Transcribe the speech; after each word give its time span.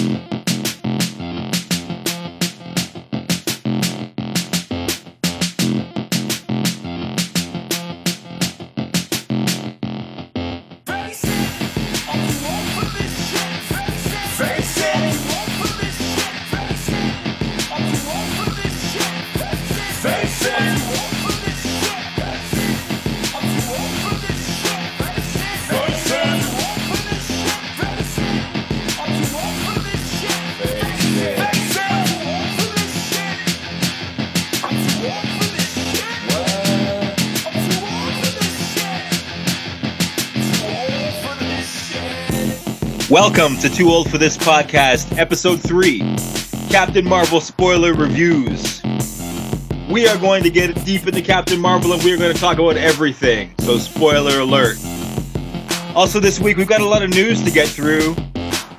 you 0.00 0.39
Welcome 43.10 43.56
to 43.56 43.68
Too 43.68 43.88
Old 43.88 44.08
for 44.08 44.18
This 44.18 44.36
podcast, 44.36 45.18
episode 45.18 45.60
3 45.60 45.98
Captain 46.70 47.04
Marvel 47.04 47.40
spoiler 47.40 47.92
reviews. 47.92 48.80
We 49.90 50.06
are 50.06 50.16
going 50.16 50.44
to 50.44 50.50
get 50.50 50.84
deep 50.84 51.08
into 51.08 51.20
Captain 51.20 51.58
Marvel 51.58 51.92
and 51.92 52.00
we 52.04 52.12
are 52.12 52.16
going 52.16 52.32
to 52.32 52.40
talk 52.40 52.60
about 52.60 52.76
everything. 52.76 53.52
So, 53.58 53.78
spoiler 53.78 54.38
alert. 54.38 54.76
Also, 55.96 56.20
this 56.20 56.38
week 56.38 56.56
we've 56.56 56.68
got 56.68 56.82
a 56.82 56.86
lot 56.86 57.02
of 57.02 57.10
news 57.10 57.42
to 57.42 57.50
get 57.50 57.66
through. 57.66 58.14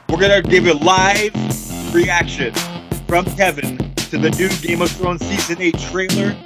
We're 0.07 0.21
going 0.21 0.41
to 0.41 0.49
give 0.49 0.65
a 0.65 0.75
live 0.75 1.33
reaction 1.93 2.53
from 3.09 3.25
Kevin 3.35 3.79
to 3.95 4.17
the 4.17 4.29
new 4.29 4.47
Game 4.65 4.81
of 4.81 4.89
Thrones 4.91 5.25
Season 5.25 5.61
8 5.61 5.77
trailer. 5.77 6.37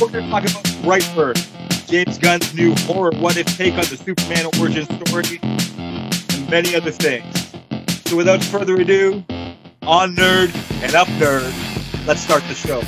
We're 0.00 0.10
going 0.10 0.26
to 0.26 0.30
talk 0.30 0.44
about 0.44 0.62
Brightburn, 0.84 1.88
James 1.88 2.18
Gunn's 2.18 2.54
new 2.54 2.72
horror 2.86 3.10
what 3.16 3.36
if 3.36 3.46
take 3.56 3.72
on 3.72 3.80
the 3.80 3.96
Superman 3.96 4.46
origin 4.60 4.84
story 5.04 5.40
many 6.50 6.74
other 6.74 6.90
things. 6.90 7.54
So 8.06 8.16
without 8.16 8.42
further 8.42 8.74
ado, 8.74 9.24
on 9.82 10.16
nerd 10.16 10.52
and 10.82 10.94
up 10.96 11.06
nerd, 11.08 12.06
let's 12.06 12.20
start 12.20 12.42
the 12.48 12.54
show. 12.54 12.82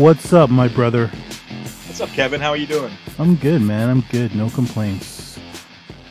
What's 0.00 0.32
up, 0.32 0.48
my 0.48 0.68
brother? 0.68 1.08
What's 1.86 2.00
up, 2.00 2.08
Kevin? 2.10 2.40
How 2.40 2.50
are 2.50 2.56
you 2.56 2.66
doing? 2.66 2.92
I'm 3.18 3.36
good, 3.36 3.60
man. 3.60 3.90
I'm 3.90 4.00
good. 4.10 4.34
No 4.34 4.48
complaints. 4.48 5.38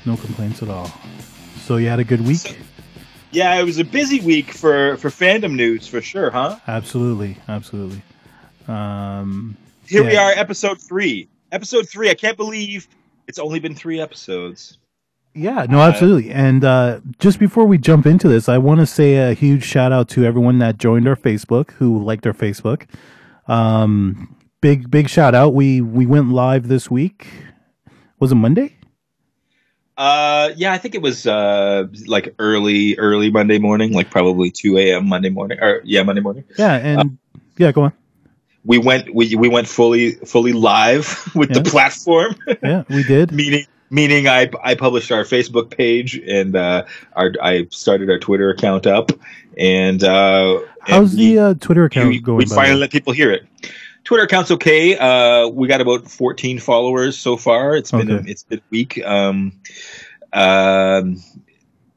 No 0.06 0.18
complaints 0.18 0.62
at 0.62 0.70
all. 0.70 0.92
So 1.62 1.78
you 1.78 1.88
had 1.88 2.00
a 2.00 2.04
good 2.04 2.22
week? 2.22 2.38
So, 2.38 2.54
yeah, 3.32 3.60
it 3.60 3.64
was 3.64 3.80
a 3.80 3.84
busy 3.84 4.20
week 4.22 4.52
for 4.52 4.98
for 4.98 5.10
fandom 5.10 5.56
news 5.56 5.88
for 5.88 6.00
sure, 6.00 6.30
huh? 6.30 6.60
Absolutely, 6.68 7.38
absolutely. 7.48 8.02
Um, 8.68 9.58
Here 9.88 10.04
yeah. 10.04 10.10
we 10.10 10.16
are, 10.16 10.32
episode 10.32 10.80
three. 10.80 11.28
Episode 11.52 11.90
three. 11.90 12.10
I 12.10 12.14
can't 12.14 12.38
believe 12.38 12.88
it's 13.28 13.40
only 13.40 13.60
been 13.60 13.74
three 13.76 14.00
episodes. 14.00 14.78
Yeah, 15.38 15.68
no, 15.70 15.82
absolutely. 15.82 16.32
And 16.32 16.66
uh, 16.66 17.00
just 17.20 17.38
before 17.38 17.66
we 17.66 17.78
jump 17.78 18.08
into 18.08 18.28
this, 18.28 18.50
I 18.50 18.58
want 18.58 18.80
to 18.80 18.88
say 18.88 19.18
a 19.18 19.34
huge 19.34 19.64
shout 19.64 19.92
out 19.92 20.10
to 20.10 20.26
everyone 20.26 20.58
that 20.60 20.80
joined 20.80 21.08
our 21.08 21.16
Facebook, 21.16 21.72
who 21.74 22.04
liked 22.04 22.26
our 22.26 22.34
Facebook. 22.34 22.88
Um, 23.48 24.36
big, 24.62 24.90
big 24.90 25.10
shout 25.10 25.36
out. 25.36 25.54
We 25.54 25.80
we 25.80 26.08
went 26.08 26.30
live 26.30 26.68
this 26.68 26.90
week. 26.90 27.28
Was 28.20 28.32
it 28.32 28.36
Monday? 28.36 28.78
Uh, 29.96 30.54
yeah, 30.56 30.74
I 30.74 30.80
think 30.80 30.96
it 30.96 31.04
was 31.04 31.28
uh 31.28 31.86
like 32.08 32.34
early, 32.40 32.98
early 32.98 33.30
Monday 33.30 33.60
morning, 33.60 33.94
like 33.94 34.10
probably 34.10 34.50
two 34.50 34.78
a.m. 34.80 35.08
Monday 35.08 35.30
morning, 35.30 35.60
or 35.62 35.82
yeah, 35.84 36.02
Monday 36.02 36.22
morning. 36.22 36.46
Yeah, 36.58 36.74
and 36.74 37.00
uh, 37.00 37.40
yeah, 37.58 37.72
go 37.72 37.84
on. 37.84 37.94
We 38.66 38.80
went 38.80 39.14
we 39.14 39.36
we 39.36 39.50
went 39.50 39.68
fully 39.68 40.14
fully 40.14 40.54
live 40.54 41.32
with 41.36 41.52
yeah. 41.52 41.60
the 41.60 41.70
platform. 41.70 42.36
yeah, 42.64 42.84
we 42.90 43.04
did. 43.04 43.32
Meaning 43.34 43.68
meaning 43.90 44.28
I 44.28 44.50
I 44.64 44.76
published 44.76 45.12
our 45.12 45.24
Facebook 45.24 45.76
page 45.76 46.18
and 46.18 46.56
uh, 46.56 46.86
our 47.14 47.34
I 47.42 47.68
started 47.72 48.10
our 48.10 48.20
Twitter 48.20 48.50
account 48.50 48.88
up 48.88 49.12
and 49.58 50.04
uh, 50.04 50.60
how's 50.82 51.12
and 51.12 51.20
the 51.20 51.40
uh, 51.40 51.54
Twitter 51.56 51.86
account 51.86 52.10
we, 52.10 52.20
going? 52.20 52.38
We 52.38 52.46
finally 52.46 52.80
let 52.80 52.92
people 52.92 53.14
hear 53.14 53.32
it. 53.32 53.46
Twitter 54.04 54.24
account's 54.24 54.52
okay. 54.52 54.98
Uh, 54.98 55.48
we 55.50 55.68
got 55.68 55.82
about 55.82 56.10
14 56.10 56.60
followers 56.60 57.18
so 57.18 57.36
far. 57.36 57.76
It's 57.76 57.92
been 57.92 58.10
okay. 58.10 58.28
a, 58.28 58.32
it's 58.32 58.44
been 58.44 58.60
a 58.60 58.70
week. 58.70 59.04
Um, 59.04 59.52
um, 60.32 61.22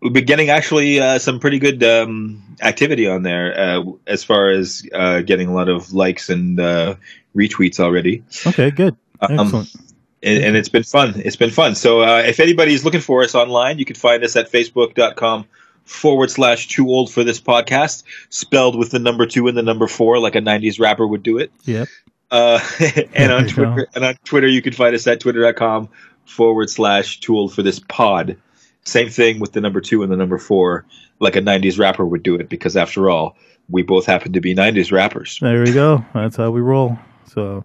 we've 0.01 0.13
been 0.13 0.25
getting 0.25 0.51
actually 0.51 0.99
uh, 0.99 1.19
some 1.21 1.39
pretty 1.39 1.61
good 1.61 1.85
um, 1.85 2.57
activity 2.63 3.07
on 3.07 3.23
there 3.23 3.57
uh, 3.57 3.85
as 4.09 4.25
far 4.25 4.49
as 4.49 4.83
uh, 4.93 5.21
getting 5.21 5.49
a 5.49 5.55
lot 5.55 5.69
of 5.69 5.93
likes 5.93 6.31
and 6.31 6.59
uh, 6.59 6.97
retweets 7.37 7.79
already. 7.79 8.25
Okay, 8.45 8.73
good. 8.73 8.97
Um, 9.21 9.39
Excellent 9.39 9.90
and, 10.23 10.45
and, 10.45 10.57
it's 10.57 10.69
been 10.69 10.83
fun. 10.83 11.15
It's 11.17 11.37
been 11.37 11.51
fun. 11.51 11.75
So 11.75 12.03
uh, 12.03 12.23
if 12.27 12.41
anybody's 12.41 12.85
looking 12.85 13.01
for 13.01 13.23
us 13.23 13.35
online, 13.35 13.79
you 13.79 13.85
can 13.85 13.97
find 13.97 14.23
us 14.23 14.37
at 14.37 14.51
facebook.com 14.51 15.47
forward 15.85 16.31
slash 16.31 16.69
too 16.69 16.89
old 16.89 17.13
for 17.13 17.25
this 17.25 17.41
podcast, 17.41 18.05
spelled 18.29 18.79
with 18.79 18.91
the 18.91 18.99
number 18.99 19.27
two 19.27 19.49
and 19.49 19.57
the 19.57 19.63
number 19.63 19.87
four, 19.87 20.19
like 20.19 20.37
a 20.37 20.41
90s 20.41 20.79
rapper 20.79 21.07
would 21.07 21.23
do 21.23 21.39
it. 21.39 21.51
Yep. 21.65 21.89
Uh, 22.31 22.61
and 23.15 23.33
on 23.33 23.49
Twitter, 23.49 23.89
and 23.95 24.05
on 24.05 24.15
Twitter, 24.25 24.47
you 24.47 24.63
can 24.63 24.73
find 24.73 24.95
us 24.95 25.07
at 25.07 25.21
twitter.com 25.21 25.89
forward 26.25 26.71
slash 26.71 27.21
too 27.21 27.37
old 27.37 27.53
for 27.53 27.63
this 27.63 27.81
pod. 27.81 28.37
Same 28.85 29.11
thing 29.11 29.41
with 29.41 29.53
the 29.53 29.61
number 29.61 29.81
two 29.81 30.03
and 30.03 30.13
the 30.13 30.17
number 30.17 30.39
four, 30.39 30.87
like 31.19 31.37
a 31.37 31.41
90s 31.41 31.79
rapper 31.79 32.07
would 32.07 32.23
do 32.23 32.37
it, 32.37 32.49
because 32.49 32.77
after 32.77 33.11
all, 33.11 33.37
we 33.69 33.83
both 33.83 34.07
happen 34.07 34.33
to 34.33 34.41
be 34.41 34.55
90s 34.55 34.93
rappers. 34.93 35.39
There 35.41 35.63
we 35.63 35.73
go. 35.73 36.05
That's 36.15 36.37
how 36.37 36.51
we 36.51 36.61
roll. 36.61 36.99
So 37.27 37.65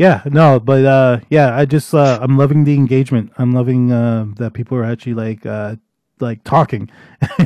yeah, 0.00 0.22
no, 0.24 0.58
but 0.58 0.82
uh, 0.86 1.20
yeah, 1.28 1.54
I 1.54 1.66
just 1.66 1.92
uh, 1.92 2.18
I'm 2.22 2.38
loving 2.38 2.64
the 2.64 2.72
engagement. 2.72 3.32
I'm 3.36 3.52
loving 3.52 3.92
uh, 3.92 4.24
that 4.36 4.54
people 4.54 4.78
are 4.78 4.84
actually 4.84 5.12
like 5.12 5.44
uh, 5.44 5.76
like 6.20 6.42
talking. 6.42 6.90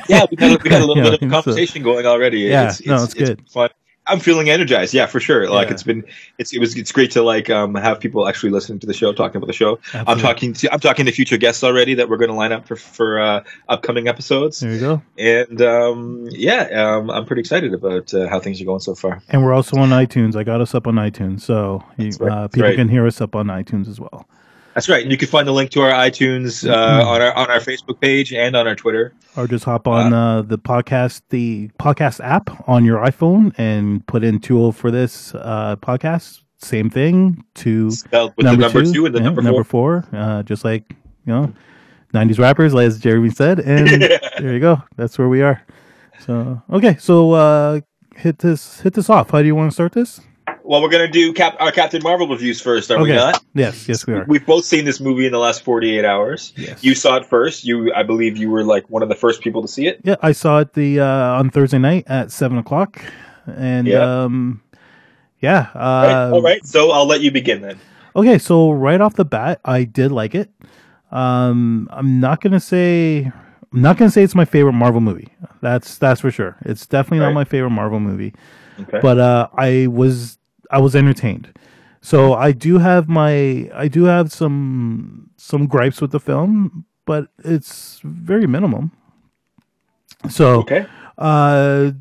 yeah, 0.08 0.24
we 0.30 0.36
got, 0.36 0.62
we 0.62 0.70
got 0.70 0.80
a 0.80 0.86
little 0.86 1.02
bit 1.02 1.20
of 1.20 1.30
conversation 1.30 1.82
so, 1.82 1.84
going 1.84 2.06
already. 2.06 2.38
Yeah, 2.42 2.68
it's, 2.68 2.78
it's, 2.78 2.88
no, 2.88 2.94
it's, 3.02 3.14
it's 3.14 3.14
good. 3.14 3.50
fun. 3.50 3.70
I'm 4.06 4.20
feeling 4.20 4.50
energized. 4.50 4.92
Yeah, 4.92 5.06
for 5.06 5.18
sure. 5.18 5.48
Like 5.48 5.68
yeah. 5.68 5.74
it's 5.74 5.82
been, 5.82 6.04
it's 6.38 6.52
it 6.52 6.58
was 6.58 6.76
it's 6.76 6.92
great 6.92 7.12
to 7.12 7.22
like 7.22 7.48
um, 7.48 7.74
have 7.74 8.00
people 8.00 8.28
actually 8.28 8.50
listening 8.50 8.78
to 8.80 8.86
the 8.86 8.92
show, 8.92 9.12
talking 9.12 9.36
about 9.36 9.46
the 9.46 9.54
show. 9.54 9.78
Absolutely. 9.78 10.12
I'm 10.12 10.18
talking 10.18 10.52
to 10.54 10.72
I'm 10.72 10.80
talking 10.80 11.06
to 11.06 11.12
future 11.12 11.38
guests 11.38 11.64
already 11.64 11.94
that 11.94 12.08
we're 12.08 12.18
going 12.18 12.30
to 12.30 12.36
line 12.36 12.52
up 12.52 12.66
for 12.66 12.76
for 12.76 13.20
uh, 13.20 13.44
upcoming 13.68 14.08
episodes. 14.08 14.60
There 14.60 14.72
you 14.72 14.80
go. 14.80 15.02
And 15.16 15.62
um, 15.62 16.28
yeah, 16.30 16.96
um, 16.96 17.10
I'm 17.10 17.24
pretty 17.24 17.40
excited 17.40 17.72
about 17.72 18.12
uh, 18.12 18.28
how 18.28 18.40
things 18.40 18.60
are 18.60 18.66
going 18.66 18.80
so 18.80 18.94
far. 18.94 19.22
And 19.28 19.42
we're 19.42 19.54
also 19.54 19.78
on 19.78 19.90
iTunes. 19.90 20.36
I 20.36 20.44
got 20.44 20.60
us 20.60 20.74
up 20.74 20.86
on 20.86 20.96
iTunes, 20.96 21.40
so 21.40 21.82
you, 21.96 22.10
right. 22.20 22.32
uh, 22.32 22.48
people 22.48 22.68
right. 22.68 22.76
can 22.76 22.88
hear 22.88 23.06
us 23.06 23.20
up 23.20 23.34
on 23.34 23.46
iTunes 23.46 23.88
as 23.88 24.00
well. 24.00 24.28
That's 24.74 24.88
right. 24.88 25.02
And 25.02 25.10
you 25.10 25.16
can 25.16 25.28
find 25.28 25.46
the 25.46 25.52
link 25.52 25.70
to 25.70 25.82
our 25.82 25.92
iTunes 25.92 26.68
uh, 26.68 26.74
mm-hmm. 26.74 27.08
on 27.08 27.22
our 27.22 27.32
on 27.34 27.50
our 27.50 27.60
Facebook 27.60 28.00
page 28.00 28.32
and 28.32 28.56
on 28.56 28.66
our 28.66 28.74
Twitter. 28.74 29.14
Or 29.36 29.46
just 29.46 29.64
hop 29.64 29.86
on 29.86 30.12
uh, 30.12 30.38
uh, 30.38 30.42
the 30.42 30.58
podcast 30.58 31.22
the 31.30 31.68
podcast 31.78 32.22
app 32.24 32.68
on 32.68 32.84
your 32.84 32.98
iPhone 32.98 33.54
and 33.56 34.04
put 34.06 34.24
in 34.24 34.40
too 34.40 34.58
old 34.58 34.76
for 34.76 34.90
this 34.90 35.34
uh, 35.36 35.76
podcast. 35.76 36.40
Same 36.58 36.90
thing. 36.90 37.44
To 37.56 37.90
Spelled 37.92 38.32
with 38.36 38.44
number, 38.44 38.68
the 38.68 38.74
number 38.74 38.84
two, 38.84 38.92
two 38.92 39.06
and 39.06 39.14
the 39.14 39.20
yeah, 39.20 39.24
number 39.24 39.42
four. 39.42 39.52
Number 39.52 39.64
four 39.64 40.04
uh, 40.12 40.42
just 40.42 40.64
like 40.64 40.90
you 41.24 41.32
know, 41.32 41.54
'90s 42.12 42.38
rappers, 42.38 42.74
as 42.74 42.98
Jeremy 42.98 43.30
said, 43.30 43.60
and 43.60 43.88
there 44.38 44.52
you 44.52 44.60
go. 44.60 44.82
That's 44.96 45.16
where 45.18 45.28
we 45.28 45.42
are. 45.42 45.64
So 46.26 46.60
okay, 46.70 46.96
so 46.98 47.32
uh, 47.32 47.80
hit 48.16 48.38
this 48.38 48.80
hit 48.80 48.94
this 48.94 49.08
off. 49.08 49.30
How 49.30 49.40
do 49.40 49.46
you 49.46 49.54
want 49.54 49.70
to 49.70 49.74
start 49.74 49.92
this? 49.92 50.20
Well, 50.66 50.80
we're 50.80 50.88
gonna 50.88 51.08
do 51.08 51.34
Cap- 51.34 51.56
our 51.60 51.70
Captain 51.70 52.02
Marvel 52.02 52.26
reviews 52.26 52.58
first, 52.58 52.90
are 52.90 52.94
okay. 52.94 53.02
we 53.02 53.12
not? 53.12 53.44
Yes, 53.54 53.86
yes, 53.86 54.06
we 54.06 54.14
are. 54.14 54.24
We've 54.26 54.46
both 54.46 54.64
seen 54.64 54.86
this 54.86 54.98
movie 54.98 55.26
in 55.26 55.32
the 55.32 55.38
last 55.38 55.62
forty-eight 55.62 56.06
hours. 56.06 56.54
Yes. 56.56 56.82
You 56.82 56.94
saw 56.94 57.16
it 57.16 57.26
first. 57.26 57.66
You, 57.66 57.92
I 57.92 58.02
believe, 58.02 58.38
you 58.38 58.48
were 58.48 58.64
like 58.64 58.88
one 58.88 59.02
of 59.02 59.10
the 59.10 59.14
first 59.14 59.42
people 59.42 59.60
to 59.60 59.68
see 59.68 59.86
it. 59.86 60.00
Yeah, 60.04 60.16
I 60.22 60.32
saw 60.32 60.60
it 60.60 60.72
the 60.72 61.00
uh, 61.00 61.38
on 61.38 61.50
Thursday 61.50 61.76
night 61.78 62.04
at 62.06 62.32
seven 62.32 62.56
o'clock, 62.56 63.02
and 63.46 63.86
yeah, 63.86 64.24
um, 64.24 64.62
yeah. 65.40 65.68
Uh, 65.74 65.78
right. 65.78 66.30
All 66.30 66.42
right, 66.42 66.64
so 66.64 66.92
I'll 66.92 67.06
let 67.06 67.20
you 67.20 67.30
begin 67.30 67.60
then. 67.60 67.78
Okay, 68.16 68.38
so 68.38 68.70
right 68.70 69.02
off 69.02 69.16
the 69.16 69.26
bat, 69.26 69.60
I 69.66 69.84
did 69.84 70.12
like 70.12 70.34
it. 70.34 70.50
Um, 71.12 71.90
I'm 71.92 72.20
not 72.20 72.40
gonna 72.40 72.58
say 72.58 73.30
I'm 73.74 73.82
not 73.82 73.98
gonna 73.98 74.10
say 74.10 74.22
it's 74.22 74.34
my 74.34 74.46
favorite 74.46 74.72
Marvel 74.72 75.02
movie. 75.02 75.28
That's 75.60 75.98
that's 75.98 76.22
for 76.22 76.30
sure. 76.30 76.56
It's 76.62 76.86
definitely 76.86 77.18
right. 77.18 77.26
not 77.26 77.34
my 77.34 77.44
favorite 77.44 77.70
Marvel 77.70 78.00
movie. 78.00 78.32
Okay. 78.80 79.00
But 79.02 79.18
uh, 79.18 79.48
I 79.58 79.88
was 79.88 80.38
I 80.70 80.78
was 80.80 80.94
entertained. 80.94 81.52
So 82.00 82.34
I 82.34 82.52
do 82.52 82.78
have 82.78 83.08
my 83.08 83.70
I 83.74 83.88
do 83.88 84.04
have 84.04 84.32
some 84.32 85.30
some 85.36 85.66
gripes 85.66 86.00
with 86.00 86.10
the 86.10 86.20
film, 86.20 86.84
but 87.06 87.28
it's 87.44 88.00
very 88.04 88.46
minimum. 88.46 88.92
So 90.28 90.60
okay. 90.60 90.86
Uh, 91.16 91.92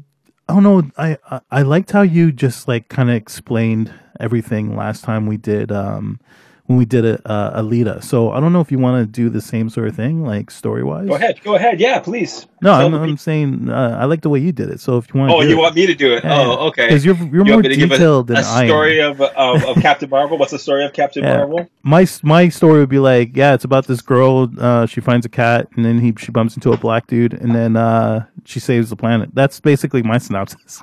I 0.50 0.54
don't 0.54 0.63
know. 0.63 0.83
I, 0.98 1.18
I 1.30 1.42
I 1.51 1.62
liked 1.62 1.92
how 1.92 2.01
you 2.01 2.31
just 2.31 2.68
like 2.68 2.89
kind 2.89 3.10
of 3.10 3.15
explained 3.15 3.94
everything 4.19 4.75
last 4.75 5.04
time 5.04 5.25
we 5.25 5.38
did 5.38 5.71
um 5.71 6.19
when 6.68 6.77
we 6.77 6.86
did 6.86 7.04
a 7.04 7.19
uh, 7.30 7.62
Alita. 7.62 8.01
So 8.01 8.31
I 8.31 8.39
don't 8.39 8.54
know 8.54 8.62
if 8.62 8.71
you 8.71 8.80
want 8.80 9.06
to 9.06 9.06
do 9.06 9.30
the 9.30 9.42
same 9.42 9.69
sort 9.69 9.88
of 9.89 9.95
thing, 9.98 10.24
like 10.24 10.50
story 10.50 10.81
wise. 10.83 11.07
Go 11.10 11.15
ahead, 11.15 11.42
go 11.44 11.56
ahead. 11.56 11.80
Yeah, 11.81 12.00
please. 12.00 12.48
No, 12.62 12.71
I'm, 12.71 12.94
I'm 12.94 13.18
saying 13.18 13.69
uh, 13.69 13.98
I 14.00 14.06
like 14.06 14.21
the 14.21 14.30
way 14.30 14.39
you 14.39 14.54
did 14.54 14.69
it. 14.69 14.80
So 14.80 14.98
if 14.98 15.13
you 15.13 15.19
want, 15.19 15.33
Oh, 15.33 15.42
you 15.42 15.51
it, 15.51 15.57
want 15.57 15.75
me 15.75 15.86
to 15.88 15.94
do 15.94 16.13
it? 16.13 16.24
Yeah, 16.24 16.39
Oh, 16.39 16.68
okay. 16.68 16.88
because 16.88 17.04
you're 17.04 17.15
you're 17.18 17.25
You 17.25 17.44
more 17.44 17.54
want 17.56 17.63
me 17.63 17.69
to 17.69 17.75
give 17.75 17.92
a- 17.92 17.95
detailed 17.95 18.30
a 18.31 18.36
than 18.36 18.44
I 18.45 18.62
am. 18.62 18.68
story 18.69 19.00
of, 19.01 19.19
of 19.19 19.63
of 19.65 19.75
Captain 19.81 20.10
Marvel. 20.10 20.38
What's 20.38 20.51
the 20.54 20.60
story 20.60 20.86
of 20.86 20.94
Captain 20.94 21.24
Yeah. 21.24 21.38
Marvel? 21.39 21.68
my 21.83 22.07
my 22.24 22.48
story 22.48 22.80
would 22.80 22.89
be 22.89 23.00
like, 23.00 23.36
yeah, 23.36 23.54
it's 23.54 23.65
about 23.65 23.88
this 23.88 24.01
girl. 24.01 24.50
Uh, 24.57 24.86
she 24.86 25.01
finds 25.01 25.25
a 25.25 25.30
cat, 25.30 25.68
and 25.75 25.83
then 25.83 26.00
he 26.00 26.13
she 26.18 26.31
bumps 26.31 26.56
into 26.56 26.71
a 26.71 26.77
black 26.77 27.07
dude, 27.07 27.33
and 27.33 27.54
then 27.54 27.75
uh, 27.75 28.25
she 28.45 28.62
saves 28.62 28.89
the 28.89 28.95
planet. 28.95 29.31
That's 29.33 29.60
basically 29.60 30.01
my 30.01 30.18
synopsis. 30.18 30.81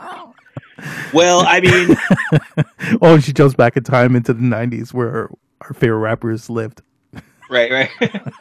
Well, 1.13 1.45
I 1.47 1.61
mean, 1.61 1.97
oh, 3.03 3.19
she 3.19 3.33
jumps 3.33 3.55
back 3.55 3.77
in 3.77 3.85
time 3.85 4.17
into 4.17 4.33
the 4.33 4.41
'90s 4.43 4.93
where 4.95 5.31
our 5.61 5.75
favorite 5.75 5.99
rappers 5.99 6.49
lived. 6.51 6.83
right, 7.51 7.71
right. 7.71 7.91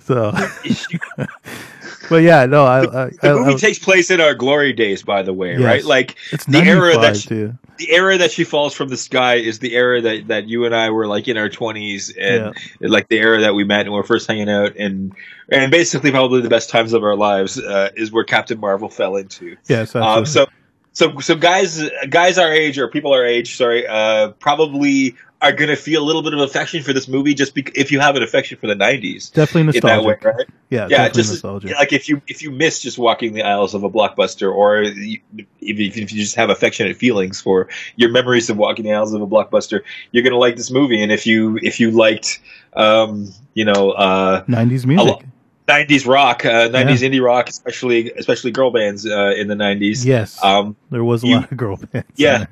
So, 0.00 0.32
but 2.08 2.22
yeah, 2.22 2.46
no, 2.46 2.64
I, 2.64 2.80
I, 2.80 3.10
The 3.10 3.34
movie 3.34 3.54
I 3.54 3.56
takes 3.58 3.78
place 3.78 4.10
in 4.10 4.18
our 4.20 4.34
glory 4.34 4.72
days, 4.72 5.02
by 5.02 5.22
the 5.22 5.34
way, 5.34 5.52
Yes. 5.52 5.60
right? 5.60 5.84
Like 5.84 6.16
it's 6.32 6.46
the 6.46 6.58
era 6.58 6.96
that 6.98 7.18
she, 7.18 7.28
too. 7.28 7.58
the 7.76 7.92
era 7.92 8.16
that 8.18 8.32
she 8.32 8.44
falls 8.44 8.72
from 8.74 8.88
the 8.88 8.96
sky 8.96 9.34
is 9.34 9.58
the 9.58 9.74
era 9.76 10.00
that, 10.00 10.28
that 10.28 10.48
you 10.48 10.64
and 10.64 10.74
I 10.74 10.90
were 10.90 11.06
like 11.06 11.28
in 11.28 11.36
our 11.36 11.50
twenties, 11.50 12.10
and 12.18 12.54
like 12.80 13.08
the 13.08 13.18
era 13.18 13.42
that 13.42 13.54
we 13.54 13.64
met 13.64 13.82
and 13.82 13.92
we 13.92 14.00
are 14.00 14.02
first 14.02 14.26
hanging 14.26 14.48
out, 14.48 14.76
and 14.76 15.12
and 15.50 15.70
basically 15.70 16.10
probably 16.10 16.40
the 16.40 16.48
best 16.48 16.70
times 16.70 16.94
of 16.94 17.04
our 17.04 17.14
lives 17.14 17.58
uh, 17.60 17.90
is 17.96 18.10
where 18.10 18.24
Captain 18.24 18.58
Marvel 18.58 18.88
fell 18.88 19.16
into. 19.16 19.56
Yes, 19.68 19.94
Um, 19.94 20.02
absolutely. 20.02 20.54
so, 20.94 21.10
so, 21.12 21.20
so 21.20 21.34
guys, 21.34 21.82
guys 22.08 22.38
our 22.38 22.50
age 22.50 22.78
or 22.78 22.88
people 22.88 23.12
our 23.12 23.24
age, 23.26 23.56
sorry, 23.56 23.86
uh, 23.86 24.30
probably 24.30 25.16
are 25.44 25.52
going 25.52 25.68
to 25.68 25.76
feel 25.76 26.02
a 26.02 26.06
little 26.06 26.22
bit 26.22 26.32
of 26.34 26.40
affection 26.40 26.82
for 26.82 26.92
this 26.92 27.06
movie 27.06 27.34
just 27.34 27.54
because 27.54 27.74
if 27.76 27.92
you 27.92 28.00
have 28.00 28.16
an 28.16 28.22
affection 28.22 28.58
for 28.58 28.66
the 28.66 28.74
'90s 28.74 29.32
definitely 29.32 29.60
in 29.78 29.80
that 29.86 30.02
way, 30.02 30.14
nostalgic. 30.14 30.24
right? 30.24 30.46
Yeah, 30.70 30.80
Yeah, 30.80 30.88
definitely 30.88 31.20
just 31.22 31.30
nostalgic. 31.32 31.74
like 31.76 31.92
if 31.92 32.08
you 32.08 32.22
if 32.26 32.42
you 32.42 32.50
miss 32.50 32.80
just 32.80 32.98
walking 32.98 33.34
the 33.34 33.42
aisles 33.42 33.74
of 33.74 33.84
a 33.84 33.90
blockbuster, 33.90 34.52
or 34.52 34.82
you, 34.82 35.20
if 35.60 35.96
you 35.96 36.04
just 36.06 36.36
have 36.36 36.50
affectionate 36.50 36.96
feelings 36.96 37.40
for 37.40 37.68
your 37.96 38.10
memories 38.10 38.50
of 38.50 38.56
walking 38.56 38.84
the 38.84 38.92
aisles 38.92 39.12
of 39.12 39.22
a 39.22 39.26
blockbuster, 39.26 39.82
you're 40.12 40.22
going 40.22 40.32
to 40.32 40.38
like 40.38 40.56
this 40.56 40.70
movie. 40.70 41.02
And 41.02 41.12
if 41.12 41.26
you 41.26 41.58
if 41.62 41.78
you 41.80 41.90
liked, 41.90 42.40
um, 42.74 43.32
you 43.54 43.64
know, 43.64 43.90
uh, 43.92 44.44
90s 44.46 44.86
music. 44.86 45.06
lo- 45.06 45.22
90s 45.68 46.06
rock, 46.06 46.44
uh, 46.44 46.68
90s 46.68 47.00
indie 47.00 47.22
rock, 47.24 47.48
especially 47.48 48.10
especially 48.12 48.50
girl 48.50 48.70
bands 48.70 49.06
uh, 49.06 49.32
in 49.36 49.48
the 49.48 49.54
90s. 49.54 50.04
yes, 50.04 50.42
Um, 50.44 50.76
there 50.90 51.02
was 51.04 51.24
a 51.24 51.26
you- 51.26 51.36
lot 51.36 51.50
of 51.50 51.56
girl 51.56 51.76
bands. 51.76 52.06
yeah. 52.16 52.46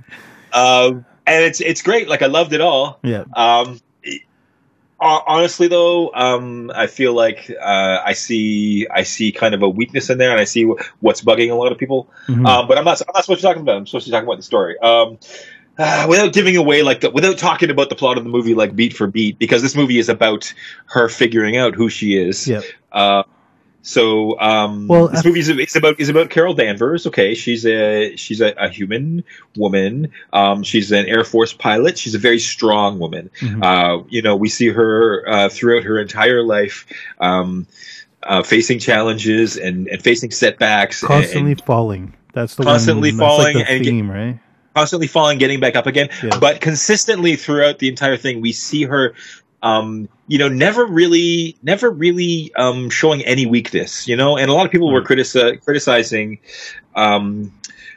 uh, 0.53 0.93
and 1.27 1.45
it's 1.45 1.61
it's 1.61 1.83
great. 1.83 2.09
Like 2.09 2.23
I 2.23 2.27
loved 2.27 2.53
it 2.53 2.61
all. 2.61 2.99
yeah. 3.03 3.25
Um, 3.35 3.81
honestly, 5.01 5.69
though, 5.69 6.13
um, 6.15 6.71
I 6.75 6.87
feel 6.87 7.13
like 7.13 7.51
uh, 7.61 8.01
I 8.05 8.13
see 8.13 8.87
I 8.91 9.03
see 9.03 9.33
kind 9.33 9.55
of 9.55 9.63
a 9.63 9.69
weakness 9.69 10.11
in 10.11 10.19
there, 10.19 10.31
and 10.31 10.41
I 10.41 10.45
see 10.45 10.65
wh- 10.65 10.81
what's 11.03 11.23
bugging 11.23 11.51
a 11.51 11.55
lot 11.55 11.73
of 11.73 11.79
people. 11.79 12.09
Mhm. 12.29 12.47
Um, 12.47 12.69
but 12.69 12.79
I'm 12.79 12.85
not 12.85 13.01
I'm 13.01 13.13
not 13.15 13.25
supposed 13.25 13.41
to 13.41 13.47
talk 13.47 13.57
about. 13.57 13.75
it. 13.75 13.79
I'm 13.79 13.87
supposed 13.87 14.07
to 14.07 14.13
talk 14.13 14.23
about 14.25 14.37
the 14.37 14.43
story. 14.43 14.79
Um, 14.79 15.19
uh, 15.79 16.07
without 16.09 16.33
giving 16.33 16.57
away 16.57 16.83
like 16.83 17.01
the, 17.01 17.11
without 17.11 17.39
talking 17.39 17.71
about 17.71 17.89
the 17.89 17.97
plot 17.97 18.19
of 18.19 18.25
the 18.25 18.31
movie 18.31 18.55
like 18.55 18.77
beat 18.77 18.93
for 18.95 19.07
beat, 19.07 19.39
because 19.39 19.63
this 19.63 19.75
movie 19.75 19.99
is 19.99 20.09
about 20.09 20.53
her 20.87 21.09
figuring 21.09 21.57
out 21.57 21.75
who 21.75 21.89
she 21.89 22.17
is. 22.17 22.47
Yep. 22.47 22.63
Uh, 22.93 23.23
so 23.82 24.38
um, 24.40 24.87
Well, 24.88 25.08
this 25.08 25.25
movie 25.25 25.40
is 25.40 25.49
it's 25.49 25.76
about 25.76 25.99
is 26.00 26.08
about 26.08 26.31
Carol 26.31 26.55
Danvers. 26.55 27.06
Okay, 27.06 27.34
she's 27.34 27.67
a 27.67 28.17
she's 28.17 28.40
a, 28.40 28.52
a 28.56 28.69
human 28.69 29.25
woman. 29.56 30.12
Um, 30.32 30.62
she's 30.62 30.93
an 30.93 31.06
Air 31.06 31.25
Force 31.25 31.52
pilot. 31.52 31.99
She's 31.99 32.14
a 32.14 32.19
very 32.19 32.38
strong 32.38 32.99
woman. 32.99 33.31
Mhm. 33.40 33.62
Uh, 33.64 34.05
you 34.08 34.23
know, 34.23 34.37
we 34.37 34.49
see 34.49 34.69
her 34.69 35.29
uh, 35.29 35.49
throughout 35.49 35.84
her 35.84 35.99
entire 36.00 36.43
life. 36.43 36.87
Um, 37.20 37.67
uh, 38.25 38.40
facing 38.44 38.79
challenges 38.79 39.56
and, 39.56 39.88
and 39.88 40.00
facing 40.00 40.31
setbacks 40.31 41.00
constantly 41.02 41.50
and, 41.52 41.64
falling. 41.64 42.14
That's 42.32 42.55
the 42.55 42.62
Constantly 42.62 43.11
one, 43.11 43.17
that's 43.19 43.28
falling 43.37 43.56
like 43.56 43.67
the 43.67 43.73
and 43.73 43.85
get- 43.85 44.14
right? 44.14 44.38
constantly 44.76 45.08
falling, 45.08 45.38
getting 45.38 45.58
back 45.61 45.75
up 45.75 45.87
again. 45.88 46.08
Yeah. 46.23 46.38
But 46.38 46.61
consistently 46.61 47.35
throughout 47.37 47.78
the 47.81 47.88
entire 47.88 48.17
thing, 48.17 48.40
we 48.40 48.52
see 48.52 48.85
her, 48.85 49.14
um, 49.62 50.09
you 50.26 50.38
know, 50.38 50.49
never 50.49 50.85
really, 50.85 51.56
never 51.62 51.91
really 51.91 52.53
um, 52.56 52.91
showing 52.91 53.23
any 53.23 53.47
weakness. 53.47 54.09
You 54.09 54.17
know, 54.17 54.37
and 54.37 54.50
a 54.50 54.55
lot 54.55 54.67
of 54.67 54.73
people 54.73 54.93
were 54.93 55.03
critici- 55.03 55.62
criticizing. 55.62 56.38
Um, 56.94 57.53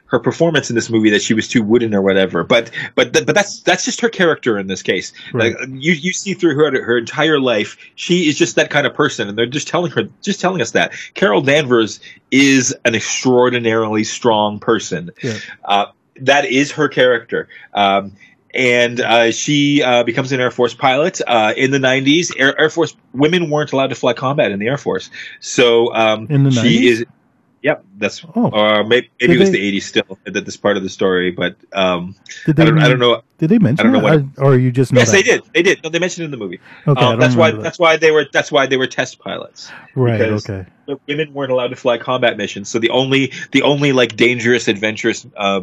her 0.07 0.19
performance 0.19 0.69
in 0.69 0.75
this 0.75 0.89
movie 0.89 1.09
that 1.09 1.21
she 1.21 1.33
was 1.33 1.47
too 1.47 1.63
wooden 1.63 1.93
or 1.93 2.01
whatever, 2.01 2.43
but 2.43 2.69
but 2.93 3.11
th- 3.13 3.25
but 3.25 3.33
that's 3.33 3.61
that's 3.61 3.83
just 3.83 4.01
her 4.01 4.09
character 4.09 4.57
in 4.57 4.67
this 4.67 4.83
case. 4.83 5.11
Right. 5.33 5.55
Like 5.59 5.69
you 5.69 5.93
you 5.93 6.13
see 6.13 6.33
through 6.35 6.55
her 6.55 6.83
her 6.83 6.97
entire 6.97 7.39
life, 7.39 7.77
she 7.95 8.29
is 8.29 8.37
just 8.37 8.55
that 8.55 8.69
kind 8.69 8.85
of 8.85 8.93
person, 8.93 9.27
and 9.27 9.37
they're 9.37 9.45
just 9.45 9.67
telling 9.67 9.91
her 9.91 10.03
just 10.21 10.39
telling 10.39 10.61
us 10.61 10.71
that 10.71 10.93
Carol 11.15 11.41
Danvers 11.41 11.99
is 12.31 12.75
an 12.85 12.95
extraordinarily 12.95 14.03
strong 14.03 14.59
person. 14.59 15.09
Yeah. 15.23 15.39
Uh, 15.63 15.85
that 16.21 16.45
is 16.45 16.71
her 16.71 16.87
character. 16.87 17.49
Um, 17.73 18.13
and 18.55 19.01
uh, 19.01 19.31
she 19.31 19.83
uh, 19.83 20.03
becomes 20.03 20.31
an 20.31 20.39
Air 20.39 20.51
Force 20.51 20.73
pilot 20.73 21.21
uh, 21.27 21.53
in 21.57 21.71
the 21.71 21.77
90s. 21.77 22.31
Air, 22.37 22.59
Air 22.59 22.69
Force 22.69 22.95
women 23.13 23.49
weren't 23.49 23.71
allowed 23.73 23.87
to 23.89 23.95
fly 23.95 24.13
combat 24.13 24.51
in 24.51 24.59
the 24.59 24.67
Air 24.67 24.77
Force, 24.77 25.09
so 25.39 25.93
um, 25.93 26.27
In 26.29 26.43
the 26.43 26.51
she 26.51 26.81
90s? 26.81 26.89
is. 26.91 27.05
Yep, 27.65 27.83
that's 27.97 28.23
Oh. 28.35 28.49
or 28.53 28.83
maybe, 28.83 29.09
maybe 29.19 29.33
Did 29.33 29.35
it 29.37 29.39
was 29.39 29.51
they- 29.51 29.57
the 29.71 29.77
80s 29.79 29.83
still 29.83 30.19
at 30.27 30.45
this 30.45 30.55
part 30.55 30.77
of 30.77 30.83
the 30.83 30.89
story, 30.89 31.31
but 31.31 31.55
um, 31.73 32.13
Did 32.45 32.59
I 32.59 32.65
don't 32.65 32.77
I 32.79 32.87
don't 32.89 32.99
know. 32.99 33.21
Did 33.37 33.49
they 33.49 33.57
mention 33.57 33.87
I 33.87 33.91
don't 33.91 34.01
know 34.03 34.17
that? 34.17 34.41
I- 34.41 34.45
or 34.45 34.55
you 34.57 34.71
just 34.71 34.93
know 34.93 34.99
Yes, 34.99 35.09
that? 35.11 35.17
they 35.17 35.23
did. 35.23 35.41
They 35.53 35.63
did. 35.63 35.83
No, 35.83 35.89
they 35.89 35.99
mentioned 35.99 36.21
it 36.23 36.25
in 36.25 36.31
the 36.31 36.37
movie. 36.37 36.59
Okay, 36.87 37.01
Um, 37.01 37.19
that's 37.19 37.35
why. 37.35 37.51
that. 37.51 37.61
That's 37.63 37.79
why 37.79 37.97
they 37.97 38.11
were. 38.11 38.25
That's 38.31 38.51
why 38.51 38.67
they 38.67 38.77
were 38.77 38.87
test 38.87 39.17
pilots. 39.19 39.69
right. 39.95 40.21
Okay. 40.21 40.65
women 41.07 41.33
weren't 41.33 41.51
allowed 41.51 41.69
to 41.69 41.75
fly 41.75 41.97
combat 41.97 42.37
missions, 42.37 42.69
so 42.69 42.77
the 42.77 42.91
only 42.91 43.33
the 43.51 43.63
only 43.63 43.91
like 43.91 44.15
dangerous, 44.15 44.67
adventurous 44.67 45.25
uh, 45.35 45.61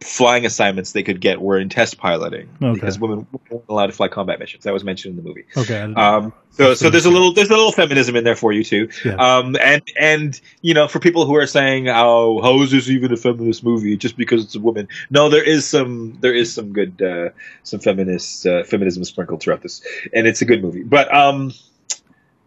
flying 0.00 0.44
assignments 0.44 0.92
they 0.92 1.02
could 1.04 1.20
get 1.20 1.40
were 1.40 1.58
in 1.58 1.68
test 1.68 1.96
piloting 1.98 2.48
Okay. 2.60 2.72
because 2.74 2.98
women 2.98 3.24
weren't 3.48 3.64
allowed 3.68 3.86
to 3.86 3.92
fly 3.92 4.08
combat 4.08 4.38
missions. 4.40 4.64
That 4.64 4.72
was 4.72 4.82
mentioned 4.84 5.16
in 5.16 5.22
the 5.22 5.28
movie. 5.28 5.44
Okay. 5.56 5.80
Um, 5.80 6.32
so 6.50 6.74
so 6.74 6.90
there's 6.90 7.06
a 7.06 7.10
little 7.10 7.32
there's 7.32 7.48
a 7.50 7.54
little 7.56 7.72
feminism 7.72 8.16
in 8.16 8.24
there 8.24 8.34
for 8.36 8.52
you 8.52 8.64
too. 8.64 8.88
Yeah. 9.04 9.14
Um, 9.14 9.56
and 9.62 9.82
and 9.98 10.40
you 10.60 10.74
know 10.74 10.88
for 10.88 10.98
people 10.98 11.24
who 11.28 11.36
are 11.36 11.46
saying 11.46 11.86
how 11.86 12.40
how 12.42 12.60
is 12.62 12.70
this 12.72 12.88
even 12.88 13.12
a 13.12 13.16
feminist 13.16 13.62
movie 13.62 13.96
just 13.96 14.16
because 14.16 14.44
it's 14.44 14.56
a 14.56 14.60
woman? 14.60 14.88
No, 15.10 15.28
there 15.28 15.42
is 15.44 15.66
some 15.66 16.18
there 16.20 16.34
is 16.34 16.52
some 16.52 16.72
good 16.72 17.00
uh, 17.02 17.30
some 17.62 17.80
feminist 17.80 18.46
uh, 18.46 18.64
feminism 18.64 19.04
sprinkled 19.04 19.40
throughout 19.40 19.62
this, 19.62 19.82
and 20.12 20.26
it's 20.26 20.42
a 20.42 20.44
good 20.44 20.62
movie. 20.62 20.82
But 20.82 21.14
um, 21.14 21.52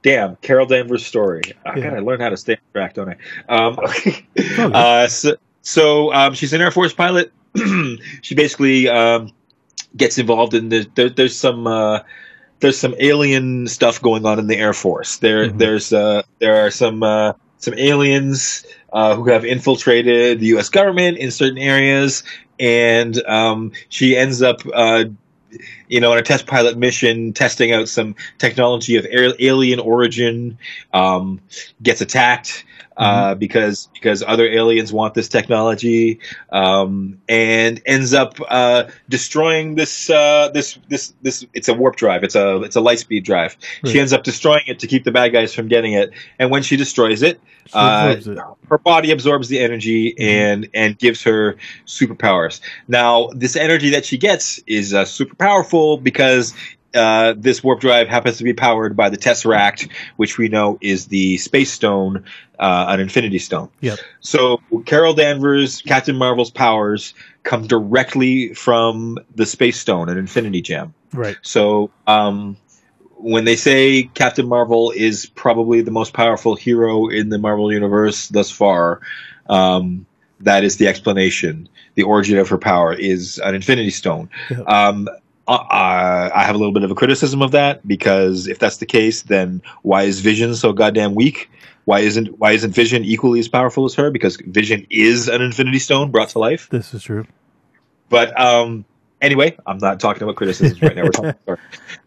damn, 0.01 0.35
Carol 0.37 0.65
Danvers' 0.65 1.05
story. 1.05 1.43
I 1.65 1.77
Yeah. 1.77 1.89
gotta 1.91 2.01
learn 2.01 2.19
how 2.19 2.29
to 2.29 2.37
stay 2.37 2.53
on 2.53 2.59
track, 2.73 2.93
don't 2.95 3.09
I? 3.09 3.17
Um, 3.47 3.77
good. 4.35 4.75
uh, 4.75 5.07
so 5.07 5.37
so 5.61 6.13
um, 6.13 6.33
she's 6.33 6.53
an 6.53 6.61
Air 6.61 6.71
Force 6.71 6.93
pilot. 6.93 7.31
she 8.21 8.35
basically 8.35 8.89
um, 8.89 9.31
gets 9.95 10.17
involved 10.17 10.53
in 10.53 10.69
the 10.69 10.89
there, 10.95 11.09
there's 11.09 11.37
some. 11.37 11.67
Uh, 11.67 11.99
there's 12.61 12.77
some 12.77 12.93
alien 12.99 13.67
stuff 13.67 13.99
going 14.03 14.23
on 14.23 14.37
in 14.37 14.45
the 14.45 14.55
Air 14.55 14.73
Force. 14.73 15.17
There, 15.17 15.49
Mhm. 15.49 15.57
there's 15.57 15.91
uh, 15.91 16.21
there 16.37 16.63
are 16.63 16.69
some 16.69 17.01
uh, 17.01 17.33
some 17.61 17.73
aliens 17.75 18.65
uh, 18.91 19.15
who 19.15 19.29
have 19.29 19.45
infiltrated 19.45 20.39
the 20.39 20.47
U.S. 20.47 20.69
government 20.69 21.17
in 21.17 21.31
certain 21.31 21.57
areas, 21.57 22.23
and 22.59 23.23
um, 23.25 23.71
she 23.89 24.17
ends 24.17 24.41
up, 24.41 24.61
uh, 24.73 25.05
you 25.87 25.99
know, 25.99 26.11
on 26.11 26.17
a 26.17 26.21
test 26.21 26.45
pilot 26.47 26.77
mission, 26.77 27.33
testing 27.33 27.71
out 27.71 27.87
some 27.87 28.15
technology 28.37 28.97
of 28.97 29.07
alien 29.09 29.79
origin. 29.79 30.57
Um, 30.93 31.39
gets 31.81 32.01
attacked. 32.01 32.65
Uh, 33.01 33.35
because 33.35 33.89
because 33.93 34.21
other 34.21 34.47
aliens 34.47 34.93
want 34.93 35.15
this 35.15 35.27
technology, 35.27 36.19
um, 36.51 37.19
and 37.27 37.81
ends 37.85 38.13
up 38.13 38.35
uh, 38.47 38.83
destroying 39.09 39.75
this 39.75 40.09
uh, 40.09 40.49
this 40.53 40.77
this 40.87 41.13
this. 41.21 41.45
It's 41.53 41.67
a 41.67 41.73
warp 41.73 41.95
drive. 41.95 42.23
It's 42.23 42.35
a 42.35 42.61
it's 42.61 42.75
a 42.75 42.81
light 42.81 42.99
speed 42.99 43.23
drive. 43.23 43.57
Right. 43.83 43.91
She 43.91 43.99
ends 43.99 44.13
up 44.13 44.23
destroying 44.23 44.63
it 44.67 44.79
to 44.79 44.87
keep 44.87 45.03
the 45.03 45.11
bad 45.11 45.29
guys 45.29 45.53
from 45.53 45.67
getting 45.67 45.93
it. 45.93 46.11
And 46.37 46.51
when 46.51 46.61
she 46.61 46.77
destroys 46.77 47.23
it, 47.23 47.39
She 47.65 47.73
uh, 47.73 48.15
it. 48.17 48.37
her 48.69 48.77
body 48.77 49.11
absorbs 49.11 49.47
the 49.47 49.59
energy 49.59 50.15
and 50.19 50.69
and 50.73 50.97
gives 50.97 51.23
her 51.23 51.57
superpowers. 51.87 52.61
Now, 52.87 53.29
this 53.33 53.55
energy 53.55 53.89
that 53.91 54.05
she 54.05 54.17
gets 54.17 54.59
is 54.67 54.93
uh, 54.93 55.05
super 55.05 55.35
powerful 55.35 55.97
because. 55.97 56.53
Uh, 56.93 57.33
this 57.37 57.63
warp 57.63 57.79
drive 57.79 58.07
happens 58.07 58.37
to 58.37 58.43
be 58.43 58.53
powered 58.53 58.97
by 58.97 59.09
the 59.09 59.17
Tesseract, 59.17 59.89
which 60.17 60.37
we 60.37 60.49
know 60.49 60.77
is 60.81 61.07
the 61.07 61.37
Space 61.37 61.71
Stone, 61.71 62.25
uh, 62.59 62.85
an 62.89 62.99
Infinity 62.99 63.39
Stone. 63.39 63.69
Yep. 63.79 63.99
So 64.19 64.61
Carol 64.85 65.13
Danvers, 65.13 65.81
Captain 65.81 66.15
Marvel's 66.17 66.51
powers 66.51 67.13
come 67.43 67.65
directly 67.65 68.53
from 68.53 69.17
the 69.35 69.45
Space 69.45 69.79
Stone, 69.79 70.09
an 70.09 70.17
Infinity 70.17 70.61
Gem. 70.61 70.93
Right. 71.13 71.37
So 71.41 71.91
um, 72.07 72.57
when 73.15 73.45
they 73.45 73.55
say 73.55 74.03
Captain 74.13 74.47
Marvel 74.47 74.91
is 74.91 75.25
probably 75.25 75.81
the 75.81 75.91
most 75.91 76.13
powerful 76.13 76.55
hero 76.55 77.07
in 77.07 77.29
the 77.29 77.37
Marvel 77.37 77.71
universe 77.71 78.27
thus 78.29 78.51
far, 78.51 78.99
um, 79.47 80.05
that 80.41 80.63
is 80.63 80.77
the 80.77 80.87
explanation. 80.87 81.69
The 81.95 82.03
origin 82.03 82.37
of 82.37 82.49
her 82.49 82.57
power 82.57 82.93
is 82.93 83.37
an 83.39 83.53
Infinity 83.55 83.91
Stone. 83.91 84.29
Yeah. 84.49 84.61
Um, 84.61 85.07
uh, 85.47 86.29
I 86.33 86.43
have 86.43 86.55
a 86.55 86.57
little 86.57 86.73
bit 86.73 86.83
of 86.83 86.91
a 86.91 86.95
criticism 86.95 87.41
of 87.41 87.51
that 87.51 87.85
because 87.87 88.47
if 88.47 88.59
that's 88.59 88.77
the 88.77 88.85
case, 88.85 89.23
then 89.23 89.61
why 89.81 90.03
is 90.03 90.19
Vision 90.19 90.55
so 90.55 90.73
goddamn 90.73 91.15
weak? 91.15 91.49
Why 91.85 92.01
isn't 92.01 92.39
why 92.39 92.51
isn't 92.51 92.71
Vision 92.71 93.03
equally 93.03 93.39
as 93.39 93.47
powerful 93.47 93.85
as 93.85 93.95
her? 93.95 94.11
Because 94.11 94.37
Vision 94.37 94.85
is 94.89 95.27
an 95.27 95.41
Infinity 95.41 95.79
Stone 95.79 96.11
brought 96.11 96.29
to 96.29 96.39
life. 96.39 96.69
This 96.69 96.93
is 96.93 97.03
true. 97.03 97.25
But 98.09 98.39
um, 98.39 98.85
anyway, 99.21 99.57
I'm 99.65 99.77
not 99.79 99.99
talking 99.99 100.23
about 100.23 100.35
criticisms 100.35 100.81
right 100.81 100.95
now. 100.95 101.03
We're 101.03 101.09
talking 101.09 101.35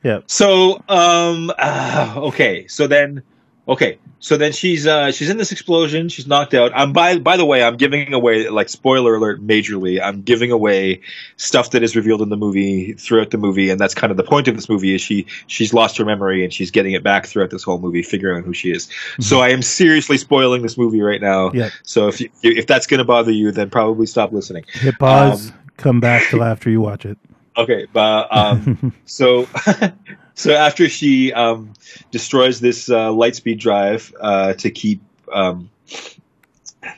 yeah. 0.02 0.20
So 0.26 0.82
um, 0.88 1.52
uh, 1.58 2.14
okay, 2.16 2.66
so 2.68 2.86
then 2.86 3.22
Okay, 3.66 3.98
so 4.20 4.36
then 4.36 4.52
she's 4.52 4.86
uh, 4.86 5.10
she's 5.10 5.30
in 5.30 5.38
this 5.38 5.50
explosion. 5.50 6.10
She's 6.10 6.26
knocked 6.26 6.52
out. 6.52 6.72
I'm 6.74 6.92
by 6.92 7.18
by 7.18 7.38
the 7.38 7.46
way, 7.46 7.64
I'm 7.64 7.78
giving 7.78 8.12
away 8.12 8.50
like 8.50 8.68
spoiler 8.68 9.14
alert 9.14 9.44
majorly. 9.44 10.02
I'm 10.02 10.20
giving 10.20 10.50
away 10.50 11.00
stuff 11.36 11.70
that 11.70 11.82
is 11.82 11.96
revealed 11.96 12.20
in 12.20 12.28
the 12.28 12.36
movie 12.36 12.92
throughout 12.92 13.30
the 13.30 13.38
movie, 13.38 13.70
and 13.70 13.80
that's 13.80 13.94
kind 13.94 14.10
of 14.10 14.18
the 14.18 14.22
point 14.22 14.48
of 14.48 14.54
this 14.54 14.68
movie. 14.68 14.94
Is 14.94 15.00
she 15.00 15.26
she's 15.46 15.72
lost 15.72 15.96
her 15.96 16.04
memory 16.04 16.44
and 16.44 16.52
she's 16.52 16.70
getting 16.70 16.92
it 16.92 17.02
back 17.02 17.24
throughout 17.24 17.48
this 17.48 17.62
whole 17.62 17.78
movie, 17.78 18.02
figuring 18.02 18.38
out 18.38 18.44
who 18.44 18.52
she 18.52 18.70
is. 18.70 18.86
Mm-hmm. 18.86 19.22
So 19.22 19.40
I 19.40 19.48
am 19.48 19.62
seriously 19.62 20.18
spoiling 20.18 20.60
this 20.60 20.76
movie 20.76 21.00
right 21.00 21.20
now. 21.20 21.50
Yeah. 21.52 21.70
So 21.84 22.08
if 22.08 22.20
you, 22.20 22.28
if 22.42 22.66
that's 22.66 22.86
going 22.86 22.98
to 22.98 23.04
bother 23.04 23.32
you, 23.32 23.50
then 23.50 23.70
probably 23.70 24.04
stop 24.04 24.30
listening. 24.32 24.66
Hit 24.72 24.98
pause. 24.98 25.50
Um, 25.50 25.56
come 25.78 26.00
back 26.00 26.28
till 26.28 26.44
after 26.44 26.68
you 26.68 26.80
watch 26.82 27.06
it. 27.06 27.18
Okay, 27.56 27.86
but 27.92 28.36
um, 28.36 28.92
so 29.04 29.46
so 30.34 30.52
after 30.52 30.88
she 30.88 31.32
um, 31.32 31.72
destroys 32.10 32.60
this 32.60 32.88
uh, 32.88 33.08
lightspeed 33.10 33.58
drive 33.58 34.14
uh, 34.20 34.54
to 34.54 34.70
keep 34.70 35.00
um, 35.32 35.70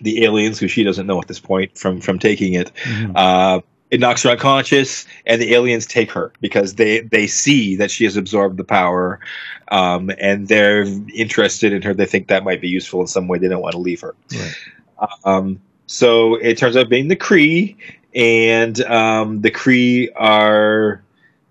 the 0.00 0.24
aliens, 0.24 0.58
who 0.58 0.68
she 0.68 0.84
doesn't 0.84 1.06
know 1.06 1.20
at 1.20 1.28
this 1.28 1.40
point, 1.40 1.76
from 1.76 2.00
from 2.00 2.18
taking 2.18 2.54
it, 2.54 2.72
mm-hmm. 2.82 3.12
uh, 3.14 3.60
it 3.90 4.00
knocks 4.00 4.22
her 4.22 4.30
unconscious, 4.30 5.06
and 5.26 5.40
the 5.40 5.54
aliens 5.54 5.86
take 5.86 6.10
her 6.12 6.32
because 6.40 6.74
they 6.74 7.00
they 7.00 7.26
see 7.26 7.76
that 7.76 7.90
she 7.90 8.04
has 8.04 8.16
absorbed 8.16 8.56
the 8.56 8.64
power, 8.64 9.20
um, 9.68 10.10
and 10.18 10.48
they're 10.48 10.82
interested 11.14 11.72
in 11.72 11.82
her. 11.82 11.94
They 11.94 12.06
think 12.06 12.28
that 12.28 12.42
might 12.42 12.60
be 12.60 12.68
useful 12.68 13.00
in 13.00 13.06
some 13.06 13.28
way. 13.28 13.38
They 13.38 13.48
don't 13.48 13.62
want 13.62 13.72
to 13.72 13.78
leave 13.78 14.00
her. 14.00 14.14
Right. 14.32 14.54
Um, 15.24 15.60
so 15.86 16.34
it 16.36 16.58
turns 16.58 16.76
out 16.76 16.88
being 16.88 17.08
the 17.08 17.16
Kree, 17.16 17.76
and 18.14 18.80
um, 18.82 19.42
the 19.42 19.50
Kree 19.50 20.08
are 20.16 21.02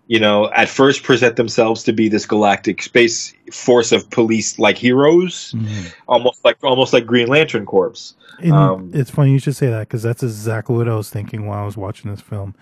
you 0.08 0.20
know, 0.20 0.52
at 0.52 0.70
first 0.70 1.04
present 1.04 1.36
themselves 1.36 1.84
to 1.84 1.94
be 1.94 2.10
this 2.10 2.26
galactic 2.26 2.82
space 2.82 3.34
force 3.52 3.92
of 3.92 4.10
police 4.10 4.60
like 4.60 4.78
heroes, 4.78 5.54
mm-hmm. 5.54 5.88
almost 6.08 6.44
like 6.46 6.58
almost 6.64 6.94
like 6.94 7.06
Green 7.06 7.28
Lantern 7.28 7.66
Corps. 7.66 8.14
Um, 8.52 8.92
it's 8.94 9.10
funny 9.10 9.32
you 9.32 9.40
should 9.40 9.56
say 9.56 9.70
that 9.70 9.82
because 9.82 10.04
that's 10.04 10.22
exactly 10.22 10.76
what 10.76 10.88
I 10.88 10.96
was 10.96 11.10
thinking 11.10 11.48
while 11.48 11.62
I 11.62 11.66
was 11.66 11.78
watching 11.78 12.12
this 12.12 12.22
film. 12.22 12.54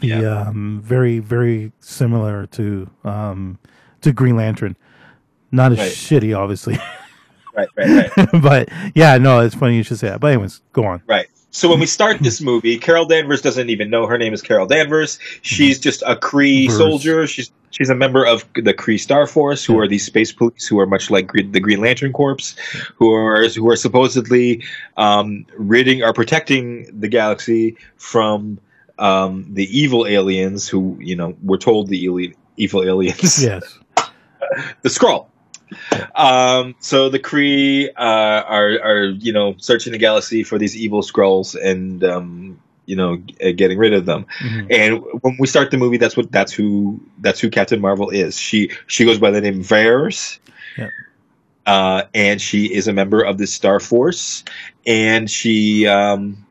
The 0.00 0.08
yeah. 0.08 0.48
um, 0.48 0.80
very 0.82 1.18
very 1.18 1.72
similar 1.80 2.46
to 2.46 2.90
um, 3.04 3.58
to 4.02 4.12
Green 4.12 4.36
Lantern, 4.36 4.76
not 5.50 5.72
as 5.72 5.78
right. 5.78 5.90
shitty, 5.90 6.36
obviously. 6.36 6.78
right, 7.54 7.68
right, 7.76 8.16
right. 8.16 8.28
but 8.42 8.68
yeah, 8.94 9.18
no, 9.18 9.40
it's 9.40 9.54
funny 9.54 9.76
you 9.76 9.82
should 9.82 9.98
say 9.98 10.08
that. 10.08 10.20
But 10.20 10.28
anyways, 10.28 10.60
go 10.72 10.84
on. 10.84 11.02
Right. 11.06 11.28
So 11.50 11.70
when 11.70 11.80
we 11.80 11.86
start 11.86 12.18
this 12.20 12.40
movie, 12.40 12.76
Carol 12.76 13.06
Danvers 13.06 13.40
doesn't 13.40 13.70
even 13.70 13.88
know 13.88 14.06
her 14.06 14.18
name 14.18 14.34
is 14.34 14.42
Carol 14.42 14.66
Danvers. 14.66 15.18
She's 15.40 15.78
just 15.78 16.02
a 16.02 16.14
Kree 16.14 16.70
soldier. 16.70 17.26
She's 17.26 17.50
she's 17.70 17.88
a 17.88 17.94
member 17.94 18.26
of 18.26 18.44
the 18.54 18.74
Kree 18.74 19.00
Star 19.00 19.26
Force, 19.26 19.64
who 19.64 19.78
are 19.78 19.88
these 19.88 20.04
space 20.04 20.32
police 20.32 20.66
who 20.66 20.78
are 20.80 20.86
much 20.86 21.10
like 21.10 21.32
the 21.32 21.60
Green 21.60 21.80
Lantern 21.80 22.12
Corps, 22.12 22.54
who 22.96 23.12
are 23.12 23.48
who 23.48 23.70
are 23.70 23.76
supposedly 23.76 24.64
um, 24.96 25.46
ridding 25.56 26.02
or 26.02 26.12
protecting 26.12 27.00
the 27.00 27.08
galaxy 27.08 27.76
from 27.96 28.58
um, 28.98 29.46
the 29.54 29.64
evil 29.78 30.06
aliens, 30.06 30.68
who 30.68 30.98
you 31.00 31.16
know 31.16 31.36
we're 31.42 31.58
told 31.58 31.88
the 31.88 32.34
evil 32.56 32.82
aliens. 32.82 33.42
Yes. 33.42 33.78
the 34.82 34.88
Skrull. 34.88 35.28
Um, 36.14 36.74
so 36.80 37.10
the 37.10 37.18
Kree 37.18 37.88
uh, 37.88 37.90
are 38.48 38.80
are 38.82 39.04
you 39.04 39.32
know 39.32 39.54
searching 39.58 39.92
the 39.92 39.98
galaxy 39.98 40.42
for 40.44 40.58
these 40.58 40.74
evil 40.76 41.02
Skrulls 41.02 41.54
and 41.54 42.02
um, 42.04 42.58
you 42.86 42.96
know 42.96 43.18
g- 43.18 43.52
getting 43.52 43.76
rid 43.76 43.92
of 43.92 44.06
them. 44.06 44.26
Mm-hmm. 44.40 44.66
And 44.70 45.22
when 45.22 45.36
we 45.38 45.46
start 45.46 45.70
the 45.70 45.76
movie, 45.76 45.98
that's 45.98 46.16
what 46.16 46.32
that's 46.32 46.52
who 46.52 47.00
that's 47.18 47.40
who 47.40 47.50
Captain 47.50 47.80
Marvel 47.80 48.10
is. 48.10 48.38
She 48.38 48.70
she 48.86 49.04
goes 49.04 49.18
by 49.18 49.30
the 49.30 49.40
name 49.40 49.62
Vers. 49.62 50.40
Yeah. 50.78 50.88
Uh, 51.66 52.04
and 52.14 52.40
she 52.40 52.72
is 52.72 52.86
a 52.86 52.92
member 52.92 53.20
of 53.20 53.38
the 53.38 53.46
Star 53.46 53.80
Force, 53.80 54.44
and 54.86 55.28
she 55.28 55.86
um, 55.86 56.45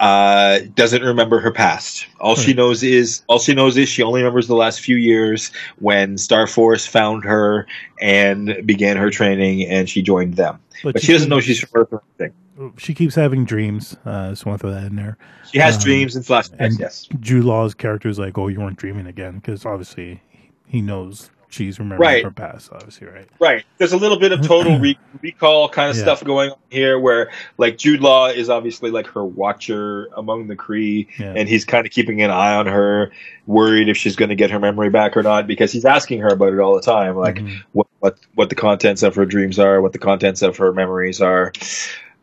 uh, 0.00 0.60
doesn't 0.74 1.02
remember 1.02 1.40
her 1.40 1.50
past. 1.50 2.06
All 2.20 2.36
she 2.36 2.54
knows 2.54 2.82
is 2.82 3.22
all 3.26 3.38
she 3.38 3.54
knows 3.54 3.76
is 3.76 3.88
she 3.88 4.02
only 4.02 4.20
remembers 4.20 4.46
the 4.46 4.54
last 4.54 4.80
few 4.80 4.96
years 4.96 5.50
when 5.78 6.18
Star 6.18 6.46
Force 6.46 6.86
found 6.86 7.24
her 7.24 7.66
and 8.00 8.64
began 8.64 8.96
her 8.96 9.10
training, 9.10 9.66
and 9.66 9.88
she 9.88 10.02
joined 10.02 10.34
them. 10.34 10.60
But, 10.84 10.94
but 10.94 11.02
she, 11.02 11.08
she, 11.08 11.12
doesn't 11.14 11.28
know 11.28 11.40
she's 11.40 11.60
from 11.60 11.82
Earth 11.82 11.88
or 11.92 12.02
anything. 12.18 12.74
She 12.76 12.94
keeps 12.94 13.14
having 13.14 13.44
dreams. 13.44 13.96
Uh, 14.04 14.30
just 14.30 14.46
want 14.46 14.60
to 14.60 14.66
throw 14.66 14.74
that 14.74 14.84
in 14.84 14.96
there. 14.96 15.16
She 15.50 15.58
has 15.58 15.76
um, 15.76 15.82
dreams 15.82 16.16
and 16.16 16.24
flashbacks. 16.24 16.56
And 16.58 16.78
yes, 16.78 17.08
Jude 17.20 17.44
Law's 17.44 17.74
character 17.74 18.08
is 18.08 18.18
like, 18.18 18.38
"Oh, 18.38 18.48
you 18.48 18.60
weren't 18.60 18.78
dreaming 18.78 19.06
again," 19.06 19.36
because 19.36 19.66
obviously 19.66 20.22
he 20.66 20.80
knows 20.80 21.30
she's 21.48 21.78
remembering 21.78 22.06
right. 22.06 22.24
her 22.24 22.30
past, 22.30 22.70
obviously, 22.72 23.06
right? 23.06 23.28
Right. 23.38 23.64
There's 23.78 23.92
a 23.92 23.96
little 23.96 24.18
bit 24.18 24.32
of 24.32 24.46
total 24.46 24.78
re- 24.80 24.98
recall 25.22 25.68
kind 25.68 25.90
of 25.90 25.96
yeah. 25.96 26.02
stuff 26.02 26.24
going 26.24 26.50
on 26.50 26.58
here, 26.70 26.98
where 26.98 27.30
like 27.56 27.78
Jude 27.78 28.00
Law 28.00 28.26
is 28.26 28.50
obviously 28.50 28.90
like 28.90 29.06
her 29.08 29.24
watcher 29.24 30.08
among 30.16 30.48
the 30.48 30.56
Kree, 30.56 31.08
yeah. 31.18 31.34
and 31.36 31.48
he's 31.48 31.64
kind 31.64 31.86
of 31.86 31.92
keeping 31.92 32.22
an 32.22 32.30
eye 32.30 32.54
on 32.54 32.66
her, 32.66 33.12
worried 33.46 33.88
if 33.88 33.96
she's 33.96 34.16
going 34.16 34.28
to 34.30 34.36
get 34.36 34.50
her 34.50 34.60
memory 34.60 34.90
back 34.90 35.16
or 35.16 35.22
not, 35.22 35.46
because 35.46 35.72
he's 35.72 35.84
asking 35.84 36.20
her 36.20 36.28
about 36.28 36.52
it 36.52 36.58
all 36.58 36.74
the 36.74 36.82
time, 36.82 37.16
like 37.16 37.36
mm-hmm. 37.36 37.56
what 37.72 37.86
what 38.00 38.18
what 38.34 38.48
the 38.48 38.56
contents 38.56 39.02
of 39.02 39.14
her 39.14 39.26
dreams 39.26 39.58
are, 39.58 39.80
what 39.80 39.92
the 39.92 39.98
contents 39.98 40.42
of 40.42 40.56
her 40.58 40.72
memories 40.72 41.20
are. 41.20 41.52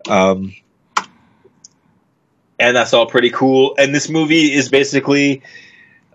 Um, 0.08 0.53
and 2.60 2.75
that's 2.75 2.94
all 2.94 3.05
pretty 3.05 3.32
cool. 3.32 3.75
And 3.77 3.94
this 3.94 4.10
movie 4.10 4.53
is 4.53 4.70
basically 4.70 5.41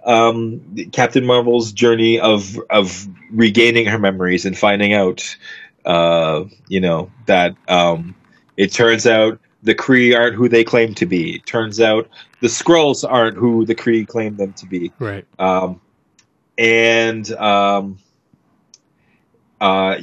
um, 0.05 0.77
Captain 0.93 1.25
Marvel's 1.25 1.73
journey 1.73 2.21
of 2.21 2.59
of 2.71 3.07
regaining 3.31 3.87
her 3.87 3.99
memories 3.99 4.47
and 4.47 4.57
finding 4.57 4.93
out, 4.93 5.37
uh, 5.85 6.45
you 6.69 6.81
know, 6.81 7.11
that 7.27 7.57
um, 7.69 8.15
it 8.57 8.73
turns 8.73 9.07
out 9.07 9.39
the 9.63 9.75
Kree 9.75 10.17
aren't 10.17 10.35
who 10.35 10.49
they 10.49 10.65
claim 10.65 10.95
to 10.95 11.07
be. 11.07 11.37
It 11.37 11.47
turns 11.47 11.81
out 11.81 12.09
the 12.41 12.49
Skrulls 12.49 13.05
aren't 13.09 13.37
who 13.37 13.65
the 13.67 13.75
Kree 13.75 14.07
claim 14.07 14.37
them 14.37 14.53
to 14.55 14.67
be. 14.67 14.93
Right. 14.99 15.27
Um, 15.39 15.81
and 16.57 17.31
um, 17.33 17.99
uh, 19.61 19.97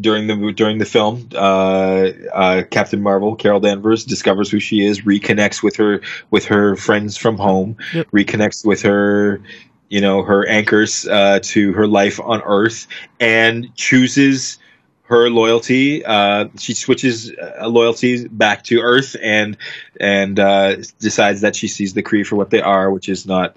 during 0.00 0.26
the 0.26 0.52
during 0.52 0.78
the 0.78 0.84
film, 0.84 1.28
uh, 1.34 2.08
uh, 2.32 2.62
Captain 2.70 3.02
Marvel, 3.02 3.36
Carol 3.36 3.60
Danvers, 3.60 4.04
discovers 4.04 4.50
who 4.50 4.60
she 4.60 4.84
is, 4.84 5.02
reconnects 5.02 5.62
with 5.62 5.76
her 5.76 6.00
with 6.30 6.44
her 6.46 6.76
friends 6.76 7.16
from 7.16 7.36
home, 7.36 7.76
yep. 7.92 8.10
reconnects 8.10 8.64
with 8.64 8.82
her, 8.82 9.40
you 9.88 10.00
know, 10.00 10.22
her 10.22 10.46
anchors 10.48 11.06
uh, 11.06 11.40
to 11.42 11.72
her 11.72 11.86
life 11.86 12.20
on 12.20 12.42
Earth, 12.42 12.86
and 13.20 13.74
chooses 13.74 14.58
her 15.04 15.28
loyalty. 15.28 16.04
Uh, 16.04 16.48
she 16.58 16.74
switches 16.74 17.30
uh, 17.30 17.68
loyalties 17.68 18.26
back 18.28 18.64
to 18.64 18.80
Earth, 18.80 19.16
and 19.22 19.56
and 20.00 20.40
uh, 20.40 20.76
decides 20.98 21.40
that 21.42 21.54
she 21.54 21.68
sees 21.68 21.94
the 21.94 22.02
Kree 22.02 22.26
for 22.26 22.36
what 22.36 22.50
they 22.50 22.60
are, 22.60 22.90
which 22.90 23.08
is 23.08 23.26
not 23.26 23.56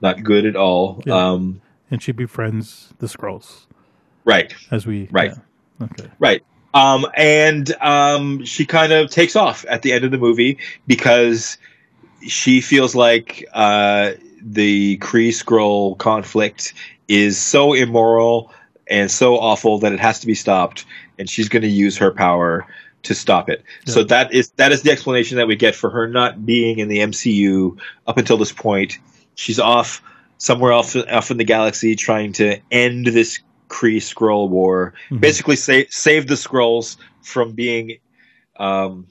not 0.00 0.22
good 0.22 0.46
at 0.46 0.56
all. 0.56 1.02
Yeah. 1.04 1.14
Um, 1.14 1.60
and 1.90 2.02
she 2.02 2.12
befriends 2.12 2.92
the 2.98 3.06
Skrulls. 3.06 3.66
Right. 4.24 4.54
As 4.70 4.86
we 4.86 5.08
right. 5.10 5.30
Yeah. 5.30 5.38
Okay. 5.80 6.08
Right. 6.18 6.44
Um, 6.72 7.06
and 7.14 7.72
um, 7.80 8.44
she 8.44 8.66
kind 8.66 8.92
of 8.92 9.10
takes 9.10 9.36
off 9.36 9.64
at 9.68 9.82
the 9.82 9.92
end 9.92 10.04
of 10.04 10.10
the 10.10 10.18
movie 10.18 10.58
because 10.86 11.56
she 12.26 12.60
feels 12.60 12.94
like 12.94 13.46
uh, 13.52 14.12
the 14.42 14.98
Kree 14.98 15.28
Skrull 15.28 15.96
conflict 15.96 16.74
is 17.06 17.38
so 17.38 17.74
immoral 17.74 18.52
and 18.88 19.10
so 19.10 19.38
awful 19.38 19.78
that 19.78 19.92
it 19.92 20.00
has 20.00 20.20
to 20.20 20.26
be 20.26 20.34
stopped, 20.34 20.84
and 21.18 21.28
she's 21.28 21.48
going 21.48 21.62
to 21.62 21.68
use 21.68 21.96
her 21.98 22.10
power 22.10 22.66
to 23.04 23.14
stop 23.14 23.48
it. 23.48 23.62
Yeah. 23.86 23.94
So 23.94 24.04
that 24.04 24.34
is 24.34 24.50
that 24.56 24.72
is 24.72 24.82
the 24.82 24.90
explanation 24.90 25.36
that 25.36 25.46
we 25.46 25.56
get 25.56 25.74
for 25.74 25.90
her 25.90 26.08
not 26.08 26.44
being 26.44 26.78
in 26.78 26.88
the 26.88 26.98
MCU 26.98 27.78
up 28.06 28.18
until 28.18 28.36
this 28.36 28.52
point. 28.52 28.98
She's 29.34 29.58
off 29.58 30.02
somewhere 30.38 30.72
off 30.72 30.96
off 30.96 31.30
in 31.30 31.36
the 31.36 31.44
galaxy 31.44 31.94
trying 31.96 32.32
to 32.34 32.58
end 32.70 33.06
this 33.06 33.40
Kree 33.74 33.96
Skrull 33.96 34.48
War. 34.48 34.94
Mm-hmm. 35.06 35.18
Basically, 35.18 35.56
sa- 35.56 35.88
save 35.90 36.28
the 36.28 36.34
Skrulls 36.34 36.96
from 37.22 37.52
being, 37.52 37.98
um, 38.56 39.08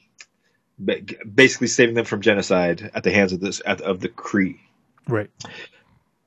basically 1.35 1.67
saving 1.67 1.95
them 1.95 2.05
from 2.05 2.21
genocide 2.21 2.91
at 2.95 3.03
the 3.03 3.11
hands 3.11 3.33
of 3.33 3.41
this 3.41 3.61
at, 3.65 3.81
of 3.81 3.99
the 3.99 4.09
Kree. 4.09 4.59
Right. 5.07 5.29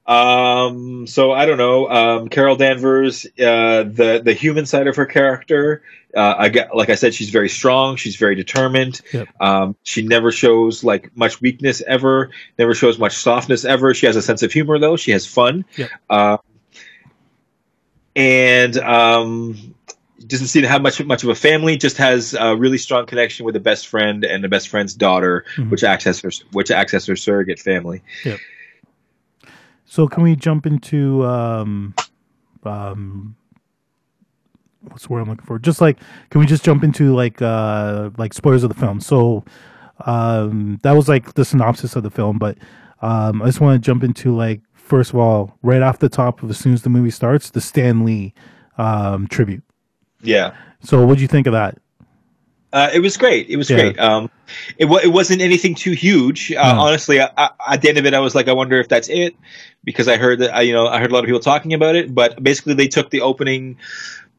Um, 0.07 1.07
so 1.07 1.33
I 1.33 1.47
don't 1.47 1.59
know. 1.59 1.88
Um, 1.88 2.28
Carol 2.28 2.57
Danvers, 2.57 3.26
uh, 3.26 3.83
the 3.83 4.21
the 4.25 4.35
human 4.35 4.66
side 4.66 4.87
of 4.87 4.97
her 4.97 5.07
character, 5.07 5.83
uh, 6.14 6.35
I 6.38 6.49
get, 6.49 6.76
like 6.76 6.90
I 6.90 6.95
said, 6.95 7.14
she's 7.14 7.31
very 7.31 7.49
strong. 7.49 7.97
She's 7.97 8.16
very 8.16 8.37
determined. 8.37 9.00
Yep. 9.12 9.28
Um, 9.40 9.76
she 9.83 10.02
never 10.02 10.31
shows 10.31 10.85
like 10.85 11.16
much 11.16 11.40
weakness 11.40 11.83
ever. 11.85 12.31
Never 12.59 12.75
shows 12.75 12.99
much 12.99 13.16
softness 13.16 13.64
ever. 13.64 13.95
She 13.95 14.07
has 14.07 14.14
a 14.14 14.23
sense 14.23 14.43
of 14.43 14.52
humor 14.52 14.78
though. 14.78 14.97
She 14.97 15.11
has 15.11 15.26
fun. 15.26 15.64
Yep. 15.76 15.90
Uh, 16.09 16.37
and 18.16 18.76
um, 18.78 19.75
doesn't 20.26 20.46
seem 20.49 20.62
to 20.62 20.68
have 20.68 20.82
much 20.82 21.04
much 21.04 21.23
of 21.23 21.28
a 21.28 21.35
family. 21.35 21.76
Just 21.76 21.99
has 21.99 22.35
a 22.35 22.56
really 22.56 22.78
strong 22.78 23.06
connection 23.06 23.46
with 23.46 23.54
a 23.54 23.61
best 23.61 23.87
friend 23.87 24.25
and 24.25 24.42
the 24.42 24.49
best 24.49 24.68
friend's 24.68 24.94
daughter, 24.94 25.44
Mhm. 25.56 25.70
which 25.70 25.85
acts 25.85 26.06
as 26.06 26.18
her 26.20 26.30
which 26.52 26.70
acts 26.73 26.94
as 26.94 27.06
her 27.06 27.14
surrogate 27.16 27.61
family. 27.61 28.02
Yep. 28.25 28.40
So 29.85 30.08
can 30.08 30.23
we 30.25 30.35
jump 30.35 30.66
into 30.66 31.25
um, 31.25 31.94
um, 32.64 33.37
what's 34.80 35.06
the 35.06 35.12
word 35.12 35.20
I'm 35.20 35.28
looking 35.28 35.44
for? 35.46 35.58
Just 35.58 35.80
like, 35.80 35.99
can 36.30 36.40
we 36.40 36.46
just 36.46 36.64
jump 36.64 36.82
into 36.82 37.14
like 37.14 37.40
uh, 37.40 38.11
like 38.16 38.32
spoilers 38.35 38.64
of 38.64 38.70
the 38.70 38.80
film? 38.80 39.00
So 39.00 39.44
um, 40.04 40.78
that 40.82 40.92
was 40.92 41.08
like 41.08 41.35
the 41.35 41.44
synopsis 41.44 41.94
of 41.96 42.02
the 42.02 42.11
film, 42.11 42.38
but 42.38 42.58
um, 43.02 43.42
I 43.42 43.46
just 43.46 43.61
want 43.61 43.80
to 43.80 43.87
jump 43.87 44.02
into 44.02 44.35
like 44.35 44.61
first 44.87 45.11
of 45.12 45.16
all, 45.19 45.57
right 45.62 45.83
off 45.83 45.99
the 45.99 46.09
top 46.09 46.43
of 46.43 46.50
as 46.50 46.59
soon 46.59 46.73
as 46.75 46.83
the 46.83 46.88
movie 46.90 47.11
starts, 47.11 47.50
the 47.50 47.61
Stan 47.61 48.05
Lee 48.05 48.33
um, 48.78 49.26
tribute. 49.28 49.62
Yeah. 50.23 50.55
So 50.81 51.05
what 51.05 51.16
do 51.16 51.23
you 51.23 51.28
think 51.28 51.47
of 51.47 51.52
that? 51.52 51.78
Uh, 52.73 52.90
it 52.93 53.00
was 53.00 53.16
great. 53.16 53.49
It 53.49 53.57
was 53.57 53.71
Yeah. 53.71 53.76
great. 53.76 53.99
Um, 53.99 54.31
it, 54.76 54.85
wa- 54.87 55.00
it 55.02 55.09
wasn't 55.12 55.40
anything 55.40 55.75
too 55.75 55.93
huge. 55.93 56.52
Uh. 56.52 56.75
Honestly, 56.76 57.21
I, 57.21 57.31
I, 57.37 57.50
at 57.73 57.83
the 57.83 57.88
end 57.88 57.99
of 57.99 58.07
it, 58.07 58.12
I 58.14 58.19
was 58.21 58.35
like, 58.35 58.49
I 58.49 58.52
wonder 58.52 58.78
if 58.78 58.88
that's 58.88 59.09
it, 59.09 59.35
because 59.85 60.09
I 60.09 60.16
heard 60.16 60.40
that 60.40 60.55
I, 60.55 60.61
you 60.62 60.73
know 60.73 60.87
I 60.87 60.99
heard 61.00 61.11
a 61.11 61.14
lot 61.14 61.21
of 61.21 61.26
people 61.26 61.40
talking 61.40 61.73
about 61.75 61.97
it. 61.97 62.14
But 62.14 62.43
basically, 62.43 62.75
they 62.75 62.88
took 62.88 63.11
the 63.11 63.21
opening, 63.23 63.78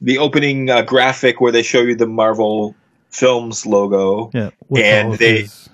the 0.01 0.17
opening 0.19 0.69
uh, 0.69 0.81
graphic 0.83 1.41
where 1.41 1.51
they 1.51 1.63
show 1.63 1.81
you 1.81 1.95
the 1.95 2.05
Marvel 2.07 2.75
Films 3.09 3.65
logo, 3.65 4.29
Yeah, 4.33 4.49
And 4.75 5.13
they- 5.17 5.41
his- 5.43 5.69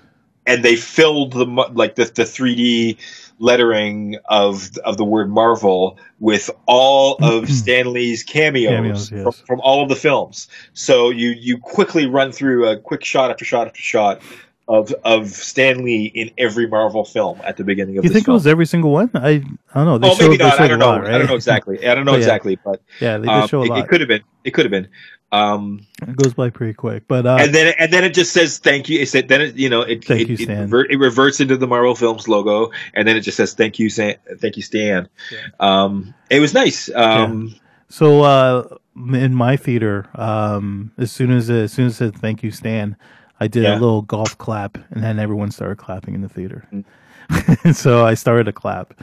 and 0.46 0.62
they 0.64 0.76
filled 0.76 1.32
the 1.32 1.44
like 1.72 1.94
the 1.96 2.04
the 2.04 2.24
three 2.26 2.54
D 2.54 2.98
lettering 3.38 4.16
of 4.26 4.70
of 4.84 4.96
the 4.96 5.04
word 5.04 5.30
Marvel 5.30 5.98
with 6.20 6.50
all 6.66 7.16
of 7.20 7.48
Stan 7.50 7.92
Lee's 7.92 8.22
cameos, 8.22 8.70
Cameos, 8.70 9.10
yes. 9.10 9.22
from, 9.22 9.32
from 9.46 9.60
all 9.60 9.82
of 9.82 9.88
the 9.88 9.96
films. 9.96 10.48
So 10.72 11.10
you 11.10 11.30
you 11.30 11.58
quickly 11.58 12.06
run 12.06 12.32
through 12.32 12.68
a 12.68 12.76
quick 12.78 13.04
shot 13.04 13.30
after 13.30 13.44
shot 13.44 13.66
after 13.66 13.80
shot 13.80 14.22
of 14.66 14.94
of 15.04 15.28
Stanley 15.28 16.04
in 16.06 16.30
every 16.38 16.66
Marvel 16.66 17.04
film 17.04 17.38
at 17.44 17.56
the 17.56 17.64
beginning 17.64 17.98
of 17.98 18.04
you 18.04 18.10
think 18.10 18.26
it 18.26 18.30
was 18.30 18.46
every 18.46 18.66
single 18.66 18.92
one? 18.92 19.10
I 19.14 19.42
I 19.74 19.84
don't 19.84 19.86
know. 19.86 19.98
They 19.98 20.08
oh, 20.08 20.16
maybe 20.18 20.38
showed- 20.38 20.44
not. 20.44 20.60
I 20.60 20.68
don't 20.68 20.78
know. 20.78 20.86
lot, 20.86 21.06
I 21.06 21.18
don't 21.18 21.26
know 21.26 21.34
exactly. 21.34 21.86
I 21.86 21.94
don't 21.94 22.04
know 22.06 22.12
But 22.14 22.20
yeah. 22.20 22.24
exactly, 22.24 22.58
but 22.64 22.80
Yeah, 23.00 23.18
they 23.18 23.26
did 23.26 23.30
um, 23.30 23.48
show 23.48 23.60
a 23.60 23.64
it, 23.64 23.68
lot. 23.70 23.78
it 23.80 23.88
could 23.88 24.00
have 24.00 24.08
been. 24.08 24.22
It 24.44 24.52
could 24.52 24.64
have 24.64 24.70
been. 24.70 24.88
Um, 25.34 25.86
It 26.06 26.16
goes 26.16 26.34
by 26.34 26.50
pretty 26.50 26.74
quick, 26.74 27.04
but 27.08 27.26
uh, 27.26 27.38
and 27.40 27.54
then 27.54 27.74
and 27.78 27.92
then 27.92 28.04
it 28.04 28.14
just 28.14 28.32
says 28.32 28.58
thank 28.58 28.88
you. 28.88 29.00
It 29.00 29.08
said 29.08 29.28
then 29.28 29.40
it 29.40 29.56
you 29.56 29.68
know 29.68 29.82
it 29.82 30.04
Thank 30.04 30.28
it, 30.30 30.40
you, 30.40 30.46
it, 30.46 30.48
rever- 30.48 30.86
it 30.90 30.98
reverts 30.98 31.40
into 31.40 31.56
the 31.56 31.66
Marvel 31.66 31.94
Films 31.94 32.28
logo, 32.28 32.70
and 32.94 33.06
then 33.08 33.16
it 33.16 33.20
just 33.20 33.36
says 33.36 33.54
thank 33.54 33.78
you, 33.78 33.90
Stan. 33.90 34.16
Thank 34.38 34.56
you, 34.56 34.62
Stan. 34.62 35.08
Yeah. 35.32 35.38
Um, 35.58 36.14
it 36.30 36.40
was 36.40 36.54
nice. 36.54 36.88
Um, 36.94 37.54
So 37.88 38.22
uh, 38.22 38.76
in 38.96 39.34
my 39.34 39.56
theater, 39.56 40.08
um, 40.14 40.92
as 40.98 41.10
soon 41.10 41.30
as 41.30 41.50
as 41.50 41.72
soon 41.72 41.86
as 41.86 41.94
it 41.94 41.96
said 41.96 42.16
thank 42.16 42.42
you, 42.42 42.50
Stan, 42.50 42.96
I 43.40 43.48
did 43.48 43.64
Yeah. 43.64 43.74
a 43.74 43.78
little 43.80 44.02
golf 44.02 44.36
clap, 44.38 44.78
and 44.90 45.02
then 45.02 45.18
everyone 45.18 45.50
started 45.50 45.78
clapping 45.78 46.14
in 46.14 46.20
the 46.20 46.28
theater. 46.28 46.66
Mm. 46.72 46.84
so 47.72 48.04
I 48.04 48.14
started 48.14 48.44
to 48.44 48.52
clap. 48.52 48.94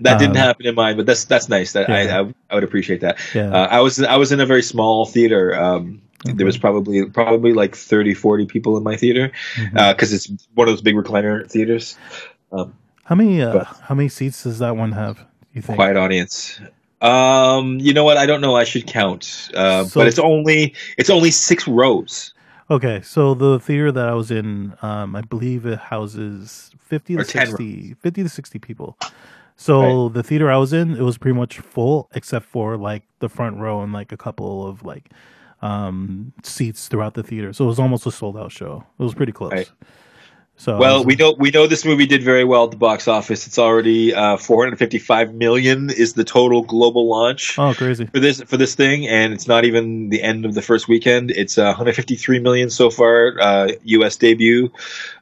that 0.00 0.18
didn't 0.18 0.36
Um, 0.36 0.42
happen 0.42 0.66
in 0.66 0.74
mine, 0.74 0.96
but 0.96 1.06
that's 1.06 1.24
that's 1.24 1.48
nice. 1.48 1.72
That 1.72 1.88
Yeah. 1.88 1.96
I, 1.96 2.20
I 2.20 2.34
I 2.50 2.54
would 2.54 2.64
appreciate 2.64 3.00
that. 3.02 3.18
Yeah, 3.34 3.50
Uh, 3.50 3.66
I 3.70 3.80
was 3.80 4.00
I 4.02 4.16
was 4.16 4.32
in 4.32 4.40
a 4.40 4.46
very 4.46 4.62
small 4.62 5.06
theater. 5.06 5.54
Um, 5.54 6.00
Okay. 6.26 6.32
There 6.38 6.46
was 6.46 6.56
probably 6.56 7.04
probably 7.10 7.52
like 7.52 7.76
30, 7.76 8.14
40 8.14 8.46
people 8.46 8.78
in 8.78 8.82
my 8.82 8.96
theater 8.96 9.30
because 9.74 10.10
it's 10.14 10.26
one 10.54 10.66
of 10.68 10.72
those 10.72 10.80
big 10.80 10.94
recliner 10.94 11.46
theaters. 11.50 11.98
Um, 12.50 12.72
how 13.04 13.14
many 13.14 13.42
uh, 13.42 13.64
how 13.82 13.94
many 13.94 14.08
seats 14.08 14.42
does 14.44 14.58
that 14.60 14.74
one 14.74 14.92
have? 14.92 15.22
You 15.52 15.60
think? 15.60 15.76
quiet 15.76 15.98
audience. 15.98 16.58
Um, 17.02 17.78
you 17.78 17.92
know 17.92 18.04
what? 18.04 18.16
I 18.16 18.24
don't 18.24 18.40
know. 18.40 18.56
I 18.56 18.64
should 18.64 18.86
count. 18.86 19.50
Uh, 19.54 19.84
So- 19.84 20.00
but 20.00 20.06
it's 20.08 20.18
only 20.18 20.72
it's 20.96 21.10
only 21.10 21.30
six 21.30 21.68
rows. 21.68 22.32
Okay, 22.70 23.02
so 23.02 23.34
the 23.34 23.60
theater 23.60 23.92
that 23.92 24.08
I 24.08 24.14
was 24.14 24.30
in, 24.30 24.74
um, 24.80 25.14
I 25.14 25.20
believe 25.20 25.66
it 25.66 25.78
houses 25.78 26.70
50 26.78 27.16
to 27.16 27.20
Or 27.20 27.24
10 27.24 27.46
60, 27.48 27.94
50 27.94 28.22
to 28.22 28.28
60 28.28 28.58
people. 28.58 28.98
So 29.56 30.08
the 30.08 30.22
theater 30.22 30.50
I 30.50 30.56
was 30.56 30.72
in, 30.72 30.96
it 30.96 31.02
was 31.02 31.18
pretty 31.18 31.36
much 31.36 31.58
full 31.60 32.08
except 32.14 32.46
for 32.46 32.76
like 32.76 33.04
the 33.20 33.28
front 33.28 33.58
row 33.58 33.82
and 33.82 33.92
like 33.92 34.12
a 34.12 34.16
couple 34.16 34.66
of 34.66 34.82
like 34.82 35.10
um, 35.62 36.32
seats 36.42 36.88
throughout 36.88 37.14
the 37.14 37.22
theater. 37.22 37.52
So 37.52 37.64
it 37.64 37.68
was 37.68 37.78
almost 37.78 38.06
a 38.06 38.10
sold 38.10 38.36
out 38.36 38.50
show. 38.50 38.84
It 38.98 39.02
was 39.02 39.14
pretty 39.14 39.32
close. 39.32 39.52
Right. 39.52 39.70
So 40.56 40.78
Well, 40.78 40.98
was- 40.98 41.06
we 41.06 41.16
know 41.16 41.34
we 41.36 41.50
know 41.50 41.66
this 41.66 41.84
movie 41.84 42.06
did 42.06 42.22
very 42.22 42.44
well 42.44 42.64
at 42.64 42.70
the 42.70 42.76
box 42.76 43.08
office. 43.08 43.46
It's 43.46 43.58
already 43.58 44.14
uh, 44.14 44.36
455 44.36 45.34
million 45.34 45.90
is 45.90 46.12
the 46.14 46.22
total 46.24 46.62
global 46.62 47.08
launch 47.08 47.58
Oh, 47.58 47.74
crazy. 47.74 48.06
for 48.06 48.20
this 48.20 48.40
for 48.42 48.56
this 48.56 48.74
thing, 48.76 49.06
and 49.08 49.32
it's 49.32 49.48
not 49.48 49.64
even 49.64 50.10
the 50.10 50.22
end 50.22 50.44
of 50.44 50.54
the 50.54 50.62
first 50.62 50.86
weekend. 50.88 51.32
It's 51.32 51.58
uh, 51.58 51.64
153 51.64 52.38
million 52.38 52.70
so 52.70 52.88
far, 52.88 53.34
uh, 53.40 53.72
U.S. 53.82 54.16
debut, 54.16 54.70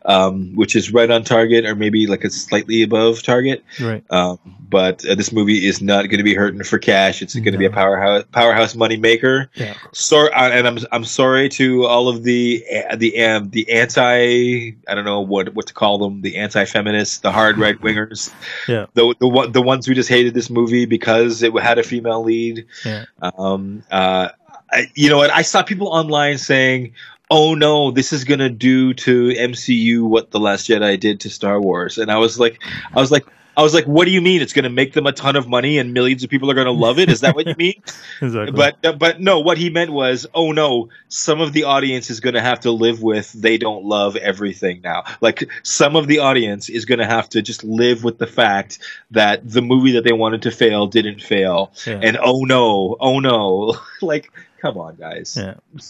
um, 0.05 0.55
which 0.55 0.77
is 0.77 0.93
right 0.93 1.11
on 1.11 1.25
target, 1.25 1.65
or 1.65 1.75
maybe 1.75 2.07
like 2.07 2.25
a 2.25 2.31
slightly 2.31 2.83
above 2.83 3.23
target. 3.23 3.65
Right. 3.81 4.05
Um, 4.11 4.39
but 4.69 5.05
uh, 5.07 5.15
this 5.15 5.33
movie 5.33 5.67
is 5.67 5.81
not 5.83 6.03
going 6.09 6.19
to 6.19 6.25
be 6.25 6.35
hurting 6.35 6.63
for 6.63 6.79
cash. 6.79 7.21
It's 7.23 7.35
going 7.35 7.53
to 7.53 7.59
be 7.59 7.67
a 7.67 7.71
powerhouse 7.71 8.25
powerhouse 8.33 8.75
money 8.75 8.97
maker. 8.99 9.51
Yeah. 9.55 9.75
Sorry, 9.93 10.31
and 10.35 10.67
I'm 10.69 10.79
I'm 10.93 11.05
sorry 11.05 11.49
to 11.51 11.87
all 11.87 12.09
of 12.09 12.23
the 12.23 12.63
the 12.97 13.19
um, 13.25 13.49
the 13.51 13.71
anti 13.71 14.75
I 14.89 14.95
don't 14.95 15.05
know 15.05 15.22
what 15.27 15.55
what 15.55 15.67
to 15.69 15.75
call 15.75 15.99
them 15.99 16.21
the 16.23 16.37
anti 16.37 16.65
feminists 16.65 17.19
the 17.19 17.33
hard 17.33 17.59
right 17.65 17.81
wingers 17.81 18.33
Yeah. 18.69 18.87
the 18.95 19.15
the 19.21 19.51
the 19.53 19.63
ones 19.63 19.87
who 19.87 19.95
just 19.95 20.09
hated 20.09 20.35
this 20.35 20.51
movie 20.51 20.87
because 20.87 21.43
it 21.43 21.53
had 21.61 21.79
a 21.79 21.83
female 21.83 22.23
lead. 22.23 22.67
Yeah. 22.85 23.05
Um. 23.21 23.83
Uh. 23.91 24.29
I, 24.71 24.87
you 24.95 25.11
know 25.11 25.19
what? 25.19 25.31
I 25.31 25.43
saw 25.43 25.63
people 25.63 25.89
online 25.89 26.39
saying. 26.39 26.95
Oh 27.31 27.55
no! 27.55 27.91
This 27.91 28.13
is 28.13 28.25
gonna 28.25 28.51
do 28.51 28.93
to 28.93 29.29
MCU 29.31 30.03
what 30.03 30.31
the 30.33 30.39
Last 30.39 30.69
Jedi 30.69 31.01
did 31.01 31.21
to 31.21 31.31
Star 31.31 31.59
Wars, 31.63 31.97
and 31.97 32.11
I 32.11 32.19
was 32.19 32.39
like, 32.39 32.63
I 32.95 33.01
was 33.01 33.11
like, 33.11 33.27
I 33.57 33.63
was 33.63 33.75
like, 33.75 33.85
what 33.85 34.07
do 34.07 34.11
you 34.11 34.21
mean? 34.21 34.43
It's 34.43 34.53
gonna 34.53 34.71
make 34.71 34.93
them 34.93 35.07
a 35.07 35.13
ton 35.13 35.37
of 35.37 35.49
money 35.49 35.79
and 35.79 35.93
millions 35.93 36.25
of 36.25 36.31
people 36.31 36.51
are 36.51 36.55
gonna 36.55 36.71
love 36.71 36.99
it? 36.99 37.11
Is 37.11 37.21
that 37.21 37.35
what 37.35 37.47
you 37.47 37.55
mean? 37.59 37.83
Exactly. 38.21 38.53
But 38.53 38.99
but 38.99 39.21
no, 39.21 39.41
what 39.41 39.59
he 39.59 39.69
meant 39.69 39.91
was, 39.91 40.27
oh 40.33 40.53
no, 40.53 40.91
some 41.09 41.41
of 41.41 41.53
the 41.53 41.65
audience 41.65 42.09
is 42.09 42.21
going 42.21 42.35
to 42.35 42.41
have 42.41 42.61
to 42.61 42.71
live 42.71 43.03
with 43.03 43.33
they 43.33 43.59
don't 43.59 43.85
love 43.85 44.17
everything 44.17 44.81
now. 44.83 45.05
Like 45.21 45.51
some 45.63 45.97
of 45.97 46.07
the 46.07 46.21
audience 46.21 46.69
is 46.69 46.85
going 46.85 47.01
to 47.01 47.07
have 47.07 47.29
to 47.31 47.43
just 47.43 47.65
live 47.65 48.05
with 48.05 48.19
the 48.19 48.27
fact 48.27 48.79
that 49.11 49.49
the 49.49 49.63
movie 49.63 49.93
that 49.93 50.05
they 50.05 50.13
wanted 50.13 50.43
to 50.43 50.51
fail 50.51 50.87
didn't 50.87 51.21
fail, 51.21 51.73
yeah. 51.87 52.01
and 52.03 52.17
oh 52.23 52.45
no, 52.45 52.97
oh 53.01 53.19
no, 53.19 53.77
like 54.03 54.33
come 54.61 54.79
on, 54.79 54.97
guys. 54.97 55.37
yeah. 55.37 55.55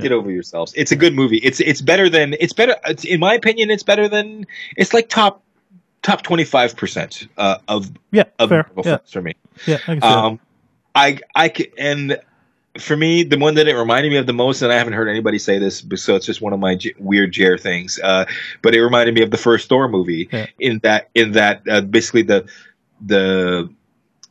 Get 0.00 0.10
over 0.10 0.28
yourselves. 0.28 0.72
It's 0.74 0.90
a 0.90 0.96
good 0.96 1.14
movie. 1.14 1.36
It's 1.36 1.60
it's 1.60 1.80
better 1.80 2.08
than 2.08 2.34
it's 2.40 2.52
better. 2.52 2.74
It's, 2.84 3.04
in 3.04 3.20
my 3.20 3.34
opinion, 3.34 3.70
it's 3.70 3.84
better 3.84 4.08
than 4.08 4.46
it's 4.76 4.92
like 4.92 5.08
top 5.08 5.44
top 6.04 6.22
twenty 6.22 6.44
five 6.44 6.76
percent 6.76 7.26
uh, 7.36 7.58
of 7.66 7.90
Yeah. 8.12 8.24
of 8.38 8.50
Fair. 8.50 8.70
Yeah. 8.84 8.98
for 9.10 9.20
me. 9.22 9.34
Yeah. 9.66 9.78
I 9.88 9.96
can. 9.96 10.02
Um, 10.04 10.40
I 10.94 11.18
I 11.34 11.48
c- 11.52 11.72
and 11.76 12.20
for 12.78 12.96
me, 12.96 13.22
the 13.24 13.38
one 13.38 13.54
that 13.54 13.66
it 13.68 13.74
reminded 13.74 14.10
me 14.10 14.18
of 14.18 14.26
the 14.26 14.32
most, 14.32 14.60
and 14.62 14.72
I 14.72 14.76
haven't 14.76 14.92
heard 14.92 15.08
anybody 15.08 15.38
say 15.38 15.58
this, 15.58 15.84
so 15.96 16.14
it's 16.16 16.26
just 16.26 16.40
one 16.40 16.52
of 16.52 16.60
my 16.60 16.74
j- 16.76 16.92
weird 16.98 17.32
Jer 17.32 17.56
things. 17.58 17.98
Uh, 18.02 18.26
but 18.62 18.74
it 18.74 18.82
reminded 18.82 19.14
me 19.14 19.22
of 19.22 19.30
the 19.32 19.36
first 19.36 19.68
Thor 19.68 19.88
movie 19.88 20.28
Yeah. 20.30 20.46
in 20.60 20.78
that 20.84 21.08
in 21.14 21.32
that 21.32 21.62
uh, 21.68 21.80
basically 21.80 22.22
the 22.22 22.46
the 23.04 23.68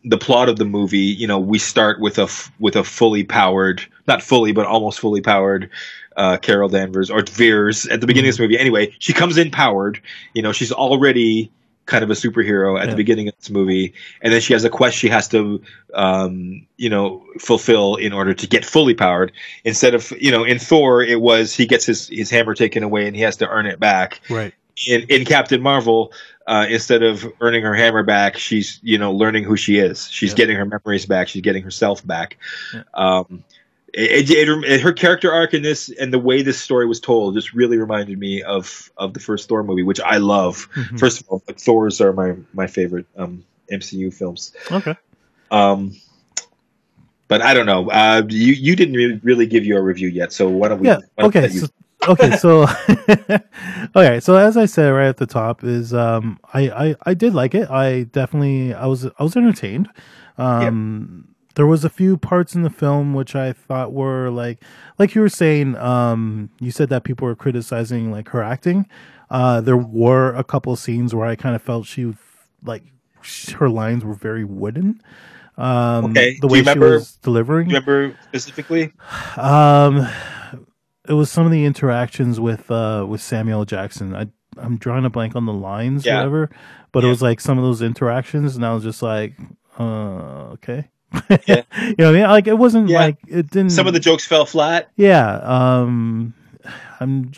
the 0.05 0.17
plot 0.17 0.49
of 0.49 0.57
the 0.57 0.65
movie. 0.65 0.97
You 0.99 1.27
know, 1.27 1.39
we 1.39 1.57
start 1.59 1.99
with 1.99 2.19
a 2.19 2.23
f- 2.23 2.51
with 2.59 2.75
a 2.75 2.83
fully 2.83 3.23
powered, 3.23 3.81
not 4.07 4.21
fully, 4.21 4.51
but 4.51 4.65
almost 4.65 4.99
fully 4.99 5.21
powered. 5.21 5.69
Uh, 6.15 6.37
Carol 6.37 6.69
Danvers 6.69 7.09
or 7.09 7.23
Vers 7.23 7.87
at 7.87 7.99
the 7.99 8.05
beginning 8.05 8.29
of 8.29 8.35
this 8.35 8.39
movie. 8.39 8.59
Anyway, 8.59 8.93
she 8.99 9.13
comes 9.13 9.35
in 9.35 9.49
powered. 9.49 9.99
You 10.35 10.43
know, 10.43 10.51
she's 10.51 10.71
already 10.71 11.49
kind 11.85 12.03
of 12.03 12.09
a 12.09 12.13
superhero 12.13 12.77
at 12.79 12.85
Yeah. 12.85 12.91
the 12.91 12.95
beginning 12.95 13.27
of 13.27 13.35
this 13.37 13.49
movie, 13.49 13.93
and 14.21 14.31
then 14.33 14.39
she 14.41 14.53
has 14.53 14.63
a 14.63 14.69
quest 14.69 14.97
she 14.97 15.09
has 15.09 15.27
to, 15.29 15.61
um, 15.93 16.65
you 16.77 16.89
know, 16.89 17.23
fulfill 17.39 17.95
in 17.95 18.13
order 18.13 18.33
to 18.33 18.47
get 18.47 18.63
fully 18.65 18.93
powered. 18.93 19.31
Instead 19.65 19.93
of, 19.93 20.11
you 20.19 20.31
know, 20.31 20.43
in 20.43 20.59
Thor, 20.59 21.03
it 21.03 21.19
was 21.19 21.53
he 21.53 21.65
gets 21.65 21.85
his 21.85 22.07
his 22.07 22.29
hammer 22.29 22.53
taken 22.55 22.83
away 22.83 23.05
and 23.07 23.15
he 23.15 23.21
has 23.23 23.37
to 23.37 23.47
earn 23.49 23.65
it 23.65 23.79
back. 23.79 24.21
right. 24.29 24.53
In 24.87 25.01
in 25.03 25.23
Captain 25.23 25.61
Marvel, 25.61 26.11
uh, 26.47 26.65
instead 26.67 27.03
of 27.03 27.31
earning 27.41 27.61
her 27.63 27.75
hammer 27.75 28.01
back, 28.01 28.37
she's 28.37 28.79
you 28.81 28.97
know 28.97 29.11
learning 29.11 29.43
who 29.43 29.55
she 29.55 29.77
is. 29.77 30.09
She's 30.09 30.31
Yeah. 30.31 30.37
getting 30.37 30.55
her 30.55 30.65
memories 30.65 31.05
back. 31.05 31.27
She's 31.27 31.43
getting 31.43 31.61
herself 31.63 32.05
back. 32.07 32.37
Yeah. 32.73 32.81
Um, 32.95 33.43
it, 33.93 34.29
it, 34.29 34.49
it, 34.65 34.81
her 34.81 34.91
character 34.91 35.31
arc 35.31 35.53
in 35.53 35.61
this 35.61 35.89
and 35.99 36.11
the 36.11 36.19
way 36.19 36.41
this 36.41 36.59
story 36.59 36.85
was 36.87 36.99
told 36.99 37.35
just 37.35 37.53
really 37.53 37.77
reminded 37.77 38.17
me 38.17 38.41
of 38.41 38.91
of 38.97 39.13
the 39.13 39.19
first 39.19 39.47
Thor 39.47 39.63
movie, 39.63 39.83
which 39.83 39.99
I 40.01 40.17
love. 40.17 40.67
Mhm. 40.73 40.99
First 40.99 41.21
of 41.21 41.27
all, 41.29 41.39
Thors 41.47 42.01
are 42.01 42.11
my 42.13 42.35
my 42.53 42.67
favorite 42.67 43.05
um, 43.17 43.43
MCU 43.71 44.13
films. 44.13 44.53
Okay. 44.71 44.95
Um, 45.51 45.95
but 47.27 47.41
I 47.41 47.53
don't 47.53 47.65
know. 47.65 47.89
Uh, 47.89 48.23
you 48.29 48.53
you 48.53 48.75
didn't 48.75 48.95
really, 48.95 49.19
really 49.23 49.45
give 49.47 49.65
your 49.65 49.81
review 49.83 50.09
yet, 50.09 50.33
so 50.33 50.49
why 50.49 50.67
don't 50.69 50.79
we? 50.79 50.87
Yeah. 50.87 50.99
don't 51.17 51.27
Okay. 51.35 51.49
you- 51.51 51.59
So, 51.61 51.67
okay. 52.09 52.31
So, 52.37 52.67
okay. 53.95 54.19
So 54.19 54.35
as 54.35 54.57
I 54.57 54.65
said 54.65 54.89
right 54.89 55.07
at 55.07 55.17
the 55.17 55.25
top 55.25 55.63
is 55.63 55.93
um 55.93 56.39
I 56.53 56.69
I 56.69 56.95
I 57.03 57.13
did 57.13 57.33
like 57.33 57.55
it. 57.55 57.69
I 57.69 58.03
definitely 58.03 58.73
I 58.73 58.87
was 58.87 59.05
I 59.05 59.23
was 59.23 59.35
entertained. 59.37 59.89
Um. 60.37 61.27
There 61.55 61.67
was 61.67 61.85
a 61.85 61.89
few 61.89 62.17
parts 62.17 62.55
in 62.55 62.63
the 62.63 62.69
film 62.69 63.13
which 63.13 63.35
I 63.35 63.53
thought 63.53 63.93
were 63.93 64.29
like, 64.29 64.63
like 64.97 65.13
you 65.15 65.21
were 65.21 65.29
saying. 65.29 65.75
Um, 65.77 66.49
you 66.59 66.71
said 66.71 66.89
that 66.89 67.03
people 67.03 67.27
were 67.27 67.35
criticizing 67.35 68.11
like 68.11 68.29
her 68.29 68.41
acting. 68.41 68.87
Uh, 69.29 69.61
there 69.61 69.77
were 69.77 70.33
a 70.33 70.43
couple 70.43 70.73
of 70.73 70.79
scenes 70.79 71.13
where 71.13 71.27
I 71.27 71.35
kind 71.35 71.55
of 71.55 71.61
felt 71.61 71.85
she, 71.87 72.13
like, 72.63 72.83
her 73.55 73.69
lines 73.69 74.03
were 74.03 74.13
very 74.13 74.43
wooden. 74.43 75.01
Um, 75.57 76.05
Okay. 76.05 76.37
the 76.41 76.47
way 76.47 76.59
you 76.59 76.65
she 76.65 76.79
was 76.79 77.17
delivering. 77.17 77.67
Do 77.69 77.75
you 77.75 77.79
remember 77.81 78.17
specifically? 78.23 78.91
Um, 79.37 80.07
it 81.07 81.13
was 81.13 81.29
some 81.31 81.45
of 81.45 81.51
the 81.51 81.65
interactions 81.65 82.39
with 82.39 82.69
uh 82.71 83.05
with 83.07 83.21
Samuel 83.21 83.65
Jackson. 83.65 84.15
I 84.15 84.27
I'm 84.57 84.77
drawing 84.77 85.05
a 85.05 85.09
blank 85.09 85.35
on 85.35 85.45
the 85.45 85.53
lines, 85.53 86.05
Yeah. 86.05 86.17
whatever. 86.17 86.49
But 86.91 87.03
Yeah. 87.03 87.07
it 87.07 87.09
was 87.11 87.21
like 87.21 87.39
some 87.41 87.57
of 87.57 87.63
those 87.63 87.81
interactions, 87.81 88.55
and 88.55 88.65
I 88.65 88.73
was 88.73 88.83
just 88.83 89.01
like, 89.01 89.33
uh, 89.79 90.53
okay. 90.53 90.89
Yeah. 91.47 91.61
you 91.81 91.95
know 91.99 92.05
what 92.05 92.07
I 92.07 92.11
mean? 92.11 92.23
Like 92.23 92.47
it 92.47 92.57
wasn't 92.57 92.89
Yeah. 92.89 92.99
like 92.99 93.17
it 93.27 93.49
didn't. 93.51 93.71
Some 93.71 93.87
of 93.87 93.93
the 93.93 93.99
jokes 93.99 94.25
fell 94.25 94.45
flat. 94.45 94.89
yeah. 94.95 95.35
Um, 95.43 96.33
I'm 96.99 97.31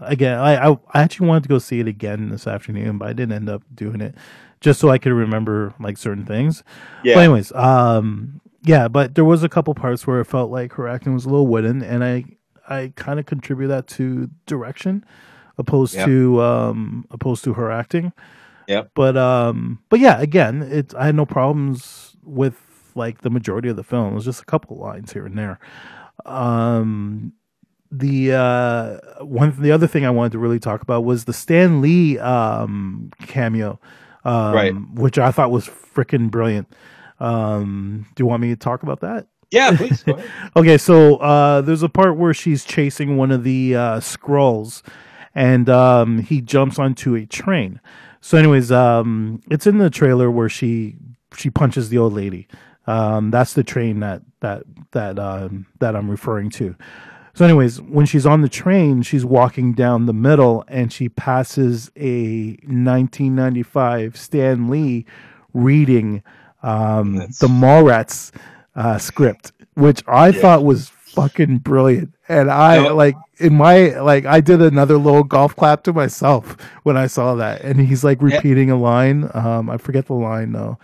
again. 0.00 0.38
I, 0.38 0.68
I 0.68 0.72
I 0.94 1.02
actually 1.02 1.28
wanted 1.28 1.44
to 1.44 1.48
go 1.48 1.58
see 1.58 1.80
it 1.80 1.88
again 1.88 2.28
this 2.30 2.46
afternoon, 2.46 2.98
but 2.98 3.08
I 3.08 3.12
didn't 3.12 3.32
end 3.32 3.48
up 3.48 3.62
doing 3.74 4.00
it, 4.00 4.14
just 4.60 4.80
so 4.80 4.88
I 4.90 4.98
could 4.98 5.12
remember 5.12 5.74
like 5.80 5.96
certain 5.98 6.24
things. 6.24 6.62
Yeah. 7.04 7.14
But 7.14 7.20
anyways, 7.24 7.52
um, 7.52 8.40
yeah, 8.62 8.88
but 8.88 9.14
there 9.14 9.24
was 9.24 9.42
a 9.42 9.48
couple 9.48 9.74
parts 9.74 10.06
where 10.06 10.20
it 10.20 10.26
felt 10.26 10.50
like 10.50 10.72
her 10.74 10.86
acting 10.88 11.14
was 11.14 11.24
a 11.24 11.28
little 11.28 11.46
wooden, 11.46 11.82
and 11.82 12.04
I 12.04 12.24
I 12.68 12.92
kind 12.96 13.18
of 13.18 13.26
contribute 13.26 13.68
that 13.68 13.86
to 13.88 14.30
direction, 14.46 15.04
opposed 15.58 15.94
Yep. 15.94 16.06
to 16.06 16.42
um 16.42 17.06
opposed 17.10 17.42
to 17.44 17.54
her 17.54 17.70
acting. 17.70 18.12
Yeah. 18.68 18.84
But 18.94 19.16
um, 19.16 19.80
but 19.88 19.98
yeah, 19.98 20.20
again, 20.20 20.62
it's 20.62 20.94
I 20.94 21.06
had 21.06 21.14
no 21.16 21.26
problems 21.26 22.14
with 22.22 22.54
like 22.96 23.20
the 23.22 23.30
majority 23.30 23.68
of 23.68 23.76
the 23.76 23.84
film. 23.84 24.12
It 24.12 24.14
was 24.14 24.24
just 24.24 24.42
a 24.42 24.46
couple 24.46 24.76
lines 24.76 25.12
here 25.12 25.26
and 25.26 25.36
there. 25.38 25.58
Um, 26.26 27.32
the 27.92 28.32
uh 28.32 28.98
one 29.24 29.52
the 29.60 29.72
other 29.72 29.88
thing 29.88 30.04
I 30.06 30.10
wanted 30.10 30.32
to 30.32 30.38
really 30.38 30.60
talk 30.60 30.80
about 30.82 31.04
was 31.04 31.24
the 31.24 31.32
Stan 31.32 31.80
Lee 31.80 32.18
um 32.20 33.10
cameo, 33.26 33.80
um, 34.24 34.54
Right. 34.54 34.74
which 34.94 35.18
I 35.18 35.32
thought 35.32 35.50
was 35.50 35.66
freaking 35.66 36.30
brilliant. 36.30 36.68
Um, 37.18 38.06
do 38.14 38.22
you 38.22 38.26
want 38.26 38.42
me 38.42 38.48
to 38.50 38.56
talk 38.56 38.82
about 38.82 39.00
that? 39.00 39.26
Yeah, 39.50 39.76
please. 39.76 40.04
Okay, 40.56 40.78
so 40.78 41.16
uh, 41.16 41.60
there's 41.62 41.82
a 41.82 41.88
part 41.88 42.16
where 42.16 42.32
she's 42.32 42.64
chasing 42.64 43.16
one 43.16 43.32
of 43.32 43.42
the 43.42 43.74
uh, 43.74 43.98
Skrulls, 44.00 44.82
and 45.34 45.68
um, 45.68 46.20
he 46.20 46.40
jumps 46.40 46.78
onto 46.78 47.14
a 47.16 47.26
train. 47.26 47.80
So, 48.20 48.38
anyways, 48.38 48.70
um, 48.70 49.40
it's 49.50 49.66
in 49.66 49.78
the 49.78 49.90
trailer 49.90 50.30
where 50.30 50.48
she 50.48 50.96
she 51.36 51.50
punches 51.50 51.88
the 51.88 51.98
old 51.98 52.12
lady. 52.12 52.46
Um, 52.90 53.30
that's 53.30 53.52
the 53.54 53.62
train 53.64 54.00
that 54.00 54.22
that 54.40 54.62
that 54.92 55.18
um, 55.18 55.66
that 55.80 55.94
I'm 55.96 56.10
referring 56.10 56.50
to. 56.50 56.74
So, 57.34 57.44
anyways, 57.44 57.80
when 57.80 58.06
she's 58.06 58.26
on 58.26 58.40
the 58.42 58.48
train, 58.48 59.02
she's 59.02 59.24
walking 59.24 59.72
down 59.72 60.06
the 60.06 60.12
middle, 60.12 60.64
and 60.68 60.92
she 60.92 61.08
passes 61.08 61.90
a 61.96 62.58
1995 62.64 64.16
Stan 64.16 64.68
Lee 64.68 65.06
reading 65.54 66.22
um, 66.62 67.16
the 67.16 67.48
Mallrats 67.48 68.32
uh, 68.74 68.98
script, 68.98 69.52
which 69.74 70.02
I 70.06 70.32
thought 70.32 70.64
was 70.64 70.88
fucking 70.88 71.58
brilliant. 71.58 72.14
And 72.28 72.50
I 72.50 72.76
No. 72.76 72.94
like 72.94 73.14
in 73.38 73.54
my 73.54 73.98
like 74.00 74.24
I 74.26 74.40
did 74.40 74.60
another 74.62 74.96
little 74.98 75.24
golf 75.24 75.56
clap 75.56 75.82
to 75.84 75.92
myself 75.92 76.56
when 76.84 76.96
I 76.96 77.06
saw 77.06 77.34
that. 77.36 77.62
And 77.62 77.80
he's 77.80 78.04
like 78.04 78.20
Yeah. 78.20 78.36
repeating 78.36 78.70
a 78.70 78.76
line. 78.76 79.28
Um, 79.34 79.70
I 79.70 79.76
forget 79.78 80.06
the 80.06 80.14
line 80.14 80.52
though. 80.52 80.78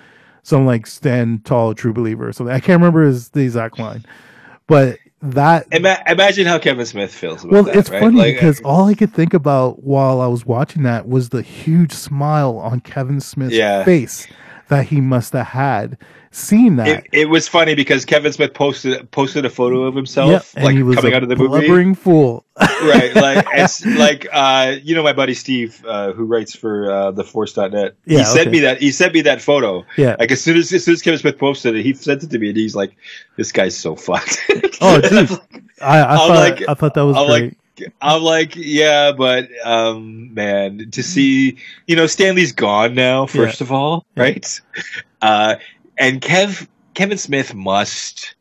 Some 0.46 0.64
like 0.64 0.86
stand 0.86 1.44
tall, 1.44 1.74
true 1.74 1.92
believer 1.92 2.28
or 2.28 2.32
something. 2.32 2.54
I 2.54 2.60
can't 2.60 2.78
remember 2.80 3.02
his 3.04 3.30
the 3.30 3.40
exact 3.40 3.80
line, 3.80 4.04
but 4.68 5.00
that 5.20 5.66
Ima- 5.72 6.00
imagine 6.06 6.46
how 6.46 6.60
Kevin 6.60 6.86
Smith 6.86 7.12
feels 7.12 7.42
about 7.42 7.52
well, 7.52 7.62
that. 7.64 7.74
it's 7.74 7.90
right? 7.90 8.00
funny 8.00 8.18
Like, 8.18 8.34
because 8.36 8.60
all 8.60 8.86
I 8.86 8.94
could 8.94 9.12
think 9.12 9.34
about 9.34 9.82
while 9.82 10.20
I 10.20 10.28
was 10.28 10.46
watching 10.46 10.84
that 10.84 11.08
was 11.08 11.30
the 11.30 11.42
huge 11.42 11.92
smile 11.92 12.58
on 12.58 12.78
Kevin 12.78 13.20
Smith's 13.20 13.56
Yeah. 13.56 13.82
face 13.84 14.28
that 14.68 14.86
he 14.86 15.00
must 15.00 15.32
have 15.32 15.46
had 15.46 15.96
seen 16.32 16.76
that. 16.76 16.88
it, 16.88 17.06
it 17.12 17.24
was 17.26 17.48
funny 17.48 17.74
because 17.74 18.04
Kevin 18.04 18.30
Smith 18.32 18.52
posted 18.52 19.10
posted 19.10 19.44
a 19.46 19.50
photo 19.50 19.84
of 19.84 19.94
himself 19.94 20.52
Yep, 20.54 20.64
like 20.64 20.76
he 20.76 20.82
was 20.82 20.96
coming 20.96 21.14
out 21.14 21.22
of 21.22 21.28
the 21.30 21.36
movie. 21.36 21.48
blubbering 21.66 21.94
fool. 21.94 22.44
right 22.60 23.14
like 23.14 23.46
it's 23.52 23.84
like 23.86 24.26
uh 24.32 24.76
you 24.82 24.94
know 24.94 25.02
my 25.02 25.12
buddy 25.12 25.34
steve 25.34 25.84
uh 25.86 26.12
who 26.12 26.24
writes 26.24 26.54
for 26.56 26.90
uh 26.90 27.10
the 27.10 27.22
force.net 27.22 27.94
Yeah, 28.06 28.18
he 28.18 28.24
sent 28.24 28.40
okay. 28.40 28.50
me 28.50 28.60
that 28.60 28.78
he 28.80 28.90
sent 28.92 29.12
me 29.14 29.20
that 29.22 29.42
photo 29.42 29.84
Yeah. 29.98 30.16
like 30.18 30.30
as 30.30 30.40
soon 30.42 30.56
as 30.56 30.72
as 30.72 30.82
soon 30.84 30.94
as 30.94 31.02
kevin 31.02 31.18
smith 31.18 31.38
posted 31.38 31.74
it 31.76 31.82
he 31.82 31.92
sent 31.92 32.22
it 32.22 32.30
to 32.30 32.38
me 32.38 32.48
and 32.48 32.56
he's 32.56 32.74
like 32.74 32.96
this 33.36 33.52
guy's 33.52 33.76
so 33.76 33.94
fucked 34.06 34.38
Oh, 34.80 35.00
dude. 35.00 35.30
I, 35.82 36.02
I 36.02 36.16
thought 36.16 36.28
like- 36.30 36.68
I 36.68 36.74
thought 36.74 36.94
that 36.94 37.02
was 37.04 37.16
I'm 37.16 37.26
great. 37.26 37.42
like 37.44 37.58
i'm 38.00 38.22
like 38.22 38.54
yeah 38.56 39.12
but 39.12 39.48
um 39.64 40.32
man 40.34 40.90
to 40.90 41.02
see 41.02 41.56
you 41.86 41.96
know 41.96 42.06
Stan 42.06 42.34
Lee's 42.34 42.52
gone 42.52 42.94
now 42.94 43.26
first 43.26 43.60
of 43.60 43.72
all, 43.72 44.06
right? 44.16 44.60
Yeah. 45.22 45.28
uh 45.28 45.54
and 45.98 46.20
kev 46.20 46.66
kevin 46.94 47.18
smith 47.18 47.54
must 47.54 48.34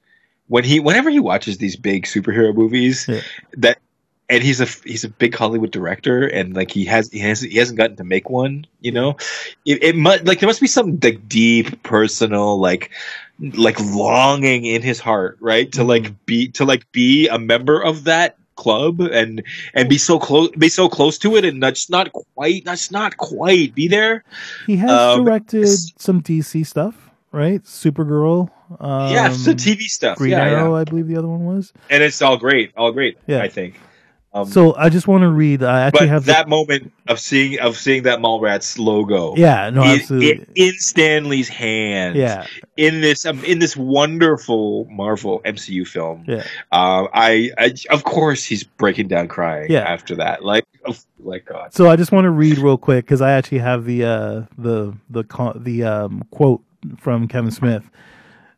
when 0.48 0.64
he 0.64 0.80
whenever 0.80 1.10
he 1.10 1.20
watches 1.20 1.58
these 1.58 1.76
big 1.76 2.06
superhero 2.06 2.54
movies 2.54 3.08
Yeah. 3.08 3.22
that 3.58 3.80
and 4.28 4.44
he's 4.44 4.60
a 4.60 4.66
he's 4.66 5.04
a 5.04 5.10
big 5.10 5.36
Hollywood 5.36 5.70
director, 5.70 6.26
and 6.26 6.56
like 6.56 6.72
he 6.72 6.84
has 6.86 7.12
he 7.12 7.20
has 7.20 7.42
he 7.42 7.60
hasn't 7.60 7.78
gotten 7.78 7.96
to 7.98 8.04
make 8.04 8.28
one. 8.28 8.66
You 8.82 8.92
know, 8.92 9.18
it, 9.66 9.84
it 9.84 9.96
must 9.96 10.26
like 10.26 10.40
there 10.40 10.48
must 10.48 10.62
be 10.62 10.66
some 10.68 11.00
like 11.04 11.30
deep 11.30 11.84
personal 11.84 12.60
like 12.60 12.90
like 13.40 13.80
longing 13.80 14.66
in 14.66 14.82
his 14.82 15.00
heart, 15.00 15.38
right? 15.42 15.72
To 15.74 15.82
Mhm. 15.82 15.88
like 15.88 16.26
be 16.26 16.48
to 16.58 16.66
like 16.66 16.92
be 16.92 17.28
a 17.28 17.38
member 17.38 17.80
of 17.80 18.06
that 18.06 18.36
club 18.56 19.00
and 19.02 19.44
and 19.74 19.90
be 19.90 19.98
so 19.98 20.18
close 20.20 20.50
be 20.52 20.70
so 20.70 20.88
close 20.90 21.18
to 21.18 21.36
it 21.36 21.44
and 21.46 21.62
that's 21.62 21.90
not 21.90 22.12
quite 22.14 22.64
that's 22.66 22.90
not 22.92 23.18
quite 23.18 23.76
be 23.76 23.88
there 23.88 24.24
he 24.66 24.78
has 24.78 24.90
um, 24.90 25.24
directed 25.26 25.68
some 25.98 26.22
DC 26.22 26.66
stuff, 26.66 27.10
right? 27.32 27.62
Supergirl. 27.64 28.50
Um, 28.80 29.12
yeah 29.12 29.30
the 29.30 29.54
tv 29.54 29.82
stuff 29.84 30.18
Green 30.18 30.32
yeah, 30.32 30.44
Arrow, 30.44 30.74
yeah. 30.74 30.82
I 30.82 30.84
believe 30.86 31.08
the 31.08 31.18
other 31.18 31.28
one 31.28 31.46
was. 31.46 31.72
and 31.90 32.02
it's 32.02 32.22
all 32.22 32.38
great 32.38 32.72
all 32.76 32.92
great 32.92 33.18
Yeah. 33.28 33.42
i 33.44 33.48
think 33.48 33.80
um, 34.36 34.48
So 34.48 34.76
I 34.76 34.90
just 34.90 35.08
want 35.08 35.22
to 35.24 35.30
read. 35.30 35.64
I 35.64 35.82
actually 35.82 36.08
have 36.10 36.26
the- 36.26 36.34
that 36.34 36.48
moment 36.50 36.92
of 37.08 37.20
seeing 37.20 37.60
of 37.60 37.78
seeing 37.78 38.04
that 38.04 38.20
Mallrats 38.20 38.78
logo 38.78 39.34
yeah, 39.36 39.70
no, 39.70 39.82
in, 39.84 40.00
absolutely. 40.02 40.32
in, 40.32 40.48
in 40.56 40.74
Stan 40.80 41.30
Lee's 41.30 41.48
hand. 41.48 42.16
yeah, 42.18 42.46
In 42.78 43.02
this 43.02 43.26
um, 43.26 43.44
in 43.46 43.60
this 43.60 43.76
wonderful 43.78 44.86
Marvel 44.92 45.42
MCU 45.46 45.88
film. 45.88 46.26
yeah. 46.28 46.44
Uh, 46.72 47.08
I, 47.14 47.52
I 47.58 47.74
of 47.90 48.04
course 48.04 48.44
he's 48.44 48.64
breaking 48.64 49.08
down 49.08 49.28
crying 49.28 49.72
Yeah. 49.72 49.80
after 49.80 50.16
that. 50.18 50.44
Like 50.44 50.66
oh, 50.86 50.96
like 51.20 51.46
God. 51.46 51.74
So 51.74 51.90
I 51.90 51.96
just 51.96 52.12
want 52.12 52.26
to 52.26 52.32
read 52.32 52.58
real 52.58 52.78
quick 52.78 53.06
because 53.06 53.22
I 53.22 53.32
actually 53.32 53.60
have 53.60 53.86
the 53.86 54.04
uh, 54.04 54.42
the 54.58 54.94
the 55.10 55.24
the 55.56 55.84
um, 55.84 56.24
quote 56.32 56.62
from 57.00 57.28
Kevin 57.28 57.52
Smith. 57.52 57.90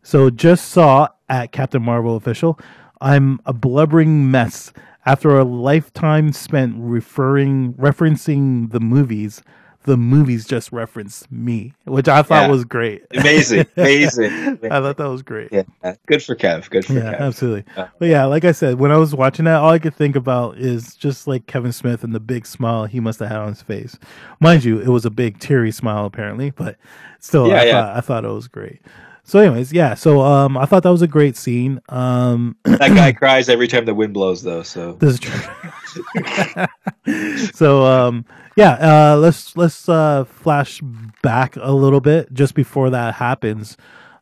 So 0.04 0.30
just 0.30 0.70
saw 0.70 1.10
at 1.30 1.52
Captain 1.52 1.84
Marvel 1.84 2.16
official. 2.16 2.60
I'm 3.00 3.40
a 3.46 3.54
blubbering 3.54 4.32
mess 4.32 4.72
after 5.08 5.38
a 5.38 5.44
lifetime 5.44 6.32
spent 6.34 6.76
referring 6.78 7.74
referencing 7.74 8.72
the 8.72 8.80
movies. 8.80 9.42
The 9.84 9.96
movies 9.96 10.46
just 10.46 10.74
referenced 10.74 11.32
me, 11.32 11.72
which 11.86 12.10
I 12.10 12.22
thought 12.22 12.48
Yeah. 12.48 12.52
was 12.52 12.66
great. 12.66 13.04
Amazing. 13.16 13.68
Amazing. 13.78 14.60
I 14.66 14.82
thought 14.82 14.98
that 14.98 15.10
was 15.10 15.22
great. 15.22 15.48
Yeah. 15.50 15.64
Good 16.08 16.22
for 16.22 16.36
Kev. 16.36 16.70
Good 16.70 16.84
for 16.86 16.92
Yeah, 16.92 17.14
Kev. 17.14 17.20
absolutely. 17.22 17.64
Yeah. 17.78 17.88
But 17.98 18.10
yeah, 18.10 18.26
like 18.26 18.44
I 18.44 18.52
said, 18.52 18.80
when 18.80 18.92
I 18.92 18.98
was 18.98 19.16
watching 19.16 19.46
that, 19.46 19.56
all 19.62 19.70
I 19.70 19.80
could 19.80 19.96
think 19.96 20.18
about 20.18 20.58
is 20.58 20.94
just 20.96 21.26
like 21.26 21.46
Kevin 21.46 21.72
Smith 21.72 22.04
and 22.04 22.14
the 22.14 22.20
big 22.20 22.46
smile 22.46 22.84
he 22.84 23.00
must 23.00 23.20
have 23.20 23.30
had 23.30 23.38
on 23.40 23.48
his 23.48 23.62
face. 23.62 23.98
Mind 24.42 24.66
you, 24.66 24.78
it 24.78 24.90
was 24.90 25.06
a 25.06 25.10
big 25.10 25.40
teary 25.40 25.72
smile 25.72 26.04
apparently, 26.06 26.50
but 26.52 26.76
still, 27.22 27.48
Yeah, 27.48 27.62
I. 27.62 27.72
Thought, 27.72 27.96
I 27.98 28.02
thought 28.02 28.26
it 28.26 28.30
was 28.34 28.50
great. 28.50 28.82
So, 29.30 29.40
anyways, 29.40 29.74
yeah. 29.74 29.94
So, 29.94 30.22
um, 30.22 30.58
I 30.58 30.66
thought 30.66 30.84
that 30.84 30.90
was 30.90 31.02
a 31.02 31.08
great 31.08 31.36
scene. 31.36 31.82
Um, 31.90 32.56
That 32.64 32.80
guy 32.96 33.12
cries 33.22 33.50
every 33.50 33.68
time 33.68 33.84
the 33.84 33.94
wind 33.94 34.14
blows 34.14 34.42
though, 34.42 34.64
so 34.64 34.94
this 34.94 35.16
is 35.16 35.20
true. 35.20 36.66
so, 37.54 37.84
um, 37.86 38.26
yeah. 38.56 38.72
Uh, 39.14 39.18
let's 39.18 39.56
let's 39.58 39.88
uh, 39.90 40.24
flash 40.26 40.82
back 41.22 41.56
a 41.58 41.72
little 41.74 42.00
bit 42.02 42.32
just 42.34 42.56
before 42.56 42.90
that 42.92 43.16
happens. 43.16 43.76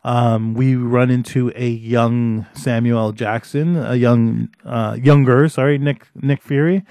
Um, 0.03 0.53
we 0.53 0.75
run 0.75 1.09
into 1.11 1.51
a 1.55 1.67
young 1.69 2.45
Samuel 2.53 3.11
Jackson, 3.11 3.75
a 3.75 3.95
young, 3.95 4.49
uh, 4.65 4.97
younger, 5.01 5.47
sorry, 5.49 5.77
Nick 5.77 6.07
Nick 6.15 6.41
Fury. 6.41 6.83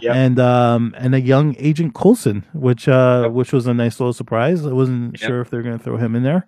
Yep. 0.00 0.16
and 0.16 0.40
um, 0.40 0.94
and 0.96 1.14
a 1.14 1.20
young 1.20 1.54
Agent 1.58 1.94
Coulson, 1.94 2.46
which 2.54 2.88
uh, 2.88 3.22
Yep. 3.26 3.32
which 3.32 3.52
was 3.52 3.66
a 3.66 3.74
nice 3.74 4.00
little 4.00 4.14
surprise. 4.14 4.64
I 4.66 4.72
wasn't 4.72 5.20
Yep. 5.20 5.28
sure 5.28 5.40
if 5.42 5.50
they're 5.50 5.62
going 5.62 5.76
to 5.78 5.84
throw 5.84 5.98
him 5.98 6.16
in 6.16 6.22
there. 6.22 6.46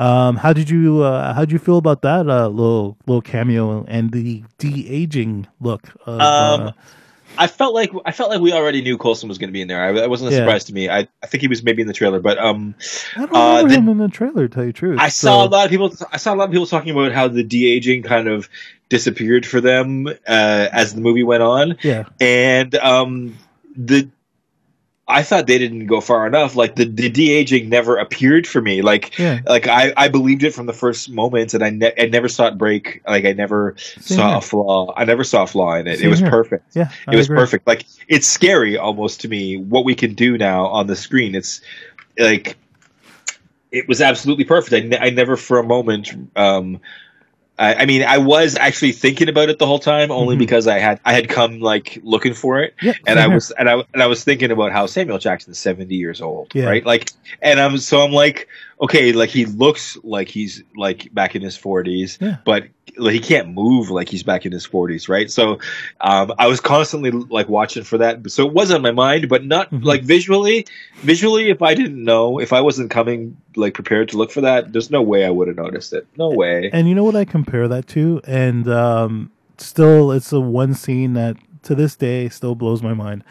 Um, 0.00 0.36
how 0.36 0.52
did 0.54 0.70
you 0.70 1.02
uh, 1.02 1.34
how 1.34 1.40
did 1.40 1.52
you 1.52 1.58
feel 1.58 1.76
about 1.76 2.00
that 2.02 2.28
uh, 2.28 2.48
little 2.48 2.96
little 3.06 3.20
cameo 3.20 3.84
and 3.86 4.10
the 4.10 4.44
de 4.58 4.88
aging 4.88 5.46
look? 5.60 5.88
Of, 6.06 6.20
Um, 6.20 6.60
uh, 6.68 6.72
I 7.36 7.46
felt 7.46 7.74
like 7.74 7.90
I 8.06 8.12
felt 8.12 8.30
like 8.30 8.40
we 8.40 8.52
already 8.52 8.80
knew 8.82 8.96
Coulson 8.96 9.28
was 9.28 9.38
going 9.38 9.48
to 9.48 9.52
be 9.52 9.60
in 9.60 9.68
there. 9.68 9.82
I, 9.84 9.92
that 9.92 10.08
wasn't 10.10 10.30
a 10.32 10.34
Yeah. 10.34 10.40
surprise 10.40 10.64
to 10.64 10.72
me. 10.74 10.88
I, 10.88 11.06
I 11.22 11.26
think 11.26 11.42
he 11.42 11.48
was 11.48 11.62
maybe 11.62 11.82
in 11.82 11.88
the 11.88 11.92
trailer, 11.94 12.18
but 12.20 12.38
um, 12.38 12.74
I 13.14 13.26
don't 13.26 13.34
uh, 13.36 13.38
remember 13.62 13.68
the- 13.68 13.74
him 13.76 13.88
in 13.90 13.98
the 13.98 14.08
trailer. 14.08 14.48
To 14.48 14.54
tell 14.54 14.64
you 14.64 14.72
the 14.72 14.78
truth, 14.78 14.98
I 15.00 15.10
saw 15.10 15.44
a 15.44 15.48
lot 15.48 15.64
of 15.66 15.70
people. 15.70 15.92
I 16.12 16.16
saw 16.16 16.32
a 16.32 16.36
lot 16.36 16.44
of 16.44 16.50
people 16.50 16.66
talking 16.66 16.92
about 16.92 17.12
how 17.12 17.28
the 17.28 17.44
de 17.44 17.66
aging 17.70 18.02
kind 18.02 18.26
of 18.26 18.48
disappeared 18.88 19.44
for 19.46 19.60
them 19.60 20.06
uh, 20.08 20.12
as 20.26 20.94
the 20.94 21.00
movie 21.02 21.22
went 21.24 21.42
on, 21.42 21.76
Yeah, 21.82 22.04
and 22.20 22.74
um, 22.76 23.36
the 23.76 24.08
I 25.10 25.22
thought 25.22 25.46
they 25.46 25.58
didn't 25.58 25.86
go 25.86 26.00
far 26.00 26.26
enough. 26.26 26.56
Like 26.56 26.76
the, 26.76 26.84
the 26.84 27.08
de 27.10 27.30
aging 27.32 27.68
never 27.68 27.96
appeared 27.98 28.46
for 28.46 28.60
me. 28.62 28.80
Like 28.82 29.18
yeah. 29.18 29.40
like 29.46 29.66
I, 29.66 29.92
I 29.96 30.08
believed 30.08 30.42
it 30.44 30.54
from 30.54 30.66
the 30.66 30.72
first 30.72 31.10
moment, 31.10 31.52
and 31.54 31.62
I 31.62 31.70
ne- 31.70 31.92
I 31.98 32.06
never 32.06 32.28
saw 32.28 32.46
it 32.46 32.56
break. 32.56 33.02
Like 33.06 33.24
I 33.24 33.32
never 33.32 33.74
Same 33.78 34.16
saw 34.18 34.28
here. 34.30 34.38
a 34.38 34.40
flaw. 34.40 34.94
I 34.96 35.04
never 35.04 35.24
saw 35.24 35.42
a 35.42 35.46
flaw 35.46 35.74
in 35.74 35.86
it. 35.86 35.98
Same 35.98 36.06
it 36.06 36.10
was 36.10 36.20
here. 36.20 36.30
perfect. 36.30 36.76
Yeah, 36.76 36.90
I 37.06 37.12
It 37.12 37.16
was 37.16 37.26
agree. 37.26 37.38
perfect. 37.38 37.66
Like 37.66 37.84
it's 38.08 38.26
scary 38.26 38.78
almost 38.78 39.20
to 39.22 39.28
me 39.28 39.56
what 39.56 39.84
we 39.84 39.94
can 39.94 40.14
do 40.14 40.38
now 40.38 40.66
on 40.66 40.86
the 40.86 40.96
screen. 40.96 41.34
It's 41.34 41.60
like 42.18 42.56
it 43.72 43.86
was 43.88 44.00
absolutely 44.00 44.44
perfect. 44.44 44.74
I, 44.74 44.86
ne- 44.88 44.98
I 44.98 45.10
never 45.10 45.36
for 45.36 45.58
a 45.58 45.64
moment. 45.64 46.10
Um, 46.36 46.80
I, 47.60 47.74
I 47.82 47.86
mean, 47.86 48.02
I 48.02 48.18
was 48.18 48.56
actually 48.56 48.92
thinking 48.92 49.28
about 49.28 49.50
it 49.50 49.58
the 49.58 49.66
whole 49.66 49.78
time, 49.78 50.10
only 50.10 50.34
Mhm. 50.34 50.38
because 50.40 50.66
I 50.66 50.78
had 50.78 50.98
I 51.04 51.12
had 51.12 51.28
come 51.28 51.60
like 51.60 51.98
looking 52.02 52.32
for 52.34 52.60
it, 52.60 52.74
Yeah, 52.80 52.94
and 53.06 53.18
I 53.20 53.26
here. 53.26 53.34
was 53.34 53.50
and 53.52 53.68
I 53.68 53.74
and 53.92 54.02
I 54.02 54.06
was 54.06 54.24
thinking 54.24 54.50
about 54.50 54.72
how 54.72 54.86
Samuel 54.86 55.18
Jackson's 55.18 55.58
seventy 55.58 55.94
years 55.96 56.20
old, 56.22 56.52
Yeah. 56.54 56.64
right? 56.64 56.84
Like, 56.84 57.10
and 57.42 57.60
I'm 57.60 57.76
so 57.78 58.00
I'm 58.00 58.12
like, 58.12 58.48
okay, 58.80 59.12
like 59.12 59.28
he 59.30 59.44
looks 59.46 59.98
like 60.02 60.28
he's 60.28 60.62
like 60.76 61.12
back 61.12 61.36
in 61.36 61.42
his 61.42 61.56
forties, 61.56 62.16
Yeah. 62.20 62.36
but 62.44 62.64
like, 62.96 63.12
he 63.12 63.20
can't 63.20 63.48
move 63.50 63.90
like 63.90 64.08
he's 64.08 64.22
back 64.22 64.44
in 64.46 64.52
his 64.52 64.64
forties, 64.66 65.08
right? 65.08 65.30
So, 65.30 65.58
um, 66.00 66.32
I 66.38 66.46
was 66.48 66.60
constantly 66.60 67.10
like 67.10 67.48
watching 67.48 67.84
for 67.84 67.98
that, 67.98 68.28
so 68.30 68.46
it 68.46 68.52
was 68.52 68.70
on 68.72 68.82
my 68.82 68.90
mind, 68.90 69.28
but 69.28 69.44
not 69.44 69.70
Mhm. 69.70 69.84
like 69.84 70.02
visually. 70.02 70.66
Visually, 71.02 71.50
if 71.50 71.62
I 71.62 71.74
didn't 71.74 72.02
know, 72.02 72.40
if 72.40 72.52
I 72.52 72.60
wasn't 72.60 72.90
coming 72.90 73.36
like 73.56 73.74
prepared 73.74 74.08
to 74.10 74.16
look 74.16 74.30
for 74.30 74.40
that, 74.40 74.72
there's 74.72 74.90
no 74.90 75.02
way 75.02 75.24
I 75.24 75.30
would 75.30 75.48
have 75.48 75.56
noticed 75.56 75.92
it. 75.92 76.06
No 76.16 76.30
way. 76.30 76.70
And 76.72 76.88
you 76.88 76.94
know 76.94 77.04
what 77.04 77.16
I 77.16 77.24
compare 77.24 77.68
that 77.68 77.86
to? 77.88 78.20
And 78.26 78.66
um, 78.68 79.30
still, 79.58 80.10
it's 80.10 80.30
the 80.30 80.40
one 80.40 80.74
scene 80.74 81.12
that 81.14 81.36
to 81.64 81.74
this 81.74 81.94
day 81.96 82.28
still 82.28 82.54
blows 82.54 82.82
my 82.82 82.94
mind. 82.94 83.24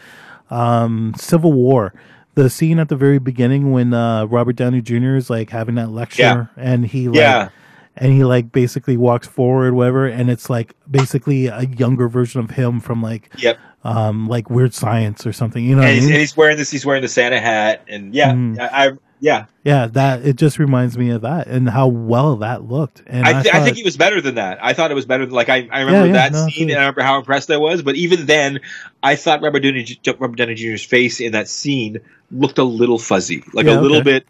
Um, 0.50 1.12
Civil 1.16 1.52
War. 1.52 1.92
The 2.42 2.48
scene 2.50 2.78
at 2.78 2.88
the 2.88 2.96
very 2.96 3.18
beginning 3.18 3.70
when 3.72 3.92
uh, 3.92 4.24
Robert 4.24 4.56
Downey 4.56 4.80
Jr. 4.80 5.16
is 5.16 5.28
like 5.28 5.50
having 5.50 5.74
that 5.74 5.90
lecture, 5.90 6.22
Yeah. 6.22 6.46
and 6.56 6.86
he 6.86 7.08
like, 7.08 7.16
Yeah. 7.18 7.48
and 7.96 8.12
he 8.12 8.24
like 8.24 8.50
basically 8.50 8.96
walks 8.96 9.26
forward, 9.26 9.74
whatever, 9.74 10.06
and 10.06 10.30
it's 10.30 10.48
like 10.48 10.74
basically 10.90 11.48
a 11.48 11.62
younger 11.64 12.08
version 12.08 12.40
of 12.40 12.50
him 12.52 12.80
from 12.80 13.02
like 13.02 13.30
Yep. 13.38 13.58
um 13.84 14.26
like 14.26 14.48
Weird 14.48 14.72
Science 14.72 15.26
or 15.26 15.32
something. 15.34 15.62
You 15.64 15.76
know 15.76 15.82
and 15.82 15.90
I 15.90 15.94
he's, 15.94 16.04
mean? 16.04 16.12
and 16.12 16.20
he's 16.20 16.34
wearing 16.36 16.56
this. 16.56 16.70
He's 16.70 16.86
wearing 16.86 17.02
the 17.02 17.08
Santa 17.08 17.38
hat, 17.40 17.82
and 17.88 18.14
yeah, 18.14 18.32
Mhm. 18.32 18.58
I, 18.58 18.86
I 18.86 18.90
yeah, 19.20 19.46
yeah, 19.64 19.86
that 19.88 20.24
it 20.24 20.36
just 20.36 20.58
reminds 20.58 20.96
me 20.96 21.10
of 21.10 21.22
that 21.22 21.46
and 21.46 21.68
how 21.68 21.86
well 21.88 22.36
that 22.36 22.64
looked. 22.64 23.02
And 23.06 23.26
I, 23.26 23.42
th- 23.42 23.46
I 23.54 23.58
thought- 23.58 23.64
think 23.64 23.76
he 23.76 23.82
was 23.82 23.96
better 23.96 24.20
than 24.20 24.36
that. 24.36 24.58
I 24.64 24.72
thought 24.72 24.90
it 24.90 24.94
was 24.94 25.06
better. 25.06 25.26
Than, 25.26 25.34
like 25.34 25.48
I, 25.48 25.68
I 25.70 25.80
remember 25.82 26.06
yeah, 26.08 26.12
that 26.14 26.32
no, 26.32 26.38
scene, 26.38 26.46
absolutely. 26.46 26.72
and 26.72 26.78
I 26.80 26.82
remember 26.84 27.02
how 27.02 27.18
impressed 27.18 27.50
I 27.50 27.58
was. 27.58 27.82
But 27.82 27.96
even 27.96 28.26
then, 28.26 28.60
I 29.02 29.16
thought 29.16 29.42
Robert 29.42 29.60
Downey, 29.60 29.86
Robert 30.18 30.36
Downey 30.36 30.54
Jr.'s 30.54 30.82
face 30.84 31.20
in 31.20 31.32
that 31.32 31.48
scene 31.48 31.98
looked 32.30 32.58
a 32.58 32.64
little 32.64 32.98
fuzzy, 32.98 33.44
like 33.52 33.66
Yeah, 33.66 33.78
a 33.78 33.80
little 33.80 33.98
okay. 33.98 34.04
bit, 34.04 34.26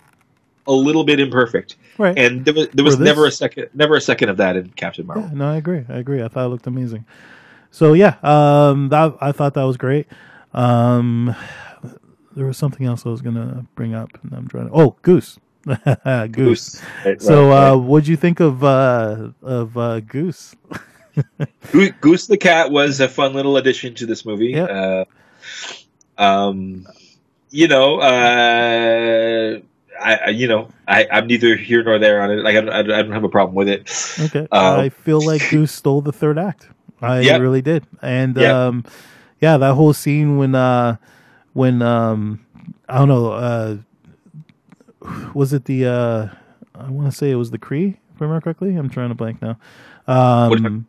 a 0.66 0.72
little 0.72 1.04
bit 1.04 1.20
imperfect. 1.20 1.76
right. 1.98 2.18
And 2.18 2.44
there 2.44 2.54
was 2.54 2.68
there 2.70 2.84
was 2.84 2.98
never 2.98 3.26
a 3.26 3.30
second, 3.32 3.68
never 3.74 3.94
a 3.96 4.00
second 4.00 4.28
of 4.30 4.38
that 4.38 4.56
in 4.56 4.70
Captain 4.70 5.06
Marvel. 5.06 5.24
Yeah, 5.24 5.34
no, 5.34 5.48
I 5.50 5.56
agree. 5.56 5.84
I 5.88 5.98
agree. 5.98 6.22
I 6.22 6.28
thought 6.28 6.46
it 6.46 6.48
looked 6.48 6.66
amazing. 6.66 7.04
So 7.70 7.92
yeah, 7.92 8.16
um, 8.22 8.88
that 8.88 9.14
I 9.20 9.30
thought 9.32 9.54
that 9.54 9.62
was 9.62 9.76
great. 9.76 10.06
Um, 10.52 11.34
there 12.36 12.46
was 12.46 12.56
something 12.58 12.86
else 12.86 13.04
I 13.06 13.08
was 13.10 13.20
gonna 13.22 13.66
bring 13.74 13.94
up, 13.94 14.10
and 14.22 14.32
I'm 14.32 14.48
trying 14.48 14.68
to. 14.68 14.74
Oh, 14.74 14.96
Goose, 15.02 15.38
Goose. 15.66 16.28
Goose. 16.32 16.82
Right, 17.04 17.20
So, 17.22 17.48
right, 17.48 17.68
uh, 17.70 17.76
right. 17.76 17.84
what'd 17.84 18.08
you 18.08 18.16
think 18.16 18.40
of 18.40 18.62
uh, 18.64 19.28
of 19.42 19.76
uh, 19.76 20.00
Goose? 20.00 20.54
Goose 22.00 22.26
the 22.26 22.36
cat 22.38 22.70
was 22.70 23.00
a 23.00 23.08
fun 23.08 23.34
little 23.34 23.56
addition 23.56 23.94
to 23.96 24.06
this 24.06 24.24
movie. 24.24 24.48
Yep. 24.52 24.70
Uh, 24.70 25.04
um, 26.22 26.86
you 27.50 27.66
know, 27.68 27.98
uh, 28.00 29.58
I, 30.00 30.14
I 30.16 30.28
you 30.28 30.46
know 30.48 30.68
I, 30.86 31.06
I'm 31.10 31.26
neither 31.26 31.56
here 31.56 31.82
nor 31.82 31.98
there 31.98 32.22
on 32.22 32.30
it. 32.30 32.36
Like 32.44 32.56
I 32.56 32.60
don't, 32.60 32.68
I 32.70 32.82
don't- 32.82 32.92
I 32.92 33.02
don't 33.02 33.12
have 33.12 33.24
a 33.24 33.28
problem 33.28 33.54
with 33.54 33.68
it. 33.68 33.90
Okay, 34.20 34.46
Um, 34.52 34.80
I 34.80 34.88
feel 34.88 35.20
like 35.20 35.48
Goose 35.50 35.72
stole 35.72 36.00
the 36.00 36.12
third 36.12 36.38
act. 36.38 36.68
I 37.02 37.20
Yep. 37.20 37.40
really 37.40 37.62
did, 37.62 37.86
and 38.02 38.36
Yep. 38.36 38.54
um, 38.54 38.84
yeah, 39.40 39.56
that 39.56 39.74
whole 39.74 39.92
scene 39.94 40.36
when 40.36 40.54
uh, 40.54 40.96
when 41.52 41.82
um, 41.82 42.44
I 42.88 42.98
don't 42.98 43.08
know, 43.08 43.32
uh, 43.32 43.76
was 45.34 45.52
it 45.52 45.64
the 45.64 45.86
uh, 45.86 46.28
I 46.74 46.90
want 46.90 47.10
to 47.10 47.16
say 47.16 47.30
it 47.30 47.36
was 47.36 47.50
the 47.50 47.58
Kree, 47.58 47.94
if 48.14 48.22
I 48.22 48.24
remember 48.24 48.40
correctly. 48.42 48.76
I'm 48.76 48.88
trying 48.90 49.08
to 49.08 49.14
blank 49.14 49.40
now. 49.42 49.58
Um, 50.06 50.86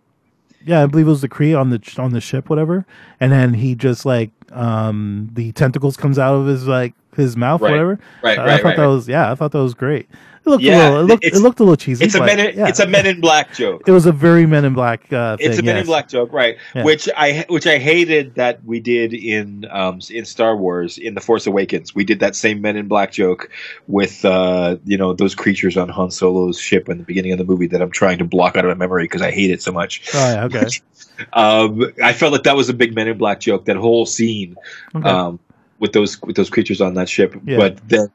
yeah, 0.66 0.84
I 0.84 0.86
believe 0.86 1.08
it 1.08 1.10
was 1.10 1.22
the 1.22 1.30
Kree 1.30 1.60
on 1.60 1.70
the 1.70 1.96
on 1.98 2.12
the 2.12 2.22
ship, 2.22 2.50
whatever. 2.50 2.86
And 3.20 3.32
then 3.32 3.54
he 3.56 3.76
just 3.76 4.06
like 4.06 4.32
um, 4.52 5.30
the 5.34 5.52
tentacles 5.54 5.98
comes 5.98 6.20
out 6.20 6.36
of 6.36 6.48
his 6.48 6.68
like 6.68 6.94
his 7.16 7.36
mouth, 7.36 7.62
Right. 7.62 7.72
whatever. 7.72 8.00
Right, 8.24 8.38
I 8.38 8.46
right, 8.46 8.62
thought 8.62 8.68
right. 8.68 8.78
that 8.78 8.84
right. 8.84 8.88
was 8.88 9.08
yeah, 9.08 9.32
I 9.32 9.36
thought 9.36 9.52
that 9.52 9.62
was 9.64 9.74
great. 9.74 10.10
It 10.44 10.50
looked 10.50 10.64
Yeah, 10.64 10.74
a 10.74 10.78
little, 10.90 11.00
it 11.00 11.04
looked 11.04 11.26
it 11.26 11.36
looked 11.36 11.60
a 11.60 11.64
little 11.64 11.76
cheesy. 11.76 12.04
It's 12.04 12.16
a 12.16 12.20
Men 12.20 12.40
in 12.40 12.58
yeah. 12.58 12.68
it's 12.68 12.80
a 12.80 12.88
Men 12.88 13.06
in 13.06 13.22
Black 13.22 13.54
joke. 13.54 13.84
It 13.88 13.92
was 13.92 14.08
a 14.08 14.12
very 14.12 14.48
Men 14.48 14.66
in 14.66 14.74
Black 14.74 15.12
uh, 15.14 15.38
thing. 15.38 15.50
It's 15.52 15.60
a 15.60 15.64
Men 15.64 15.78
in. 15.78 15.86
Black 15.86 16.10
joke, 16.10 16.34
right? 16.34 16.58
Yeah. 16.74 16.84
Which 16.84 17.08
I 17.16 17.46
which 17.48 17.68
I 17.68 17.78
hated 17.78 18.36
that 18.36 18.64
we 18.66 18.80
did 18.80 19.14
in 19.14 19.68
um, 19.70 20.00
in 20.10 20.26
Star 20.26 20.58
Wars 20.58 20.98
in 20.98 21.14
the 21.14 21.22
Force 21.22 21.46
Awakens. 21.46 21.94
We 21.94 22.04
did 22.04 22.22
that 22.22 22.36
same 22.36 22.60
Men 22.62 22.76
in 22.76 22.88
Black 22.88 23.12
joke 23.12 23.52
with 23.88 24.26
uh, 24.26 24.78
you 24.84 24.98
know 24.98 25.14
those 25.14 25.36
creatures 25.36 25.78
on 25.78 25.90
Han 25.90 26.10
Solo's 26.10 26.60
ship 26.60 26.90
in 26.90 26.98
the 26.98 27.04
beginning 27.04 27.34
of 27.34 27.38
the 27.38 27.46
movie 27.46 27.68
that 27.68 27.82
I'm 27.82 27.92
trying 27.92 28.18
to 28.18 28.26
block 28.26 28.58
out 28.58 28.66
of 28.66 28.70
my 28.70 28.76
memory 28.76 29.04
because 29.04 29.22
I 29.22 29.30
hate 29.30 29.52
it 29.52 29.62
so 29.62 29.72
much. 29.72 30.10
Oh 30.14 30.32
yeah, 30.32 30.46
okay. 30.46 30.66
Um, 31.34 31.94
I 32.04 32.14
felt 32.14 32.34
like 32.34 32.44
that 32.44 32.56
was 32.56 32.70
a 32.70 32.74
big 32.74 32.96
Men 32.96 33.08
in 33.08 33.18
Black 33.20 33.42
joke. 33.42 33.66
That 33.66 33.76
whole 33.76 34.08
scene 34.08 34.56
okay. 34.96 35.08
um, 35.08 35.40
with 35.78 35.94
those 35.94 36.20
with 36.22 36.36
those 36.36 36.50
creatures 36.50 36.82
on 36.82 36.96
that 36.96 37.10
ship. 37.10 37.36
But 37.44 37.88
then 37.88 38.08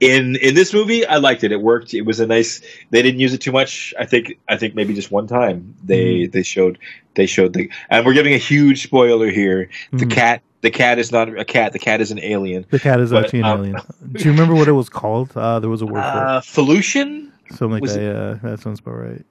in 0.00 0.36
in 0.36 0.54
this 0.54 0.72
movie, 0.72 1.06
I 1.06 1.16
liked 1.18 1.44
it. 1.44 1.52
It 1.52 1.60
worked. 1.60 1.92
It 1.94 2.02
was 2.02 2.20
a 2.20 2.26
nice. 2.26 2.60
They 2.90 3.02
didn't 3.02 3.20
use 3.20 3.34
it 3.34 3.38
too 3.42 3.52
much. 3.52 3.92
I 3.98 4.06
think 4.06 4.38
I 4.48 4.56
think 4.56 4.74
maybe 4.74 4.94
just 4.94 5.10
one 5.10 5.26
time 5.26 5.74
they 5.84 6.22
Mm-hmm. 6.22 6.30
they 6.32 6.42
showed 6.42 6.78
they 7.14 7.26
showed 7.26 7.52
the 7.52 7.70
and 7.90 8.04
we're 8.06 8.14
giving 8.14 8.32
a 8.34 8.38
huge 8.38 8.82
spoiler 8.82 9.30
here. 9.30 9.68
The 9.92 10.06
Mhm. 10.06 10.10
cat 10.10 10.42
the 10.62 10.70
cat 10.70 10.98
is 10.98 11.12
not 11.12 11.28
a 11.38 11.44
cat. 11.44 11.72
The 11.72 11.78
cat 11.78 12.00
is 12.00 12.10
an 12.10 12.18
alien. 12.22 12.66
the 12.70 12.78
cat 12.80 13.00
is 13.00 13.10
but, 13.10 13.24
actually 13.24 13.40
an 13.40 13.44
um, 13.46 13.58
alien. 13.60 13.76
Do 14.12 14.24
you 14.24 14.30
remember 14.30 14.54
what 14.54 14.68
it 14.68 14.72
was 14.72 14.88
called? 14.88 15.36
Uh, 15.36 15.60
there 15.60 15.70
was 15.70 15.82
a 15.82 15.86
word 15.86 16.02
for 16.02 16.18
Uh, 16.26 16.40
Felucian. 16.40 17.28
it. 17.50 17.56
Something 17.56 17.70
like 17.70 17.82
was 17.82 17.94
that. 17.94 18.02
Yeah, 18.02 18.50
that 18.50 18.60
sounds 18.60 18.80
about 18.80 18.92
right. 18.94 19.24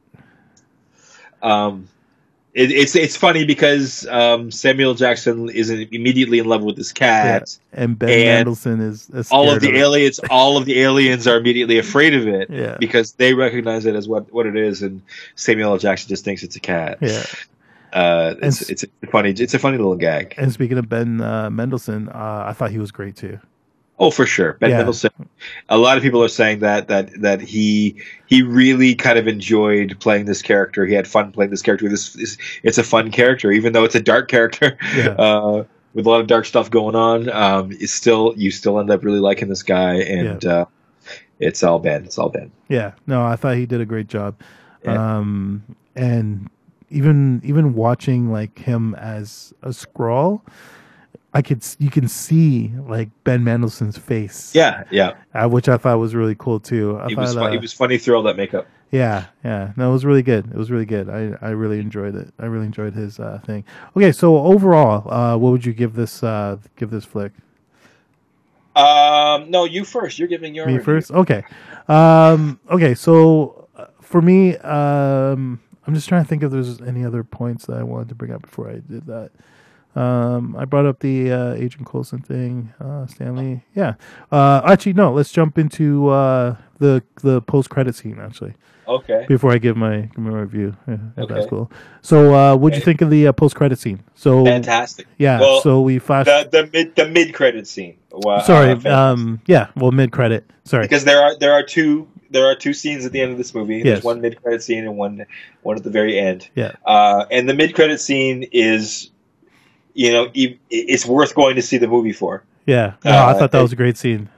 Um, 1.42 1.88
it, 2.54 2.72
it's 2.72 2.96
it's 2.96 3.16
funny 3.16 3.46
because 3.46 4.08
um, 4.08 4.50
Samuel 4.52 4.96
Jackson 4.96 5.50
is 5.50 5.70
immediately 5.70 6.40
in 6.40 6.46
love 6.46 6.64
with 6.64 6.76
this 6.76 6.92
cat. 6.92 7.58
And 7.72 7.98
Ben 7.98 8.10
And 8.10 8.26
Mendelsohn 8.48 8.82
is, 8.82 9.10
is 9.12 9.32
all 9.32 9.50
of 9.52 9.62
the 9.62 9.70
it. 9.70 9.76
aliens 9.76 10.20
all 10.32 10.58
of 10.58 10.66
the 10.66 10.80
aliens 10.82 11.28
are 11.28 11.38
immediately 11.38 11.78
afraid 11.78 12.14
of 12.16 12.28
it 12.28 12.50
Yeah. 12.50 12.78
because 12.80 13.14
they 13.14 13.34
recognize 13.34 13.86
it 13.86 13.96
as 13.96 14.08
what, 14.08 14.32
what 14.34 14.46
it 14.48 14.56
is 14.56 14.82
and 14.82 15.02
Samuel 15.36 15.72
L. 15.74 15.78
Jackson 15.78 16.10
just 16.10 16.26
thinks 16.26 16.42
it's 16.44 16.56
a 16.56 16.60
cat. 16.60 16.98
Yeah. 17.02 17.24
Uh, 17.94 18.36
it's, 18.42 18.62
And- 18.62 18.70
it's 18.72 18.84
a 18.84 19.08
funny 19.08 19.30
it's 19.32 19.54
a 19.54 19.60
funny 19.60 19.78
little 19.78 19.96
gag. 19.96 20.34
And 20.38 20.52
speaking 20.52 20.78
of 20.78 20.90
Ben 20.90 21.22
uh, 21.22 21.50
Mendelsohn, 21.50 22.10
uh, 22.10 22.46
I 22.48 22.54
thought 22.54 22.72
he 22.72 22.80
was 22.80 22.92
great 22.92 23.16
too. 23.16 23.40
Oh, 24.00 24.12
for 24.12 24.26
sure. 24.26 24.54
Ben 24.54 24.70
Yeah. 24.70 24.78
Mendelsohn. 24.78 25.12
A 25.68 25.78
lot 25.78 25.98
of 25.98 26.04
people 26.04 26.24
are 26.24 26.30
saying 26.30 26.60
that 26.60 26.88
that 26.88 27.22
that 27.22 27.42
he 27.42 28.02
he 28.28 28.42
really 28.42 28.96
kind 28.96 29.20
of 29.20 29.28
enjoyed 29.28 30.00
playing 30.00 30.26
this 30.26 30.42
character. 30.42 30.86
He 30.86 30.94
had 30.94 31.08
fun 31.08 31.32
playing 31.32 31.52
this 31.52 31.62
character. 31.62 31.90
This 31.90 32.16
is 32.16 32.38
it's 32.64 32.78
a 32.78 32.84
fun 32.84 33.12
character, 33.12 33.52
even 33.52 33.74
though 33.74 33.84
it's 33.84 33.96
a 33.96 34.02
dark 34.02 34.30
character. 34.30 34.78
Yeah. 34.96 35.16
Uh, 35.20 35.64
with 35.96 36.06
a 36.06 36.10
lot 36.10 36.22
of 36.22 36.28
dark 36.28 36.46
stuff 36.46 36.70
going 36.70 36.96
on, 36.96 37.30
um, 37.30 37.72
it's 37.72 37.92
still 37.92 38.34
you 38.38 38.52
still 38.52 38.80
end 38.80 38.92
up 38.92 39.04
really 39.04 39.20
liking 39.20 39.50
this 39.50 39.64
guy, 39.64 39.96
and 39.96 40.46
uh, 40.46 40.66
it's 41.40 41.64
all 41.64 41.80
Ben. 41.80 42.06
It's 42.06 42.18
all 42.18 42.30
Ben. 42.30 42.52
Yeah, 42.68 42.94
no, 43.08 43.26
I 43.26 43.36
thought 43.36 43.56
he 43.56 43.66
did 43.66 43.82
a 43.82 43.86
great 43.86 44.08
job. 44.08 44.40
Yeah. 44.84 45.18
Um, 45.18 45.64
and 45.96 46.48
even 46.90 47.42
even 47.44 47.74
watching 47.74 48.32
like 48.32 48.60
him 48.60 48.96
as 48.96 49.54
a 49.64 49.70
Skrull, 49.70 50.42
I 51.34 51.42
could 51.44 51.64
you 51.78 51.90
can 51.92 52.08
see 52.08 52.72
like 52.88 53.10
Ben 53.24 53.44
Mendelsohn's 53.44 53.98
face. 53.98 54.54
Yeah, 54.56 54.84
yeah. 54.90 55.14
uh, 55.34 55.48
which 55.48 55.70
I 55.70 55.78
thought 55.78 56.00
was 56.00 56.16
really 56.16 56.36
cool 56.36 56.60
too. 56.60 56.98
I 57.00 57.08
He 57.10 57.16
thought, 57.16 57.22
was 57.22 57.34
fun, 57.36 57.44
uh, 57.44 57.52
he 57.52 57.58
was 57.58 57.74
funny 57.74 57.98
through 58.00 58.16
all 58.16 58.24
that 58.24 58.36
makeup. 58.38 58.68
Yeah, 58.92 59.26
yeah. 59.44 59.74
No, 59.78 59.90
it 59.90 59.94
was 59.94 60.04
really 60.06 60.24
good. 60.24 60.48
It 60.48 60.56
was 60.58 60.72
really 60.72 60.86
good. 60.88 61.08
I, 61.10 61.38
I 61.46 61.52
really 61.52 61.80
enjoyed 61.80 62.16
it. 62.16 62.34
I 62.40 62.46
really 62.48 62.66
enjoyed 62.66 62.96
his 62.96 63.20
uh, 63.20 63.40
thing. 63.46 63.64
Okay, 63.96 64.12
so 64.12 64.38
overall, 64.40 65.08
uh, 65.14 65.38
what 65.38 65.52
would 65.52 65.64
you 65.64 65.74
give 65.74 65.94
this 65.94 66.24
uh, 66.24 66.58
give 66.76 66.90
this 66.90 67.06
flick? 67.06 67.32
Um, 68.76 69.52
no, 69.52 69.66
you 69.66 69.84
first. 69.84 70.18
You're 70.20 70.28
giving 70.28 70.56
your 70.56 70.66
Me 70.66 70.74
review. 70.74 70.86
first. 70.86 71.12
Okay. 71.12 71.44
Um, 71.88 72.60
okay. 72.72 72.96
So 72.96 73.68
uh, 73.76 73.88
for 74.02 74.22
me, 74.22 74.58
um, 74.58 75.60
I'm 75.86 75.94
just 75.94 76.08
trying 76.10 76.24
to 76.24 76.28
think 76.28 76.44
if 76.44 76.52
there's 76.52 76.82
any 76.82 77.04
other 77.06 77.24
points 77.24 77.66
that 77.66 77.78
I 77.78 77.84
wanted 77.84 78.10
to 78.10 78.16
bring 78.16 78.32
up 78.32 78.42
before 78.42 78.70
I 78.70 78.76
did 78.76 79.06
that. 79.08 79.32
Um, 80.00 80.56
I 80.58 80.66
brought 80.66 80.86
up 80.86 81.00
the 81.00 81.32
uh, 81.32 81.54
Agent 81.56 81.86
Coulson 81.86 82.20
thing, 82.22 82.74
uh, 82.80 83.06
Stan 83.08 83.36
Lee. 83.36 83.62
Yeah. 83.76 83.96
Uh, 84.32 84.62
actually, 84.66 84.94
no. 84.94 85.12
Let's 85.14 85.32
jump 85.32 85.58
into 85.58 86.10
uh, 86.10 86.56
the 86.80 87.04
the 87.22 87.42
post 87.42 87.70
credit 87.70 87.96
scene. 87.96 88.18
Actually, 88.20 88.54
Okay. 88.88 89.26
before 89.28 89.52
I 89.52 89.58
give 89.58 89.76
my 89.76 90.02
give 90.02 90.20
my 90.20 90.32
review, 90.40 90.76
yeah, 90.88 90.98
if 91.18 91.28
that's 91.30 91.48
cool. 91.48 91.70
So, 92.02 92.34
uh, 92.34 92.56
what'd 92.56 92.78
you 92.78 92.84
think 92.84 93.02
of 93.02 93.10
the 93.10 93.28
uh, 93.28 93.32
post 93.34 93.56
credit 93.56 93.78
scene? 93.80 94.02
So, 94.16 94.46
Fantastic. 94.46 95.08
yeah. 95.18 95.40
Well, 95.40 95.62
so 95.62 95.82
we 95.82 96.00
flash. 96.00 96.26
The 96.28 96.48
the 96.50 96.70
mid 96.72 96.96
the 96.96 97.08
mid 97.08 97.34
credit 97.34 97.68
scene. 97.68 97.98
Wow, 98.12 98.40
sorry. 98.42 98.72
uh, 98.86 98.98
um. 98.98 99.42
Yeah. 99.48 99.68
Well, 99.76 99.92
mid 99.92 100.12
credit. 100.12 100.50
Sorry. 100.64 100.84
because 100.84 101.04
there 101.04 101.22
are 101.22 101.36
there 101.38 101.52
are 101.54 101.64
two 101.64 102.08
there 102.32 102.46
are 102.46 102.56
two 102.56 102.74
scenes 102.74 103.06
at 103.06 103.12
the 103.12 103.20
end 103.22 103.32
of 103.32 103.38
this 103.38 103.54
movie. 103.56 103.78
Yes. 103.78 103.86
There's 103.86 104.04
one 104.04 104.22
mid 104.22 104.42
credit 104.42 104.62
scene 104.64 104.84
and 104.86 104.96
one 104.98 105.26
one 105.64 105.76
at 105.78 105.84
the 105.84 105.90
very 105.90 106.18
end. 106.20 106.48
Yeah. 106.56 106.74
Uh, 106.86 107.26
and 107.32 107.50
the 107.50 107.54
mid 107.56 107.74
credit 107.76 108.00
scene 108.00 108.44
is, 108.52 109.10
you 109.94 110.12
know, 110.12 110.30
it's 110.34 111.06
worth 111.06 111.36
going 111.36 111.56
to 111.56 111.62
see 111.62 111.78
the 111.78 111.88
movie 111.88 112.14
for. 112.14 112.44
Yeah. 112.66 112.94
No, 113.04 113.12
I 113.12 113.32
Uh, 113.32 113.34
thought 113.40 113.52
that 113.52 113.62
was 113.62 113.72
a 113.74 113.76
great 113.76 113.98
scene. 113.98 114.30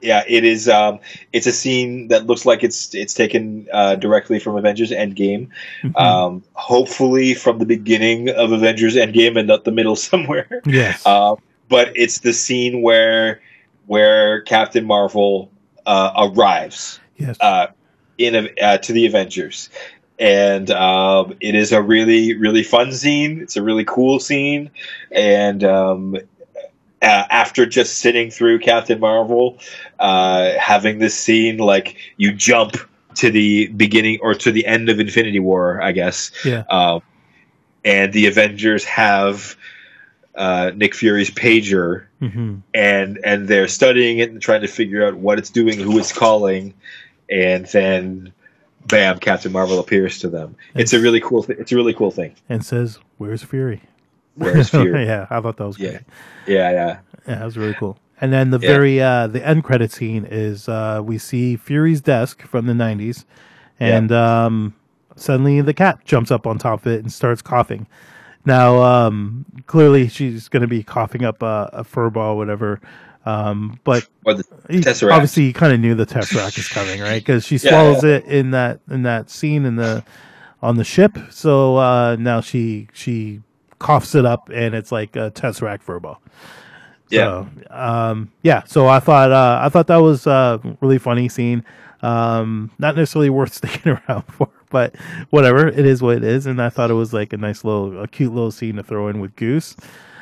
Yeah, 0.00 0.24
it 0.26 0.42
is. 0.44 0.68
Um, 0.68 0.98
it's 1.32 1.46
a 1.46 1.52
scene 1.52 2.08
that 2.08 2.26
looks 2.26 2.44
like 2.44 2.64
it's 2.64 2.92
it's 2.92 3.14
taken 3.14 3.68
uh, 3.72 3.94
directly 3.94 4.40
from 4.40 4.56
Avengers 4.56 4.90
Endgame. 4.90 5.48
Mhm. 5.84 5.96
Um, 6.00 6.42
hopefully 6.54 7.34
from 7.34 7.58
the 7.58 7.66
beginning 7.66 8.28
of 8.28 8.50
Avengers 8.50 8.96
Endgame 8.96 9.38
and 9.38 9.46
not 9.46 9.62
the 9.64 9.70
middle 9.70 9.94
somewhere. 10.10 10.60
yes. 10.66 11.02
Uh, 11.06 11.36
but 11.68 11.92
it's 11.94 12.18
the 12.20 12.32
scene 12.32 12.82
where 12.82 13.40
where 13.86 14.40
Captain 14.42 14.84
Marvel 14.84 15.50
uh, 15.86 16.28
arrives 16.34 16.98
yes. 17.16 17.36
uh, 17.40 17.68
in 18.18 18.34
a, 18.34 18.48
uh, 18.60 18.78
to 18.78 18.92
the 18.92 19.06
Avengers, 19.06 19.70
and 20.22 20.70
um, 20.70 21.34
it 21.40 21.56
is 21.56 21.72
a 21.72 21.82
really 21.82 22.34
really 22.36 22.62
fun 22.62 22.92
scene. 22.92 23.40
It's 23.40 23.56
a 23.56 23.62
really 23.62 23.84
cool 23.84 24.20
scene, 24.20 24.70
and 25.10 25.64
um, 25.64 26.14
uh, 27.02 27.24
after 27.28 27.66
just 27.66 27.98
sitting 27.98 28.30
through 28.30 28.60
Captain 28.60 29.00
Marvel, 29.00 29.58
uh, 29.98 30.52
having 30.58 31.00
this 31.00 31.18
scene, 31.18 31.58
like 31.58 31.96
you 32.16 32.32
jump 32.32 32.76
to 33.16 33.30
the 33.30 33.66
beginning 33.66 34.20
or 34.22 34.34
to 34.34 34.52
the 34.52 34.64
end 34.64 34.88
of 34.88 35.00
Infinity 35.00 35.40
War, 35.40 35.82
I 35.82 35.90
guess. 35.92 36.30
yeah. 36.44 36.62
Um, 36.70 37.02
and 37.84 38.12
the 38.12 38.26
Avengers 38.26 38.84
have 38.84 39.56
uh, 40.36 40.70
Nick 40.76 40.94
Fury's 40.94 41.30
pager, 41.30 42.06
hmm 42.20 42.58
and 42.72 43.18
and 43.24 43.48
they're 43.48 43.66
studying 43.66 44.18
it 44.18 44.30
and 44.30 44.40
trying 44.40 44.60
to 44.60 44.68
figure 44.68 45.04
out 45.04 45.16
what 45.16 45.38
it's 45.38 45.50
doing, 45.50 45.80
who 45.80 45.98
it's 45.98 46.12
calling, 46.12 46.74
and 47.28 47.66
then, 47.66 48.32
bam, 48.86 49.18
Captain 49.18 49.52
Marvel 49.52 49.78
appears 49.78 50.18
to 50.20 50.28
them. 50.28 50.54
It's 50.74 50.92
a 50.92 51.00
really 51.00 51.20
cool. 51.20 51.42
Th- 51.42 51.58
it's 51.58 51.72
a 51.72 51.76
really 51.76 51.94
cool 51.94 52.10
thing. 52.10 52.34
And 52.48 52.64
says, 52.64 52.98
"Where's 53.18 53.42
Fury?" 53.42 53.82
Where's 54.34 54.70
Fury? 54.70 55.04
yeah, 55.06 55.26
I 55.30 55.40
thought 55.40 55.56
that 55.58 55.66
was 55.66 55.78
Yeah. 55.78 55.90
great. 55.90 56.00
yeah, 56.46 56.70
yeah, 56.70 56.98
Yeah, 57.28 57.34
that 57.36 57.44
was 57.44 57.56
really 57.58 57.74
cool. 57.74 57.98
And 58.20 58.32
then 58.32 58.50
the 58.50 58.58
Yeah. 58.58 58.68
very 58.68 59.00
uh, 59.00 59.26
the 59.26 59.46
end 59.46 59.64
credit 59.64 59.92
scene 59.92 60.24
is 60.30 60.68
uh, 60.68 61.00
we 61.04 61.18
see 61.18 61.56
Fury's 61.56 62.00
desk 62.00 62.42
from 62.42 62.66
the 62.66 62.72
'90s, 62.72 63.24
and 63.80 64.10
um, 64.12 64.74
suddenly 65.16 65.60
the 65.60 65.74
cat 65.74 65.98
jumps 66.04 66.30
up 66.30 66.46
on 66.46 66.58
top 66.58 66.86
of 66.86 66.92
it 66.92 67.00
and 67.02 67.12
starts 67.12 67.42
coughing. 67.42 67.86
Now, 68.44 68.82
um, 68.82 69.44
clearly, 69.66 70.08
she's 70.08 70.48
going 70.48 70.62
to 70.62 70.66
be 70.68 70.82
coughing 70.82 71.24
up 71.24 71.42
a, 71.42 71.70
a 71.72 71.84
fur 71.84 72.10
ball, 72.10 72.36
whatever. 72.36 72.80
Um, 73.24 73.78
but 73.84 74.06
Or 74.24 74.34
the 74.34 74.44
Tesseract. 74.68 75.12
obviously, 75.12 75.44
he 75.44 75.52
kind 75.52 75.72
of 75.72 75.80
knew 75.80 75.94
the 75.94 76.06
Tesseract 76.06 76.58
is 76.58 76.68
coming, 76.68 77.00
right? 77.00 77.20
Because 77.20 77.44
she 77.44 77.58
Yeah, 77.62 77.70
swallows 77.70 78.04
it 78.04 78.24
in 78.26 78.50
that 78.52 78.80
in 78.90 79.02
that 79.04 79.30
scene 79.30 79.64
in 79.64 79.76
the 79.76 80.04
on 80.62 80.76
the 80.76 80.84
ship. 80.84 81.16
So 81.30 81.76
uh, 81.76 82.16
now 82.18 82.40
she 82.40 82.88
she 82.92 83.42
coughs 83.78 84.14
it 84.14 84.24
up, 84.24 84.48
and 84.52 84.74
it's 84.74 84.92
like 84.92 85.16
a 85.16 85.30
Tesseract 85.30 86.02
ball. 86.02 86.20
yeah, 87.10 87.44
So, 87.44 87.48
um, 87.70 88.32
yeah. 88.42 88.62
So 88.64 88.88
I 88.88 89.00
thought 89.00 89.30
uh, 89.32 89.60
I 89.62 89.68
thought 89.68 89.86
that 89.88 89.98
was 89.98 90.26
a 90.26 90.60
really 90.80 90.98
funny 90.98 91.28
scene. 91.28 91.64
Um, 92.02 92.70
not 92.78 92.96
necessarily 92.96 93.30
worth 93.30 93.54
sticking 93.54 93.92
around 93.92 94.22
for, 94.22 94.48
but 94.70 94.96
whatever. 95.30 95.68
It 95.68 95.86
is 95.86 96.02
what 96.02 96.16
it 96.16 96.24
is, 96.24 96.46
and 96.46 96.60
I 96.60 96.68
thought 96.70 96.90
it 96.90 96.94
was 96.94 97.12
like 97.12 97.32
a 97.32 97.36
nice 97.36 97.64
little, 97.64 98.00
a 98.02 98.08
cute 98.08 98.32
little 98.32 98.50
scene 98.50 98.76
to 98.76 98.82
throw 98.82 99.08
in 99.08 99.20
with 99.20 99.36
Goose. 99.36 99.76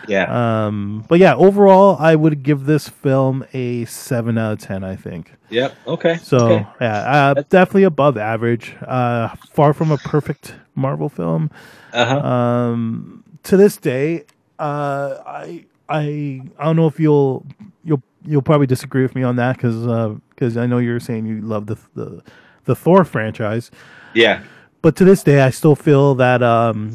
Yeah, 0.08 0.66
Um, 0.66 1.04
but 1.08 1.18
yeah, 1.18 1.34
overall, 1.34 1.96
I 1.98 2.14
would 2.16 2.42
give 2.42 2.64
this 2.66 2.88
film 2.88 3.44
a 3.52 3.84
seven 3.86 4.38
out 4.38 4.52
of 4.54 4.58
ten. 4.60 4.82
I 4.84 4.96
think 4.96 5.32
yep. 5.50 5.74
Okay. 5.86 6.16
so. 6.22 6.36
okay. 6.38 6.66
Yeah, 6.80 6.96
uh, 6.98 7.34
definitely 7.48 7.84
above 7.84 8.16
average. 8.16 8.76
Uh, 8.86 9.28
far 9.50 9.72
from 9.72 9.90
a 9.90 9.98
perfect 9.98 10.54
Marvel 10.74 11.08
film 11.08 11.50
Uh-huh. 11.92 12.18
um, 12.20 13.24
to 13.44 13.56
this 13.56 13.76
day, 13.76 14.24
uh, 14.58 15.18
I 15.26 15.64
I 15.88 16.42
I 16.58 16.64
don't 16.64 16.76
know 16.76 16.86
if 16.86 17.00
you'll 17.00 17.44
you'll 17.84 18.02
you'll 18.24 18.42
probably 18.42 18.66
disagree 18.66 19.02
with 19.02 19.14
me 19.14 19.22
on 19.22 19.36
that 19.36 19.56
because 19.56 20.18
because 20.30 20.56
I 20.56 20.66
know 20.66 20.78
you're 20.78 21.00
saying 21.00 21.26
you 21.26 21.40
love 21.40 21.66
the 21.66 21.76
the 21.94 22.22
the 22.64 22.74
Thor 22.76 23.04
franchise, 23.04 23.70
yeah. 24.14 24.42
but 24.82 24.94
to 24.96 25.04
this 25.04 25.22
day, 25.22 25.40
I 25.40 25.50
still 25.50 25.74
feel 25.74 26.14
that 26.16 26.42
um, 26.42 26.92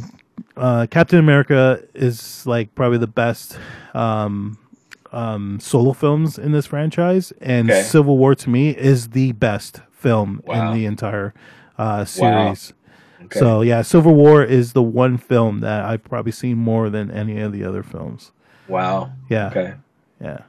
uh, 0.57 0.87
Captain 0.89 1.19
America 1.19 1.81
is 1.93 2.45
like 2.47 2.73
probably 2.75 2.97
the 2.97 3.07
best 3.07 3.57
um, 3.93 4.57
um, 5.11 5.59
solo 5.59 5.93
films 5.93 6.37
in 6.37 6.51
this 6.51 6.65
franchise, 6.65 7.31
and 7.41 7.69
Okay. 7.69 7.81
Civil 7.83 8.17
War 8.17 8.35
to 8.35 8.49
me 8.49 8.69
is 8.69 9.09
the 9.09 9.31
best 9.33 9.81
film 9.91 10.41
Wow. 10.45 10.71
in 10.71 10.77
the 10.77 10.85
entire 10.85 11.33
uh, 11.77 12.05
series. 12.05 12.73
Okay. 13.25 13.39
So 13.39 13.61
yeah, 13.61 13.81
Civil 13.81 14.13
War 14.15 14.43
is 14.43 14.73
the 14.73 14.83
one 14.83 15.17
film 15.17 15.59
that 15.61 15.83
I've 15.83 16.03
probably 16.03 16.31
seen 16.31 16.57
more 16.57 16.89
than 16.89 17.09
any 17.11 17.39
of 17.39 17.51
the 17.51 17.63
other 17.63 17.81
films. 17.83 18.31
wow. 18.67 19.11
Yeah, 19.29 19.47
Okay. 19.47 19.73
yeah. 20.21 20.39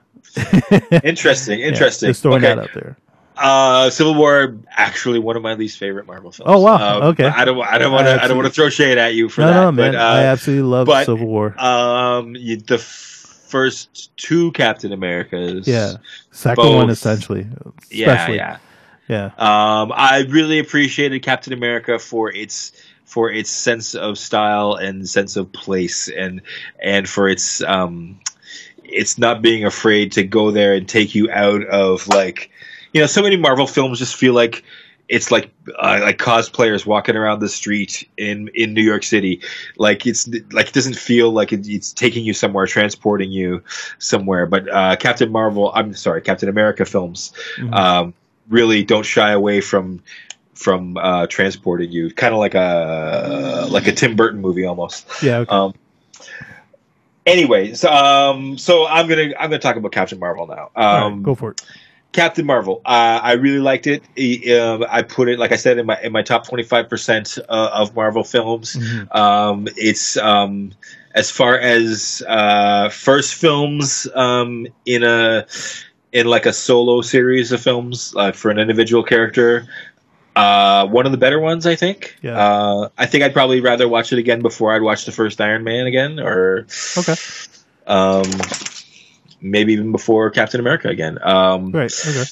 Interesting. 1.03 1.61
Yeah, 1.61 1.67
Interesting. 1.69 2.09
just 2.09 2.23
throwing 2.23 2.45
okay. 2.45 2.55
that 2.55 2.59
out 2.59 2.71
there. 2.75 2.97
Uh, 3.37 3.91
Civil 3.91 4.15
War 4.15 4.57
actually 4.71 5.19
one 5.19 5.37
of 5.37 5.43
my 5.43 5.55
least 5.55 5.79
favorite 5.79 6.07
Marvel 6.07 6.33
films. 6.33 6.51
Oh, 6.53 6.61
wow. 6.61 6.97
Um, 6.99 7.03
Okay. 7.09 7.25
I 7.27 7.45
don't. 7.45 7.61
I 7.61 7.79
don't 7.79 7.93
want 7.93 8.07
to. 8.07 8.23
I 8.23 8.29
don't 8.29 8.37
want 8.37 8.49
to 8.49 8.53
throw 8.55 8.69
shade 8.71 8.99
at 8.99 9.15
you 9.15 9.29
for 9.29 9.43
No, 9.43 9.47
that. 9.49 9.55
no, 9.55 9.73
man. 9.73 9.93
But, 9.93 10.01
I 10.01 10.21
uh, 10.25 10.33
absolutely 10.33 10.69
love 10.69 10.87
but- 10.87 11.07
Civil 11.07 11.27
War. 11.27 11.55
um, 11.61 12.35
you, 12.35 12.57
the 12.57 12.75
f- 12.77 13.43
first 13.49 14.17
two 14.17 14.53
Captain 14.53 14.93
Americas. 14.93 15.69
yeah, 15.69 15.95
second 16.31 16.57
both- 16.65 16.75
one 16.77 16.91
essentially. 16.91 17.47
Yeah. 17.91 18.31
Yeah. 18.31 18.59
yeah. 19.09 19.25
Um, 19.39 19.93
I 19.95 20.27
really 20.29 20.59
appreciated 20.59 21.23
Captain 21.23 21.53
America 21.53 21.99
for 21.99 22.33
its 22.33 22.73
for 23.05 23.31
its 23.31 23.51
sense 23.51 23.95
of 23.95 24.19
style 24.19 24.75
and 24.75 25.09
sense 25.09 25.37
of 25.37 25.53
place, 25.53 26.09
and 26.09 26.41
and 26.81 27.09
for 27.09 27.29
its 27.29 27.63
um, 27.63 28.19
it's 28.83 29.19
not 29.19 29.43
being 29.43 29.65
afraid 29.65 30.13
to 30.13 30.25
go 30.25 30.51
there 30.51 30.75
and 30.75 30.89
take 30.89 31.15
you 31.15 31.31
out 31.31 31.65
of 31.67 32.07
like, 32.09 32.51
you 32.97 33.03
know, 33.03 33.07
so 33.07 33.21
many 33.21 33.37
Marvel 33.37 33.67
films 33.67 33.99
just 33.99 34.17
feel 34.17 34.33
like 34.33 34.65
it's 35.09 35.31
like 35.31 35.51
uh, 35.79 36.01
like 36.03 36.17
cosplayers 36.19 36.87
walking 36.87 37.15
around 37.15 37.41
the 37.41 37.49
street 37.51 38.09
in 38.17 38.49
in 38.55 38.73
New 38.73 38.81
York 38.83 39.03
City. 39.03 39.43
Like 39.77 40.07
it's 40.07 40.27
like 40.51 40.69
it 40.69 40.73
doesn't 40.73 40.97
feel 40.97 41.31
like 41.31 41.53
it, 41.53 41.69
it's 41.69 41.93
taking 41.93 42.25
you 42.25 42.33
somewhere, 42.33 42.67
transporting 42.67 43.31
you 43.31 43.63
somewhere. 43.99 44.47
But 44.47 44.67
uh, 44.73 44.97
Captain 44.97 45.31
Marvel, 45.31 45.71
I'm 45.75 45.93
sorry, 45.93 46.23
Captain 46.23 46.49
America 46.49 46.87
films 46.87 47.33
Mhm. 47.59 47.75
um, 47.75 48.15
really 48.49 48.83
don't 48.83 49.05
shy 49.05 49.31
away 49.33 49.61
from 49.61 50.03
from 50.55 50.97
uh, 50.97 51.27
transporting 51.27 51.93
you, 51.93 52.11
kind 52.15 52.33
of 52.33 52.41
like 52.41 52.55
a 52.55 53.67
like 53.71 53.87
a 53.87 53.93
Tim 53.93 54.17
Burton 54.17 54.41
movie 54.41 54.65
almost. 54.65 55.07
yeah. 55.23 55.41
Okay. 55.41 55.51
Um, 55.55 55.75
anyways, 57.27 57.85
um, 57.85 58.59
so 58.59 58.87
I'm 58.87 59.07
gonna 59.09 59.33
I'm 59.39 59.51
gonna 59.51 59.59
talk 59.59 59.77
about 59.77 59.93
Captain 59.93 60.19
Marvel 60.19 60.47
now. 60.47 60.71
All 60.75 60.85
right, 60.85 61.03
Um, 61.05 61.23
go 61.23 61.35
for 61.35 61.51
it. 61.53 61.63
Captain 62.17 62.45
Marvel. 62.47 62.81
Uh, 62.85 63.21
I 63.23 63.33
really 63.35 63.61
liked 63.61 63.87
it. 63.87 64.03
Um, 64.51 64.85
I 64.89 65.03
put 65.03 65.29
it, 65.29 65.39
like 65.39 65.53
I 65.53 65.57
said, 65.57 65.79
in 65.79 65.87
my 65.87 66.01
in 66.03 66.11
my 66.13 66.23
top 66.23 66.49
25 66.49 66.89
percent 66.89 67.39
uh, 67.49 67.71
of 67.73 67.95
Marvel 67.95 68.25
films. 68.25 68.75
Mhm. 68.75 69.15
Um, 69.15 69.69
it's 69.77 70.17
um, 70.17 70.73
as 71.15 71.31
far 71.31 71.59
as 71.59 72.23
uh, 72.27 72.89
first 72.89 73.35
films 73.35 74.09
um, 74.15 74.67
in 74.85 75.05
a 75.05 75.47
in 76.13 76.27
like 76.27 76.47
a 76.47 76.53
solo 76.53 77.03
series 77.03 77.53
of 77.53 77.61
films 77.61 78.15
uh, 78.17 78.33
for 78.33 78.51
an 78.51 78.59
individual 78.59 79.03
character. 79.03 79.67
Uh, 80.35 80.87
one 80.89 81.07
of 81.07 81.13
the 81.13 81.19
better 81.19 81.39
ones, 81.41 81.67
I 81.67 81.77
think. 81.77 82.17
Yeah. 82.23 82.37
Uh, 82.39 82.89
I 82.99 83.07
think 83.07 83.25
I'd 83.25 83.33
probably 83.33 83.61
rather 83.61 83.89
watch 83.89 84.13
it 84.13 84.19
again 84.19 84.43
before 84.43 84.75
I'd 84.75 84.83
watch 84.83 85.07
the 85.07 85.13
first 85.13 85.41
Iron 85.41 85.65
Man 85.65 85.87
again, 85.87 86.21
or 86.21 86.67
Okay. 86.99 87.15
um, 87.87 88.25
maybe 89.41 89.73
even 89.75 89.93
before 89.93 90.31
Captain 90.31 90.61
America 90.61 90.89
again. 90.89 91.19
Um, 91.23 91.73
Right. 91.73 91.93
Okay. 92.07 92.25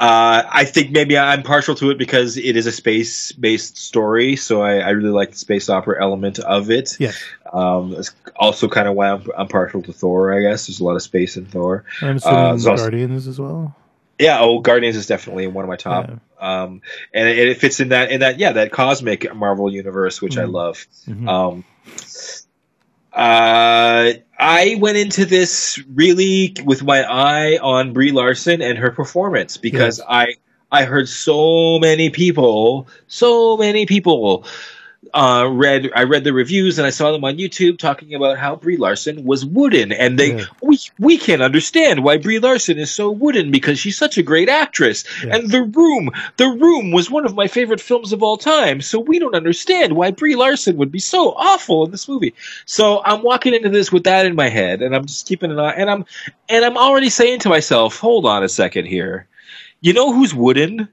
Uh, 0.00 0.48
I 0.50 0.64
think 0.64 0.92
maybe 0.92 1.18
I'm 1.18 1.42
partial 1.42 1.74
to 1.74 1.90
it 1.90 1.98
because 1.98 2.38
it 2.38 2.56
is 2.56 2.66
a 2.66 2.72
space 2.72 3.32
based 3.32 3.76
story, 3.76 4.36
so 4.36 4.62
I, 4.62 4.78
I, 4.78 4.90
really 4.90 5.10
like 5.10 5.32
the 5.32 5.36
space 5.36 5.68
opera 5.68 6.00
element 6.00 6.38
of 6.38 6.70
it. 6.70 6.96
Yes. 6.98 7.22
Um, 7.52 7.92
it's 7.92 8.14
also 8.34 8.66
kind 8.66 8.88
of 8.88 8.94
why 8.94 9.10
I'm, 9.10 9.26
I'm, 9.36 9.48
partial 9.48 9.82
to 9.82 9.92
Thor, 9.92 10.32
I 10.32 10.40
guess. 10.40 10.68
There's 10.68 10.80
a 10.80 10.84
lot 10.84 10.96
of 10.96 11.02
space 11.02 11.36
in 11.36 11.44
Thor. 11.44 11.84
I'm 12.00 12.16
assuming 12.16 12.38
uh, 12.38 12.76
Guardians 12.76 13.26
as 13.26 13.38
well. 13.38 13.76
Yeah, 14.18 14.40
oh, 14.40 14.60
Guardians 14.60 14.96
is 14.96 15.06
definitely 15.06 15.46
one 15.48 15.66
of 15.66 15.68
my 15.68 15.76
top. 15.76 16.08
Yeah. 16.08 16.16
Um, 16.62 16.80
and 17.12 17.28
it, 17.28 17.48
it, 17.50 17.58
fits 17.58 17.80
in 17.80 17.90
that 17.90 18.10
in 18.10 18.20
that 18.20 18.38
yeah 18.38 18.52
that 18.52 18.72
cosmic 18.72 19.34
Marvel 19.34 19.70
universe, 19.70 20.22
which 20.22 20.36
mm-hmm. 20.36 20.42
I 20.42 20.44
love. 20.44 20.86
Mm-hmm. 21.06 21.28
Um, 21.28 21.64
uh, 23.12 24.12
I 24.38 24.76
went 24.78 24.96
into 24.96 25.24
this 25.24 25.82
really 25.94 26.54
with 26.64 26.82
my 26.82 27.02
eye 27.02 27.58
on 27.58 27.92
Brie 27.92 28.12
Larson 28.12 28.62
and 28.62 28.78
her 28.78 28.90
performance 28.90 29.56
because 29.56 29.98
yes. 29.98 30.06
I 30.08 30.34
I 30.72 30.84
heard 30.84 31.08
so 31.08 31.78
many 31.80 32.10
people, 32.10 32.86
so 33.08 33.56
many 33.56 33.86
people 33.86 34.44
uh, 35.14 35.48
read 35.50 35.90
I 35.94 36.04
read 36.04 36.24
the 36.24 36.32
reviews 36.32 36.78
and 36.78 36.86
I 36.86 36.90
saw 36.90 37.10
them 37.10 37.24
on 37.24 37.38
YouTube 37.38 37.78
talking 37.78 38.14
about 38.14 38.38
how 38.38 38.54
Brie 38.56 38.76
Larson 38.76 39.24
was 39.24 39.46
wooden, 39.46 39.92
and 39.92 40.18
they 40.18 40.36
yeah. 40.36 40.44
we 40.62 40.78
we 40.98 41.16
can't 41.16 41.40
understand 41.40 42.04
why 42.04 42.18
Brie 42.18 42.38
Larson 42.38 42.78
is 42.78 42.90
so 42.90 43.10
wooden 43.10 43.50
because 43.50 43.78
she's 43.78 43.96
such 43.96 44.18
a 44.18 44.22
great 44.22 44.50
actress. 44.50 45.04
Yeah. 45.24 45.36
And 45.36 45.50
The 45.50 45.62
Room, 45.62 46.10
The 46.36 46.48
Room 46.48 46.92
was 46.92 47.10
one 47.10 47.24
of 47.24 47.34
my 47.34 47.48
favorite 47.48 47.80
films 47.80 48.12
of 48.12 48.22
all 48.22 48.36
time, 48.36 48.82
so 48.82 49.00
we 49.00 49.18
don't 49.18 49.34
understand 49.34 49.96
why 49.96 50.10
Brie 50.10 50.36
Larson 50.36 50.76
would 50.76 50.92
be 50.92 50.98
so 50.98 51.30
awful 51.32 51.86
in 51.86 51.90
this 51.90 52.06
movie. 52.06 52.34
So 52.66 53.02
I'm 53.02 53.22
walking 53.22 53.54
into 53.54 53.70
this 53.70 53.90
with 53.90 54.04
that 54.04 54.26
in 54.26 54.34
my 54.34 54.50
head, 54.50 54.82
and 54.82 54.94
I'm 54.94 55.06
just 55.06 55.26
keeping 55.26 55.50
an 55.50 55.58
eye, 55.58 55.72
and 55.72 55.90
I'm 55.90 56.04
and 56.48 56.62
I'm 56.62 56.76
already 56.76 57.08
saying 57.08 57.40
to 57.40 57.48
myself, 57.48 57.98
hold 57.98 58.26
on 58.26 58.44
a 58.44 58.48
second 58.50 58.84
here, 58.84 59.26
you 59.80 59.94
know 59.94 60.12
who's 60.12 60.34
wooden? 60.34 60.88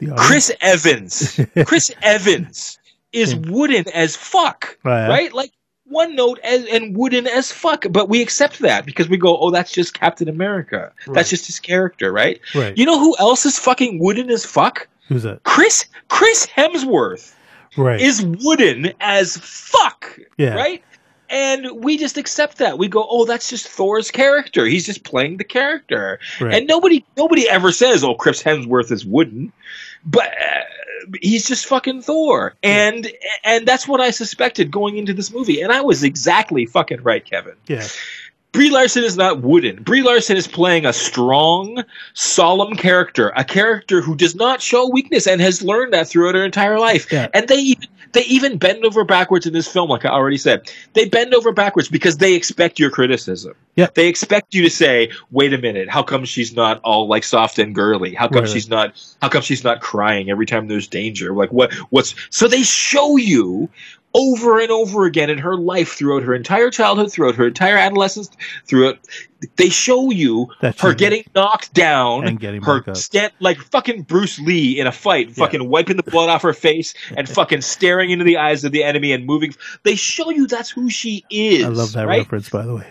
Chris 0.16 0.50
Evans. 0.62 1.38
Chris 1.66 1.90
Evans 2.00 2.78
is 3.12 3.34
wooden 3.34 3.88
as 3.88 4.16
fuck, 4.16 4.78
right? 4.84 5.08
right? 5.08 5.32
Like 5.32 5.52
one 5.84 6.14
note 6.14 6.38
as, 6.44 6.64
and 6.66 6.96
wooden 6.96 7.26
as 7.26 7.50
fuck, 7.52 7.84
but 7.90 8.08
we 8.08 8.22
accept 8.22 8.60
that 8.60 8.86
because 8.86 9.08
we 9.08 9.16
go, 9.16 9.36
oh, 9.38 9.50
that's 9.50 9.72
just 9.72 9.92
Captain 9.94 10.28
America. 10.28 10.92
Right. 11.06 11.14
That's 11.14 11.30
just 11.30 11.46
his 11.46 11.58
character, 11.58 12.12
right? 12.12 12.40
Right. 12.54 12.76
You 12.78 12.86
know 12.86 12.98
who 12.98 13.16
else 13.18 13.44
is 13.44 13.58
fucking 13.58 13.98
wooden 13.98 14.30
as 14.30 14.44
fuck? 14.44 14.88
Who's 15.08 15.24
that? 15.24 15.42
Chris 15.42 15.86
Chris 16.08 16.46
Hemsworth. 16.46 17.34
Right. 17.76 18.00
Is 18.00 18.24
wooden 18.24 18.92
as 19.00 19.36
fuck. 19.36 20.18
Yeah. 20.38 20.54
Right? 20.54 20.82
And 21.28 21.84
we 21.84 21.96
just 21.96 22.18
accept 22.18 22.58
that. 22.58 22.78
We 22.78 22.88
go, 22.88 23.06
"Oh, 23.08 23.24
that's 23.24 23.48
just 23.48 23.68
Thor's 23.68 24.10
character. 24.10 24.66
He's 24.66 24.84
just 24.84 25.04
playing 25.04 25.36
the 25.36 25.44
character." 25.44 26.18
Right. 26.40 26.54
And 26.54 26.66
nobody 26.66 27.04
nobody 27.16 27.48
ever 27.48 27.70
says, 27.70 28.02
"Oh, 28.02 28.14
Chris 28.14 28.42
Hemsworth 28.42 28.90
is 28.90 29.06
wooden." 29.06 29.52
But 30.04 30.26
uh, 30.26 30.62
he's 31.20 31.46
just 31.46 31.66
fucking 31.66 32.02
Thor, 32.02 32.54
and 32.62 33.04
yeah. 33.04 33.12
and 33.44 33.66
that's 33.66 33.86
what 33.86 34.00
I 34.00 34.10
suspected 34.10 34.70
going 34.70 34.96
into 34.96 35.12
this 35.12 35.32
movie, 35.32 35.60
and 35.60 35.72
I 35.72 35.82
was 35.82 36.02
exactly 36.04 36.66
fucking 36.66 37.02
right, 37.02 37.24
Kevin. 37.24 37.54
Yeah. 37.66 37.86
Brie 38.52 38.70
Larson 38.70 39.04
is 39.04 39.16
not 39.16 39.42
wooden. 39.42 39.82
Brie 39.82 40.02
Larson 40.02 40.36
is 40.36 40.48
playing 40.48 40.84
a 40.84 40.92
strong, 40.92 41.84
solemn 42.14 42.74
character, 42.74 43.32
a 43.36 43.44
character 43.44 44.00
who 44.00 44.16
does 44.16 44.34
not 44.34 44.60
show 44.60 44.88
weakness 44.88 45.26
and 45.26 45.40
has 45.40 45.62
learned 45.62 45.92
that 45.92 46.08
throughout 46.08 46.34
her 46.34 46.44
entire 46.44 46.78
life. 46.78 47.10
Yeah. 47.12 47.28
And 47.32 47.46
they 47.46 47.58
even 47.58 47.88
they 48.12 48.24
even 48.24 48.58
bend 48.58 48.84
over 48.84 49.04
backwards 49.04 49.46
in 49.46 49.52
this 49.52 49.68
film, 49.68 49.88
like 49.88 50.04
I 50.04 50.08
already 50.08 50.36
said. 50.36 50.68
They 50.94 51.08
bend 51.08 51.32
over 51.32 51.52
backwards 51.52 51.88
because 51.88 52.16
they 52.16 52.34
expect 52.34 52.80
your 52.80 52.90
criticism. 52.90 53.54
Yeah. 53.76 53.86
They 53.94 54.08
expect 54.08 54.52
you 54.52 54.62
to 54.62 54.70
say, 54.70 55.12
"Wait 55.30 55.52
a 55.52 55.58
minute, 55.58 55.88
how 55.88 56.02
come 56.02 56.24
she's 56.24 56.54
not 56.54 56.80
all 56.82 57.06
like 57.06 57.22
soft 57.22 57.60
and 57.60 57.72
girly? 57.72 58.14
How 58.14 58.26
come 58.26 58.42
right. 58.42 58.50
she's 58.50 58.68
not? 58.68 59.00
How 59.22 59.28
come 59.28 59.42
she's 59.42 59.62
not 59.62 59.80
crying 59.80 60.28
every 60.28 60.46
time 60.46 60.66
there's 60.66 60.88
danger? 60.88 61.32
Like 61.34 61.52
what? 61.52 61.72
What's?" 61.90 62.16
So 62.30 62.48
they 62.48 62.62
show 62.62 63.16
you 63.16 63.68
over 64.14 64.58
and 64.58 64.70
over 64.70 65.04
again 65.04 65.30
in 65.30 65.38
her 65.38 65.56
life 65.56 65.92
throughout 65.92 66.22
her 66.22 66.34
entire 66.34 66.70
childhood, 66.70 67.12
throughout 67.12 67.36
her 67.36 67.46
entire 67.46 67.76
adolescence, 67.76 68.30
throughout 68.66 68.98
they 69.56 69.68
show 69.68 70.10
you 70.10 70.48
That's 70.60 70.80
her 70.82 70.94
getting 70.94 71.24
knocked 71.34 71.72
down 71.72 72.26
and 72.26 72.38
getting 72.38 72.62
her 72.62 72.94
stand 72.94 73.32
like 73.40 73.58
fucking 73.58 74.02
Bruce 74.02 74.38
Lee 74.38 74.78
in 74.78 74.86
a 74.86 74.92
fight, 74.92 75.28
yeah. 75.28 75.34
fucking 75.34 75.68
wiping 75.68 75.96
the 75.96 76.02
blood 76.02 76.28
off 76.28 76.42
her 76.42 76.52
face 76.52 76.94
and 77.16 77.28
fucking 77.28 77.60
staring 77.60 78.10
into 78.10 78.24
the 78.24 78.38
eyes 78.38 78.64
of 78.64 78.72
the 78.72 78.84
enemy 78.84 79.12
and 79.12 79.26
moving. 79.26 79.54
They 79.84 79.94
show 79.94 80.30
you 80.30 80.46
that's 80.46 80.70
who 80.70 80.90
she 80.90 81.24
is. 81.30 81.64
I 81.64 81.68
love 81.68 81.92
that 81.92 82.06
right? 82.06 82.18
reference, 82.18 82.50
by 82.50 82.66
the 82.66 82.74
way. 82.74 82.86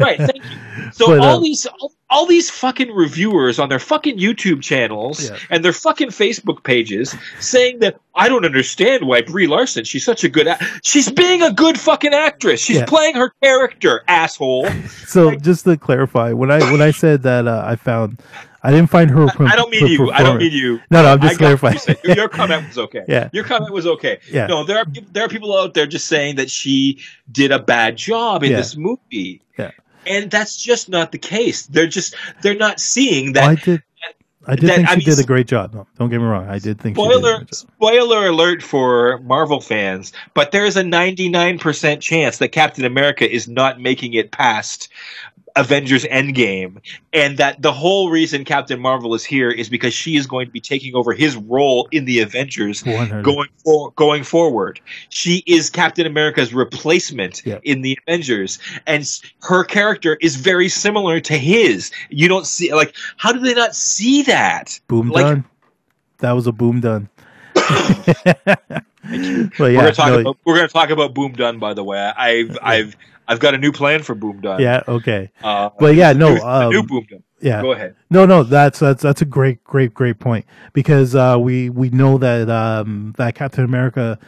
right, 0.00 0.18
thank 0.18 0.44
you. 0.44 0.50
So 0.92 1.06
but, 1.06 1.20
all 1.20 1.38
uh, 1.38 1.40
these 1.40 1.64
all, 1.66 1.92
all, 2.12 2.26
these 2.26 2.50
fucking 2.50 2.92
reviewers 2.92 3.58
on 3.58 3.68
their 3.68 3.78
fucking 3.78 4.18
YouTube 4.18 4.62
channels 4.62 5.30
yeah. 5.30 5.38
and 5.50 5.64
their 5.64 5.72
fucking 5.72 6.08
Facebook 6.08 6.62
pages 6.62 7.14
saying 7.40 7.80
that 7.80 8.00
I 8.14 8.28
don't 8.28 8.44
understand 8.44 9.06
why 9.06 9.22
Brie 9.22 9.46
Larson, 9.46 9.84
she's 9.84 10.04
such 10.04 10.24
a 10.24 10.28
good 10.28 10.46
a- 10.46 10.58
she's 10.82 11.10
being 11.10 11.42
a 11.42 11.52
good 11.52 11.78
fucking 11.78 12.14
actress. 12.14 12.60
She's 12.60 12.78
yeah. 12.78 12.86
playing 12.86 13.14
her 13.16 13.32
character, 13.42 14.02
asshole. 14.08 14.68
So 15.12 15.28
like, 15.28 15.42
just 15.42 15.64
to 15.64 15.76
clarify, 15.76 16.32
when 16.32 16.50
I 16.50 16.58
when 16.72 16.80
I 16.80 16.90
said 16.90 17.22
that 17.22 17.46
uh, 17.46 17.62
I 17.66 17.76
found 17.76 18.18
I 18.64 18.70
didn't 18.70 18.90
find 18.90 19.10
her. 19.10 19.26
I 19.40 19.56
don't 19.56 19.70
mean 19.70 19.86
you. 19.88 20.10
I 20.12 20.22
don't 20.22 20.38
mean 20.38 20.52
you. 20.52 20.80
No, 20.90 21.02
no, 21.02 21.12
I'm 21.12 21.20
just 21.20 21.38
clarifying. 21.38 21.78
You 22.04 22.14
your 22.14 22.28
comment 22.40 22.68
was 22.68 22.78
okay. 22.78 23.04
yeah, 23.08 23.28
your 23.32 23.44
comment 23.44 23.72
was 23.72 23.86
okay. 23.86 24.20
Yeah. 24.30 24.46
No, 24.46 24.64
there 24.64 24.78
are 24.78 24.86
there 25.10 25.24
are 25.24 25.28
people 25.28 25.56
out 25.56 25.74
there 25.74 25.86
just 25.86 26.06
saying 26.06 26.36
that 26.36 26.50
she 26.50 27.00
did 27.30 27.50
a 27.50 27.58
bad 27.58 27.96
job 27.96 28.44
in 28.44 28.52
yeah. 28.52 28.58
this 28.58 28.76
movie. 28.76 29.42
Yeah. 29.58 29.72
And 30.06 30.30
that's 30.30 30.56
just 30.56 30.88
not 30.88 31.12
the 31.12 31.18
case. 31.18 31.66
They're 31.66 31.86
just 31.86 32.14
they're 32.42 32.54
not 32.54 32.80
seeing 32.80 33.34
that. 33.34 33.44
I 33.44 33.54
did. 33.54 33.82
I 34.44 34.56
did 34.56 34.70
that, 34.70 34.74
think 34.74 34.88
she 34.88 34.92
I 34.92 34.96
mean, 34.96 35.04
did 35.04 35.18
a 35.20 35.26
great 35.26 35.46
job. 35.46 35.72
No, 35.72 35.86
don't 35.98 36.10
get 36.10 36.18
me 36.18 36.24
wrong. 36.24 36.48
I 36.48 36.58
did 36.58 36.80
think. 36.80 36.96
Spoiler 36.96 37.46
spoiler 37.52 38.26
alert 38.26 38.60
for 38.62 39.18
Marvel 39.18 39.60
fans, 39.60 40.12
but 40.34 40.50
there's 40.50 40.76
a 40.76 40.82
99% 40.82 42.00
chance 42.00 42.38
that 42.38 42.48
Captain 42.48 42.84
America 42.84 43.30
is 43.30 43.46
not 43.46 43.80
making 43.80 44.14
it 44.14 44.32
past 44.32 44.88
Avengers 45.56 46.04
Endgame, 46.04 46.78
and 47.12 47.38
that 47.38 47.60
the 47.60 47.72
whole 47.72 48.10
reason 48.10 48.44
Captain 48.44 48.80
Marvel 48.80 49.14
is 49.14 49.24
here 49.24 49.50
is 49.50 49.68
because 49.68 49.92
she 49.94 50.16
is 50.16 50.26
going 50.26 50.46
to 50.46 50.52
be 50.52 50.60
taking 50.60 50.94
over 50.94 51.12
his 51.12 51.36
role 51.36 51.88
in 51.90 52.04
the 52.04 52.20
Avengers 52.20 52.84
100. 52.84 53.24
going 53.24 53.48
for, 53.64 53.92
going 53.92 54.24
forward. 54.24 54.80
She 55.08 55.42
is 55.46 55.70
Captain 55.70 56.06
America's 56.06 56.54
replacement 56.54 57.44
yep. 57.44 57.60
in 57.64 57.82
the 57.82 57.98
Avengers, 58.06 58.58
and 58.86 59.08
her 59.42 59.64
character 59.64 60.16
is 60.20 60.36
very 60.36 60.68
similar 60.68 61.20
to 61.20 61.36
his. 61.36 61.90
You 62.10 62.28
don't 62.28 62.46
see 62.46 62.72
like 62.72 62.94
how 63.16 63.32
do 63.32 63.40
they 63.40 63.54
not 63.54 63.74
see 63.74 64.22
that? 64.22 64.78
Boom 64.88 65.10
like, 65.10 65.24
done. 65.24 65.44
That 66.18 66.32
was 66.32 66.46
a 66.46 66.52
boom 66.52 66.80
done. 66.80 67.08
yeah, 69.10 69.48
we're 69.58 69.74
gonna 69.74 69.92
talk 69.92 70.08
no, 70.08 70.20
about 70.20 70.36
we're 70.44 70.56
gonna 70.56 70.68
talk 70.68 70.90
about 70.90 71.14
Boom 71.14 71.32
Done. 71.32 71.58
By 71.58 71.74
the 71.74 71.84
way, 71.84 71.98
I've 71.98 72.50
yeah. 72.50 72.58
I've 72.62 72.96
I've 73.28 73.40
got 73.40 73.54
a 73.54 73.58
new 73.58 73.72
plan 73.72 74.02
for 74.02 74.14
Boom 74.14 74.40
Done. 74.40 74.60
Yeah, 74.60 74.82
okay. 74.86 75.30
Uh, 75.42 75.70
but 75.78 75.94
yeah, 75.94 76.12
no, 76.12 76.34
new, 76.34 76.40
um, 76.40 76.70
new 76.70 76.82
Boom 76.82 77.06
Done. 77.08 77.22
Yeah, 77.40 77.62
go 77.62 77.72
ahead. 77.72 77.96
No, 78.10 78.24
no, 78.24 78.42
that's 78.42 78.78
that's 78.78 79.02
that's 79.02 79.22
a 79.22 79.24
great, 79.24 79.62
great, 79.64 79.92
great 79.94 80.18
point 80.18 80.46
because 80.72 81.14
uh, 81.14 81.36
we 81.40 81.70
we 81.70 81.90
know 81.90 82.18
that 82.18 82.48
um, 82.48 83.14
that 83.18 83.34
Captain 83.34 83.64
America, 83.64 84.18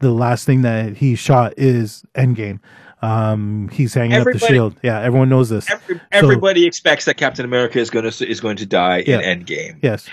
the 0.00 0.10
last 0.10 0.46
thing 0.46 0.62
that 0.62 0.96
he 0.96 1.14
shot 1.14 1.54
is 1.56 2.04
Endgame. 2.14 2.60
Um, 3.02 3.68
he's 3.68 3.92
hanging 3.92 4.14
everybody, 4.14 4.44
up 4.44 4.48
the 4.48 4.54
shield. 4.54 4.76
Yeah, 4.82 5.00
everyone 5.00 5.28
knows 5.28 5.50
this. 5.50 5.70
Every, 5.70 6.00
everybody 6.10 6.62
so, 6.62 6.68
expects 6.68 7.04
that 7.04 7.18
Captain 7.18 7.44
America 7.44 7.78
is 7.78 7.90
going 7.90 8.10
to 8.10 8.26
is 8.26 8.40
going 8.40 8.56
to 8.56 8.66
die 8.66 9.04
yeah, 9.06 9.20
in 9.20 9.40
Endgame. 9.40 9.78
Yes, 9.82 10.08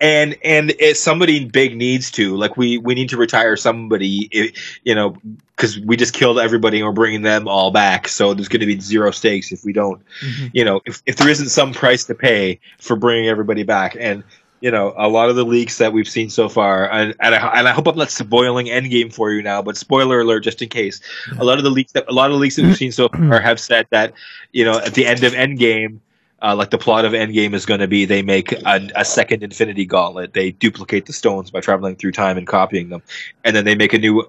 and 0.00 0.36
and 0.42 0.72
if 0.78 0.96
somebody 0.96 1.44
big 1.44 1.76
needs 1.76 2.10
to 2.10 2.36
like 2.36 2.56
we 2.56 2.78
we 2.78 2.94
need 2.94 3.10
to 3.10 3.16
retire 3.16 3.56
somebody 3.56 4.54
you 4.82 4.94
know 4.94 5.16
because 5.56 5.78
we 5.80 5.96
just 5.96 6.14
killed 6.14 6.38
everybody 6.38 6.78
and 6.78 6.86
we're 6.86 6.92
bringing 6.92 7.20
them 7.20 7.46
all 7.46 7.70
back. 7.70 8.08
So 8.08 8.32
there's 8.32 8.48
going 8.48 8.60
to 8.60 8.66
be 8.66 8.80
zero 8.80 9.10
stakes 9.10 9.52
if 9.52 9.64
we 9.64 9.72
don't 9.72 10.02
mm-hmm. 10.20 10.46
you 10.52 10.64
know 10.64 10.80
if, 10.86 11.02
if 11.06 11.16
there 11.16 11.28
isn't 11.28 11.50
some 11.50 11.74
price 11.74 12.04
to 12.04 12.14
pay 12.14 12.60
for 12.78 12.96
bringing 12.96 13.28
everybody 13.28 13.62
back. 13.62 13.96
And 13.98 14.24
you 14.60 14.70
know 14.70 14.94
a 14.96 15.08
lot 15.08 15.28
of 15.28 15.36
the 15.36 15.44
leaks 15.44 15.78
that 15.78 15.92
we've 15.92 16.08
seen 16.08 16.28
so 16.28 16.48
far 16.48 16.90
and, 16.90 17.14
and, 17.20 17.34
I, 17.34 17.58
and 17.58 17.68
I 17.68 17.72
hope 17.72 17.86
I'm 17.86 17.96
not 17.96 18.10
spoiling 18.10 18.66
Endgame 18.66 19.12
for 19.12 19.30
you 19.32 19.42
now 19.42 19.62
but 19.62 19.76
spoiler 19.76 20.20
alert 20.20 20.40
just 20.44 20.62
in 20.62 20.68
case. 20.70 21.00
A 21.38 21.44
lot 21.44 21.58
of 21.58 21.64
the 21.64 21.70
leaks 21.70 21.92
that 21.92 22.08
a 22.08 22.12
lot 22.12 22.30
of 22.30 22.34
the 22.34 22.40
leaks 22.40 22.56
that 22.56 22.64
we've 22.64 22.76
seen 22.76 22.92
so 22.92 23.08
far 23.08 23.40
have 23.40 23.60
said 23.60 23.86
that 23.90 24.14
you 24.52 24.64
know 24.64 24.78
at 24.78 24.94
the 24.94 25.06
end 25.06 25.24
of 25.24 25.34
Endgame 25.34 26.00
uh, 26.42 26.54
like 26.56 26.70
the 26.70 26.78
plot 26.78 27.04
of 27.04 27.12
Endgame 27.12 27.54
is 27.54 27.66
going 27.66 27.80
to 27.80 27.88
be 27.88 28.04
they 28.04 28.22
make 28.22 28.52
a, 28.52 28.88
a, 28.96 29.04
second 29.04 29.42
Infinity 29.42 29.84
Gauntlet. 29.84 30.32
They 30.32 30.52
duplicate 30.52 31.06
the 31.06 31.12
stones 31.12 31.50
by 31.50 31.60
traveling 31.60 31.96
through 31.96 32.12
time 32.12 32.38
and 32.38 32.46
copying 32.46 32.88
them, 32.88 33.02
and 33.44 33.54
then 33.54 33.64
they 33.64 33.74
make 33.74 33.92
a 33.92 33.98
new 33.98 34.26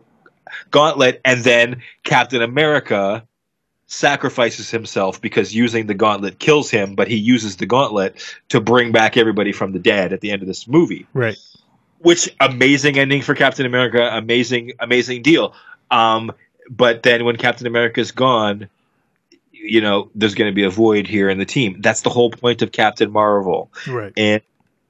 gauntlet, 0.71 1.21
and 1.23 1.43
then 1.43 1.81
Captain 2.03 2.41
America 2.41 3.25
sacrifices 3.87 4.71
himself 4.71 5.19
because 5.19 5.53
using 5.53 5.87
the 5.87 5.93
gauntlet 5.93 6.39
kills 6.39 6.71
him, 6.71 6.95
but 6.95 7.09
he 7.09 7.17
uses 7.17 7.57
the 7.57 7.65
gauntlet 7.65 8.23
to 8.49 8.61
bring 8.61 8.91
back 8.91 9.17
everybody 9.17 9.51
from 9.51 9.73
the 9.73 9.79
dead 9.79 10.13
at 10.13 10.21
the 10.21 10.31
end 10.31 10.41
of 10.41 10.47
this 10.47 10.67
movie. 10.67 11.05
Right. 11.13 11.37
Which 11.99 12.33
amazing 12.39 12.97
ending 12.97 13.21
for 13.21 13.35
Captain 13.35 13.65
America, 13.65 14.09
amazing, 14.13 14.73
amazing 14.79 15.21
deal. 15.23 15.53
Um, 15.91 16.31
but 16.69 17.03
then 17.03 17.25
when 17.25 17.35
Captain 17.35 17.67
America 17.67 17.99
is 17.99 18.11
gone, 18.11 18.69
you 19.63 19.81
know, 19.81 20.09
there's 20.15 20.35
going 20.35 20.49
to 20.51 20.55
be 20.55 20.63
a 20.63 20.69
void 20.69 21.07
here 21.07 21.29
in 21.29 21.37
the 21.37 21.45
team. 21.45 21.81
That's 21.81 22.01
the 22.01 22.09
whole 22.09 22.31
point 22.31 22.61
of 22.61 22.71
Captain 22.71 23.11
Marvel. 23.11 23.71
Right. 23.87 24.13
And 24.17 24.41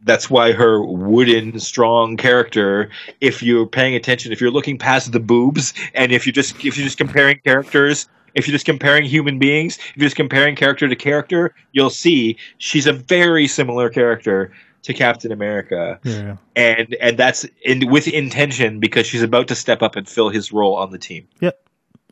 that's 0.03 0.30
why 0.30 0.53
her 0.53 0.84
wooden, 0.84 1.59
strong 1.59 2.17
character. 2.17 2.89
If 3.19 3.43
you're 3.43 3.67
paying 3.67 3.95
attention, 3.95 4.32
if 4.32 4.41
you're 4.41 4.51
looking 4.51 4.78
past 4.78 5.11
the 5.11 5.19
boobs, 5.19 5.74
and 5.93 6.11
if 6.11 6.26
you're 6.26 6.34
just 6.34 6.55
if 6.65 6.78
you're 6.78 6.86
just 6.86 6.97
comparing 6.97 7.39
characters, 7.43 8.07
if 8.34 8.47
you're 8.47 8.53
just 8.53 8.65
comparing 8.65 9.05
human 9.05 9.38
beings, 9.38 9.78
if 9.78 9.97
you're 9.97 10.05
just 10.05 10.15
comparing 10.15 10.55
character 10.55 10.88
to 10.88 10.95
character, 10.95 11.53
you'll 11.72 11.89
see 11.91 12.38
she's 12.57 12.88
a 12.88 12.93
very 12.93 13.47
similar 13.47 13.89
character 13.89 14.51
to 14.84 14.93
Captain 14.95 15.32
America, 15.32 15.99
Yeah. 16.03 16.38
and 16.55 16.95
and 16.95 17.15
that's 17.15 17.45
in 17.63 17.88
with 17.88 18.07
intention 18.07 18.80
because 18.80 19.05
she's 19.05 19.22
about 19.22 19.49
to 19.49 19.55
step 19.55 19.84
up 19.84 19.95
and 19.95 20.09
fill 20.09 20.30
his 20.30 20.51
role 20.51 20.76
on 20.78 20.91
the 20.91 20.97
team. 20.97 21.28
Yep. 21.41 21.61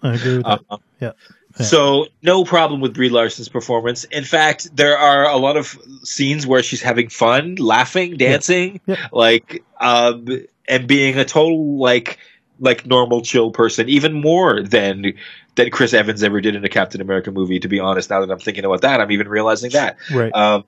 I 0.03 0.13
agree 0.13 0.37
with 0.37 0.45
that. 0.45 0.61
Uh, 0.69 0.77
Yeah. 1.01 1.11
Yeah. 1.57 1.65
So 1.65 2.07
no 2.21 2.43
problem 2.45 2.79
with 2.81 2.93
Brie 2.93 3.09
Larson's 3.09 3.49
performance. 3.49 4.03
In 4.05 4.23
fact, 4.23 4.75
there 4.75 4.97
are 4.97 5.25
a 5.29 5.37
lot 5.37 5.57
of 5.57 5.77
scenes 6.03 6.45
where 6.45 6.61
she's 6.61 6.81
having 6.81 7.09
fun, 7.09 7.55
laughing, 7.55 8.17
dancing, 8.17 8.79
Yeah. 8.85 9.07
like 9.11 9.63
um, 9.79 10.25
and 10.67 10.87
being 10.87 11.17
a 11.17 11.25
total 11.25 11.77
like 11.77 12.19
like 12.59 12.85
normal 12.85 13.21
chill 13.21 13.51
person, 13.51 13.89
even 13.89 14.13
more 14.13 14.61
than 14.61 15.13
than 15.55 15.71
Chris 15.71 15.93
Evans 15.93 16.21
ever 16.23 16.39
did 16.39 16.55
in 16.55 16.63
a 16.63 16.69
Captain 16.69 17.01
America 17.01 17.31
movie. 17.31 17.59
To 17.59 17.67
be 17.67 17.79
honest, 17.79 18.09
now 18.09 18.19
that 18.23 18.31
I'm 18.31 18.39
thinking 18.39 18.63
about 18.65 18.81
that, 18.81 19.01
I'm 19.01 19.11
even 19.11 19.27
realizing 19.27 19.71
that. 19.71 19.97
right. 20.13 20.33
Um, 20.33 20.65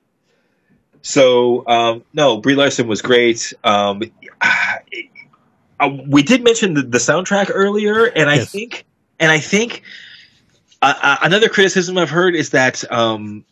so 1.04 1.68
um, 1.68 2.04
no, 2.14 2.38
Brie 2.38 2.56
Larson 2.56 2.88
was 2.88 3.02
great. 3.02 3.54
Um, 3.64 4.02
uh, 4.42 5.90
we 6.08 6.24
did 6.24 6.44
mention 6.44 6.74
the, 6.74 6.82
the 6.84 6.98
soundtrack 6.98 7.50
earlier, 7.54 8.06
and 8.06 8.30
I 8.30 8.36
Yes. 8.36 8.52
think, 8.52 8.86
and 9.20 9.32
I 9.32 9.40
think 9.40 9.84
uh, 10.82 11.18
another 11.22 11.50
criticism 11.50 11.98
I've 11.98 12.10
heard 12.10 12.36
is 12.36 12.50
that 12.52 12.90
um, 12.92 13.46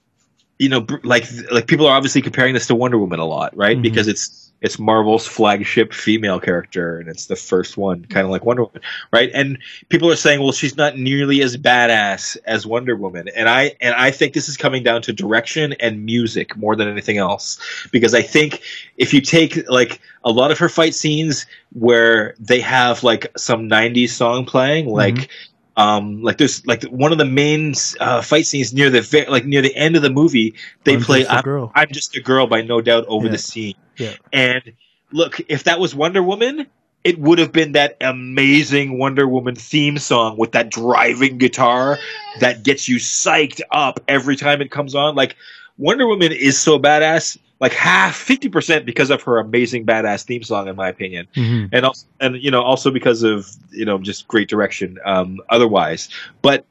you 0.58 0.70
know, 0.70 0.86
like 1.04 1.26
like 1.52 1.68
people 1.68 1.88
are 1.88 1.96
obviously 1.96 2.22
comparing 2.22 2.54
this 2.54 2.68
to 2.68 2.76
Wonder 2.76 2.98
Woman 2.98 3.20
a 3.20 3.26
lot, 3.26 3.56
right? 3.56 3.78
Mhm. 3.78 3.82
Because 3.82 4.08
it's 4.08 4.52
it's 4.62 4.78
Marvel's 4.78 5.26
flagship 5.26 5.94
female 5.94 6.38
character, 6.38 7.00
and 7.00 7.08
it's 7.08 7.28
the 7.28 7.36
first 7.38 7.78
one, 7.78 8.04
kind 8.06 8.26
of 8.26 8.32
like 8.32 8.44
Wonder 8.46 8.64
Woman, 8.66 8.82
right? 9.14 9.32
And 9.34 9.58
people 9.88 10.12
are 10.12 10.18
saying, 10.18 10.42
well, 10.42 10.52
she's 10.52 10.76
not 10.76 10.98
nearly 10.98 11.42
as 11.42 11.56
badass 11.56 12.36
as 12.44 12.68
Wonder 12.68 12.98
Woman, 12.98 13.30
and 13.38 13.48
I 13.48 13.74
and 13.80 13.96
I 13.96 14.12
think 14.12 14.34
this 14.34 14.50
is 14.50 14.58
coming 14.58 14.84
down 14.84 15.02
to 15.04 15.14
direction 15.14 15.74
and 15.80 16.04
music 16.06 16.58
more 16.58 16.76
than 16.76 16.90
anything 16.90 17.18
else, 17.18 17.58
because 17.94 18.14
I 18.14 18.22
think 18.22 18.62
if 18.98 19.14
you 19.14 19.22
take 19.22 19.70
like 19.70 20.02
a 20.26 20.32
lot 20.32 20.52
of 20.52 20.58
her 20.60 20.68
fight 20.68 20.94
scenes 20.94 21.46
where 21.72 22.36
they 22.38 22.60
have 22.60 23.02
like 23.02 23.28
some 23.38 23.70
'90s 23.70 24.10
song 24.10 24.46
playing, 24.46 24.90
like. 24.90 25.30
Um, 25.78 26.22
like 26.22 26.38
there's 26.38 26.66
like 26.68 26.84
one 26.84 27.12
of 27.12 27.18
the 27.18 27.26
main 27.26 27.74
uh, 28.00 28.22
fight 28.22 28.46
scenes 28.46 28.74
near 28.74 28.90
the 28.90 29.26
like 29.30 29.46
near 29.46 29.62
the 29.62 29.76
end 29.76 29.96
of 29.96 30.02
the 30.02 30.10
movie. 30.10 30.56
They 30.84 30.96
I'm 30.96 31.02
play 31.02 31.20
Just 31.24 31.32
I'm. 31.32 31.70
I'm 31.76 31.88
just 31.92 32.16
a 32.18 32.22
girl 32.22 32.48
by 32.48 32.62
no 32.62 32.82
doubt 32.82 33.06
over 33.08 33.28
Yeah. 33.28 33.32
the 33.32 33.38
scene. 33.38 33.76
Yeah. 33.98 34.16
And 34.34 34.74
look, 35.12 35.40
if 35.48 35.64
that 35.66 35.80
was 35.80 35.96
Wonder 35.96 36.22
Woman, 36.22 36.68
it 37.04 37.18
would 37.18 37.40
have 37.40 37.52
been 37.54 37.74
that 37.74 37.96
amazing 38.02 38.98
Wonder 38.98 39.28
Woman 39.28 39.56
theme 39.56 39.98
song 39.98 40.38
with 40.38 40.52
that 40.52 40.70
driving 40.70 41.38
guitar 41.38 41.98
that 42.42 42.64
gets 42.64 42.90
you 42.90 42.98
psyched 42.98 43.62
up 43.72 44.00
every 44.08 44.36
time 44.36 44.62
it 44.62 44.72
comes 44.72 44.96
on. 44.96 45.16
Like 45.16 45.36
Wonder 45.78 46.08
Woman 46.08 46.32
is 46.34 46.60
so 46.60 46.78
badass, 46.78 47.38
like 47.60 47.74
half 47.74 48.16
fifty 48.16 48.49
percent 48.49 48.86
because 48.86 49.10
of 49.10 49.22
her 49.24 49.39
amazing 49.39 49.86
badass 49.86 50.24
theme 50.24 50.43
song, 50.43 50.68
in 50.68 50.76
my 50.76 50.89
opinion. 50.89 51.28
Hmm 51.36 51.66
and 51.72 51.86
also 51.86 52.07
and 52.20 52.36
you 52.38 52.51
know 52.51 52.62
also 52.62 52.89
because 52.91 53.24
of 53.24 53.49
you 53.72 53.86
know 53.86 53.97
just 53.97 54.28
great 54.28 54.49
direction 54.49 54.97
um 55.05 55.39
otherwise. 55.49 56.10
But 56.41 56.66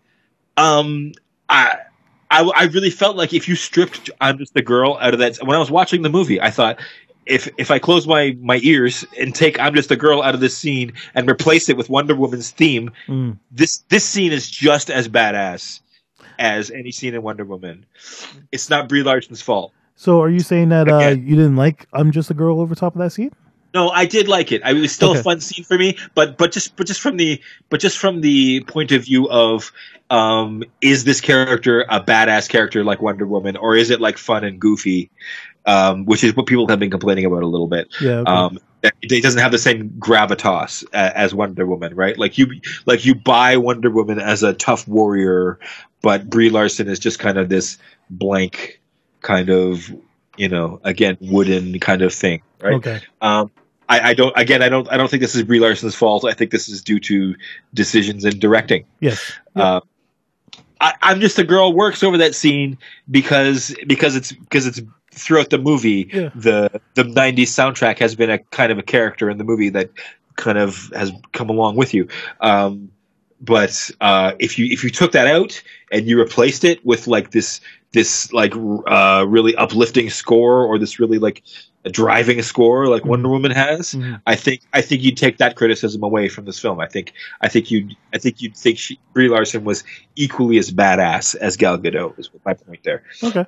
um 0.57 1.13
i 1.49 1.77
I, 2.31 2.43
I 2.43 2.65
really 2.65 2.91
felt 2.91 3.17
like 3.17 3.33
if 3.33 3.49
you 3.49 3.55
stripped 3.55 4.11
I'm 4.21 4.37
just 4.39 4.53
the 4.55 4.63
girl 4.63 4.99
out 5.01 5.15
of 5.15 5.21
that 5.21 5.37
when 5.39 5.57
I 5.57 5.59
was 5.59 5.71
watching 5.71 6.03
the 6.03 6.11
movie 6.11 6.41
I 6.41 6.51
thought 6.51 6.79
if 7.25 7.49
if 7.59 7.71
I 7.71 7.79
close 7.79 8.07
my 8.07 8.37
my 8.41 8.61
ears 8.63 9.07
and 9.19 9.35
take 9.35 9.59
I'm 9.59 9.75
just 9.75 9.91
a 9.91 9.97
girl 9.97 10.23
out 10.23 10.35
of 10.35 10.41
this 10.41 10.57
scene 10.57 10.93
and 11.15 11.29
replace 11.31 11.69
it 11.71 11.77
with 11.77 11.89
Wonder 11.89 12.15
Woman's 12.15 12.51
theme 12.51 12.91
Mm. 13.07 13.39
this 13.51 13.79
this 13.89 14.05
scene 14.05 14.33
is 14.33 14.51
just 14.51 14.91
as 14.91 15.09
badass 15.09 15.81
as 16.39 16.71
any 16.71 16.93
scene 16.93 17.15
in 17.15 17.23
Wonder 17.23 17.45
Woman. 17.45 17.85
It's 18.53 18.69
not 18.71 18.89
Brie 18.89 19.03
Larson's 19.03 19.41
fault 19.43 19.73
So 19.99 20.23
are 20.23 20.31
you 20.31 20.39
saying 20.39 20.69
that 20.69 20.89
uh, 20.89 21.09
you 21.09 21.35
didn't 21.35 21.57
like 21.57 21.87
I'm 21.93 22.13
just 22.13 22.31
a 22.31 22.35
girl 22.35 22.61
over 22.61 22.77
top 22.77 22.95
of 22.95 23.01
that 23.01 23.11
scene? 23.11 23.33
No, 23.75 23.91
I 23.91 24.07
did 24.07 24.29
like 24.29 24.53
it. 24.53 24.63
I, 24.65 24.71
it 24.71 24.81
was 24.81 24.93
still 24.93 25.11
Okay. 25.11 25.21
a 25.21 25.23
fun 25.25 25.41
scene 25.41 25.65
for 25.65 25.77
me, 25.77 25.99
but 26.15 26.39
but 26.39 26.53
just 26.53 26.77
but 26.77 26.87
just 26.87 27.01
from 27.01 27.17
the 27.17 27.43
but 27.69 27.81
just 27.81 27.99
from 27.99 28.21
the 28.21 28.63
point 28.63 28.93
of 28.93 29.05
view 29.05 29.29
of 29.29 29.73
um, 30.09 30.63
is 30.81 31.03
this 31.03 31.21
character 31.21 31.85
a 31.89 32.01
badass 32.01 32.49
character 32.49 32.85
like 32.85 33.03
Wonder 33.03 33.27
Woman, 33.27 33.57
or 33.57 33.75
is 33.75 33.91
it 33.91 34.01
like 34.01 34.19
fun 34.19 34.45
and 34.45 34.61
goofy, 34.61 35.11
um, 35.67 36.05
which 36.07 36.23
is 36.23 36.35
what 36.35 36.47
people 36.47 36.69
have 36.69 36.79
been 36.79 36.91
complaining 36.93 37.25
about 37.25 37.43
a 37.43 37.47
little 37.47 37.67
bit. 37.67 37.93
Yeah. 38.01 38.21
Okay. 38.21 38.31
Um, 38.31 38.59
that 38.83 38.95
it 39.03 39.23
doesn't 39.23 39.41
have 39.41 39.51
the 39.51 39.59
same 39.59 39.91
gravitas 39.99 40.85
uh, 40.95 41.11
as 41.15 41.35
Wonder 41.35 41.67
Woman, 41.67 41.97
right? 41.97 42.17
Like 42.17 42.39
you, 42.39 42.61
like 42.87 43.05
you 43.05 43.17
buy 43.17 43.57
Wonder 43.57 43.91
Woman 43.91 44.21
as 44.21 44.45
a 44.45 44.55
tough 44.55 44.87
warrior, 44.87 45.59
but 46.01 46.31
Brie 46.31 46.51
Larson 46.51 46.89
is 46.89 47.01
just 47.01 47.19
kind 47.19 47.37
of 47.37 47.49
this 47.49 47.77
blank, 48.09 48.81
kind 49.21 49.51
of, 49.51 49.91
you 50.37 50.49
know, 50.49 50.81
again 50.85 51.17
wooden 51.21 51.79
kind 51.81 52.03
of 52.03 52.13
thing, 52.13 52.43
right? 52.61 52.75
Okay. 52.75 53.01
Um, 53.21 53.51
I, 53.89 54.11
I 54.11 54.15
don't. 54.15 54.37
Again, 54.37 54.63
I 54.63 54.69
don't. 54.69 54.91
I 54.91 54.97
don't 54.97 55.11
think 55.11 55.23
this 55.23 55.35
is 55.35 55.43
Brie 55.43 55.61
Larson's 55.61 55.95
fault. 55.95 56.25
I 56.25 56.35
think 56.35 56.51
this 56.51 56.69
is 56.69 56.83
due 56.83 57.01
to 57.01 57.35
decisions 57.73 58.25
in 58.25 58.39
directing. 58.39 58.85
Yes. 59.01 59.33
Uh, 59.57 59.81
I, 60.81 60.95
I'm 61.03 61.21
just 61.21 61.39
a 61.39 61.45
girl 61.45 61.73
works 61.73 62.03
over 62.03 62.19
that 62.19 62.35
scene 62.35 62.79
because 63.11 63.75
because 63.87 64.15
it's 64.15 64.33
because 64.33 64.67
it's 64.67 64.81
throughout 65.13 65.51
the 65.51 65.59
movie. 65.59 66.11
Yeah. 66.13 66.31
The 66.35 66.81
the 66.95 67.05
'90s 67.05 67.49
soundtrack 67.49 67.99
has 67.99 68.15
been 68.15 68.31
a 68.31 68.39
kind 68.39 68.71
of 68.71 68.79
a 68.79 68.83
character 68.83 69.31
in 69.31 69.39
the 69.39 69.45
movie 69.45 69.71
that 69.71 69.91
kind 70.37 70.59
of 70.59 70.91
has 70.95 71.11
come 71.33 71.49
along 71.49 71.77
with 71.77 71.95
you. 71.95 72.09
Um, 72.41 72.91
but 73.41 73.91
uh, 74.01 74.33
if 74.39 74.59
you 74.59 74.67
if 74.67 74.83
you 74.85 74.91
took 74.91 75.13
that 75.13 75.27
out 75.27 75.63
and 75.93 76.07
you 76.07 76.19
replaced 76.19 76.65
it 76.65 76.85
with 76.85 77.07
like 77.07 77.31
this 77.31 77.61
this 77.93 78.33
like 78.33 78.53
uh, 78.87 79.25
really 79.27 79.55
uplifting 79.57 80.11
score 80.11 80.65
or 80.65 80.79
this 80.79 80.99
really 81.01 81.19
like 81.19 81.43
a 81.85 81.91
driving 81.91 82.43
score 82.43 82.87
like 82.89 83.03
Mhm. 83.05 83.09
Wonder 83.09 83.29
Woman 83.29 83.51
has, 83.53 83.95
Mhm. 83.95 84.21
I 84.27 84.35
think 84.35 84.63
I 84.75 84.81
think 84.83 85.03
you'd 85.03 85.17
take 85.17 85.39
that 85.39 85.55
criticism 85.57 86.03
away 86.03 86.29
from 86.29 86.45
this 86.45 86.59
film. 86.59 86.81
I 86.81 86.87
think 86.87 87.13
I 87.41 87.49
think 87.49 87.71
you 87.71 87.89
I 88.13 88.19
think 88.19 88.43
you'd 88.43 88.57
think 88.57 88.79
she, 88.79 88.99
Brie 89.15 89.29
Larson 89.29 89.65
was 89.65 89.85
equally 90.17 90.59
as 90.59 90.71
badass 90.73 91.35
as 91.37 91.57
Gal 91.57 91.79
Gadot. 91.79 92.19
Is 92.19 92.31
my 92.45 92.55
point 92.55 92.81
there. 92.83 93.05
Okay. 93.23 93.47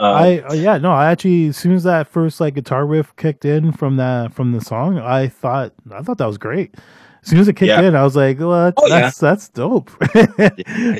Um, 0.00 0.14
I 0.14 0.40
uh, 0.42 0.52
yeah 0.54 0.78
no 0.78 0.92
I 0.92 1.10
actually 1.10 1.48
as 1.48 1.56
soon 1.56 1.72
as 1.72 1.82
that 1.84 2.06
first 2.08 2.40
like 2.40 2.54
guitar 2.54 2.86
riff 2.86 3.14
kicked 3.16 3.44
in 3.44 3.72
from 3.72 3.96
that 3.96 4.32
from 4.32 4.52
the 4.52 4.60
song 4.60 4.98
I 4.98 5.26
thought 5.28 5.72
I 5.92 6.02
thought 6.02 6.18
that 6.18 6.26
was 6.26 6.38
great. 6.38 6.74
As 7.28 7.30
soon 7.30 7.40
as 7.40 7.48
it 7.48 7.56
kicked 7.56 7.68
Yeah. 7.68 7.82
in, 7.82 7.94
I 7.94 8.02
was 8.04 8.16
like, 8.16 8.38
"Well, 8.38 8.72
Oh, 8.74 8.86
yeah. 8.86 9.00
that's 9.02 9.18
that's 9.18 9.48
dope, 9.50 9.90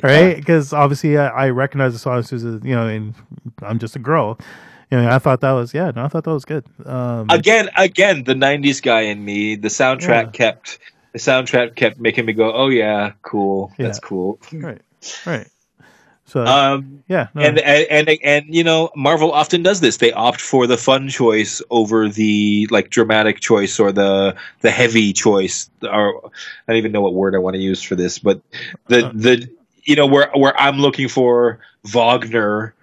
right?" 0.02 0.36
Because 0.36 0.74
obviously, 0.74 1.16
I, 1.16 1.28
I 1.46 1.48
recognize 1.50 1.94
the 1.94 1.98
song 1.98 2.18
as 2.18 2.26
soon 2.26 2.38
as 2.38 2.64
you 2.64 2.74
know, 2.74 2.86
and 2.86 3.14
I'm 3.62 3.78
just 3.78 3.96
a 3.96 3.98
girl. 3.98 4.38
You 4.90 4.98
know, 5.00 5.10
I 5.10 5.18
thought 5.20 5.40
that 5.40 5.52
was 5.52 5.72
yeah, 5.72 5.90
no, 5.96 6.04
I 6.04 6.08
thought 6.08 6.24
that 6.24 6.32
was 6.34 6.44
good. 6.44 6.66
Um, 6.84 7.30
again, 7.30 7.70
again, 7.78 8.24
the 8.24 8.34
'90s 8.34 8.82
guy 8.82 9.02
in 9.02 9.24
me. 9.24 9.54
The 9.56 9.68
soundtrack 9.68 10.24
Yeah. 10.26 10.30
kept 10.32 10.78
the 11.14 11.18
soundtrack 11.18 11.76
kept 11.76 11.98
making 11.98 12.26
me 12.26 12.34
go, 12.34 12.52
"Oh 12.52 12.68
yeah, 12.68 13.12
cool, 13.22 13.72
that's 13.78 13.98
cool." 13.98 14.38
right, 14.52 14.82
right. 15.24 15.48
So 16.28 16.44
Um, 16.44 17.04
yeah, 17.08 17.28
no, 17.34 17.42
and, 17.42 17.58
and 17.58 18.08
and 18.08 18.18
and 18.22 18.54
you 18.54 18.62
know, 18.64 18.90
Marvel 18.94 19.32
often 19.32 19.62
does 19.62 19.80
this. 19.80 19.96
They 19.96 20.12
opt 20.12 20.40
for 20.40 20.66
the 20.66 20.76
fun 20.76 21.08
choice 21.08 21.62
over 21.70 22.08
the 22.08 22.68
like 22.70 22.90
dramatic 22.90 23.40
choice 23.40 23.80
or 23.80 23.92
the 23.92 24.36
the 24.60 24.70
heavy 24.70 25.12
choice. 25.12 25.70
Or 25.82 26.26
I 26.26 26.30
don't 26.72 26.76
even 26.76 26.92
know 26.92 27.00
what 27.00 27.14
word 27.14 27.34
I 27.34 27.38
want 27.38 27.54
to 27.54 27.60
use 27.62 27.82
for 27.82 27.94
this, 27.96 28.18
but 28.18 28.42
the 28.88 29.06
Uh. 29.06 29.12
the 29.14 29.48
you 29.84 29.96
know 29.96 30.06
where 30.06 30.30
where 30.34 30.58
I'm 30.58 30.78
looking 30.78 31.08
for 31.08 31.60
Wagner. 31.84 32.74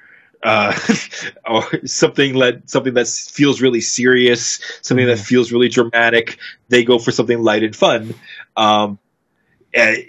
Uh, 0.44 0.78
or 1.50 1.64
something 1.88 2.38
that 2.38 2.70
something 2.70 2.94
that 2.94 3.08
feels 3.08 3.62
really 3.62 3.82
serious, 3.82 4.60
something 4.84 5.08
that 5.08 5.18
Mhm. 5.18 5.26
feels 5.26 5.52
really 5.52 5.70
dramatic. 5.70 6.38
They 6.70 6.84
go 6.84 7.00
for 7.00 7.12
something 7.12 7.42
light 7.42 7.64
and 7.64 7.76
fun. 7.76 8.14
Um, 8.56 9.00
eh, 9.74 10.04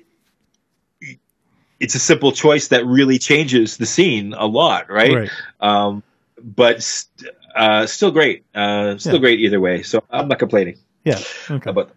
it's 1.80 1.94
a 1.94 1.98
simple 1.98 2.32
choice 2.32 2.68
that 2.68 2.86
really 2.86 3.18
changes 3.18 3.76
the 3.76 3.86
scene 3.86 4.34
a 4.34 4.46
lot, 4.46 4.90
right? 4.90 5.14
right. 5.14 5.30
Um, 5.60 6.02
but 6.42 6.82
st- 6.82 7.30
uh, 7.54 7.86
still 7.86 8.10
great. 8.10 8.44
Uh, 8.54 8.96
still 8.98 9.14
Yeah. 9.14 9.20
great 9.20 9.40
either 9.40 9.60
way. 9.60 9.82
So 9.82 10.02
I'm 10.10 10.28
not 10.28 10.38
complaining 10.38 10.76
Yeah. 11.04 11.18
Okay. 11.50 11.70
about. 11.70 11.90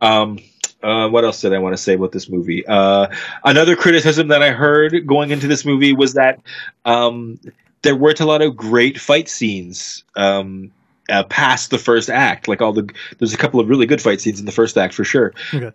Um, 0.00 0.38
uh, 0.82 1.08
what 1.08 1.24
else 1.24 1.40
did 1.40 1.52
I 1.52 1.58
want 1.58 1.74
to 1.76 1.82
say 1.82 1.94
about 1.94 2.12
this 2.12 2.28
movie? 2.28 2.64
Uh, 2.66 3.08
another 3.44 3.74
criticism 3.74 4.28
that 4.28 4.42
I 4.42 4.50
heard 4.50 5.06
going 5.06 5.30
into 5.30 5.46
this 5.48 5.64
movie 5.64 5.92
was 5.92 6.14
that 6.14 6.40
um, 6.84 7.40
there 7.82 7.96
weren't 7.96 8.20
a 8.20 8.26
lot 8.26 8.42
of 8.42 8.56
great 8.56 9.00
fight 9.00 9.28
scenes. 9.28 10.04
Um, 10.16 10.70
uh, 11.10 11.22
past 11.24 11.70
the 11.70 11.76
first 11.78 12.08
act, 12.08 12.48
like 12.48 12.62
all 12.62 12.72
the, 12.72 12.88
there's 13.18 13.34
a 13.34 13.36
couple 13.36 13.60
of 13.60 13.68
really 13.68 13.84
good 13.84 14.00
fight 14.00 14.20
scenes 14.22 14.40
in 14.40 14.46
the 14.46 14.52
first 14.52 14.78
act 14.78 14.94
for 14.94 15.04
sure. 15.04 15.34
Okay. 15.52 15.70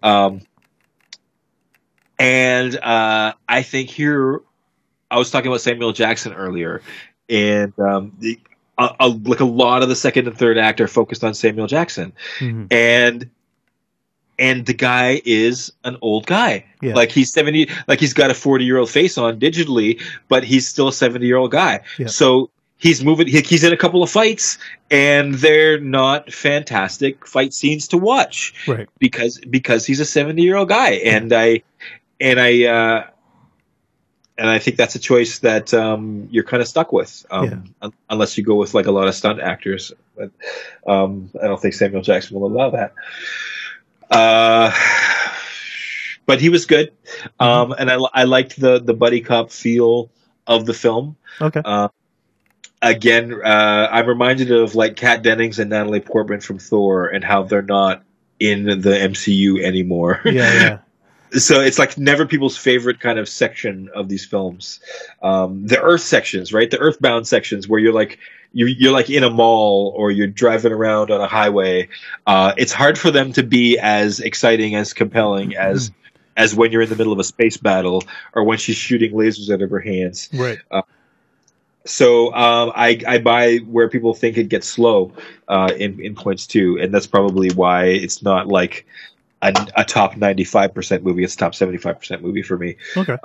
And 2.20 2.76
uh, 2.78 3.34
I 3.48 3.62
think 3.64 3.90
here, 3.90 4.42
I 5.10 5.18
was 5.18 5.32
talking 5.32 5.48
about 5.50 5.62
Samuel 5.62 5.94
Jackson 5.94 6.34
earlier, 6.34 6.82
and 7.30 7.74
um, 7.80 8.12
the, 8.20 8.40
a, 8.78 8.90
a, 9.00 9.08
like 9.08 9.40
a 9.40 9.46
lot 9.46 9.82
of 9.84 9.90
the 9.90 9.96
second 9.96 10.28
and 10.28 10.38
third 10.38 10.58
act 10.58 10.82
are 10.82 10.88
focused 10.88 11.24
on 11.24 11.34
Samuel 11.34 11.68
Jackson, 11.68 12.12
Mhm. 12.40 12.68
and 12.72 13.30
and 14.38 14.66
the 14.66 14.74
guy 14.74 15.22
is 15.26 15.72
an 15.84 15.98
old 16.02 16.26
guy. 16.26 16.66
Yeah. 16.82 16.94
Like 16.94 17.12
he's 17.12 17.32
seventy, 17.32 17.70
like 17.88 18.00
he's 18.00 18.14
got 18.14 18.32
a 18.32 18.34
forty 18.34 18.66
year 18.66 18.78
old 18.78 18.90
face 18.90 19.18
on 19.18 19.40
digitally, 19.40 20.02
but 20.28 20.44
he's 20.44 20.68
still 20.68 20.90
a 20.90 20.94
seventy 20.94 21.26
year 21.26 21.38
old 21.38 21.52
guy. 21.52 21.82
Yeah. 21.98 22.08
So 22.08 22.50
he's 22.78 23.04
moving. 23.04 23.28
He, 23.28 23.42
he's 23.42 23.64
in 23.64 23.74
a 23.74 23.78
couple 23.78 24.02
of 24.04 24.10
fights, 24.10 24.58
and 24.92 25.36
they're 25.36 25.80
not 25.80 26.32
fantastic 26.32 27.28
fight 27.28 27.54
scenes 27.54 27.88
to 27.90 27.98
watch 27.98 28.54
Right. 28.68 28.88
because 29.00 29.40
because 29.50 29.86
he's 29.86 30.00
a 30.00 30.06
70 30.06 30.42
year 30.42 30.56
old 30.58 30.70
guy 30.70 30.92
and 30.92 31.32
i 31.34 31.62
and 32.20 32.40
i 32.40 32.66
uh 32.66 33.08
and 34.38 34.50
i 34.50 34.60
think 34.60 34.78
that's 34.78 34.96
a 34.96 35.00
choice 35.00 35.40
that 35.40 35.74
um 35.74 36.28
you're 36.32 36.44
kind 36.44 36.62
of 36.62 36.68
stuck 36.68 36.92
with 36.92 37.26
um 37.32 37.74
un- 37.82 37.94
unless 38.10 38.38
you 38.38 38.44
go 38.44 38.56
with 38.56 38.74
like 38.74 38.86
a 38.86 38.92
lot 38.92 39.08
of 39.08 39.16
stunt 39.16 39.40
actors 39.40 39.92
but 40.16 40.32
um 40.88 41.30
i 41.42 41.48
don't 41.48 41.62
think 41.62 41.74
samuel 41.74 42.02
jackson 42.02 42.40
will 42.40 42.48
allow 42.48 42.70
that 42.70 42.94
uh 44.12 44.72
but 46.26 46.40
he 46.42 46.50
was 46.50 46.66
good 46.66 46.92
um 47.40 47.74
and 47.78 47.90
i 47.92 47.96
i 48.14 48.24
liked 48.24 48.60
the 48.60 48.80
the 48.80 48.94
buddy 48.94 49.22
cop 49.22 49.52
feel 49.52 50.10
of 50.48 50.66
the 50.66 50.74
film 50.74 51.16
Okay. 51.42 51.62
uh, 51.64 51.90
again, 52.82 53.34
uh, 53.44 53.88
I'm 53.92 54.08
reminded 54.08 54.52
of 54.52 54.76
like 54.76 54.96
Kat 54.96 55.22
Dennings 55.22 55.60
and 55.60 55.70
Natalie 55.70 56.00
Portman 56.00 56.42
from 56.42 56.60
Thor 56.60 57.08
and 57.08 57.24
how 57.24 57.44
they're 57.44 57.62
not 57.62 58.04
in 58.40 58.66
the 58.66 58.92
MCU 58.92 59.62
anymore. 59.64 60.22
Yeah. 60.26 60.32
Yeah. 60.32 60.78
so 61.32 61.62
it's 61.62 61.80
like 61.80 61.98
never 61.98 62.26
people's 62.26 62.58
favorite 62.58 63.00
kind 63.00 63.20
of 63.20 63.30
section 63.30 63.90
of 63.94 64.10
these 64.10 64.26
films. 64.26 64.80
Um, 65.22 65.68
the 65.68 65.82
Earth 65.82 66.02
sections, 66.02 66.54
right? 66.54 66.70
The 66.70 66.80
Earthbound 66.80 67.28
sections 67.28 67.68
where 67.68 67.80
you're 67.80 67.94
like 67.94 68.20
you're, 68.54 68.68
you're 68.68 68.92
like 68.92 69.10
in 69.10 69.24
a 69.24 69.30
mall 69.30 69.94
or 69.96 70.10
you're 70.12 70.28
driving 70.28 70.72
around 70.72 71.12
on 71.12 71.22
a 71.22 71.28
highway. 71.28 71.90
Uh, 72.26 72.54
it's 72.58 72.74
hard 72.74 72.98
for 72.98 73.12
them 73.12 73.32
to 73.34 73.44
be 73.44 73.78
as 73.78 74.20
exciting, 74.20 74.76
as 74.76 74.94
compelling 74.94 75.56
as 75.56 75.92
as 76.36 76.56
when 76.56 76.72
you're 76.72 76.82
in 76.82 76.90
the 76.90 76.96
middle 76.96 77.14
of 77.14 77.20
a 77.20 77.24
space 77.24 77.58
battle 77.58 78.04
or 78.34 78.44
when 78.44 78.58
she's 78.58 78.78
shooting 78.78 79.12
lasers 79.12 79.54
out 79.54 79.62
of 79.62 79.70
her 79.70 79.80
hands. 79.80 80.30
Right. 80.34 80.60
So 81.86 82.34
um, 82.34 82.72
I, 82.76 83.02
I 83.08 83.18
buy 83.18 83.58
where 83.58 83.90
people 83.90 84.14
think 84.14 84.38
it 84.38 84.48
gets 84.48 84.68
slow 84.68 85.14
uh, 85.48 85.74
in, 85.76 86.00
in 86.00 86.16
points 86.16 86.46
too, 86.46 86.78
and 86.80 86.94
that's 86.94 87.08
probably 87.08 87.50
why 87.52 87.86
it's 87.86 88.22
not 88.22 88.48
like 88.48 88.86
a, 89.42 89.54
a 89.76 89.84
top 89.84 90.18
ninety 90.18 90.44
five 90.44 90.74
percent 90.74 91.04
movie. 91.04 91.24
It's 91.24 91.36
a 91.36 91.38
top 91.38 91.56
seventy 91.56 91.78
five 91.78 92.00
percent 92.00 92.22
movie 92.22 92.44
for 92.44 92.58
me. 92.58 92.76
Okay. 92.96 93.18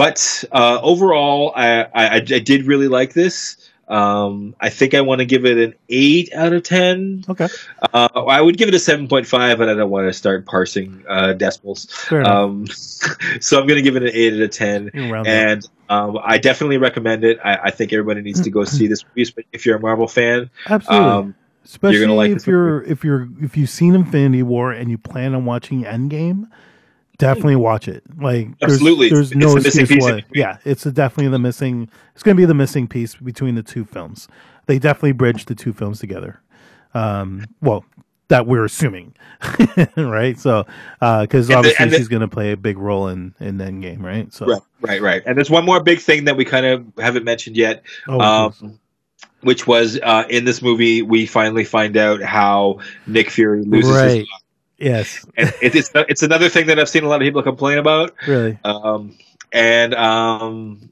But 0.00 0.44
uh, 0.50 0.80
overall, 0.82 1.52
I, 1.54 1.82
I, 1.82 2.10
I 2.14 2.20
did 2.20 2.64
really 2.64 2.88
like 2.88 3.12
this. 3.12 3.70
Um, 3.86 4.54
I 4.58 4.70
think 4.70 4.94
I 4.94 5.02
want 5.02 5.18
to 5.18 5.26
give 5.26 5.44
it 5.44 5.58
an 5.58 5.74
eight 5.90 6.32
out 6.32 6.54
of 6.54 6.62
ten. 6.62 7.22
Okay. 7.28 7.48
Uh, 7.92 8.08
I 8.14 8.40
would 8.40 8.56
give 8.56 8.68
it 8.68 8.74
a 8.74 8.78
seven 8.78 9.08
point 9.08 9.26
five, 9.26 9.58
but 9.58 9.68
I 9.68 9.74
don't 9.74 9.90
want 9.90 10.06
to 10.06 10.14
start 10.14 10.46
parsing 10.46 11.04
uh, 11.06 11.34
decimals. 11.34 11.88
Um, 12.10 12.66
so 13.40 13.60
I'm 13.60 13.66
going 13.66 13.76
to 13.76 13.82
give 13.82 13.96
it 13.96 14.04
an 14.04 14.10
eight 14.14 14.32
out 14.32 14.40
of 14.40 14.50
ten. 14.52 14.84
You 14.84 14.90
can 14.92 15.10
round 15.10 15.26
up. 15.26 15.32
And 15.34 15.68
um, 15.90 16.18
I 16.22 16.38
definitely 16.38 16.78
recommend 16.78 17.24
it. 17.24 17.38
I, 17.44 17.56
I 17.64 17.70
think 17.70 17.92
everybody 17.92 18.22
needs 18.22 18.40
to 18.42 18.50
go 18.50 18.64
see 18.64 18.86
this 18.86 19.04
movie, 19.14 19.46
if 19.52 19.66
you're 19.66 19.76
a 19.76 19.80
Marvel 19.80 20.08
fan. 20.08 20.48
Absolutely. 20.66 21.34
Especially 21.64 21.98
you're 22.00 22.08
like 22.10 22.30
if 22.32 22.46
you're 22.46 22.82
if 22.82 23.04
you're 23.04 23.28
if 23.42 23.56
you've 23.56 23.70
seen 23.70 23.94
Infinity 23.94 24.42
War 24.42 24.72
and 24.72 24.90
you 24.90 24.98
plan 24.98 25.34
on 25.34 25.44
watching 25.44 25.84
Endgame, 25.84 26.48
definitely 27.18 27.56
watch 27.56 27.86
it. 27.86 28.02
Like 28.20 28.58
there's, 28.58 28.72
Absolutely. 28.72 29.10
there's 29.10 29.30
It's 29.32 29.36
no 29.36 29.50
the 29.50 29.56
missing 29.56 29.82
excuse 29.82 29.88
piece 29.88 30.06
in 30.08 30.14
why. 30.16 30.24
Yeah, 30.34 30.58
it's 30.64 30.86
a 30.86 30.92
definitely 30.92 31.30
the 31.30 31.38
missing. 31.38 31.88
It's 32.14 32.22
going 32.22 32.36
to 32.36 32.40
be 32.40 32.46
the 32.46 32.54
missing 32.54 32.88
piece 32.88 33.14
between 33.14 33.54
the 33.54 33.62
two 33.62 33.84
films. 33.84 34.26
They 34.66 34.78
definitely 34.78 35.12
bridge 35.12 35.44
the 35.44 35.54
two 35.54 35.72
films 35.72 36.00
together. 36.00 36.40
Um, 36.94 37.44
well, 37.60 37.84
that 38.28 38.46
we're 38.46 38.64
assuming, 38.64 39.14
right? 39.96 40.38
So, 40.38 40.64
because 41.00 41.48
the- 41.48 41.54
obviously 41.54 41.88
the- 41.90 41.96
she's 41.98 42.08
going 42.08 42.20
to 42.22 42.28
play 42.28 42.52
a 42.52 42.56
big 42.56 42.78
role 42.78 43.08
in 43.08 43.34
in 43.38 43.58
Endgame, 43.58 44.02
right? 44.02 44.32
So, 44.32 44.46
right, 44.46 44.62
right, 44.80 45.02
right. 45.02 45.22
And 45.26 45.36
there's 45.36 45.50
one 45.50 45.64
more 45.64 45.82
big 45.82 46.00
thing 46.00 46.24
that 46.24 46.36
we 46.36 46.44
kind 46.44 46.64
of 46.66 46.86
haven't 46.98 47.24
mentioned 47.24 47.56
yet, 47.56 47.82
oh, 48.08 48.20
um, 48.20 48.80
which 49.42 49.66
was 49.66 49.98
uh, 50.02 50.24
in 50.28 50.44
this 50.44 50.62
movie 50.62 51.02
we 51.02 51.26
finally 51.26 51.64
find 51.64 51.96
out 51.96 52.22
how 52.22 52.80
Nick 53.06 53.30
Fury 53.30 53.62
loses 53.64 53.90
his 54.00 54.14
right? 54.16 54.26
Yes, 54.78 55.26
and 55.36 55.48
it, 55.60 55.74
it's 55.74 55.90
it's 55.94 56.22
another 56.22 56.48
thing 56.48 56.66
that 56.68 56.78
I've 56.78 56.88
seen 56.88 57.04
a 57.04 57.08
lot 57.08 57.16
of 57.20 57.26
people 57.26 57.42
complain 57.42 57.78
about, 57.78 58.14
really. 58.26 58.58
um, 58.64 59.16
and 59.52 59.94
um, 59.94 60.90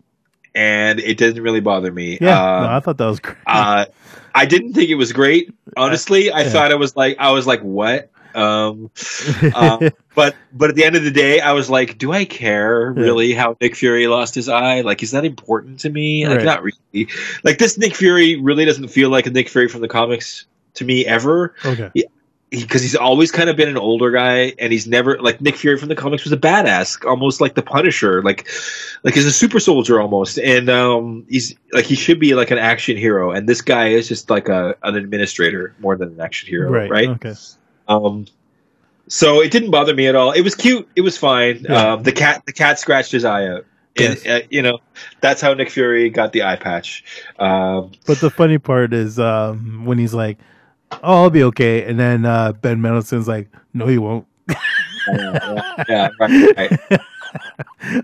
and 0.54 1.00
it 1.00 1.16
didn't 1.16 1.42
really 1.42 1.60
bother 1.60 1.90
me. 1.90 2.18
Yeah, 2.20 2.38
Uh, 2.38 2.60
no, 2.66 2.76
I 2.76 2.80
thought 2.80 2.98
that 2.98 3.06
was 3.06 3.20
great. 3.20 3.36
uh, 3.46 3.86
I 4.34 4.44
didn't 4.46 4.74
think 4.74 4.90
it 4.90 4.96
was 4.96 5.12
great. 5.12 5.50
Honestly, 5.76 6.30
I 6.32 6.42
Yeah. 6.42 6.48
thought 6.50 6.70
it 6.70 6.78
was 6.78 6.94
like 6.96 7.16
I 7.18 7.30
was 7.32 7.46
like, 7.46 7.60
what? 7.60 8.10
Um, 8.34 8.90
um, 9.54 9.90
but 10.14 10.36
but 10.52 10.70
at 10.70 10.76
the 10.76 10.84
end 10.84 10.96
of 10.96 11.04
the 11.04 11.10
day, 11.10 11.40
I 11.40 11.52
was 11.52 11.70
like, 11.70 11.98
do 11.98 12.12
I 12.12 12.24
care 12.24 12.92
really 12.92 13.32
how 13.32 13.56
Nick 13.60 13.76
Fury 13.76 14.06
lost 14.06 14.34
his 14.34 14.48
eye? 14.48 14.80
Like, 14.82 15.02
is 15.02 15.12
that 15.12 15.24
important 15.24 15.80
to 15.80 15.90
me? 15.90 16.26
Like, 16.26 16.38
Right. 16.38 16.44
not 16.44 16.62
really. 16.62 17.08
Like 17.44 17.58
this 17.58 17.78
Nick 17.78 17.94
Fury 17.94 18.36
really 18.36 18.64
doesn't 18.64 18.88
feel 18.88 19.10
like 19.10 19.26
a 19.26 19.30
Nick 19.30 19.48
Fury 19.48 19.68
from 19.68 19.80
the 19.80 19.88
comics 19.88 20.46
to 20.74 20.84
me 20.84 21.04
ever 21.06 21.54
okay, 21.64 21.90
because 22.50 22.80
he's 22.82 22.96
always 22.96 23.30
kind 23.30 23.50
of 23.50 23.56
been 23.56 23.68
an 23.68 23.76
older 23.76 24.10
guy 24.10 24.54
and 24.58 24.72
he's 24.72 24.86
never 24.86 25.18
like 25.20 25.40
Nick 25.40 25.56
Fury 25.56 25.76
from 25.76 25.88
the 25.88 25.94
comics 25.94 26.24
was 26.24 26.32
a 26.32 26.36
badass, 26.36 27.04
almost 27.04 27.40
like 27.40 27.54
the 27.54 27.62
Punisher, 27.62 28.22
like 28.22 28.48
like 29.02 29.14
he's 29.14 29.26
a 29.26 29.32
super 29.32 29.60
soldier 29.60 30.00
almost, 30.00 30.38
and 30.38 30.70
um, 30.70 31.26
he's 31.28 31.54
like 31.72 31.84
he 31.84 31.94
should 31.94 32.18
be 32.18 32.34
like 32.34 32.50
an 32.50 32.58
action 32.58 32.96
hero, 32.96 33.32
and 33.32 33.48
this 33.48 33.60
guy 33.60 33.88
is 33.88 34.08
just 34.08 34.30
like 34.30 34.48
a 34.48 34.76
an 34.82 34.96
administrator 34.96 35.74
more 35.78 35.96
than 35.96 36.10
an 36.10 36.20
action 36.20 36.48
hero, 36.48 36.70
right, 36.70 36.90
right? 36.90 37.08
Okay, 37.08 37.34
Um, 37.88 38.26
so 39.08 39.40
it 39.42 39.50
didn't 39.50 39.70
bother 39.70 39.94
me 39.94 40.06
at 40.06 40.14
all. 40.14 40.32
It 40.32 40.42
was 40.42 40.54
cute. 40.54 40.88
It 40.94 41.00
was 41.00 41.16
fine. 41.16 41.64
Yeah. 41.68 41.92
Um, 41.94 42.02
the 42.02 42.12
cat 42.12 42.44
the 42.46 42.52
cat 42.52 42.78
scratched 42.78 43.12
his 43.12 43.24
eye 43.24 43.46
out. 43.48 43.64
And, 43.96 44.14
Yes. 44.22 44.26
uh, 44.26 44.46
you 44.50 44.62
know, 44.62 44.78
that's 45.20 45.40
how 45.40 45.54
Nick 45.54 45.70
Fury 45.70 46.08
got 46.10 46.32
the 46.32 46.44
eye 46.44 46.56
patch. 46.56 47.02
Um, 47.38 47.92
But 48.06 48.18
the 48.20 48.30
funny 48.30 48.58
part 48.58 48.92
is 48.92 49.18
um, 49.18 49.84
when 49.86 49.98
he's 49.98 50.14
like, 50.14 50.38
"Oh, 51.02 51.22
I'll 51.24 51.30
be 51.30 51.42
okay," 51.44 51.82
and 51.84 51.98
then 51.98 52.24
uh, 52.24 52.52
Ben 52.52 52.80
Mendelsohn's 52.80 53.26
like, 53.26 53.48
"No, 53.74 53.88
you 53.88 54.02
won't." 54.02 54.26
yeah, 55.08 55.74
yeah, 55.88 56.08
right, 56.20 56.56
right. 56.56 57.00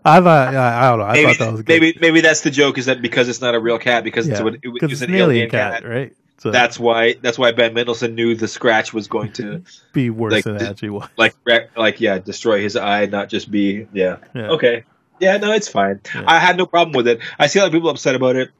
I 0.04 0.20
thought 0.20 0.54
I, 0.54 0.86
I 0.86 0.90
don't 0.90 0.98
know. 0.98 1.04
I 1.04 1.12
maybe, 1.12 1.34
thought 1.34 1.44
that 1.44 1.52
was 1.52 1.62
good. 1.62 1.68
maybe 1.80 1.98
maybe 2.00 2.20
that's 2.22 2.40
the 2.40 2.50
joke 2.50 2.76
is 2.78 2.86
that 2.86 3.00
because 3.00 3.28
it's 3.28 3.40
not 3.40 3.54
a 3.54 3.60
real 3.60 3.78
cat 3.78 4.04
because 4.04 4.26
yeah, 4.26 4.32
it's, 4.34 4.40
an, 4.40 4.58
it, 4.62 4.68
was 4.68 4.92
it's 4.92 5.02
an 5.02 5.14
alien 5.14 5.48
cat. 5.50 5.84
right? 5.86 6.14
So 6.44 6.50
That's 6.50 6.78
why 6.78 7.14
that's 7.14 7.38
why 7.38 7.52
Ben 7.52 7.72
Mendelsohn 7.72 8.14
knew 8.14 8.34
the 8.34 8.48
scratch 8.48 8.92
was 8.92 9.08
going 9.08 9.32
to 9.32 9.62
be 9.94 10.10
worse 10.10 10.34
like 10.34 10.44
than 10.44 10.56
it 10.56 10.62
actually 10.62 10.90
was. 10.90 11.08
like 11.16 11.34
like 11.74 12.02
yeah 12.02 12.18
destroy 12.18 12.60
his 12.60 12.76
eye, 12.76 13.06
not 13.06 13.30
just 13.30 13.50
be 13.50 13.88
yeah. 13.94 14.18
Yeah. 14.34 14.48
Okay, 14.50 14.84
yeah, 15.20 15.38
no, 15.38 15.52
it's 15.52 15.68
fine. 15.68 16.02
Yeah. 16.14 16.24
I 16.26 16.38
had 16.40 16.58
no 16.58 16.66
problem 16.66 16.94
with 16.94 17.08
it. 17.08 17.20
I 17.38 17.46
see 17.46 17.60
a 17.60 17.62
lot 17.62 17.68
of 17.68 17.72
people 17.72 17.88
upset 17.88 18.14
about 18.14 18.36
it, 18.36 18.50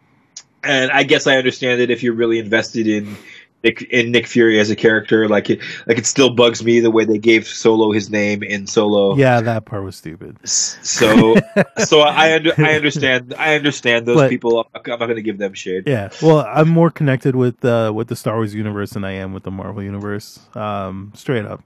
and 0.62 0.90
I 0.90 1.02
guess 1.02 1.26
I 1.26 1.36
understand 1.36 1.82
it 1.82 1.90
if 1.90 2.02
you're 2.02 2.14
really 2.14 2.38
invested 2.38 2.86
in 2.86 3.18
Nick 3.64 3.82
in 3.82 4.12
Nick 4.12 4.26
Fury 4.26 4.60
as 4.60 4.70
a 4.70 4.76
character. 4.76 5.26
Like 5.28 5.50
it, 5.50 5.60
like 5.86 5.98
it 5.98 6.06
still 6.06 6.30
bugs 6.30 6.62
me 6.62 6.80
the 6.80 6.90
way 6.90 7.04
they 7.04 7.18
gave 7.18 7.46
Solo 7.48 7.90
his 7.90 8.10
name 8.10 8.42
in 8.42 8.66
Solo. 8.66 9.16
Yeah, 9.16 9.40
that 9.40 9.64
part 9.64 9.82
was 9.82 9.96
stupid. 9.96 10.36
So 10.46 11.34
so 11.84 12.00
I 12.00 12.34
under, 12.34 12.52
I 12.58 12.74
understand 12.74 13.34
I 13.38 13.54
understand 13.56 14.06
those 14.06 14.16
But- 14.16 14.30
people. 14.30 14.68
I'm 14.74 14.82
not 14.86 14.98
going 14.98 15.16
to 15.16 15.22
give 15.22 15.38
them 15.38 15.54
shade. 15.54 15.84
Yeah, 15.86 16.10
well, 16.22 16.40
I'm 16.40 16.68
more 16.68 16.90
connected 16.90 17.34
with 17.34 17.64
uh, 17.64 17.90
with 17.94 18.08
the 18.08 18.16
Star 18.16 18.36
Wars 18.36 18.54
universe 18.54 18.90
than 18.90 19.04
I 19.04 19.12
am 19.12 19.32
with 19.32 19.42
the 19.44 19.50
Marvel 19.50 19.82
universe. 19.82 20.38
Um, 20.54 21.12
straight 21.14 21.46
up. 21.46 21.62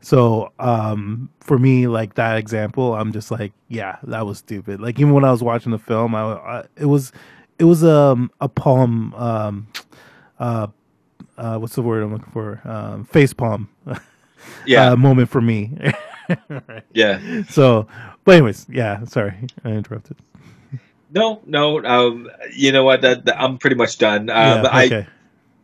So 0.00 0.52
um, 0.58 1.28
for 1.40 1.58
me, 1.58 1.86
like 1.86 2.14
that 2.14 2.38
example, 2.38 2.94
I'm 2.94 3.12
just 3.12 3.30
like, 3.30 3.52
yeah, 3.68 3.98
that 4.04 4.26
was 4.26 4.38
stupid. 4.38 4.80
Like 4.80 4.98
even 4.98 5.12
when 5.12 5.24
I 5.24 5.30
was 5.30 5.42
watching 5.42 5.70
the 5.70 5.78
film, 5.78 6.14
I, 6.14 6.22
I 6.22 6.64
it 6.76 6.86
was 6.86 7.12
it 7.58 7.64
was 7.64 7.84
um, 7.84 8.30
a 8.40 8.48
palm. 8.48 9.14
Um, 9.14 9.66
uh, 10.40 10.66
uh, 11.38 11.58
what's 11.58 11.74
the 11.74 11.82
word 11.82 12.02
I'm 12.02 12.12
looking 12.12 12.32
for? 12.32 12.60
Um, 12.64 13.04
face 13.04 13.32
palm 13.32 13.68
Yeah, 14.66 14.90
uh, 14.92 14.96
moment 14.96 15.28
for 15.28 15.40
me. 15.40 15.76
Right. 16.48 16.84
yeah. 16.94 17.42
So, 17.50 17.88
but 18.24 18.36
anyways, 18.36 18.66
yeah. 18.70 19.04
Sorry, 19.04 19.34
I 19.64 19.70
interrupted. 19.70 20.16
No, 21.10 21.42
no. 21.44 21.84
Um, 21.84 22.30
you 22.54 22.72
know 22.72 22.84
what? 22.84 23.02
That, 23.02 23.26
that- 23.26 23.38
I'm 23.38 23.58
pretty 23.58 23.76
much 23.76 23.98
done. 23.98 24.30
Um, 24.30 24.62
yeah, 24.64 24.68
I. 24.72 25.06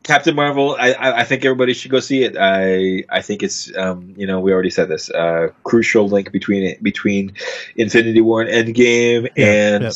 Captain 0.03 0.35
Marvel. 0.35 0.77
I, 0.79 0.93
I 0.93 1.21
I 1.21 1.25
think 1.25 1.45
everybody 1.45 1.73
should 1.75 1.91
go 1.91 2.01
see 2.01 2.23
it. 2.25 2.37
I 2.39 3.05
I 3.09 3.23
think 3.23 3.43
it's 3.43 3.75
um 3.77 4.15
you 4.17 4.27
know 4.27 4.41
we 4.41 4.53
already 4.53 4.71
said 4.71 4.89
this 4.89 5.11
uh 5.11 5.49
crucial 5.65 6.09
link 6.09 6.33
between 6.33 6.63
it 6.65 6.83
between 6.83 7.33
Infinity 7.77 8.21
War 8.21 8.43
and 8.43 8.51
Endgame 8.75 9.29
Yeah, 9.37 9.75
and. 9.75 9.85
yep. 9.85 9.93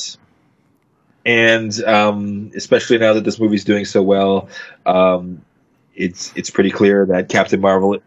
And 1.25 1.85
um, 1.85 2.51
especially 2.57 2.99
now 2.99 3.13
that 3.15 3.23
this 3.25 3.39
movie's 3.39 3.65
doing 3.65 3.85
so 3.85 4.03
well, 4.03 4.49
um, 4.87 5.43
it's 5.95 6.33
it's 6.37 6.51
pretty 6.51 6.71
clear 6.71 7.07
that 7.07 7.29
Captain 7.29 7.61
Marvel 7.61 7.99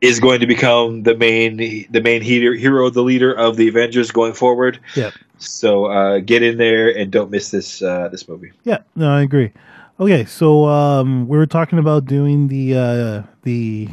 is 0.00 0.18
going 0.18 0.40
to 0.40 0.46
become 0.46 1.04
the 1.04 1.16
main 1.16 1.56
the 1.56 2.00
main 2.00 2.22
hero, 2.22 2.56
hero 2.56 2.90
the 2.90 3.02
leader 3.02 3.32
of 3.32 3.56
the 3.56 3.68
Avengers 3.68 4.10
going 4.10 4.34
forward. 4.34 4.80
Yeah. 4.96 5.10
So 5.38 5.86
uh, 5.86 6.18
get 6.18 6.42
in 6.42 6.58
there 6.58 6.88
and 6.88 7.10
don't 7.10 7.30
miss 7.30 7.50
this 7.50 7.82
uh, 7.82 8.08
this 8.08 8.28
movie. 8.28 8.52
Yeah, 8.64 8.78
no, 8.96 9.10
I 9.10 9.22
agree. 9.22 9.52
Okay, 10.00 10.24
so 10.24 10.66
um, 10.66 11.28
we 11.28 11.36
were 11.36 11.46
talking 11.46 11.78
about 11.78 12.06
doing 12.06 12.48
the 12.48 12.76
uh, 12.76 13.22
the 13.42 13.88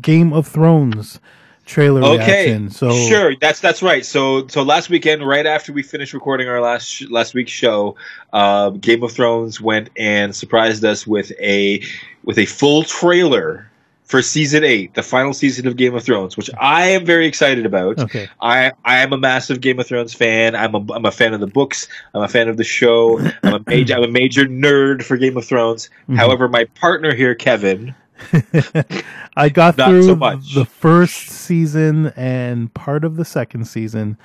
Game 0.00 0.32
of 0.32 0.48
Thrones 0.48 1.20
trailer 1.66 2.02
Okay, 2.02 2.46
reaction. 2.46 2.70
So 2.70 2.92
sure, 2.92 3.34
that's 3.40 3.60
that's 3.60 3.82
right. 3.82 4.04
So 4.04 4.46
so 4.48 4.62
last 4.62 4.90
weekend, 4.90 5.26
right 5.26 5.46
after 5.46 5.72
we 5.72 5.82
finished 5.82 6.12
recording 6.14 6.48
our 6.48 6.60
last 6.60 6.86
sh- 6.88 7.08
last 7.10 7.34
week's 7.34 7.52
show, 7.52 7.96
uh, 8.32 8.70
Game 8.70 9.02
of 9.02 9.12
Thrones 9.12 9.60
went 9.60 9.90
and 9.96 10.34
surprised 10.34 10.84
us 10.84 11.06
with 11.06 11.32
a 11.40 11.82
with 12.24 12.38
a 12.38 12.46
full 12.46 12.84
trailer 12.84 13.68
for 14.04 14.20
season 14.20 14.62
eight, 14.62 14.92
the 14.92 15.02
final 15.02 15.32
season 15.32 15.66
of 15.66 15.76
Game 15.76 15.94
of 15.94 16.04
Thrones, 16.04 16.36
which 16.36 16.50
I 16.60 16.88
am 16.88 17.06
very 17.06 17.26
excited 17.26 17.64
about. 17.64 17.98
Okay. 17.98 18.28
I 18.42 18.72
I 18.84 18.98
am 18.98 19.12
a 19.14 19.16
massive 19.18 19.60
Game 19.62 19.78
of 19.80 19.86
Thrones 19.86 20.12
fan. 20.12 20.54
I'm 20.54 20.74
a 20.74 20.84
I'm 20.92 21.06
a 21.06 21.10
fan 21.10 21.32
of 21.32 21.40
the 21.40 21.46
books. 21.46 21.88
I'm 22.12 22.22
a 22.22 22.28
fan 22.28 22.48
of 22.48 22.58
the 22.58 22.64
show. 22.64 23.18
I'm 23.42 23.54
a 23.54 23.60
major 23.66 23.94
I'm 23.94 24.02
a 24.02 24.08
major 24.08 24.44
nerd 24.44 25.02
for 25.02 25.16
Game 25.16 25.36
of 25.36 25.44
Thrones. 25.46 25.88
Mhm. 26.08 26.16
However, 26.16 26.48
my 26.48 26.64
partner 26.64 27.14
here, 27.14 27.34
Kevin, 27.34 27.94
I 29.36 29.48
got 29.48 29.76
Not 29.78 29.88
through 29.88 30.02
so 30.04 30.16
much. 30.16 30.54
the 30.54 30.64
first 30.64 31.28
season 31.30 32.06
and 32.16 32.72
part 32.74 33.04
of 33.04 33.16
the 33.16 33.24
second 33.24 33.66
season, 33.66 34.16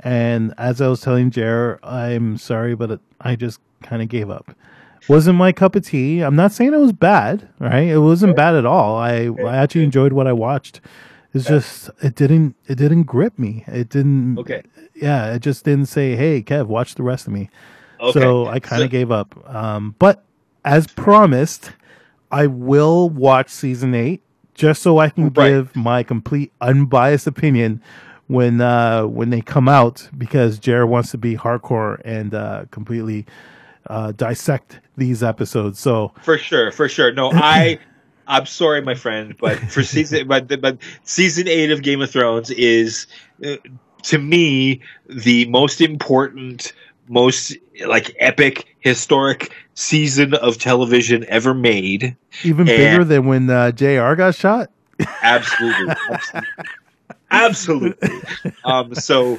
and 0.00 0.54
as 0.58 0.80
I 0.80 0.88
was 0.88 1.00
telling 1.00 1.30
Jer, 1.30 1.78
I'm 1.82 2.36
sorry, 2.38 2.74
but 2.74 3.00
I 3.20 3.36
just 3.36 3.60
kind 3.82 4.02
of 4.02 4.08
gave 4.08 4.30
up. 4.30 4.54
Wasn't 5.08 5.36
my 5.38 5.52
cup 5.52 5.74
of 5.74 5.86
tea. 5.86 6.20
I'm 6.20 6.36
not 6.36 6.52
saying 6.52 6.74
it 6.74 6.78
was 6.78 6.92
bad, 6.92 7.48
right? 7.58 7.86
It 7.88 7.98
wasn't 7.98 8.36
bad 8.36 8.54
at 8.54 8.66
all. 8.66 8.96
I 8.96 9.28
I 9.44 9.56
actually 9.56 9.84
enjoyed 9.84 10.12
what 10.12 10.26
I 10.26 10.32
watched. 10.32 10.80
It's 11.32 11.46
just 11.46 11.88
it 12.02 12.14
didn't 12.14 12.56
it 12.66 12.74
didn't 12.76 13.04
grip 13.04 13.38
me. 13.38 13.64
It 13.66 13.88
didn't. 13.88 14.38
Okay. 14.38 14.62
Yeah, 14.94 15.32
it 15.34 15.40
just 15.40 15.64
didn't 15.64 15.86
say, 15.86 16.16
"Hey, 16.16 16.42
Kev, 16.42 16.66
watch 16.66 16.94
the 16.96 17.02
rest 17.04 17.26
of 17.26 17.32
me." 17.32 17.48
okay. 18.00 18.20
So 18.20 18.46
I 18.46 18.58
kind 18.60 18.82
of 18.82 18.86
So- 18.88 18.90
gave 18.92 19.10
up. 19.10 19.34
Um, 19.52 19.94
but 19.98 20.24
as 20.64 20.86
promised, 20.88 21.72
I 22.30 22.46
will 22.46 23.08
watch 23.10 23.48
season 23.48 23.94
eight 23.94 24.22
just 24.54 24.82
so 24.82 24.98
I 24.98 25.08
can 25.10 25.30
Right. 25.30 25.50
give 25.50 25.74
my 25.76 26.02
complete 26.02 26.52
unbiased 26.60 27.26
opinion 27.26 27.80
when 28.26 28.60
uh, 28.60 29.06
when 29.06 29.30
they 29.30 29.40
come 29.40 29.68
out 29.68 30.08
because 30.16 30.58
Jared 30.58 30.88
wants 30.90 31.10
to 31.12 31.18
be 31.18 31.36
hardcore 31.36 32.00
and 32.04 32.34
uh, 32.34 32.64
completely 32.70 33.24
uh, 33.88 34.12
dissect 34.12 34.80
these 34.96 35.22
episodes. 35.22 35.78
So 35.78 36.12
For 36.22 36.36
sure, 36.36 36.70
for 36.72 36.88
sure. 36.88 37.12
No, 37.12 37.30
I 37.34 37.78
I'm 38.26 38.44
sorry, 38.44 38.82
my 38.82 38.94
friend, 38.94 39.34
but 39.40 39.56
for 39.58 39.82
season 39.82 40.28
but 40.28 40.60
but 40.60 40.76
season 41.04 41.48
eight 41.48 41.70
of 41.70 41.82
Game 41.82 42.02
of 42.02 42.10
Thrones 42.10 42.50
is 42.50 43.06
uh, 43.46 43.56
to 44.02 44.18
me 44.18 44.80
the 45.08 45.46
most 45.48 45.80
important, 45.80 46.72
most 47.08 47.56
like 47.86 48.14
epic, 48.18 48.76
historic 48.80 49.52
season 49.78 50.34
of 50.34 50.58
television 50.58 51.24
ever 51.28 51.54
made. 51.54 52.16
even 52.42 52.66
bigger 52.66 53.04
than 53.04 53.26
when 53.26 53.48
uh, 53.48 53.70
J.R. 53.70 54.16
got 54.16 54.34
shot. 54.34 54.70
Absolutely, 55.22 55.94
absolutely. 56.10 56.52
absolutely. 57.30 58.20
Um, 58.64 58.94
so. 58.94 59.38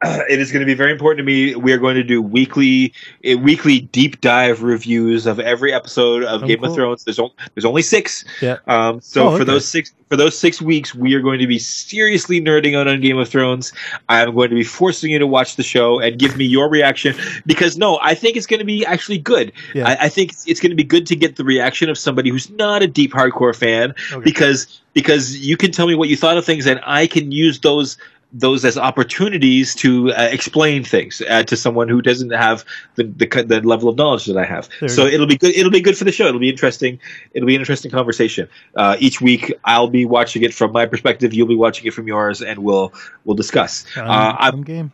it 0.28 0.38
is 0.38 0.52
going 0.52 0.60
to 0.60 0.66
be 0.66 0.74
very 0.74 0.92
important 0.92 1.18
to 1.18 1.24
me. 1.24 1.54
We 1.56 1.72
are 1.72 1.78
going 1.78 1.96
to 1.96 2.04
do 2.04 2.22
weekly, 2.22 2.92
weekly 3.24 3.80
deep 3.80 4.20
dive 4.20 4.62
reviews 4.62 5.26
of 5.26 5.40
every 5.40 5.72
episode 5.72 6.22
of 6.24 6.42
Oh, 6.42 6.46
Game 6.46 6.60
cool. 6.60 6.68
of 6.70 6.74
Thrones. 6.74 7.04
There's 7.04 7.18
only, 7.18 7.34
there's 7.54 7.64
only 7.64 7.82
six, 7.82 8.24
Yeah. 8.40 8.58
um, 8.66 9.00
so 9.00 9.28
Oh, 9.30 9.36
for 9.38 9.44
those 9.44 9.66
six 9.66 9.92
for 10.08 10.16
those 10.16 10.38
six 10.38 10.62
weeks, 10.62 10.94
we 10.94 11.12
are 11.14 11.20
going 11.20 11.38
to 11.40 11.46
be 11.46 11.58
seriously 11.58 12.40
nerding 12.40 12.74
out 12.74 12.88
on 12.88 13.00
Game 13.02 13.18
of 13.18 13.28
Thrones. 13.28 13.74
I 14.08 14.22
am 14.22 14.34
going 14.34 14.48
to 14.48 14.54
be 14.56 14.64
forcing 14.64 15.10
you 15.10 15.18
to 15.18 15.26
watch 15.26 15.56
the 15.56 15.62
show 15.62 15.98
and 16.00 16.18
give 16.18 16.34
me 16.36 16.46
your 16.46 16.70
reaction 16.70 17.14
because 17.44 17.76
no, 17.76 17.98
I 18.00 18.14
think 18.14 18.36
it's 18.36 18.46
going 18.46 18.60
to 18.60 18.64
be 18.64 18.86
actually 18.86 19.18
good. 19.18 19.52
Yeah. 19.74 19.86
I, 19.88 20.04
I 20.04 20.08
think 20.08 20.32
it's, 20.32 20.46
it's 20.46 20.60
going 20.60 20.70
to 20.70 20.76
be 20.76 20.84
good 20.84 21.06
to 21.08 21.16
get 21.16 21.36
the 21.36 21.44
reaction 21.44 21.90
of 21.90 21.98
somebody 21.98 22.30
who's 22.30 22.48
not 22.50 22.82
a 22.82 22.86
deep 22.86 23.12
hardcore 23.12 23.54
fan 23.54 23.94
Okay. 24.12 24.22
because 24.24 24.80
because 24.94 25.36
you 25.38 25.56
can 25.58 25.72
tell 25.72 25.86
me 25.86 25.94
what 25.94 26.08
you 26.08 26.16
thought 26.16 26.38
of 26.38 26.44
things 26.44 26.66
and 26.66 26.80
I 26.84 27.06
can 27.06 27.30
use 27.30 27.60
those 27.60 27.98
those 28.32 28.64
as 28.64 28.76
opportunities 28.76 29.74
to 29.74 30.12
uh, 30.12 30.28
explain 30.30 30.84
things 30.84 31.22
uh, 31.28 31.42
to 31.44 31.56
someone 31.56 31.88
who 31.88 32.02
doesn't 32.02 32.30
have 32.30 32.64
the, 32.96 33.04
the 33.04 33.26
the 33.44 33.60
level 33.62 33.88
of 33.88 33.96
knowledge 33.96 34.26
that 34.26 34.36
I 34.36 34.44
have. 34.44 34.68
There 34.80 34.88
so 34.88 35.06
it'll 35.06 35.26
be 35.26 35.36
good. 35.36 35.54
It'll 35.56 35.72
be 35.72 35.80
good 35.80 35.96
for 35.96 36.04
the 36.04 36.12
show. 36.12 36.26
It'll 36.26 36.40
be 36.40 36.50
interesting. 36.50 37.00
It'll 37.32 37.46
be 37.46 37.54
an 37.54 37.60
interesting 37.60 37.90
conversation. 37.90 38.48
Uh, 38.74 38.96
each 38.98 39.20
week, 39.20 39.52
I'll 39.64 39.88
be 39.88 40.04
watching 40.04 40.42
it 40.42 40.52
from 40.52 40.72
my 40.72 40.86
perspective. 40.86 41.32
You'll 41.32 41.48
be 41.48 41.56
watching 41.56 41.86
it 41.86 41.94
from 41.94 42.06
yours, 42.06 42.42
and 42.42 42.58
we'll 42.60 42.92
we'll 43.24 43.36
discuss. 43.36 43.84
Um, 43.96 44.10
Uh, 44.10 44.36
I'm 44.38 44.62
game. 44.62 44.92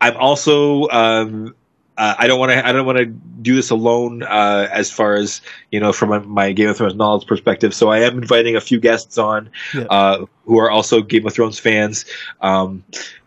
I'm 0.00 0.16
also 0.16 0.88
um, 0.88 1.54
uh, 1.96 2.14
I 2.18 2.26
don't 2.26 2.38
want 2.38 2.52
to 2.52 2.66
I 2.66 2.72
don't 2.72 2.86
want 2.86 2.98
to 2.98 3.06
do 3.06 3.54
this 3.54 3.70
alone 3.70 4.22
uh, 4.22 4.68
as 4.70 4.90
far 4.90 5.14
as 5.14 5.40
you 5.70 5.80
know 5.80 5.92
from 5.92 6.08
my, 6.10 6.18
my 6.20 6.52
Game 6.52 6.68
of 6.68 6.76
Thrones 6.76 6.94
knowledge 6.94 7.26
perspective. 7.26 7.74
So 7.74 7.88
I 7.88 8.00
am 8.00 8.18
inviting 8.18 8.56
a 8.56 8.60
few 8.60 8.80
guests 8.80 9.18
on 9.18 9.50
Yeah. 9.74 9.82
uh, 9.84 10.26
who 10.44 10.58
are 10.58 10.70
also 10.70 11.02
Game 11.02 11.26
of 11.26 11.34
Thrones 11.34 11.58
fans. 11.58 12.04
Um, 12.40 12.84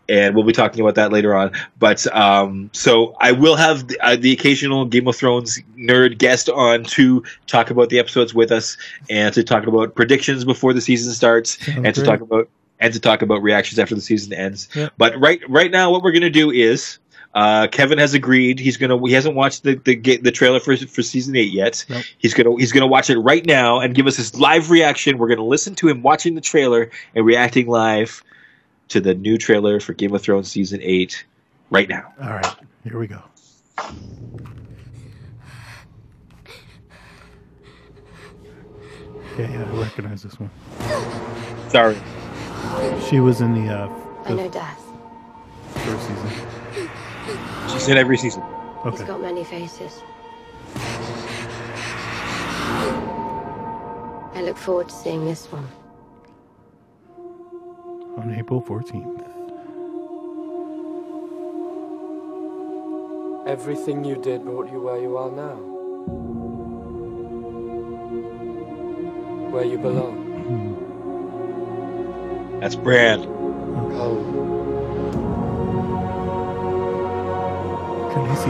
and 0.08 0.36
we'll 0.36 0.44
be 0.44 0.52
talking 0.52 0.80
about 0.80 0.94
that 0.94 1.10
later 1.10 1.34
on. 1.34 1.50
But 1.80 2.06
um, 2.14 2.70
so 2.72 3.16
I 3.20 3.32
will 3.32 3.56
have 3.56 3.88
the, 3.88 3.98
uh, 4.00 4.16
the 4.16 4.32
occasional 4.32 4.84
Game 4.84 5.08
of 5.08 5.16
Thrones 5.16 5.60
nerd 5.76 6.18
guest 6.18 6.48
on 6.48 6.84
to 6.84 7.24
talk 7.48 7.70
about 7.70 7.88
the 7.88 7.98
episodes 7.98 8.32
with 8.32 8.52
us 8.52 8.76
and 9.10 9.34
to 9.34 9.42
talk 9.42 9.66
about 9.66 9.94
predictions 9.96 10.44
before 10.44 10.72
the 10.72 10.80
season 10.80 11.12
starts 11.12 11.64
Sounds 11.64 11.86
and 11.86 11.94
to 11.94 12.04
talk 12.04 12.20
about 12.20 12.48
and 12.78 12.92
to 12.92 13.00
talk 13.00 13.22
about 13.22 13.42
reactions 13.42 13.78
after 13.78 13.94
the 13.94 14.00
season 14.00 14.32
ends. 14.32 14.68
Yep. 14.74 14.92
But 14.96 15.18
right 15.18 15.40
right 15.48 15.70
now, 15.70 15.90
what 15.90 16.02
we're 16.02 16.12
going 16.12 16.22
to 16.22 16.30
do 16.30 16.50
is 16.50 16.98
uh, 17.36 17.68
Kevin 17.68 17.98
has 17.98 18.14
agreed. 18.14 18.58
He's 18.58 18.78
gonna. 18.78 18.98
He 19.06 19.12
hasn't 19.12 19.34
watched 19.34 19.62
the 19.62 19.74
the, 19.74 20.16
the 20.16 20.32
trailer 20.32 20.58
for 20.58 20.74
for 20.74 21.02
season 21.02 21.36
eight 21.36 21.52
yet. 21.52 21.84
Nope. 21.90 22.02
He's 22.16 22.32
gonna 22.32 22.56
he's 22.56 22.72
gonna 22.72 22.86
watch 22.86 23.10
it 23.10 23.18
right 23.18 23.44
now 23.44 23.78
and 23.80 23.94
give 23.94 24.06
us 24.06 24.16
his 24.16 24.34
live 24.40 24.70
reaction. 24.70 25.18
We're 25.18 25.28
gonna 25.28 25.44
listen 25.44 25.74
to 25.76 25.88
him 25.88 26.02
watching 26.02 26.34
the 26.34 26.40
trailer 26.40 26.90
and 27.14 27.26
reacting 27.26 27.66
live 27.68 28.24
to 28.88 29.00
the 29.02 29.12
new 29.14 29.36
trailer 29.36 29.80
for 29.80 29.92
Game 29.92 30.14
of 30.14 30.22
Thrones 30.22 30.50
season 30.50 30.80
eight 30.82 31.26
right 31.68 31.90
now. 31.90 32.10
All 32.22 32.30
right, 32.30 32.56
here 32.84 32.98
we 32.98 33.06
go. 33.06 33.22
Yeah, 39.38 39.50
yeah, 39.50 39.70
I 39.70 39.80
recognize 39.82 40.22
this 40.22 40.40
one. 40.40 40.50
Sorry. 41.68 41.98
She 43.10 43.20
was 43.20 43.42
in 43.42 43.52
the, 43.52 43.70
uh, 43.70 43.88
I 44.24 44.32
know 44.32 44.48
death. 44.48 44.82
first 45.74 46.08
season. 46.08 46.55
She's 47.72 47.88
in 47.88 47.96
every 47.98 48.16
season. 48.16 48.42
He's 48.84 48.94
Okay. 48.94 49.04
got 49.04 49.20
many 49.20 49.42
faces. 49.44 50.02
I 54.34 54.42
look 54.42 54.56
forward 54.56 54.88
to 54.88 54.94
seeing 54.94 55.24
this 55.24 55.46
one. 55.50 55.66
On 58.18 58.34
April 58.34 58.60
14th. 58.62 59.22
Everything 63.46 64.04
you 64.04 64.16
did 64.16 64.44
brought 64.44 64.70
you 64.72 64.80
where 64.80 64.98
you 65.00 65.16
are 65.16 65.30
now. 65.30 65.56
Where 69.52 69.64
you 69.64 69.78
belong. 69.78 70.16
That's 72.60 72.74
Bran. 72.74 73.22
Home. 73.22 73.92
Oh. 73.94 74.55
Khaleesi. 78.16 78.48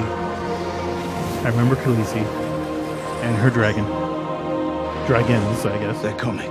I 1.45 1.49
remember 1.49 1.75
Khaleesi 1.75 2.23
and 3.25 3.37
her 3.39 3.51
dragon. 3.51 3.85
Dragons, 5.09 5.67
I 5.67 5.77
guess. 5.79 6.01
They're 6.03 6.17
coming. 6.17 6.49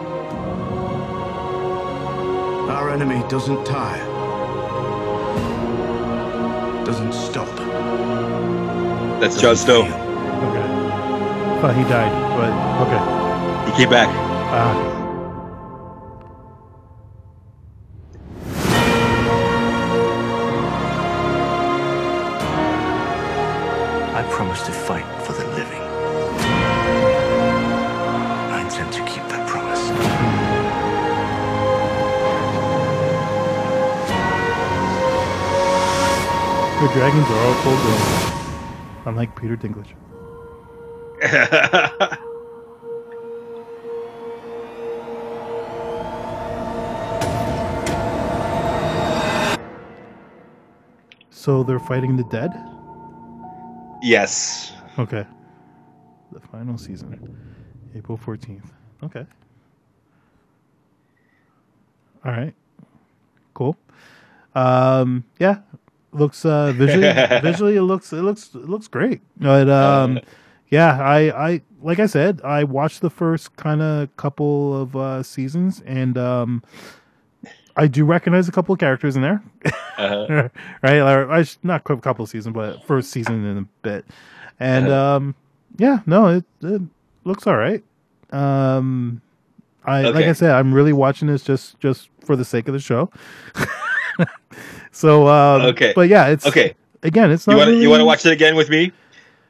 Our 2.69 2.89
enemy 2.89 3.23
doesn't 3.29 3.63
tire. 3.63 4.05
Doesn't 6.83 7.13
stop. 7.13 7.47
That's 9.21 9.39
Jon 9.39 9.55
doesn't 9.55 9.65
Snow. 9.65 9.83
Okay. 9.83 10.67
Thought 11.61 11.75
he 11.77 11.83
died, 11.83 12.11
but 12.35 12.51
okay. 12.83 13.71
He 13.71 13.77
came 13.77 13.89
back. 13.89 14.09
Ah. 14.09 14.94
dragons 37.15 37.31
are 37.31 37.39
all 37.45 37.55
full 37.63 37.77
grown, 37.77 38.03
unlike 39.05 39.31
Peter 39.39 39.55
Dinklage. 39.55 39.93
so 51.29 51.63
they're 51.63 51.79
fighting 51.79 52.17
the 52.17 52.25
dead? 52.25 52.51
Yes. 54.01 54.73
Okay. 54.99 55.25
The 56.33 56.41
final 56.41 56.77
season, 56.77 57.37
April 57.95 58.17
14th. 58.17 58.65
Okay. 59.03 59.25
All 62.25 62.31
right. 62.31 62.53
Cool. 63.53 63.77
Um, 64.53 65.23
yeah, 65.39 65.59
Looks 66.15 66.45
uh 66.45 66.71
visually 66.71 67.11
visually 67.41 67.75
it 67.75 67.81
looks 67.83 68.11
it 68.13 68.21
looks 68.23 68.55
it 68.55 68.69
looks 68.69 68.87
great. 68.87 69.21
But 69.37 69.69
um. 69.69 70.19
Yeah, 70.69 70.99
I, 70.99 71.49
I 71.51 71.61
like 71.83 71.99
I 71.99 72.07
said, 72.07 72.41
I 72.43 72.63
watched 72.63 73.01
the 73.01 73.11
first 73.11 73.55
kind 73.55 73.83
of 73.83 74.13
couple 74.17 74.81
of 74.81 74.95
uh, 74.95 75.21
seasons, 75.21 75.79
and 75.85 76.17
um, 76.17 76.63
I 77.77 77.85
do 77.85 78.03
recognize 78.03 78.49
a 78.49 78.51
couple 78.51 78.73
of 78.73 78.79
characters 78.79 79.15
in 79.15 79.21
there. 79.21 79.43
Uh-huh. 79.95 80.49
right? 80.81 80.97
Or, 80.97 81.31
I 81.31 81.43
sh- 81.43 81.59
not 81.61 81.81
a 81.87 81.97
couple 81.99 82.23
of 82.23 82.29
seasons, 82.29 82.55
but 82.55 82.83
first 82.87 83.11
season 83.11 83.45
in 83.45 83.57
a 83.59 83.65
bit. 83.83 84.05
And 84.59 84.87
Uh-huh. 84.87 85.17
um, 85.17 85.35
yeah, 85.77 85.99
no, 86.07 86.27
it, 86.29 86.43
it 86.63 86.81
looks 87.25 87.45
all 87.45 87.55
right. 87.57 87.83
Um, 88.31 89.21
I 89.85 90.01
like 90.09 90.25
I 90.25 90.33
said, 90.33 90.49
I'm 90.49 90.73
really 90.73 90.93
watching 90.93 91.27
this 91.27 91.43
just 91.43 91.79
just 91.79 92.09
for 92.25 92.35
the 92.35 92.43
sake 92.43 92.67
of 92.67 92.73
the 92.73 92.79
show. 92.79 93.11
so 94.95 95.27
um, 95.27 95.61
Okay. 95.73 95.93
but 95.95 96.07
yeah, 96.09 96.27
it's 96.27 96.45
Okay. 96.47 96.73
Again, 97.03 97.29
it's 97.31 97.45
not. 97.45 97.53
You 97.53 97.57
want 97.57 97.67
to 97.67 97.71
really, 97.71 97.83
you 97.83 97.89
want 97.89 98.01
to 98.01 98.05
watch 98.05 98.25
it 98.25 98.31
again 98.31 98.55
with 98.55 98.69
me? 98.69 98.91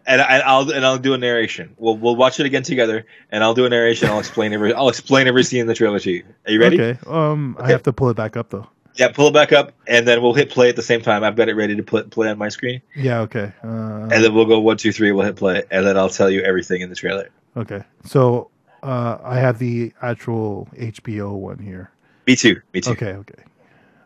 And, 0.07 0.21
I, 0.21 0.39
I'll 0.39 0.69
and 0.71 0.85
I'll 0.85 0.97
do 0.99 1.13
a 1.13 1.17
narration. 1.17 1.73
We'll 1.77 1.97
we'll 1.97 2.15
watch 2.15 2.39
it 2.39 2.45
again 2.45 2.63
together, 2.63 3.05
and 3.31 3.43
I'll 3.43 3.53
do 3.53 3.65
a 3.65 3.69
narration. 3.69 4.09
I'll 4.09 4.19
explain 4.19 4.51
every 4.53 4.73
I'll 4.73 4.89
explain 4.89 5.27
every 5.27 5.43
scene 5.43 5.61
in 5.61 5.67
the 5.67 5.73
trilogy. 5.73 6.23
Are 6.45 6.51
you 6.51 6.59
ready? 6.59 6.79
Okay. 6.81 6.99
Um, 7.07 7.55
I 7.59 7.69
have 7.71 7.83
to 7.83 7.93
pull 7.93 8.09
it 8.09 8.15
back 8.17 8.35
up 8.37 8.49
though. 8.49 8.67
Yeah, 8.95 9.09
pull 9.11 9.27
it 9.29 9.33
back 9.33 9.51
up, 9.51 9.73
and 9.87 10.07
then 10.07 10.21
we'll 10.21 10.33
hit 10.33 10.49
play 10.49 10.69
at 10.69 10.75
the 10.75 10.81
same 10.81 11.01
time. 11.01 11.23
I've 11.23 11.35
got 11.35 11.49
it 11.49 11.55
ready 11.55 11.75
to 11.75 11.83
play, 11.83 12.03
play 12.03 12.29
on 12.29 12.37
my 12.37 12.47
screen, 12.49 12.81
Yeah. 12.95 13.21
Okay. 13.21 13.51
Uh, 13.63 13.67
and 13.67 14.11
then 14.23 14.33
we'll 14.33 14.45
go 14.45 14.59
one, 14.59 14.77
two, 14.77 14.91
three. 14.93 15.11
We'll 15.11 15.25
hit 15.25 15.35
play, 15.35 15.63
and 15.71 15.85
then 15.85 15.97
I'll 15.97 16.09
tell 16.09 16.29
you 16.29 16.41
everything 16.43 16.81
in 16.81 16.89
the 16.89 16.95
trailer. 16.95 17.29
okay. 17.57 17.83
So 18.05 18.51
uh, 18.83 19.17
I 19.23 19.39
have 19.39 19.59
the 19.59 19.91
actual 20.01 20.67
HBO 20.77 21.33
one 21.33 21.57
here. 21.59 21.89
Me 22.27 22.35
too. 22.35 22.61
Me 22.73 22.79
too. 22.81 22.91
Okay. 22.91 23.13
Okay. 23.13 23.43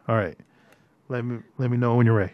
All 0.07 0.15
right. 0.15 0.37
Let 1.09 1.25
me 1.25 1.39
let 1.57 1.71
me 1.71 1.77
know 1.77 1.95
when 1.95 2.05
you're 2.05 2.15
ready. 2.15 2.33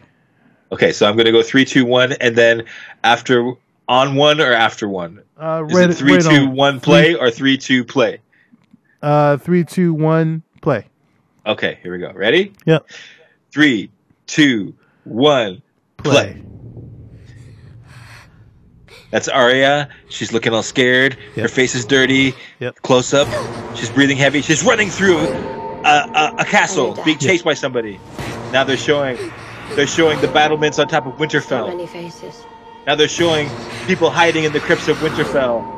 Okay, 0.70 0.92
so 0.92 1.06
I'm 1.06 1.14
going 1.14 1.26
to 1.26 1.32
go 1.32 1.42
three, 1.42 1.64
two, 1.64 1.84
one, 1.86 2.12
and 2.12 2.36
then 2.36 2.64
after 3.02 3.52
on 3.88 4.16
one 4.16 4.40
or 4.40 4.52
after 4.52 4.88
one. 4.88 5.22
Uh, 5.40 5.64
Is 5.66 5.74
right, 5.74 5.90
it 5.90 5.94
three, 5.94 6.14
right 6.14 6.22
two, 6.22 6.28
on. 6.28 6.54
one, 6.54 6.80
play 6.80 7.14
or 7.14 7.30
three, 7.30 7.56
two, 7.56 7.84
play? 7.84 8.20
Uh, 9.00 9.36
three, 9.38 9.64
two, 9.64 9.94
one, 9.94 10.42
play. 10.60 10.86
Okay, 11.46 11.78
here 11.82 11.92
we 11.92 11.98
go. 11.98 12.12
Ready? 12.12 12.52
Yep. 12.66 12.86
Three, 13.50 13.90
two, 14.26 14.74
one, 15.04 15.62
play. 15.96 16.12
Play. 16.12 16.42
That's 19.10 19.28
Arya. 19.28 19.88
She's 20.08 20.32
looking 20.32 20.52
all 20.52 20.64
scared. 20.64 21.14
Her 21.36 21.48
face 21.48 21.74
is 21.74 21.86
dirty. 21.86 22.34
Yep. 22.58 22.82
Close 22.82 23.14
up. 23.14 23.28
She's 23.76 23.88
breathing 23.88 24.16
heavy. 24.16 24.42
She's 24.42 24.64
running 24.64 24.90
through 24.90 25.18
a, 25.18 25.80
a, 25.84 26.34
a 26.38 26.44
castle, 26.44 27.00
being 27.04 27.18
chased 27.18 27.44
by 27.44 27.54
somebody. 27.54 28.00
Now 28.52 28.64
they're 28.64 28.76
showing, 28.76 29.18
they're 29.74 29.86
showing 29.86 30.20
the 30.20 30.28
battlements 30.28 30.78
on 30.78 30.88
top 30.88 31.06
of 31.06 31.14
So 31.14 31.18
Winterfell. 31.24 31.68
many 31.68 31.86
faces. 31.86 32.44
Now 32.86 32.94
they're 32.94 33.08
showing 33.08 33.48
people 33.86 34.10
hiding 34.10 34.44
in 34.44 34.52
the 34.52 34.60
crypts 34.60 34.88
of 34.88 34.96
Winterfell. 34.98 35.74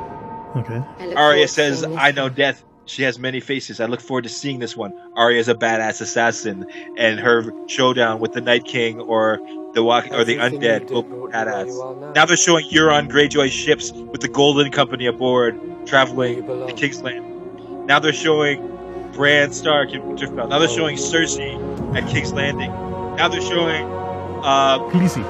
Okay. 0.56 0.82
I 1.00 1.14
Arya 1.14 1.48
says, 1.48 1.84
"I 1.84 2.12
know 2.12 2.28
death. 2.28 2.64
She 2.86 3.02
has 3.02 3.18
many 3.18 3.40
faces. 3.40 3.80
I 3.80 3.86
look 3.86 4.00
forward 4.00 4.24
to 4.24 4.30
seeing 4.30 4.58
this 4.58 4.76
one." 4.76 4.92
Arya's 5.16 5.48
a 5.48 5.54
badass 5.54 6.00
assassin, 6.00 6.66
and 6.96 7.18
her 7.20 7.52
showdown 7.66 8.18
with 8.20 8.32
the 8.32 8.40
Night 8.40 8.64
King 8.64 9.00
or 9.00 9.38
the 9.74 9.82
walk 9.82 10.06
or 10.10 10.24
the 10.24 10.36
undead 10.36 10.60
did 10.60 10.90
will 10.90 11.02
be 11.02 11.08
brought 11.08 11.16
you 11.16 11.22
where 11.22 11.30
badass. 11.32 11.66
you 11.66 11.82
are 11.82 11.94
now. 11.96 12.12
Now 12.14 12.24
they're 12.26 12.36
showing 12.36 12.68
Euron 12.70 13.08
Greyjoy's 13.10 13.52
ships 13.52 13.92
with 13.92 14.20
the 14.22 14.28
Golden 14.28 14.70
Company 14.72 15.06
aboard, 15.06 15.58
traveling 15.86 16.42
belong. 16.46 16.68
to 16.68 16.74
King's 16.74 17.02
Landing. 17.02 17.86
Now 17.86 17.98
they're 17.98 18.12
showing 18.14 18.70
Bran 19.12 19.52
Stark 19.52 19.92
in 19.92 20.02
Winterfell. 20.02 20.48
Now 20.48 20.58
they're 20.58 20.68
showing 20.68 20.96
Cersei 20.96 21.56
at 21.96 22.08
King's 22.08 22.32
Landing. 22.32 22.70
Now 23.16 23.28
they're 23.28 23.40
showing 23.40 23.84
uh, 24.44 24.78
Khaleesi. 24.90 25.24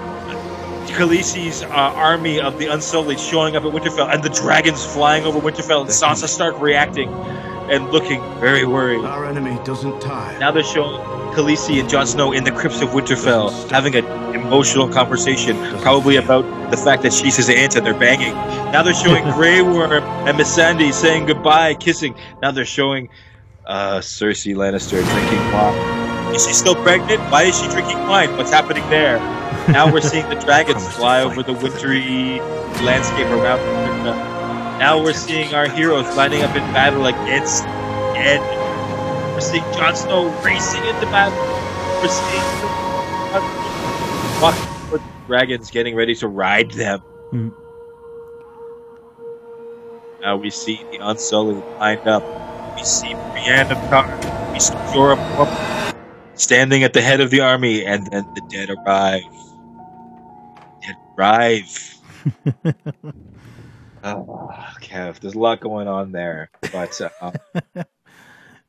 Khaleesi's 0.88 1.62
uh, 1.62 1.68
army 1.68 2.40
of 2.40 2.58
the 2.58 2.66
Unsullied 2.66 3.20
showing 3.20 3.56
up 3.56 3.64
at 3.64 3.72
Winterfell, 3.72 4.12
and 4.12 4.22
the 4.22 4.30
dragons 4.30 4.84
flying 4.84 5.24
over 5.24 5.38
Winterfell, 5.38 5.82
and 5.82 5.90
Sansa 5.90 6.28
Stark 6.28 6.60
reacting 6.60 7.12
and 7.70 7.90
looking 7.90 8.20
very 8.40 8.64
worried. 8.64 9.04
Our 9.04 9.26
enemy 9.26 9.58
doesn't 9.64 10.00
tire. 10.00 10.38
Now 10.38 10.50
they're 10.50 10.64
showing 10.64 11.00
Khaleesi 11.34 11.80
and 11.80 11.88
Jon 11.88 12.06
Snow 12.06 12.32
in 12.32 12.44
the 12.44 12.50
crypts 12.50 12.80
of 12.80 12.90
Winterfell 12.90 13.70
having 13.70 13.94
an 13.94 14.06
emotional 14.34 14.88
conversation, 14.88 15.56
probably 15.80 16.16
about 16.16 16.70
the 16.70 16.76
fact 16.76 17.02
that 17.02 17.12
she's 17.12 17.36
his 17.36 17.50
aunt 17.50 17.76
and 17.76 17.84
they're 17.84 17.98
banging. 17.98 18.32
Now 18.72 18.82
they're 18.82 18.94
showing 18.94 19.22
Grey 19.34 19.62
Worm 19.62 20.02
and 20.02 20.38
Missandei 20.38 20.92
saying 20.92 21.26
goodbye, 21.26 21.74
kissing. 21.74 22.14
Now 22.42 22.50
they're 22.50 22.64
showing 22.64 23.10
uh, 23.66 23.98
Cersei 23.98 24.54
Lannister 24.54 25.04
drinking 25.04 25.52
wine. 25.52 26.07
Is 26.34 26.46
she 26.46 26.52
still 26.52 26.74
pregnant? 26.74 27.20
Why 27.30 27.44
is 27.44 27.58
she 27.58 27.68
drinking 27.68 27.98
wine? 28.06 28.36
What's 28.36 28.50
happening 28.50 28.88
there? 28.90 29.18
Now 29.68 29.92
we're 29.92 30.00
seeing 30.00 30.28
the 30.28 30.34
dragons 30.46 30.86
fly 30.94 31.22
over 31.22 31.42
the 31.42 31.52
wintry 31.52 32.40
landscape 32.82 33.26
around 33.26 33.58
Winterfell. 33.58 34.16
Now 34.78 35.02
we're 35.02 35.12
seeing 35.12 35.52
our 35.54 35.68
heroes 35.68 36.16
lining 36.16 36.42
up 36.42 36.54
in 36.54 36.62
battle 36.72 37.06
against 37.06 37.64
and 37.64 38.42
we're 39.34 39.40
seeing 39.40 39.64
Jon 39.74 39.96
Snow 39.96 40.28
racing 40.42 40.84
into 40.84 41.06
battle. 41.06 41.38
We're 42.00 42.08
seeing 42.08 42.42
walking 44.40 44.90
with 44.92 45.02
dragons 45.26 45.70
getting 45.70 45.96
ready 45.96 46.14
to 46.16 46.28
ride 46.28 46.70
them. 46.70 47.02
Mm. 47.32 47.52
Now 50.20 50.36
we 50.36 50.50
see 50.50 50.84
the 50.90 50.98
Unsullied 50.98 51.64
lined 51.78 52.06
up. 52.06 52.24
We 52.76 52.84
see 52.84 53.14
Brienne 53.32 53.70
of 53.70 53.78
Tarth. 53.88 54.52
We 54.52 54.60
see 54.60 54.74
Jorah 54.92 55.16
standing 56.38 56.82
at 56.84 56.92
the 56.94 57.00
head 57.02 57.20
of 57.20 57.30
the 57.30 57.40
army, 57.40 57.84
and 57.84 58.06
then 58.10 58.24
the 58.34 58.40
dead 58.48 58.70
arrive. 58.70 59.22
Dead 60.82 60.96
arrive. 61.18 61.94
oh, 64.04 64.50
Kev, 64.80 65.20
there's 65.20 65.34
a 65.34 65.38
lot 65.38 65.60
going 65.60 65.88
on 65.88 66.12
there, 66.12 66.50
but 66.72 67.00
uh, 67.20 67.32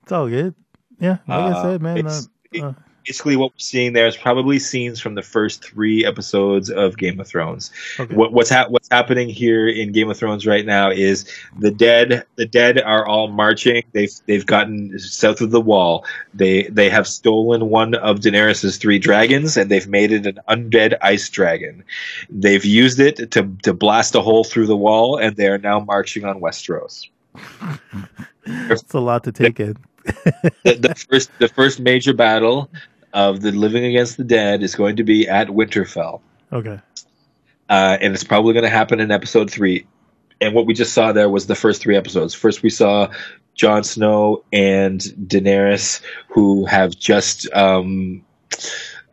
It's 0.03 0.11
all 0.11 0.27
good. 0.27 0.55
Yeah, 0.99 1.17
like 1.27 1.39
I 1.39 1.51
Uh, 1.51 1.61
said, 1.63 1.81
man. 1.81 1.97
it's- 1.97 2.29
Uh, 2.59 2.65
uh, 2.69 2.73
basically 3.09 3.35
what 3.35 3.51
we're 3.51 3.57
seeing 3.57 3.93
there 3.93 4.05
is 4.05 4.15
probably 4.15 4.59
scenes 4.59 4.99
from 4.99 5.15
the 5.15 5.23
first 5.23 5.63
three 5.63 6.05
episodes 6.05 6.69
of 6.69 6.95
Game 6.95 7.19
of 7.19 7.27
Thrones. 7.27 7.71
okay. 7.99 8.13
What, 8.13 8.33
what's 8.33 8.51
hap- 8.51 8.69
what's 8.69 8.87
happening 8.91 9.29
here 9.29 9.67
in 9.67 9.91
Game 9.91 10.11
of 10.11 10.17
Thrones 10.17 10.45
right 10.45 10.63
now 10.63 10.91
is 10.91 11.27
the 11.57 11.71
dead 11.71 12.23
the 12.35 12.45
dead 12.45 12.79
are 12.79 13.07
all 13.07 13.27
marching. 13.27 13.81
They've 13.93 14.13
they've 14.27 14.45
gotten 14.45 14.99
south 14.99 15.41
of 15.41 15.49
the 15.49 15.59
wall. 15.59 16.05
They 16.35 16.63
they 16.63 16.87
have 16.91 17.07
stolen 17.07 17.71
one 17.71 17.95
of 17.95 18.19
Daenerys's 18.19 18.77
three 18.77 18.99
dragons 18.99 19.57
and 19.57 19.71
they've 19.71 19.87
made 19.87 20.11
it 20.11 20.27
an 20.27 20.39
undead 20.47 20.95
ice 21.01 21.27
dragon. 21.29 21.83
They've 22.29 22.63
used 22.63 22.99
it 22.99 23.31
to 23.31 23.57
to 23.63 23.73
blast 23.73 24.13
a 24.13 24.21
hole 24.21 24.43
through 24.43 24.67
the 24.67 24.77
wall 24.77 25.17
and 25.17 25.35
they 25.35 25.47
are 25.47 25.57
now 25.57 25.79
marching 25.79 26.25
on 26.25 26.41
Westeros. 26.41 27.07
it's 28.45 28.93
a 28.93 28.99
lot 28.99 29.23
to 29.23 29.31
take 29.31 29.59
in. 29.59 29.77
the, 30.63 30.75
the 30.75 30.95
first 31.09 31.31
the 31.39 31.47
first 31.47 31.79
major 31.79 32.13
battle 32.13 32.69
of 33.13 33.41
the 33.41 33.51
living 33.51 33.85
against 33.85 34.17
the 34.17 34.23
dead 34.23 34.63
is 34.63 34.75
going 34.75 34.95
to 34.97 35.03
be 35.03 35.27
at 35.27 35.47
Winterfell. 35.47 36.21
Okay. 36.51 36.79
uh, 37.69 37.97
and 38.01 38.13
it's 38.13 38.23
probably 38.23 38.53
going 38.53 38.63
to 38.63 38.69
happen 38.69 38.99
in 38.99 39.11
episode 39.11 39.49
three. 39.49 39.85
And 40.41 40.55
what 40.55 40.65
we 40.65 40.73
just 40.73 40.93
saw 40.93 41.11
there 41.11 41.29
was 41.29 41.47
the 41.47 41.55
first 41.55 41.81
three 41.81 41.95
episodes. 41.95 42.33
First, 42.33 42.63
we 42.63 42.69
saw 42.69 43.11
Jon 43.55 43.83
Snow 43.83 44.43
and 44.51 45.01
Daenerys, 45.01 46.01
who 46.29 46.65
have 46.65 46.97
just 46.97 47.51
um, 47.53 48.23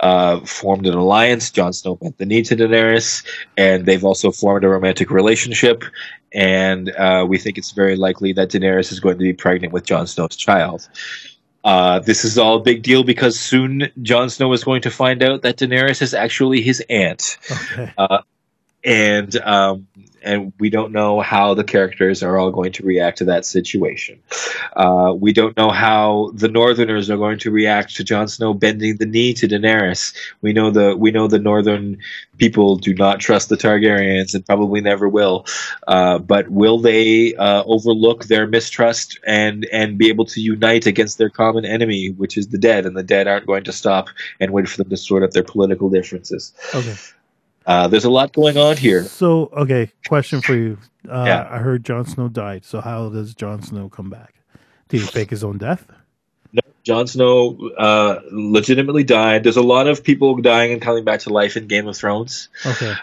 uh, 0.00 0.40
formed 0.40 0.86
an 0.86 0.94
alliance. 0.94 1.50
Jon 1.50 1.72
Snow 1.72 1.96
bent 1.96 2.18
the 2.18 2.26
knee 2.26 2.42
to 2.42 2.56
Daenerys, 2.56 3.26
and 3.56 3.86
they've 3.86 4.04
also 4.04 4.30
formed 4.30 4.64
a 4.64 4.68
romantic 4.68 5.10
relationship. 5.10 5.84
And 6.32 6.90
uh, 6.90 7.26
we 7.28 7.38
think 7.38 7.58
it's 7.58 7.72
very 7.72 7.96
likely 7.96 8.32
that 8.34 8.50
Daenerys 8.50 8.92
is 8.92 9.00
going 9.00 9.18
to 9.18 9.24
be 9.24 9.32
pregnant 9.32 9.72
with 9.72 9.84
Jon 9.84 10.06
Snow's 10.06 10.36
child. 10.36 10.88
Uh, 11.66 11.98
this 11.98 12.24
is 12.24 12.38
all 12.38 12.58
a 12.58 12.60
big 12.60 12.84
deal 12.84 13.02
because 13.02 13.36
soon 13.38 13.90
Jon 14.00 14.30
Snow 14.30 14.52
is 14.52 14.62
going 14.62 14.82
to 14.82 14.90
find 14.90 15.20
out 15.20 15.42
that 15.42 15.56
Daenerys 15.56 16.00
is 16.00 16.14
actually 16.14 16.62
his 16.62 16.80
aunt 16.88 17.38
Okay. 17.50 17.92
and 18.84 19.36
um, 19.38 19.88
and 20.26 20.52
we 20.58 20.70
don't 20.70 20.92
know 20.92 21.20
how 21.20 21.54
the 21.54 21.64
characters 21.64 22.22
are 22.22 22.36
all 22.36 22.50
going 22.50 22.72
to 22.72 22.84
react 22.84 23.18
to 23.18 23.24
that 23.26 23.46
situation. 23.46 24.20
Uh, 24.74 25.14
we 25.16 25.32
don't 25.32 25.56
know 25.56 25.70
how 25.70 26.30
the 26.34 26.48
Northerners 26.48 27.08
are 27.08 27.16
going 27.16 27.38
to 27.38 27.50
react 27.50 27.96
to 27.96 28.04
Jon 28.04 28.28
Snow 28.28 28.52
bending 28.52 28.96
the 28.96 29.06
knee 29.06 29.32
to 29.34 29.48
Daenerys. 29.48 30.14
We 30.42 30.52
know 30.52 30.70
the 30.70 30.96
we 30.96 31.10
know 31.10 31.28
the 31.28 31.38
Northern 31.38 31.98
people 32.38 32.76
do 32.76 32.94
not 32.94 33.20
trust 33.20 33.48
the 33.48 33.56
Targaryens 33.56 34.34
and 34.34 34.44
probably 34.44 34.80
never 34.80 35.08
will. 35.08 35.46
Uh, 35.86 36.18
but 36.18 36.48
will 36.50 36.78
they 36.78 37.34
uh, 37.36 37.62
overlook 37.64 38.24
their 38.24 38.46
mistrust 38.46 39.18
and 39.26 39.66
and 39.72 39.98
be 39.98 40.08
able 40.08 40.26
to 40.26 40.40
unite 40.40 40.86
against 40.86 41.18
their 41.18 41.30
common 41.30 41.64
enemy, 41.64 42.10
which 42.10 42.36
is 42.36 42.48
the 42.48 42.58
dead? 42.58 42.86
And 42.86 42.96
the 42.96 43.02
dead 43.02 43.28
aren't 43.28 43.46
going 43.46 43.64
to 43.64 43.72
stop 43.72 44.08
and 44.40 44.52
wait 44.52 44.68
for 44.68 44.78
them 44.78 44.90
to 44.90 44.96
sort 44.96 45.22
out 45.22 45.32
their 45.32 45.44
political 45.44 45.88
differences. 45.88 46.52
Okay. 46.74 46.96
Uh, 47.66 47.88
there's 47.88 48.04
a 48.04 48.10
lot 48.10 48.32
going 48.32 48.56
on 48.56 48.76
here. 48.76 49.02
So, 49.04 49.46
okay, 49.56 49.90
question 50.08 50.40
for 50.40 50.54
you. 50.54 50.78
Uh, 51.08 51.24
Yeah. 51.26 51.48
I 51.50 51.58
heard 51.58 51.84
Jon 51.84 52.06
Snow 52.06 52.28
died. 52.28 52.64
So, 52.64 52.80
how 52.80 53.08
does 53.08 53.34
Jon 53.34 53.62
Snow 53.62 53.88
come 53.88 54.08
back? 54.10 54.34
Did 54.88 55.00
he 55.00 55.06
fake 55.06 55.30
his 55.30 55.42
own 55.42 55.58
death? 55.58 55.86
No, 56.52 56.60
Jon 56.84 57.06
Snow 57.08 57.70
uh, 57.76 58.20
legitimately 58.30 59.02
died. 59.04 59.42
There's 59.42 59.56
a 59.56 59.62
lot 59.62 59.88
of 59.88 60.04
people 60.04 60.36
dying 60.36 60.72
and 60.72 60.80
coming 60.80 61.04
back 61.04 61.20
to 61.20 61.30
life 61.30 61.56
in 61.56 61.66
Game 61.66 61.88
of 61.88 61.96
Thrones. 61.96 62.48
Okay. 62.64 62.94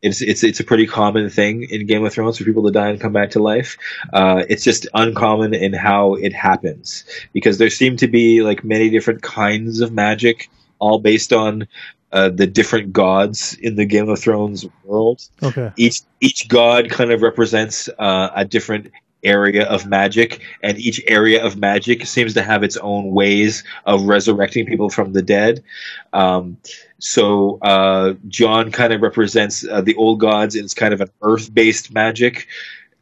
It's 0.00 0.20
it's 0.20 0.44
it's 0.44 0.60
a 0.60 0.64
pretty 0.64 0.86
common 0.86 1.28
thing 1.30 1.62
in 1.64 1.86
Game 1.86 2.04
of 2.04 2.12
Thrones 2.12 2.38
for 2.38 2.44
people 2.44 2.62
to 2.64 2.70
die 2.70 2.90
and 2.90 3.00
come 3.00 3.12
back 3.12 3.30
to 3.30 3.42
life. 3.42 3.78
Uh, 4.12 4.44
it's 4.48 4.62
just 4.62 4.86
uncommon 4.94 5.54
in 5.54 5.72
how 5.72 6.14
it 6.14 6.32
happens 6.34 7.04
because 7.32 7.56
there 7.58 7.70
seem 7.70 7.96
to 7.96 8.06
be 8.06 8.42
like 8.42 8.62
many 8.64 8.90
different 8.90 9.22
kinds 9.22 9.80
of 9.80 9.92
magic, 9.92 10.50
all 10.78 10.98
based 10.98 11.32
on 11.32 11.66
uh, 12.14 12.30
the 12.30 12.46
different 12.46 12.92
gods 12.92 13.54
in 13.60 13.76
the 13.76 13.84
Game 13.84 14.08
of 14.08 14.18
Thrones 14.18 14.64
world. 14.84 15.20
Okay. 15.42 15.70
each 15.76 16.00
each 16.20 16.48
god 16.48 16.88
kind 16.90 17.10
of 17.12 17.20
represents 17.22 17.88
uh, 17.98 18.30
a 18.34 18.44
different 18.44 18.90
area 19.24 19.64
of 19.66 19.86
magic 19.86 20.42
and 20.62 20.78
each 20.78 21.00
area 21.08 21.42
of 21.44 21.56
magic 21.56 22.06
seems 22.06 22.34
to 22.34 22.42
have 22.42 22.62
its 22.62 22.76
own 22.76 23.10
ways 23.10 23.64
of 23.86 24.02
resurrecting 24.02 24.66
people 24.66 24.90
from 24.90 25.14
the 25.14 25.22
dead 25.22 25.64
um, 26.12 26.58
so 26.98 27.58
uh, 27.62 28.12
john 28.28 28.70
kind 28.70 28.92
of 28.92 29.00
represents 29.00 29.66
uh, 29.66 29.80
the 29.80 29.94
old 29.96 30.20
gods 30.20 30.54
and 30.54 30.64
it's 30.64 30.74
kind 30.74 30.92
of 30.92 31.00
an 31.00 31.08
earth-based 31.22 31.92
magic 31.94 32.46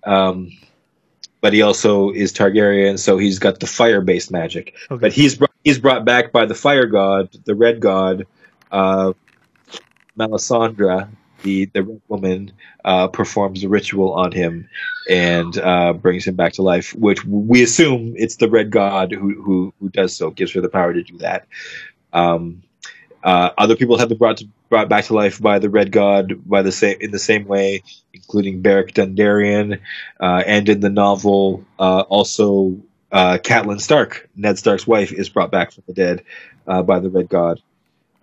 um, 0.05 0.49
but 1.41 1.53
he 1.53 1.61
also 1.61 2.11
is 2.13 2.33
targaryen 2.33 2.97
so 2.99 3.19
he's 3.19 3.41
got 3.41 3.59
the 3.59 3.67
fire-based 3.67 4.31
magic 4.31 4.75
Okay. 4.93 5.01
but 5.01 5.13
he's 5.13 5.35
brought, 5.35 5.51
he's 5.65 5.81
brought 5.81 6.05
back 6.05 6.31
by 6.31 6.47
the 6.47 6.55
fire 6.55 6.87
god 6.87 7.29
the 7.47 7.55
red 7.57 7.81
god 7.81 8.27
uh, 8.73 9.13
Melisandre, 10.19 11.09
the 11.43 11.67
the 11.67 11.83
red 11.83 12.01
woman, 12.09 12.53
uh, 12.85 13.09
performs 13.09 13.63
a 13.65 13.69
ritual 13.69 14.13
on 14.15 14.33
him 14.33 14.69
and 15.09 15.57
uh, 15.59 15.93
brings 15.93 16.27
him 16.27 16.35
back 16.35 16.55
to 16.55 16.63
life. 16.63 16.95
Which 16.95 17.25
we 17.25 17.63
assume 17.63 18.15
it's 18.17 18.37
the 18.37 18.49
red 18.49 18.71
god 18.71 19.13
who 19.13 19.41
who, 19.41 19.75
who 19.81 19.89
does 19.91 20.17
so, 20.17 20.31
gives 20.31 20.53
her 20.53 20.61
the 20.61 20.69
power 20.69 20.93
to 20.93 21.03
do 21.03 21.19
that. 21.19 21.47
Um, 22.13 22.63
uh, 23.23 23.51
other 23.57 23.77
people 23.77 23.99
have 23.99 24.09
been 24.09 24.19
brought 24.19 24.39
to, 24.39 24.49
brought 24.69 24.89
back 24.89 25.05
to 25.05 25.15
life 25.15 25.41
by 25.41 25.59
the 25.59 25.71
red 25.71 25.93
god 25.93 26.49
by 26.49 26.63
the 26.63 26.73
same 26.73 26.97
in 27.01 27.11
the 27.11 27.19
same 27.19 27.47
way, 27.47 27.83
including 28.13 28.63
Beric 28.63 28.95
Dondarrion, 28.95 29.81
uh, 30.21 30.43
and 30.47 30.69
in 30.69 30.81
the 30.81 30.91
novel 30.91 31.65
uh, 31.79 32.01
also. 32.01 32.79
Uh, 33.15 33.37
Catelyn 33.37 33.79
Stark, 33.79 34.31
Ned 34.37 34.57
Stark's 34.59 34.87
wife, 34.87 35.13
is 35.13 35.29
brought 35.29 35.51
back 35.51 35.71
from 35.71 35.85
the 35.87 35.93
dead 35.93 36.25
uh, 36.67 36.83
by 36.83 36.99
the 36.99 37.11
Red 37.11 37.29
God. 37.29 37.61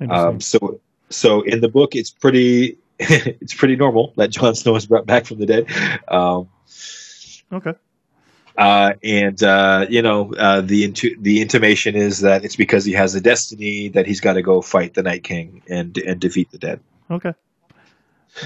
Um, 0.08 0.40
so, 0.40 0.80
so 1.10 1.42
in 1.42 1.62
the 1.62 1.70
book, 1.70 1.96
it's 1.96 2.12
pretty, 2.12 2.78
it's 3.00 3.54
pretty 3.54 3.76
normal 3.76 4.14
that 4.18 4.30
Jon 4.30 4.56
Snow 4.56 4.76
is 4.76 4.86
brought 4.86 5.06
back 5.06 5.26
from 5.26 5.40
the 5.40 5.46
dead. 5.46 5.68
Um, 6.08 6.50
okay. 7.52 7.74
uh, 8.58 8.94
and 9.04 9.42
uh, 9.44 9.86
you 9.90 10.02
know, 10.02 10.34
uh, 10.36 10.62
the 10.62 10.84
intu- 10.84 11.16
the 11.20 11.42
intimation 11.42 11.96
is 11.96 12.20
that 12.22 12.44
it's 12.46 12.56
because 12.56 12.86
he 12.86 12.94
has 12.94 13.16
a 13.16 13.22
destiny 13.22 13.90
that 13.90 14.06
he's 14.06 14.22
got 14.22 14.34
to 14.34 14.42
go 14.42 14.62
fight 14.62 14.94
the 14.94 15.04
Night 15.04 15.24
King 15.24 15.62
and 15.70 15.98
and 15.98 16.20
defeat 16.20 16.52
the 16.52 16.58
dead. 16.58 16.80
Okay. 17.10 17.34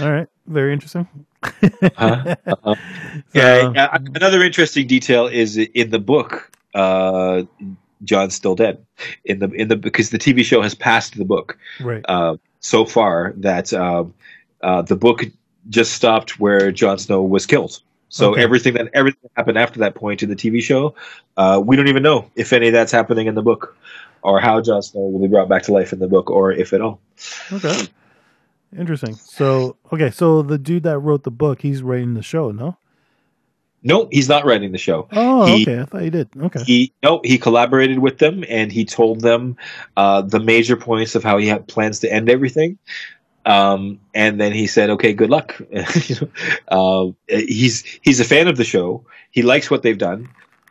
All 0.02 0.12
right. 0.12 0.28
Very 0.48 0.74
interesting. 0.74 1.08
Huh? 1.44 2.36
Uh, 2.48 2.56
So- 2.64 2.76
yeah. 3.34 3.72
yeah, 3.76 3.98
Another 4.16 4.42
interesting 4.44 4.88
detail 4.88 5.28
is 5.28 5.58
in 5.58 5.90
the 5.90 6.00
book. 6.00 6.52
Uh, 6.74 7.44
Jon's 8.04 8.36
still 8.36 8.56
dead 8.56 8.86
in 9.26 9.40
the 9.40 9.50
in 9.52 9.68
the 9.68 9.76
because 9.76 10.10
the 10.10 10.20
TV 10.20 10.44
show 10.44 10.62
has 10.62 10.76
passed 10.76 11.18
the 11.18 11.26
book. 11.26 11.58
Right. 11.82 12.04
uh, 12.08 12.38
so 12.60 12.86
far 12.86 13.34
that 13.38 13.74
um, 13.74 14.14
uh, 14.62 14.82
the 14.84 14.96
book 14.96 15.26
just 15.70 15.94
stopped 15.94 16.40
where 16.40 16.72
Jon 16.72 16.98
Snow 16.98 17.22
was 17.24 17.46
killed. 17.46 17.80
So 18.10 18.32
Okay. 18.34 18.44
everything 18.44 18.74
that 18.76 18.90
everything 18.94 19.20
that 19.24 19.32
happened 19.36 19.58
after 19.58 19.80
that 19.80 19.96
point 19.96 20.24
in 20.24 20.30
the 20.30 20.36
TV 20.36 20.62
show, 20.62 20.94
uh, 21.36 21.62
we 21.64 21.76
don't 21.76 21.88
even 21.88 22.04
know 22.04 22.30
if 22.36 22.54
any 22.54 22.68
of 22.68 22.74
that's 22.74 22.92
happening 22.92 23.28
in 23.28 23.36
the 23.36 23.42
book, 23.42 23.76
or 24.22 24.40
how 24.40 24.62
Jon 24.62 24.82
Snow 24.84 25.02
will 25.02 25.20
be 25.20 25.28
brought 25.28 25.50
back 25.50 25.64
to 25.64 25.74
life 25.74 25.92
in 25.94 26.00
the 26.00 26.08
book, 26.08 26.30
or 26.30 26.52
if 26.52 26.74
at 26.74 26.82
all. 26.82 27.00
Okay. 27.52 27.88
Interesting. 28.78 29.16
So, 29.16 29.78
okay. 29.92 30.10
So 30.10 30.42
the 30.42 30.58
dude 30.58 30.84
that 30.84 30.98
wrote 31.00 31.24
the 31.24 31.32
book, 31.32 31.62
he's 31.62 31.84
writing 31.84 32.14
the 32.14 32.24
show, 32.24 32.52
no? 32.52 32.78
No, 33.84 34.08
he's 34.12 34.30
not 34.30 34.46
writing 34.46 34.72
the 34.72 34.78
show. 34.78 35.08
Oh, 35.12 35.46
He- 35.46 35.64
okay. 35.64 35.82
I 35.82 35.86
thought 35.86 36.02
he 36.02 36.10
did. 36.10 36.30
Okay. 36.38 36.64
He 36.64 36.94
no, 37.04 37.20
he 37.24 37.38
collaborated 37.38 38.00
with 38.00 38.18
them 38.18 38.44
and 38.48 38.72
he 38.72 38.86
told 38.86 39.22
them 39.22 39.58
uh, 39.98 40.22
the 40.22 40.40
major 40.40 40.78
points 40.78 41.16
of 41.16 41.24
how 41.24 41.38
he 41.38 41.48
had 41.48 41.68
plans 41.68 42.00
to 42.00 42.12
end 42.12 42.30
everything. 42.30 42.78
Um, 43.46 44.00
and 44.14 44.40
then 44.40 44.54
he 44.54 44.68
said, 44.68 44.90
"Okay, 44.92 45.14
good 45.14 45.30
luck." 45.30 45.62
Um, 46.70 47.16
he's 47.28 47.84
he's 48.02 48.20
a 48.20 48.24
fan 48.24 48.48
of 48.48 48.56
the 48.58 48.64
show. 48.64 49.06
He 49.32 49.42
likes 49.42 49.70
what 49.70 49.84
they've 49.84 49.98
done. 49.98 50.30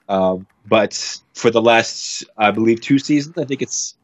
Um, 0.09 0.47
but 0.67 1.21
for 1.35 1.51
the 1.51 1.61
last, 1.61 2.25
I 2.39 2.51
believe, 2.51 2.81
two 2.81 2.99
seasons, 2.99 3.37
I 3.37 3.45
think 3.45 3.63
it's 3.63 3.95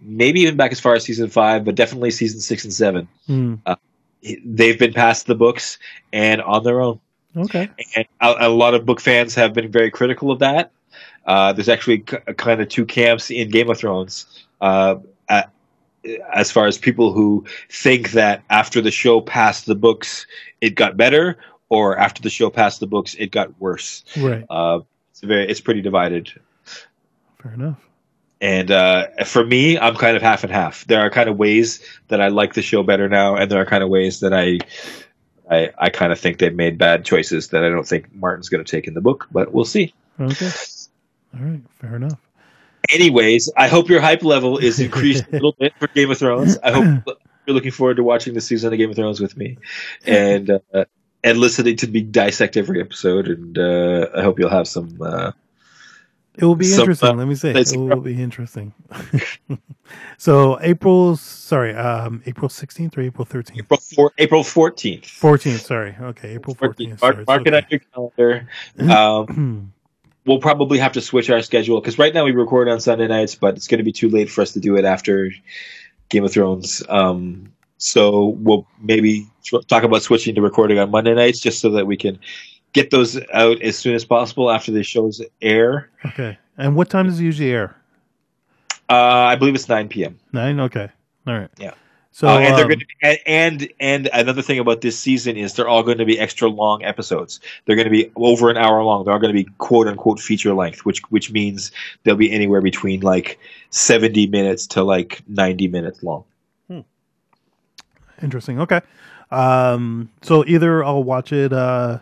maybe 0.00 0.40
even 0.40 0.56
back 0.56 0.72
as 0.72 0.80
far 0.80 0.94
as 0.94 1.04
season 1.04 1.28
five, 1.28 1.64
but 1.64 1.74
definitely 1.76 2.10
season 2.10 2.40
six 2.40 2.64
and 2.64 2.72
seven. 2.72 3.08
Hmm. 3.26 3.54
They've 4.44 4.78
been 4.78 4.92
past 4.92 5.26
the 5.26 5.34
books 5.34 5.78
and 6.12 6.42
on 6.42 6.62
their 6.64 6.80
own 6.80 7.00
Okay. 7.36 7.68
and 7.96 8.06
a, 8.20 8.46
a 8.46 8.48
lot 8.48 8.74
of 8.74 8.84
book 8.84 9.00
fans 9.00 9.34
have 9.36 9.52
been 9.54 9.70
very 9.70 9.90
critical 9.90 10.30
of 10.30 10.40
that. 10.40 10.72
Uh, 11.26 11.52
there's 11.52 11.68
actually 11.68 11.98
kind 11.98 12.60
of 12.60 12.68
two 12.68 12.84
camps 12.84 13.30
in 13.30 13.50
Game 13.50 13.70
of 13.70 13.78
Thrones, 13.78 14.26
uh, 14.60 14.96
a- 15.28 15.44
as 16.32 16.50
far 16.50 16.66
as 16.66 16.78
people 16.78 17.12
who 17.12 17.44
think 17.68 18.12
that 18.12 18.42
after 18.48 18.80
the 18.80 18.90
show 18.90 19.20
passed 19.20 19.66
the 19.66 19.74
books, 19.74 20.26
it 20.60 20.74
got 20.74 20.96
better, 20.96 21.36
or 21.68 21.96
after 21.98 22.22
the 22.22 22.30
show 22.30 22.48
passed 22.50 22.80
the 22.80 22.86
books, 22.86 23.14
it 23.18 23.30
got 23.30 23.60
worse. 23.60 24.02
Right. 24.16 24.44
Uh, 24.48 24.80
it's 25.10 25.20
very, 25.20 25.46
it's 25.48 25.60
pretty 25.60 25.82
divided. 25.82 26.32
Fair 27.42 27.52
enough. 27.52 27.78
And 28.40 28.70
uh, 28.70 29.08
for 29.26 29.44
me, 29.44 29.78
I'm 29.78 29.94
kind 29.96 30.16
of 30.16 30.22
half 30.22 30.42
and 30.44 30.52
half. 30.52 30.86
There 30.86 31.00
are 31.00 31.10
kind 31.10 31.28
of 31.28 31.36
ways 31.36 31.84
that 32.08 32.22
I 32.22 32.28
like 32.28 32.54
the 32.54 32.62
show 32.62 32.82
better 32.82 33.06
now, 33.08 33.36
and 33.36 33.50
there 33.50 33.60
are 33.60 33.66
kind 33.66 33.84
of 33.84 33.90
ways 33.90 34.20
that 34.20 34.32
I, 34.32 34.58
I, 35.50 35.70
I 35.76 35.90
kind 35.90 36.12
of 36.12 36.20
think 36.20 36.38
they've 36.38 36.54
made 36.54 36.78
bad 36.78 37.04
choices 37.04 37.48
that 37.48 37.64
I 37.64 37.68
don't 37.68 37.86
think 37.86 38.14
Martin's 38.14 38.48
going 38.48 38.64
to 38.64 38.70
take 38.70 38.86
in 38.86 38.94
the 38.94 39.00
book. 39.00 39.26
But 39.32 39.52
we'll 39.52 39.64
see. 39.64 39.92
Okay. 40.20 40.50
All 41.34 41.40
right. 41.40 41.60
Fair 41.80 41.96
enough. 41.96 42.18
Anyways, 42.88 43.50
I 43.56 43.68
hope 43.68 43.88
your 43.88 44.00
hype 44.00 44.22
level 44.22 44.58
is 44.58 44.80
increased 44.80 45.24
a 45.28 45.32
little 45.32 45.56
bit 45.58 45.72
for 45.78 45.88
Game 45.88 46.10
of 46.10 46.18
Thrones. 46.18 46.58
I 46.58 46.70
hope 46.70 47.04
you're 47.46 47.54
looking 47.54 47.72
forward 47.72 47.96
to 47.96 48.04
watching 48.04 48.34
the 48.34 48.40
season 48.40 48.72
of 48.72 48.78
Game 48.78 48.90
of 48.90 48.96
Thrones 48.96 49.20
with 49.20 49.36
me, 49.36 49.58
and 50.06 50.50
uh, 50.50 50.84
and 51.22 51.38
listening 51.38 51.76
to 51.76 51.88
me 51.88 52.00
dissect 52.02 52.56
every 52.56 52.80
episode. 52.80 53.28
And 53.28 53.58
uh, 53.58 54.08
I 54.14 54.22
hope 54.22 54.38
you'll 54.38 54.50
have 54.50 54.68
some. 54.68 54.98
Uh, 55.00 55.32
It 56.40 56.44
will 56.46 56.56
be 56.56 56.64
So, 56.64 56.80
interesting. 56.82 57.08
uh, 57.10 57.14
Let 57.14 57.28
me 57.28 57.34
say 57.34 57.50
it 57.50 57.76
will 57.76 58.00
be 58.00 58.20
interesting. 58.20 58.72
so 60.18 60.58
April, 60.62 61.16
sorry, 61.16 61.74
um, 61.74 62.22
April 62.24 62.48
sixteenth 62.48 62.96
or 62.96 63.02
April 63.02 63.26
thirteenth, 63.26 63.58
April 63.60 63.80
four, 63.80 64.12
April 64.16 64.42
fourteenth. 64.42 65.04
fourteenth. 65.06 65.60
Sorry, 65.60 65.94
okay, 66.00 66.34
April 66.34 66.54
fourteenth. 66.54 67.02
Mark, 67.02 67.26
mark 67.26 67.46
it 67.46 67.54
on 67.54 67.66
your 67.68 67.80
calendar. 67.80 68.48
Um, 68.88 69.72
we'll 70.26 70.40
probably 70.40 70.78
have 70.78 70.92
to 70.92 71.02
switch 71.02 71.28
our 71.28 71.42
schedule 71.42 71.78
because 71.80 71.98
right 71.98 72.14
now 72.14 72.24
we 72.24 72.32
record 72.32 72.68
on 72.68 72.80
Sunday 72.80 73.06
nights, 73.06 73.34
but 73.34 73.56
it's 73.56 73.68
going 73.68 73.78
to 73.78 73.84
be 73.84 73.92
too 73.92 74.08
late 74.08 74.30
for 74.30 74.40
us 74.40 74.52
to 74.52 74.60
do 74.60 74.76
it 74.76 74.84
after 74.86 75.30
Game 76.08 76.24
of 76.24 76.32
Thrones. 76.32 76.82
Um, 76.88 77.52
so 77.76 78.28
we'll 78.38 78.66
maybe 78.80 79.26
talk 79.68 79.82
about 79.82 80.02
switching 80.02 80.34
to 80.36 80.40
recording 80.42 80.78
on 80.78 80.90
Monday 80.90 81.14
nights 81.14 81.38
just 81.40 81.60
so 81.60 81.70
that 81.70 81.86
we 81.86 81.96
can 81.98 82.18
get 82.72 82.90
those 82.90 83.18
out 83.32 83.60
as 83.62 83.76
soon 83.76 83.94
as 83.94 84.04
possible 84.04 84.50
after 84.50 84.72
the 84.72 84.82
shows 84.82 85.22
air. 85.42 85.90
Okay, 86.06 86.38
and 86.58 86.76
what 86.76 86.90
time 86.90 87.06
does 87.06 87.20
it 87.20 87.24
usually 87.24 87.50
air? 87.50 87.76
Uh, 88.88 88.94
I 88.94 89.36
believe 89.36 89.54
it's 89.54 89.68
9 89.68 89.88
p.m. 89.88 90.18
Nine. 90.32 90.58
Okay, 90.60 90.88
all 91.26 91.38
right. 91.38 91.50
Yeah. 91.58 91.74
So 92.12 92.26
uh, 92.26 92.38
and 92.38 92.56
they're 92.56 92.64
um, 92.64 92.70
going 92.70 92.80
to 92.80 92.86
and, 93.02 93.18
and 93.26 93.72
and 93.78 94.10
another 94.12 94.42
thing 94.42 94.58
about 94.58 94.80
this 94.80 94.98
season 94.98 95.36
is 95.36 95.54
they're 95.54 95.68
all 95.68 95.84
going 95.84 95.98
to 95.98 96.04
be 96.04 96.18
extra 96.18 96.48
long 96.48 96.82
episodes. 96.82 97.38
They're 97.64 97.76
going 97.76 97.86
to 97.86 97.90
be 97.90 98.10
over 98.16 98.50
an 98.50 98.56
hour 98.56 98.82
long. 98.82 99.04
They're 99.04 99.14
all 99.14 99.20
going 99.20 99.34
to 99.34 99.44
be 99.44 99.48
quote 99.58 99.86
unquote 99.86 100.18
feature 100.18 100.52
length, 100.52 100.84
which 100.84 101.00
which 101.10 101.30
means 101.30 101.70
they'll 102.02 102.16
be 102.16 102.32
anywhere 102.32 102.60
between 102.60 103.00
like 103.00 103.38
seventy 103.70 104.26
minutes 104.26 104.66
to 104.68 104.82
like 104.82 105.22
ninety 105.28 105.68
minutes 105.68 106.02
long. 106.02 106.24
Interesting. 108.22 108.60
Okay. 108.60 108.80
Um, 109.30 110.10
so 110.22 110.44
either 110.46 110.84
I'll 110.84 111.04
watch 111.04 111.32
it 111.32 111.52
uh, 111.52 111.98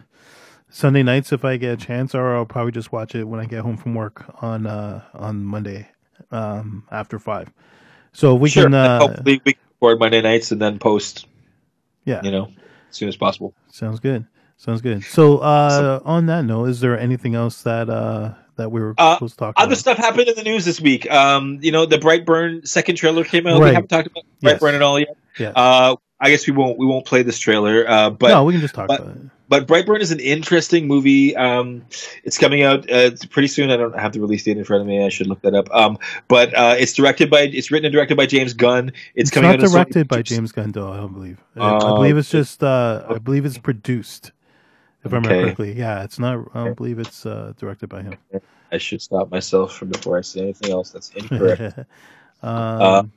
Sunday 0.71 1.03
nights 1.03 1.33
if 1.33 1.45
I 1.45 1.57
get 1.57 1.73
a 1.73 1.77
chance, 1.77 2.15
or 2.15 2.35
I'll 2.37 2.45
probably 2.47 2.73
just 2.73 2.93
watch 2.93 3.15
it 3.15 3.25
when 3.25 3.41
I 3.41 3.47
get 3.47 3.61
home 3.61 3.77
from 3.77 3.95
work 3.95 4.25
on 4.43 4.67
uh, 4.67 5.03
on 5.15 5.43
Monday 5.45 5.89
um, 6.31 6.85
after 6.91 7.19
five. 7.19 7.51
So 8.13 8.35
we 8.35 8.51
sure. 8.51 8.65
can. 8.65 8.75
Uh, 8.75 8.99
hopefully 9.01 9.41
we 9.45 9.53
can 9.55 9.63
record 9.81 9.99
Monday 10.01 10.21
nights 10.21 10.53
and 10.53 10.61
then 10.61 10.79
post. 10.79 11.27
Yeah. 12.05 12.21
You 12.23 12.31
know, 12.31 12.45
as 12.91 12.97
soon 12.97 13.09
as 13.09 13.17
possible. 13.17 13.55
Sounds 13.71 14.01
good. 14.01 14.27
Sounds 14.57 14.81
good. 14.81 15.05
So 15.05 15.39
uh, 15.39 16.01
on 16.05 16.27
that 16.27 16.45
note, 16.45 16.67
is 16.67 16.81
there 16.81 16.99
anything 16.99 17.35
else 17.35 17.63
that 17.63 17.89
uh, 17.89 18.35
that 18.57 18.73
we 18.73 18.81
were 18.81 18.95
Uh, 18.99 19.15
supposed 19.15 19.35
to 19.35 19.39
talk 19.39 19.55
Other 19.57 19.69
about? 19.69 19.79
stuff 19.79 19.97
happened 19.99 20.29
in 20.29 20.35
the 20.35 20.43
news 20.43 20.65
this 20.65 20.81
week. 20.81 21.11
Um, 21.11 21.59
you 21.63 21.71
know, 21.71 21.87
the 21.87 21.99
Brightburn 21.99 22.67
second 22.67 22.97
trailer 22.97 23.25
came 23.25 23.47
out. 23.47 23.61
Right. 23.61 23.69
We 23.69 23.75
haven't 23.75 23.89
talked 23.89 24.09
about 24.09 24.25
Yes. 24.41 24.59
Brightburn 24.61 24.75
at 24.75 24.83
all 24.83 24.99
yet. 24.99 25.17
Yeah. 25.39 25.51
Uh, 25.51 25.97
I 26.21 26.31
guess 26.31 26.47
we 26.47 26.53
won't 26.53 26.79
we 26.79 26.87
won't 26.87 27.07
play 27.07 27.23
this 27.23 27.39
trailer. 27.39 27.89
Uh, 27.89 28.11
but 28.11 28.29
no, 28.29 28.45
we 28.45 28.53
can 28.53 28.61
just 28.61 28.75
talk 28.75 28.89
but- 28.89 29.01
about 29.01 29.17
it. 29.17 29.23
But 29.49 29.67
Brightburn 29.67 30.01
is 30.01 30.11
an 30.11 30.21
interesting 30.21 30.87
movie. 30.87 31.35
Um, 31.37 31.85
it's 32.25 32.39
coming 32.39 32.63
out 32.63 32.91
uh, 32.91 33.11
pretty 33.31 33.49
soon. 33.49 33.71
I 33.71 33.77
don't 33.77 33.99
have 33.99 34.13
the 34.13 34.21
release 34.21 34.45
date 34.45 34.59
in 34.59 34.65
front 34.65 34.83
of 34.83 34.87
me. 34.87 35.05
I 35.05 35.09
should 35.09 35.27
look 35.27 35.41
that 35.43 35.55
up. 35.55 35.69
Um, 35.75 35.99
but 36.29 36.55
uh, 36.55 36.75
it's 36.79 36.93
directed 36.93 37.31
by 37.31 37.41
it's 37.43 37.71
written 37.71 37.87
and 37.87 37.93
directed 37.93 38.17
by 38.17 38.27
James 38.27 38.53
Gunn. 38.55 38.89
It's, 39.15 39.29
It's 39.29 39.31
coming 39.31 39.51
not 39.51 39.63
out 39.65 39.71
directed 39.71 40.09
by 40.09 40.23
James 40.23 40.53
Gunn, 40.53 40.73
though. 40.73 40.93
I 40.93 40.97
don't 40.99 41.13
believe. 41.15 41.39
I- 41.57 41.79
Oh, 41.81 41.95
I 41.95 41.97
believe 41.97 42.17
it's 42.17 42.31
just. 42.31 42.63
Uh, 42.63 43.05
I 43.09 43.19
believe 43.19 43.45
it's 43.45 43.59
produced. 43.59 44.33
If 45.05 45.13
I 45.13 45.17
remember 45.17 45.31
Okay. 45.31 45.43
correctly, 45.45 45.73
yeah, 45.73 46.03
it's 46.05 46.19
not. 46.19 46.49
I 46.55 46.65
don't 46.65 46.77
believe 46.77 46.99
it's 46.99 47.25
uh, 47.25 47.53
directed 47.57 47.89
by 47.89 48.03
him. 48.03 48.15
I 48.73 48.79
should 48.79 49.01
stop 49.01 49.31
myself 49.31 49.75
from 49.75 49.89
before 49.89 50.19
I 50.19 50.21
say 50.23 50.41
anything 50.41 50.73
else 50.73 50.91
that's 50.91 51.11
incorrect. 51.11 51.79
um, 52.43 53.13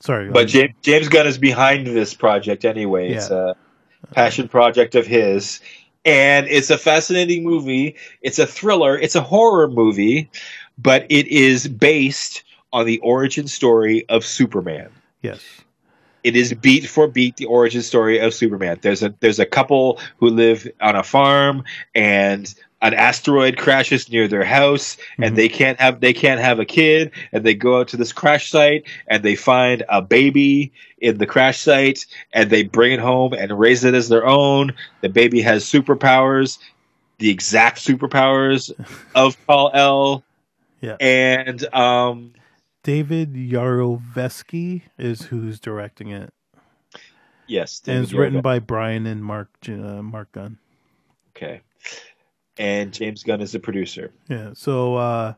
sorry, 0.00 0.30
but 0.30 0.48
James, 0.48 0.74
James 0.82 1.08
Gunn 1.08 1.26
is 1.26 1.36
behind 1.38 1.86
this 1.86 2.14
project 2.14 2.64
anyway. 2.64 3.10
It's 3.10 3.30
a 3.30 3.54
passion 4.12 4.48
project 4.48 4.94
of 4.94 5.06
his. 5.06 5.60
And 6.04 6.46
it's 6.48 6.70
a 6.70 6.78
fascinating 6.78 7.44
movie. 7.44 7.96
It's 8.20 8.38
a 8.38 8.46
thriller. 8.46 8.98
It's 8.98 9.14
a 9.14 9.22
horror 9.22 9.68
movie, 9.68 10.30
but 10.76 11.06
it 11.08 11.28
is 11.28 11.66
based 11.66 12.42
on 12.72 12.84
the 12.86 12.98
origin 12.98 13.46
story 13.48 14.06
of 14.08 14.24
Superman. 14.24 14.90
yes, 15.22 15.42
It 16.24 16.36
is 16.36 16.52
beat 16.52 16.86
for 16.86 17.06
beat 17.06 17.36
the 17.36 17.46
origin 17.46 17.82
story 17.82 18.18
of 18.18 18.34
Superman. 18.34 18.78
There's 18.82 19.02
a 19.02 19.14
there's 19.20 19.38
a 19.38 19.46
couple 19.46 20.00
who 20.18 20.28
live 20.30 20.66
on 20.80 20.96
a 20.96 21.02
farm 21.02 21.64
and 21.94 22.52
an 22.84 22.92
asteroid 22.94 23.56
crashes 23.56 24.10
near 24.10 24.28
their 24.28 24.44
house 24.44 24.96
and 25.18 25.32
Mhm. 25.32 25.36
they 25.36 25.48
can't 25.48 25.80
have 25.80 26.00
they 26.00 26.12
can't 26.12 26.38
have 26.40 26.60
a 26.60 26.64
kid 26.66 27.10
and 27.32 27.42
they 27.42 27.54
go 27.54 27.80
out 27.80 27.88
to 27.88 27.96
this 27.96 28.12
crash 28.12 28.50
site 28.50 28.84
and 29.08 29.22
they 29.22 29.34
find 29.34 29.82
a 29.88 30.02
baby 30.02 30.70
in 30.98 31.16
the 31.18 31.26
crash 31.26 31.58
site 31.58 32.04
and 32.34 32.50
they 32.50 32.62
bring 32.62 32.92
it 32.92 33.00
home 33.00 33.32
and 33.32 33.58
raise 33.58 33.84
it 33.84 33.94
as 33.94 34.08
their 34.10 34.26
own. 34.26 34.72
The 35.00 35.08
baby 35.08 35.40
has 35.40 35.64
superpowers, 35.64 36.58
the 37.18 37.30
exact 37.30 37.78
superpowers 37.78 38.70
of 39.14 39.36
Kal 39.46 39.70
El. 39.72 40.22
Yeah. 40.82 40.96
And 41.00 41.64
um 41.74 42.34
David 42.82 43.32
Yarovesky 43.32 44.82
is 44.98 45.22
who's 45.22 45.58
directing 45.58 46.08
it, 46.10 46.34
yes, 47.46 47.80
and 47.86 48.02
it's 48.02 48.10
David 48.10 48.20
written 48.20 48.40
by 48.42 48.58
Brian 48.58 49.06
and 49.06 49.24
Mark 49.24 49.48
uh, 49.66 50.02
Mark 50.02 50.30
Gunn. 50.32 50.58
Okay. 51.34 51.62
And 52.56 52.92
James 52.92 53.22
Gunn 53.22 53.40
is 53.40 53.52
the 53.52 53.58
producer. 53.58 54.12
Yeah, 54.28 54.50
so 54.54 54.94
uh, 54.96 55.34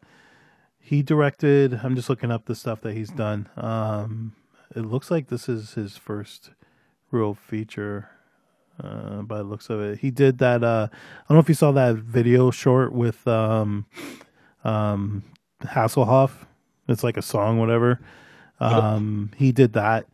he 0.79 1.03
directed. 1.03 1.81
I'm 1.83 1.97
just 1.97 2.11
looking 2.11 2.31
up 2.31 2.45
the 2.45 2.55
stuff 2.55 2.83
that 2.83 2.95
he's 2.95 3.11
done. 3.11 3.49
Um, 3.57 4.35
it 4.75 4.83
looks 4.83 5.11
like 5.11 5.29
this 5.29 5.49
is 5.49 5.75
his 5.75 5.97
first 5.97 6.51
real 7.11 7.35
feature. 7.35 8.11
Uh, 8.79 9.23
by 9.23 9.39
the 9.39 9.45
looks 9.45 9.71
of 9.71 9.81
it, 9.81 10.01
he 10.01 10.11
did 10.11 10.37
that. 10.37 10.63
Uh, 10.63 10.89
I 10.91 11.29
don't 11.29 11.37
know 11.37 11.41
if 11.41 11.49
you 11.49 11.55
saw 11.55 11.73
that 11.73 11.97
video 11.97 12.51
short 12.51 12.93
with 12.93 13.27
um, 13.27 13.87
um, 14.65 15.25
Hasselhoff. 15.63 16.45
It's 16.87 17.03
like 17.03 17.17
a 17.17 17.23
song, 17.23 17.59
whatever. 17.59 18.01
Um, 18.61 19.31
he 19.37 19.51
did 19.51 19.73
that. 19.73 20.07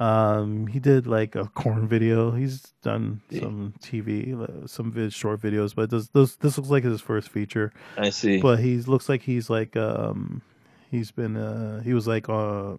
Um, 0.00 0.66
he 0.66 0.80
did 0.80 1.06
like 1.06 1.36
a 1.36 1.46
corn 1.54 1.86
video. 1.86 2.32
He's 2.32 2.72
done 2.82 3.20
some 3.30 3.74
TV, 3.80 4.68
some 4.68 4.90
vid- 4.90 5.12
short 5.12 5.40
videos, 5.40 5.74
but 5.74 5.90
this, 5.90 6.08
this 6.08 6.34
this 6.36 6.58
looks 6.58 6.70
like 6.70 6.82
his 6.84 7.00
first 7.00 7.28
feature 7.28 7.72
I 7.96 8.10
see. 8.10 8.40
but 8.40 8.58
he 8.58 8.76
looks 8.78 9.08
like 9.08 9.22
he's 9.22 9.48
like 9.48 9.76
um 9.76 10.42
he's 10.90 11.12
been 11.12 11.36
uh 11.36 11.80
he 11.82 11.94
was 11.94 12.08
like 12.08 12.28
uh 12.28 12.74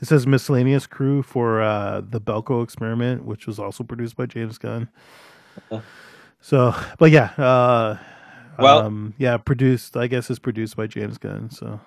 it 0.00 0.06
says 0.08 0.26
miscellaneous 0.26 0.86
crew 0.88 1.22
for 1.22 1.62
uh 1.62 2.00
the 2.00 2.20
Belko 2.20 2.64
experiment 2.64 3.24
which 3.24 3.46
was 3.46 3.60
also 3.60 3.84
produced 3.84 4.16
by 4.16 4.26
James 4.26 4.58
Gunn. 4.58 4.88
Uh-huh. 5.70 5.80
So, 6.40 6.74
but 6.98 7.12
yeah, 7.12 7.26
uh 7.38 7.96
Well- 8.58 8.80
um 8.80 9.14
yeah, 9.18 9.36
produced 9.36 9.96
I 9.96 10.08
guess 10.08 10.30
is 10.30 10.40
produced 10.40 10.76
by 10.76 10.88
James 10.88 11.16
Gunn, 11.16 11.48
so 11.50 11.78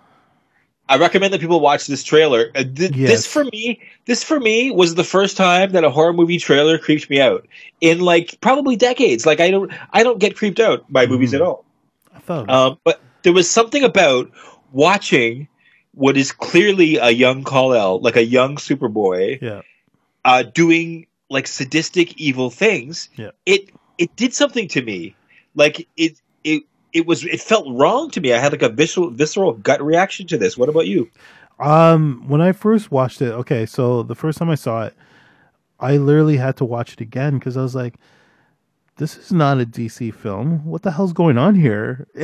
I 0.90 0.98
recommend 0.98 1.34
that 1.34 1.40
people 1.40 1.60
watch 1.62 1.86
this 1.88 2.04
trailer. 2.04 2.52
Uh, 2.56 2.64
th- 2.64 2.96
Yes. 2.96 3.10
This 3.12 3.26
for 3.28 3.44
me, 3.46 3.80
this 4.06 4.24
for 4.24 4.40
me 4.40 4.72
was 4.72 4.96
the 4.96 5.04
first 5.04 5.38
time 5.38 5.72
that 5.72 5.84
a 5.84 5.90
horror 5.90 6.14
movie 6.14 6.40
trailer 6.40 6.78
creeped 6.80 7.10
me 7.10 7.22
out 7.22 7.48
in 7.80 8.00
like 8.00 8.42
probably 8.42 8.76
decades. 8.76 9.26
Like 9.26 9.40
I 9.40 9.52
don't, 9.52 9.72
I 9.94 10.02
don't 10.04 10.20
get 10.20 10.36
creeped 10.36 10.60
out 10.60 10.84
by 10.92 11.06
movies 11.06 11.32
Mhm. 11.32 11.36
at 11.36 11.42
all. 11.42 11.64
I 12.16 12.20
thought 12.20 12.50
Um, 12.50 12.78
but 12.84 13.00
there 13.24 13.34
was 13.34 13.50
something 13.50 13.84
about 13.84 14.32
watching 14.74 15.48
what 15.94 16.18
is 16.18 16.32
clearly 16.32 16.98
a 16.98 17.10
young 17.12 17.44
Kal 17.44 17.74
El, 17.74 18.00
like 18.02 18.16
a 18.16 18.24
young 18.26 18.56
Superboy, 18.58 19.42
yeah. 19.42 19.62
uh, 20.26 20.44
doing 20.44 21.06
like 21.30 21.46
sadistic, 21.48 22.18
evil 22.18 22.50
things. 22.50 23.10
Yeah. 23.16 23.32
It 23.46 23.70
it 23.98 24.16
did 24.16 24.34
something 24.34 24.68
to 24.70 24.82
me. 24.82 25.16
Like 25.56 25.88
it 25.98 26.20
it 26.44 26.64
it 26.94 27.06
was 27.06 27.24
it 27.26 27.42
felt 27.42 27.68
wrong 27.70 28.10
to 28.12 28.22
me. 28.22 28.34
I 28.34 28.40
had 28.40 28.52
like 28.52 28.62
a 28.62 28.70
visceral 28.70 29.10
visceral 29.10 29.54
gut 29.54 29.84
reaction 29.84 30.28
to 30.28 30.38
this. 30.38 30.58
What 30.58 30.70
about 30.70 30.88
you? 30.88 31.10
Um, 31.60 32.24
when 32.28 32.42
I 32.42 32.54
first 32.54 32.92
watched 32.92 33.22
it, 33.22 33.32
okay, 33.32 33.66
so 33.66 34.04
the 34.04 34.16
first 34.16 34.38
time 34.38 34.50
I 34.50 34.56
saw 34.56 34.86
it, 34.86 34.94
I 35.80 35.98
literally 35.98 36.38
had 36.38 36.56
to 36.58 36.66
watch 36.66 36.94
it 36.94 37.02
again 37.02 37.38
because 37.38 37.58
I 37.58 37.62
was 37.62 37.76
like, 37.76 37.96
"This 38.98 39.18
is 39.18 39.32
not 39.32 39.60
a 39.60 39.66
DC 39.66 40.14
film. 40.14 40.66
What 40.66 40.84
the 40.84 40.92
hell's 40.92 41.14
going 41.14 41.38
on 41.38 41.56
here?" 41.56 42.08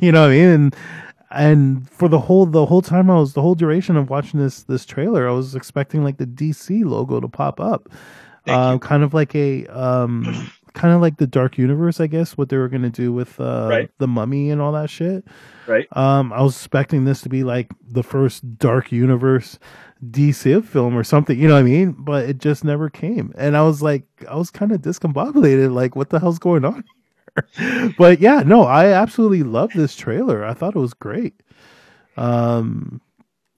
you 0.00 0.12
know 0.12 0.22
what 0.22 0.30
I 0.30 0.36
mean? 0.36 0.48
And, 0.48 0.76
and 1.30 1.90
for 1.90 2.08
the 2.08 2.18
whole 2.18 2.46
the 2.46 2.66
whole 2.66 2.82
time 2.82 3.10
I 3.10 3.16
was 3.16 3.34
the 3.34 3.42
whole 3.42 3.54
duration 3.54 3.96
of 3.96 4.10
watching 4.10 4.40
this 4.40 4.64
this 4.64 4.84
trailer, 4.84 5.28
I 5.28 5.32
was 5.32 5.54
expecting 5.54 6.02
like 6.04 6.18
the 6.18 6.26
DC 6.26 6.84
logo 6.84 7.20
to 7.20 7.28
pop 7.28 7.60
up, 7.60 7.88
um, 8.48 8.80
kind 8.80 9.02
of 9.02 9.14
like 9.14 9.34
a 9.34 9.66
um, 9.66 10.50
kind 10.74 10.92
of 10.94 11.00
like 11.00 11.16
the 11.16 11.26
Dark 11.26 11.56
Universe, 11.56 12.00
I 12.00 12.06
guess, 12.06 12.36
what 12.36 12.48
they 12.50 12.56
were 12.56 12.68
gonna 12.68 12.90
do 12.90 13.12
with 13.12 13.40
uh, 13.40 13.68
Right. 13.70 13.90
the 13.98 14.06
Mummy 14.06 14.50
and 14.50 14.60
all 14.60 14.72
that 14.72 14.90
shit. 14.90 15.24
Right. 15.66 15.86
Um, 15.96 16.32
I 16.32 16.42
was 16.42 16.54
expecting 16.54 17.04
this 17.04 17.22
to 17.22 17.28
be 17.28 17.42
like 17.44 17.70
the 17.88 18.02
first 18.02 18.58
Dark 18.58 18.92
Universe 18.92 19.58
DC 20.10 20.62
film 20.64 20.96
or 20.96 21.02
something, 21.04 21.38
you 21.38 21.48
know 21.48 21.54
what 21.54 21.60
I 21.60 21.62
mean? 21.62 21.92
But 21.98 22.28
it 22.28 22.38
just 22.38 22.62
never 22.64 22.90
came, 22.90 23.32
and 23.38 23.56
I 23.56 23.62
was 23.62 23.80
like, 23.82 24.04
I 24.28 24.36
was 24.36 24.50
kind 24.50 24.72
of 24.72 24.82
discombobulated, 24.82 25.72
like, 25.72 25.96
what 25.96 26.10
the 26.10 26.20
hell's 26.20 26.38
going 26.38 26.64
on 26.64 26.84
but 27.98 28.20
yeah, 28.20 28.42
no, 28.46 28.62
I 28.64 28.86
absolutely 28.92 29.42
love 29.42 29.72
this 29.74 29.96
trailer. 29.96 30.44
I 30.44 30.54
thought 30.54 30.76
it 30.76 30.78
was 30.78 30.94
great. 30.94 31.34
Um, 32.16 33.00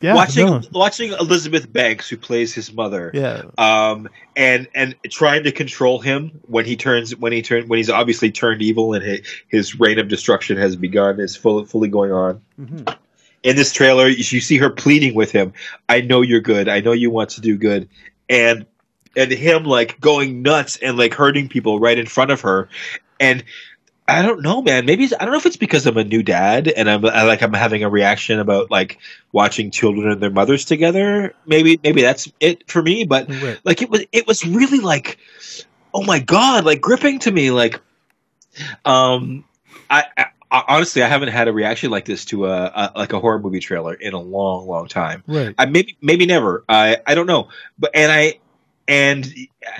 yeah, 0.01 0.14
watching 0.14 0.47
no, 0.47 0.61
watching 0.72 1.12
Elizabeth 1.12 1.72
Banks, 1.72 2.09
who 2.09 2.18
plays 2.18 2.53
his 2.53 2.72
mother, 2.72 3.11
yeah, 3.14 3.42
um, 3.57 4.09
and 4.36 4.68
and 4.74 4.94
trying 5.11 5.44
to 5.44 5.53
control 5.53 6.01
him 6.01 6.38
when 6.42 6.66
he 6.66 6.76
turns 6.76 7.16
when 7.16 7.32
he 7.32 7.40
turn 7.40 7.66
when 7.68 7.78
he's 7.78 7.88
obviously 7.88 8.30
turned 8.30 8.61
evil 8.61 8.92
and 8.92 9.03
his, 9.03 9.20
his 9.49 9.80
reign 9.80 9.99
of 9.99 10.09
destruction 10.09 10.59
has 10.59 10.76
begun 10.76 11.18
is 11.18 11.34
full, 11.34 11.64
fully 11.64 11.88
going 11.88 12.12
on. 12.12 12.42
Mhm. 12.61 12.94
In 13.42 13.57
this 13.57 13.72
trailer, 13.72 14.07
you 14.07 14.40
see 14.40 14.59
her 14.59 14.68
pleading 14.68 15.14
with 15.14 15.30
him. 15.30 15.55
I 15.88 16.03
know 16.03 16.20
you're 16.20 16.40
good. 16.40 16.68
I 16.68 16.80
know 16.80 16.92
you 16.92 17.11
want 17.11 17.30
to 17.30 17.40
do 17.40 17.57
good, 17.57 17.88
and 18.28 18.66
and 19.16 19.32
him 19.32 19.64
like 19.64 19.99
going 19.99 20.42
nuts 20.42 20.76
and 20.76 20.99
like 20.99 21.14
hurting 21.14 21.49
people 21.49 21.80
right 21.80 21.99
in 21.99 22.07
front 22.07 22.30
of 22.30 22.42
her, 22.42 22.68
and. 23.18 23.44
I 24.09 24.22
don't 24.22 24.42
know, 24.42 24.62
man. 24.62 24.86
Maybe 24.86 25.04
it's, 25.04 25.12
I 25.18 25.24
don't 25.24 25.32
know 25.32 25.38
if 25.38 25.46
it's 25.46 25.57
because 25.57 25.86
I'm 25.86 25.96
a 25.96 26.04
new 26.04 26.22
dad 26.22 26.68
and 26.68 26.88
I'm 26.88 27.04
I, 27.04 27.24
like 27.24 27.42
I'm 27.42 27.52
having 27.52 27.82
a 27.82 27.90
reaction 27.90 28.38
about 28.38 28.70
like 28.70 28.98
watching 29.32 29.70
children 29.70 30.11
and 30.11 30.20
their 30.20 30.30
mothers 30.30 30.64
together. 30.64 31.34
Maybe 31.44 31.80
maybe 31.82 32.02
that's 32.02 32.30
it 32.38 32.70
for 32.70 32.82
me. 32.82 33.04
But 33.04 33.28
right. 33.28 33.59
like 33.64 33.82
it 33.82 33.90
was 33.90 34.04
it 34.12 34.26
was 34.26 34.44
really 34.44 34.78
like 34.78 35.18
oh 35.92 36.04
my 36.04 36.20
god 36.20 36.64
like 36.64 36.80
gripping 36.80 37.18
to 37.20 37.32
me 37.32 37.51
like 37.51 37.81
um 38.85 39.44
I, 39.89 40.05
I 40.16 40.26
honestly 40.68 41.02
i 41.02 41.09
haven't 41.09 41.28
had 41.28 41.48
a 41.48 41.52
reaction 41.52 41.90
like 41.90 42.05
this 42.05 42.26
to 42.26 42.47
a, 42.47 42.64
a 42.66 42.93
like 42.94 43.12
a 43.12 43.20
horror 43.20 43.39
movie 43.39 43.60
trailer 43.60 43.94
in 43.94 44.12
a 44.12 44.20
long 44.20 44.66
long 44.66 44.89
time 44.89 45.24
right. 45.26 45.55
I 45.59 45.66
maybe 45.66 45.97
maybe 46.01 46.26
never. 46.26 46.64
I 46.68 46.98
I 47.06 47.14
don't 47.14 47.26
know. 47.26 47.48
But 47.78 47.90
and 47.94 48.12
I 48.12 48.40
and 48.88 49.32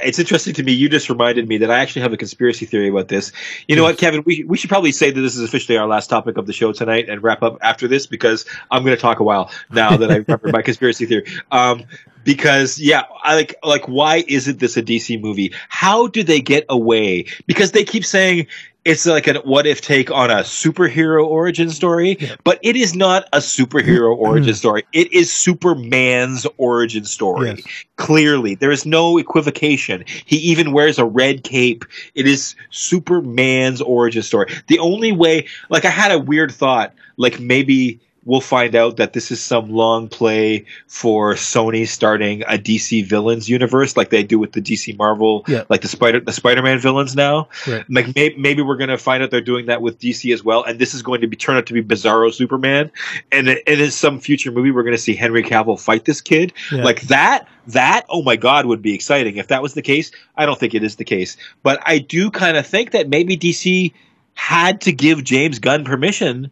it's 0.02 0.18
interesting 0.18 0.54
to 0.54 0.62
me. 0.62 0.72
You 0.72 0.88
just 0.88 1.08
reminded 1.08 1.48
me 1.48 1.58
that 1.58 1.70
I 1.70 1.78
actually 1.78 2.02
have 2.02 2.12
a 2.12 2.16
conspiracy 2.16 2.66
theory 2.66 2.88
about 2.88 3.08
this. 3.08 3.32
You 3.68 3.76
know 3.76 3.84
what, 3.84 3.98
Kevin? 3.98 4.22
We 4.26 4.44
we 4.44 4.56
should 4.56 4.70
probably 4.70 4.92
say 4.92 5.10
that 5.10 5.20
this 5.20 5.36
is 5.36 5.42
officially 5.42 5.78
our 5.78 5.86
last 5.86 6.08
topic 6.08 6.36
of 6.36 6.46
the 6.46 6.52
show 6.52 6.72
tonight 6.72 7.08
and 7.08 7.22
wrap 7.22 7.42
up 7.42 7.58
after 7.62 7.86
this 7.86 8.06
because 8.06 8.44
I'm 8.70 8.82
going 8.84 8.96
to 8.96 9.00
talk 9.00 9.20
a 9.20 9.24
while 9.24 9.50
now 9.70 9.96
that 9.96 10.10
I 10.10 10.16
remember 10.16 10.48
my 10.48 10.62
conspiracy 10.62 11.06
theory. 11.06 11.26
Um, 11.52 11.84
because 12.24 12.80
yeah, 12.80 13.04
I 13.22 13.36
like 13.36 13.54
like 13.62 13.86
why 13.86 14.24
isn't 14.26 14.58
this 14.58 14.76
a 14.76 14.82
DC 14.82 15.20
movie? 15.20 15.54
How 15.68 16.08
do 16.08 16.24
they 16.24 16.40
get 16.40 16.66
away? 16.68 17.26
Because 17.46 17.72
they 17.72 17.84
keep 17.84 18.04
saying 18.04 18.48
it's 18.86 19.04
like 19.04 19.26
a 19.26 19.34
what 19.40 19.66
if 19.66 19.80
take 19.80 20.12
on 20.12 20.30
a 20.30 20.36
superhero 20.36 21.26
origin 21.26 21.70
story, 21.70 22.16
but 22.44 22.60
it 22.62 22.76
is 22.76 22.94
not 22.94 23.28
a 23.32 23.38
superhero 23.38 24.16
origin 24.18 24.54
story. 24.54 24.84
It 24.92 25.12
is 25.12 25.32
Superman's 25.32 26.46
origin 26.56 27.04
story. 27.04 27.48
Yes. 27.48 27.84
Clearly, 27.96 28.54
there 28.54 28.70
is 28.70 28.86
no 28.86 29.18
equivocation. 29.18 30.04
He 30.24 30.36
even 30.36 30.72
wears 30.72 30.98
a 30.98 31.04
red 31.04 31.42
cape. 31.42 31.84
It 32.14 32.28
is 32.28 32.54
Superman's 32.70 33.80
origin 33.82 34.22
story. 34.22 34.54
The 34.68 34.78
only 34.78 35.10
way, 35.10 35.48
like, 35.68 35.84
I 35.84 35.90
had 35.90 36.12
a 36.12 36.18
weird 36.20 36.52
thought, 36.52 36.94
like 37.16 37.40
maybe 37.40 37.98
we'll 38.27 38.40
find 38.43 38.74
out 38.74 38.97
that 38.98 39.12
this 39.15 39.31
is 39.31 39.40
some 39.40 39.70
long 39.70 40.09
play 40.09 40.66
for 40.89 41.35
Sony 41.35 41.86
starting 41.89 42.43
a 42.43 42.59
DC 42.59 43.07
villains 43.07 43.48
universe, 43.48 43.97
like 43.97 44.11
they 44.11 44.23
do 44.24 44.39
with 44.39 44.53
the 44.53 44.61
DC 44.61 44.98
Marvel, 44.98 45.44
Yeah. 45.48 45.62
like 45.69 45.81
the 45.81 45.89
Spider 45.89 46.20
the 46.20 46.32
Spider 46.32 46.61
Man 46.61 46.78
villains 46.78 47.16
now. 47.16 47.48
Right. 47.66 47.85
Like 47.89 48.15
may, 48.15 48.35
maybe 48.36 48.61
we're 48.62 48.77
gonna 48.77 48.98
find 48.98 49.23
out 49.23 49.31
they're 49.31 49.40
doing 49.40 49.66
that 49.66 49.81
with 49.81 49.98
DC 49.98 50.35
as 50.35 50.44
well, 50.44 50.65
and 50.65 50.78
this 50.78 50.93
is 50.93 51.03
going 51.03 51.23
to 51.23 51.27
be 51.27 51.36
turn 51.36 51.57
out 51.57 51.66
to 51.66 51.73
be 51.73 51.82
Bizarro 51.82 52.35
Superman, 52.35 52.90
and 53.32 53.48
and 53.48 53.81
in 53.81 53.90
some 53.90 54.19
future 54.20 54.51
movie 54.51 54.70
we're 54.73 54.82
gonna 54.82 54.98
see 54.98 55.15
Henry 55.15 55.43
Cavill 55.43 55.81
fight 55.81 56.05
this 56.05 56.20
kid. 56.20 56.53
Yeah. 56.73 56.82
Like 56.85 57.03
that, 57.03 57.47
that 57.69 58.05
oh 58.09 58.23
my 58.23 58.36
god 58.36 58.66
would 58.66 58.82
be 58.82 58.93
exciting 58.94 59.36
if 59.36 59.48
that 59.48 59.62
was 59.62 59.74
the 59.74 59.82
case. 59.82 60.11
I 60.36 60.47
don't 60.47 60.59
think 60.59 60.74
it 60.74 60.82
is 60.82 60.97
the 60.97 61.05
case, 61.05 61.36
but 61.62 61.81
I 61.86 61.98
do 61.98 62.31
kind 62.31 62.57
of 62.57 62.66
think 62.66 62.90
that 62.90 63.09
maybe 63.09 63.36
DC 63.36 63.93
had 64.35 64.81
to 64.82 64.93
give 64.93 65.24
James 65.24 65.59
Gunn 65.61 65.85
permission 65.85 66.51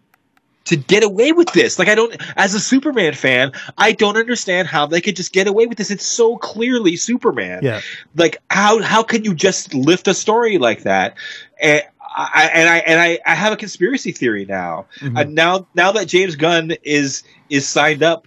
to 0.64 0.76
get 0.76 1.02
away 1.02 1.32
with 1.32 1.52
this. 1.52 1.78
Like 1.78 1.88
I 1.88 1.94
don't 1.94 2.16
as 2.36 2.54
a 2.54 2.60
Superman 2.60 3.14
fan, 3.14 3.52
I 3.76 3.92
don't 3.92 4.16
understand 4.16 4.68
how 4.68 4.86
they 4.86 5.00
could 5.00 5.16
just 5.16 5.32
get 5.32 5.46
away 5.46 5.66
with 5.66 5.78
this. 5.78 5.90
It's 5.90 6.06
so 6.06 6.36
clearly 6.36 6.96
Superman. 6.96 7.60
Yeah. 7.62 7.80
Like 8.14 8.38
how 8.50 8.82
how 8.82 9.02
can 9.02 9.24
you 9.24 9.34
just 9.34 9.74
lift 9.74 10.08
a 10.08 10.14
story 10.14 10.58
like 10.58 10.82
that? 10.82 11.16
And 11.60 11.82
I 12.16 12.50
and 12.52 12.68
I 12.68 12.78
and 12.78 13.00
I, 13.00 13.18
I 13.26 13.34
have 13.34 13.52
a 13.52 13.56
conspiracy 13.56 14.12
theory 14.12 14.44
now. 14.44 14.86
Mhm. 15.00 15.18
Uh, 15.18 15.24
now 15.24 15.66
now 15.74 15.92
that 15.92 16.06
James 16.06 16.36
Gunn 16.36 16.72
is 16.82 17.24
is 17.50 17.66
signed 17.66 18.02
up 18.02 18.26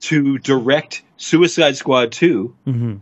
to 0.00 0.38
direct 0.38 1.02
Suicide 1.16 1.76
Squad 1.76 2.12
2, 2.12 2.54
hmm 2.64 2.94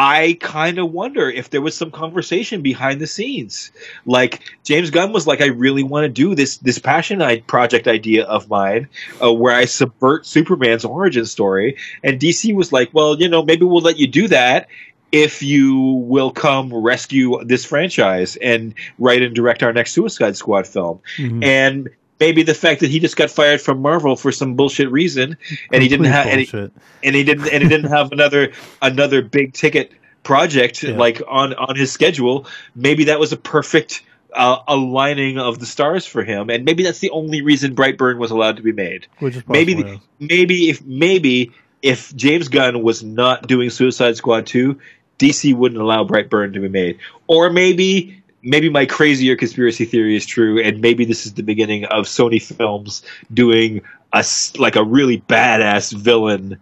I 0.00 0.38
kind 0.40 0.78
of 0.78 0.92
wonder 0.92 1.28
if 1.28 1.50
there 1.50 1.60
was 1.60 1.76
some 1.76 1.90
conversation 1.90 2.62
behind 2.62 3.00
the 3.00 3.06
scenes. 3.08 3.72
Like 4.06 4.40
James 4.62 4.90
Gunn 4.90 5.12
was 5.12 5.26
like, 5.26 5.40
I 5.40 5.46
really 5.46 5.82
want 5.82 6.04
to 6.04 6.08
do 6.08 6.36
this 6.36 6.58
this 6.58 6.78
passion 6.78 7.20
i- 7.20 7.40
project 7.40 7.88
idea 7.88 8.24
of 8.24 8.48
mine, 8.48 8.88
uh, 9.20 9.32
where 9.32 9.54
I 9.54 9.64
subvert 9.64 10.24
Superman's 10.24 10.84
origin 10.84 11.26
story, 11.26 11.76
and 12.04 12.20
DC 12.20 12.54
was 12.54 12.72
like, 12.72 12.90
well, 12.92 13.20
you 13.20 13.28
know, 13.28 13.42
maybe 13.42 13.64
we'll 13.64 13.82
let 13.82 13.98
you 13.98 14.06
do 14.06 14.28
that 14.28 14.68
if 15.10 15.42
you 15.42 15.74
will 16.06 16.30
come 16.30 16.72
rescue 16.72 17.42
this 17.44 17.64
franchise 17.64 18.36
and 18.36 18.74
write 18.98 19.22
and 19.22 19.34
direct 19.34 19.62
our 19.64 19.72
next 19.72 19.92
Suicide 19.92 20.36
Squad 20.36 20.66
film. 20.66 21.00
Mhm. 21.16 21.42
And 21.44 21.88
maybe 22.20 22.42
the 22.42 22.54
fact 22.54 22.80
that 22.80 22.90
he 22.90 22.98
just 23.00 23.16
got 23.16 23.30
fired 23.30 23.60
from 23.60 23.80
Marvel 23.82 24.16
for 24.16 24.32
some 24.32 24.54
bullshit 24.54 24.90
reason, 24.90 25.36
and 25.72 25.82
he 25.82 25.88
didn't 25.88 26.06
have 26.06 26.26
bullshit. 26.26 26.72
and 27.02 27.14
he 27.16 27.24
didn't 27.24 27.48
and 27.48 27.62
he 27.62 27.68
didn't 27.68 27.90
have 27.90 28.12
another 28.12 28.52
another 28.82 29.22
big 29.22 29.52
ticket 29.52 29.92
project 30.24 30.82
Yeah. 30.82 30.96
like 30.96 31.22
on 31.26 31.54
on 31.54 31.76
his 31.76 31.90
schedule 31.92 32.46
maybe 32.74 33.04
that 33.04 33.18
was 33.18 33.32
a 33.32 33.36
perfect 33.36 34.02
uh, 34.34 34.58
aligning 34.68 35.38
of 35.38 35.58
the 35.58 35.64
stars 35.64 36.04
for 36.04 36.22
him 36.22 36.50
and 36.50 36.64
maybe 36.66 36.82
that's 36.82 36.98
the 36.98 37.08
only 37.10 37.40
reason 37.40 37.74
brightburn 37.74 38.18
was 38.18 38.30
allowed 38.30 38.56
to 38.56 38.62
be 38.62 38.72
made 38.72 39.06
Which 39.20 39.36
is 39.36 39.48
maybe 39.48 39.74
the- 39.74 40.00
maybe 40.18 40.68
if 40.68 40.84
maybe 40.84 41.52
if 41.80 42.14
james 42.14 42.48
gunn 42.48 42.82
was 42.82 43.02
not 43.02 43.46
doing 43.46 43.70
suicide 43.70 44.16
squad 44.16 44.44
2 44.46 44.78
dc 45.18 45.54
wouldn't 45.54 45.80
allow 45.80 46.04
brightburn 46.04 46.52
to 46.54 46.60
be 46.60 46.68
made 46.68 46.98
or 47.26 47.48
maybe 47.48 48.22
maybe 48.48 48.68
my 48.70 48.86
crazier 48.86 49.36
conspiracy 49.36 49.84
theory 49.84 50.16
is 50.16 50.24
true 50.24 50.60
and 50.60 50.80
maybe 50.80 51.04
this 51.04 51.26
is 51.26 51.34
the 51.34 51.42
beginning 51.42 51.84
of 51.84 52.06
sony 52.06 52.42
films 52.42 53.02
doing 53.32 53.82
a 54.12 54.24
like 54.58 54.74
a 54.76 54.82
really 54.82 55.20
badass 55.20 55.92
villain 55.92 56.58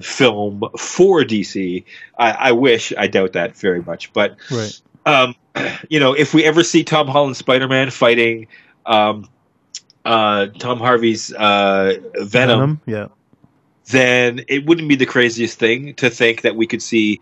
film 0.00 0.62
for 0.78 1.22
DC. 1.22 1.84
I, 2.18 2.30
I 2.30 2.52
wish, 2.52 2.92
I 2.96 3.06
doubt 3.06 3.32
that 3.32 3.56
very 3.56 3.82
much, 3.82 4.12
but 4.12 4.36
Right. 4.50 4.80
um, 5.06 5.34
you 5.88 6.00
know, 6.00 6.12
if 6.12 6.34
we 6.34 6.44
ever 6.44 6.62
see 6.62 6.84
Tom 6.84 7.08
Holland 7.08 7.36
Spider 7.36 7.68
Man 7.68 7.90
fighting 7.90 8.46
um, 8.86 9.28
uh, 10.04 10.46
Tom 10.58 10.78
Hardy's 10.78 11.32
uh, 11.32 11.94
Venom, 12.20 12.80
Yeah. 12.86 13.08
then 13.90 14.44
it 14.48 14.66
wouldn't 14.66 14.88
be 14.88 14.96
the 14.96 15.06
craziest 15.06 15.58
thing 15.58 15.94
to 15.94 16.10
think 16.10 16.42
that 16.42 16.56
we 16.56 16.66
could 16.66 16.82
see 16.82 17.20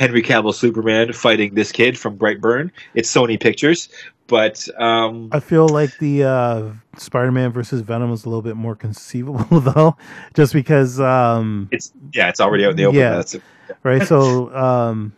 Henry 0.00 0.22
Cavill 0.22 0.54
Superman 0.54 1.12
fighting 1.12 1.52
this 1.52 1.70
kid 1.72 1.98
from 1.98 2.16
Brightburn. 2.16 2.70
It's 2.94 3.14
Sony 3.14 3.38
Pictures, 3.38 3.90
but 4.28 4.66
um, 4.80 5.28
I 5.30 5.40
feel 5.40 5.68
like 5.68 5.98
the 5.98 6.24
uh, 6.24 6.70
Spider-Man 6.96 7.52
versus 7.52 7.82
Venom 7.82 8.10
was 8.10 8.24
a 8.24 8.30
little 8.30 8.40
bit 8.40 8.56
more 8.56 8.74
conceivable, 8.74 9.60
though, 9.60 9.98
just 10.32 10.54
because, 10.54 10.98
um, 11.00 11.68
it's 11.70 11.92
yeah, 12.14 12.30
it's 12.30 12.40
already 12.40 12.64
out 12.64 12.70
in 12.70 12.76
the 12.76 12.86
open. 12.86 12.98
Yeah. 12.98 13.10
That's 13.10 13.36
right? 13.82 14.02
So, 14.02 14.50
um, 14.56 15.12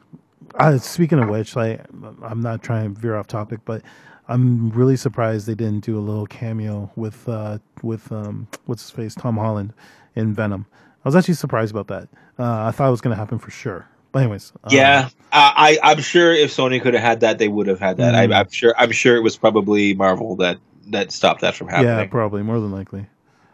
I, 0.56 0.76
speaking 0.78 1.20
of 1.20 1.28
which, 1.28 1.54
like, 1.54 1.80
I'm 2.24 2.40
not 2.40 2.64
trying 2.64 2.92
to 2.92 3.00
veer 3.00 3.14
off 3.14 3.28
topic, 3.28 3.60
but 3.64 3.82
I'm 4.26 4.70
really 4.70 4.96
surprised 4.96 5.46
they 5.46 5.54
didn't 5.54 5.84
do 5.84 5.96
a 5.96 6.02
little 6.02 6.26
cameo 6.26 6.90
with 6.96 7.28
uh, 7.28 7.59
with 7.84 8.10
um, 8.10 8.48
what's 8.66 8.82
his 8.82 8.90
face, 8.90 9.14
Tom 9.14 9.36
Holland, 9.36 9.74
in 10.16 10.34
Venom. 10.34 10.66
I 11.04 11.09
was 11.09 11.14
actually 11.14 11.34
surprised 11.34 11.70
about 11.70 11.86
that. 11.86 12.09
Uh, 12.36 12.64
I 12.64 12.72
thought 12.72 12.88
it 12.88 12.90
was 12.90 13.00
going 13.00 13.14
to 13.14 13.20
happen 13.20 13.38
for 13.38 13.52
sure. 13.52 13.86
But 14.12 14.20
anyways, 14.20 14.52
um, 14.62 14.74
Yeah, 14.74 15.09
I, 15.32 15.78
I, 15.82 15.90
I'm 15.93 16.01
sure 16.02 16.32
if 16.32 16.55
Sony 16.55 16.80
could 16.82 16.94
have 16.94 17.02
had 17.02 17.20
that, 17.20 17.39
they 17.39 17.48
would 17.48 17.66
have 17.66 17.80
had 17.80 17.97
that. 17.97 18.14
Mhm. 18.14 18.32
I, 18.34 18.40
I'm 18.40 18.51
sure. 18.51 18.74
I'm 18.78 18.93
sure 18.93 19.16
it 19.16 19.22
was 19.22 19.36
probably 19.36 19.94
Marvel 19.94 20.36
that 20.36 20.59
that 20.89 21.12
stopped 21.12 21.40
that 21.40 21.55
from 21.55 21.68
happening. 21.68 21.86
yeah, 21.97 22.05
probably 22.06 22.43
more 22.43 22.60
than 22.60 22.70
likely. 22.72 23.06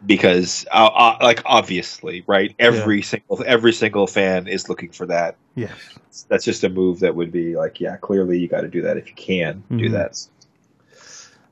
because, 0.05 0.65
uh, 0.71 0.89
uh, 0.93 1.17
like, 1.21 1.41
obviously, 1.45 2.23
right? 2.27 2.53
Every 2.59 3.01
single 3.01 3.43
every 3.45 3.71
single 3.73 4.07
fan 4.07 4.47
is 4.47 4.67
looking 4.69 4.91
for 4.91 5.05
that. 5.07 5.35
Yes, 5.55 5.71
That's 6.29 6.43
just 6.45 6.63
a 6.63 6.69
move 6.69 6.99
that 7.01 7.15
would 7.15 7.31
be 7.31 7.55
like, 7.55 7.79
yeah, 7.79 7.97
clearly 7.97 8.37
you 8.39 8.47
got 8.47 8.61
to 8.61 8.67
do 8.69 8.81
that 8.83 8.97
if 8.97 9.07
you 9.09 9.13
can 9.15 9.63
do 9.69 9.89
Mhm. 9.89 9.91
that. 9.91 10.17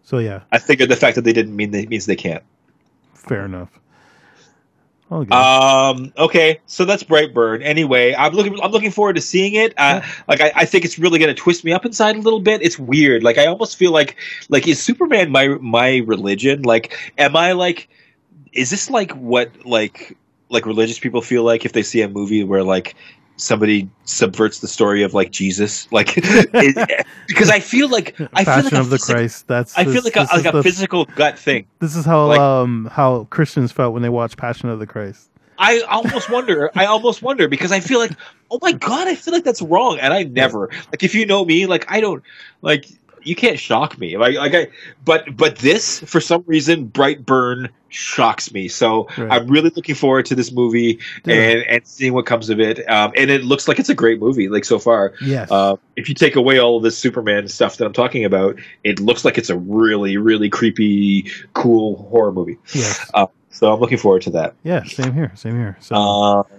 so 0.04 0.18
yeah, 0.20 0.42
I 0.52 0.60
figured 0.60 0.90
the 0.90 0.96
fact 0.96 1.16
that 1.16 1.24
they 1.24 1.34
didn't 1.34 1.56
mean 1.56 1.72
that 1.72 1.90
means 1.90 2.06
they 2.06 2.16
can't. 2.16 2.44
fair 3.14 3.46
enough. 3.46 3.70
Okay. 5.10 5.34
Um. 5.34 6.12
Okay. 6.18 6.60
So 6.66 6.84
that's 6.84 7.04
Brightburn. 7.04 7.64
Anyway, 7.64 8.14
I'm 8.14 8.34
looking. 8.34 8.60
I'm 8.62 8.72
looking 8.72 8.92
forward 8.92 9.16
to 9.16 9.22
seeing 9.22 9.54
it. 9.56 9.74
Uh, 9.78 10.02
Like, 10.28 10.42
I, 10.42 10.52
I 10.56 10.66
think 10.66 10.84
it's 10.84 11.00
really 11.00 11.18
going 11.18 11.34
to 11.34 11.42
twist 11.42 11.64
me 11.64 11.72
up 11.72 11.86
inside 11.86 12.18
a 12.18 12.20
little 12.20 12.42
bit. 12.42 12.62
It's 12.62 12.78
weird. 12.78 13.24
Like, 13.24 13.38
I 13.38 13.46
almost 13.46 13.78
feel 13.78 13.92
like, 13.92 14.18
like, 14.50 14.68
is 14.68 14.82
Superman 14.84 15.32
my 15.32 15.48
my 15.48 15.98
religion? 16.06 16.64
Like, 16.64 17.14
am 17.18 17.38
I 17.38 17.54
like, 17.54 17.88
is 18.52 18.70
this 18.70 18.90
like 18.90 19.12
what 19.12 19.66
like 19.66 20.18
like 20.50 20.66
religious 20.66 21.00
people 21.00 21.22
feel 21.22 21.44
like 21.44 21.66
if 21.66 21.72
they 21.74 21.84
see 21.84 22.02
a 22.02 22.10
movie 22.10 22.44
where 22.44 22.64
like 22.64 22.96
somebody 23.38 23.90
subverts 24.04 24.60
the 24.60 24.68
story 24.68 25.04
of 25.04 25.14
like 25.14 25.32
Jesus? 25.32 25.90
Like, 25.92 26.14
it, 26.18 27.08
because 27.28 27.50
I 27.50 27.60
feel 27.60 27.88
like 27.90 28.20
I 28.34 28.44
feel 28.44 28.64
like 28.64 28.74
a 28.74 28.80
of 28.80 28.90
the 28.90 28.98
physical- 28.98 29.16
Christ. 29.16 29.48
That's 29.48 29.78
I 29.78 29.84
feel 29.86 30.02
this- 30.02 30.06
like 30.06 30.16
a, 30.16 30.36
like 30.36 30.46
a 30.46 30.52
the- 30.58 30.64
physical 30.64 31.06
gut 31.06 31.40
thing. 31.40 31.68
This 31.80 31.96
is 31.96 32.06
how 32.06 32.28
like- 32.28 32.40
um 32.40 32.90
how 32.92 33.26
Christians 33.30 33.72
felt 33.72 33.94
when 33.94 34.02
they 34.02 34.10
watched 34.10 34.38
Passion 34.38 34.70
of 34.70 34.80
the 34.80 34.88
Christ. 34.88 35.30
I 35.60 35.80
almost 35.90 36.30
wonder. 36.30 36.70
I 36.76 36.86
almost 36.86 37.24
wonder 37.24 37.48
because 37.48 37.72
I 37.72 37.80
feel 37.80 37.98
like, 37.98 38.12
oh 38.52 38.60
my 38.62 38.74
god, 38.74 39.08
I 39.08 39.16
feel 39.16 39.34
like 39.34 39.44
that's 39.44 39.62
wrong, 39.62 39.98
and 40.00 40.14
I 40.14 40.22
never 40.24 40.70
like 40.92 41.02
if 41.02 41.16
you 41.16 41.26
know 41.26 41.44
me, 41.46 41.66
like 41.66 41.86
I 41.92 42.00
don't 42.00 42.22
like 42.62 42.86
you 43.28 43.36
can't 43.36 43.60
shock 43.60 43.98
me, 44.00 44.18
like 44.18 44.36
like 44.36 44.54
I, 44.56 44.68
but 45.06 45.36
but 45.36 45.58
this 45.58 46.00
for 46.00 46.20
some 46.22 46.44
reason 46.48 46.88
Brightburn 46.90 47.70
shocks 47.90 48.52
me. 48.54 48.68
So 48.68 49.08
Right. 49.18 49.32
I'm 49.32 49.48
really 49.48 49.72
looking 49.76 49.96
forward 49.96 50.26
to 50.28 50.36
this 50.36 50.52
movie 50.52 51.00
Yeah. 51.26 51.36
and 51.36 51.64
and 51.64 51.88
seeing 51.88 52.14
what 52.14 52.26
comes 52.26 52.50
of 52.50 52.60
it. 52.60 52.80
Um, 52.90 53.12
and 53.16 53.30
it 53.30 53.44
looks 53.44 53.68
like 53.68 53.80
it's 53.80 53.90
a 53.90 53.96
great 53.96 54.20
movie, 54.20 54.50
like 54.50 54.66
so 54.66 54.80
far. 54.80 55.14
Yes. 55.22 55.52
Uh, 55.52 55.76
if 55.96 56.10
you 56.10 56.16
take 56.16 56.36
away 56.36 56.60
all 56.60 56.78
of 56.78 56.84
this 56.84 56.98
Superman 56.98 57.48
stuff 57.48 57.78
that 57.78 57.86
I'm 57.86 57.94
talking 57.94 58.26
about, 58.26 58.58
it 58.84 59.00
looks 59.00 59.24
like 59.26 59.38
it's 59.38 59.50
a 59.50 59.58
really 59.58 60.18
really 60.18 60.50
creepy, 60.50 61.30
cool 61.54 61.98
horror 62.10 62.32
movie. 62.32 62.58
yes. 62.74 63.10
Uh, 63.14 63.28
so 63.50 63.74
I'm 63.74 63.80
looking 63.80 63.98
forward 63.98 64.22
to 64.24 64.30
that. 64.32 64.54
Yeah. 64.64 64.84
Same 64.84 65.14
here. 65.14 65.32
Same 65.36 65.56
here. 65.56 65.78
So 65.80 65.96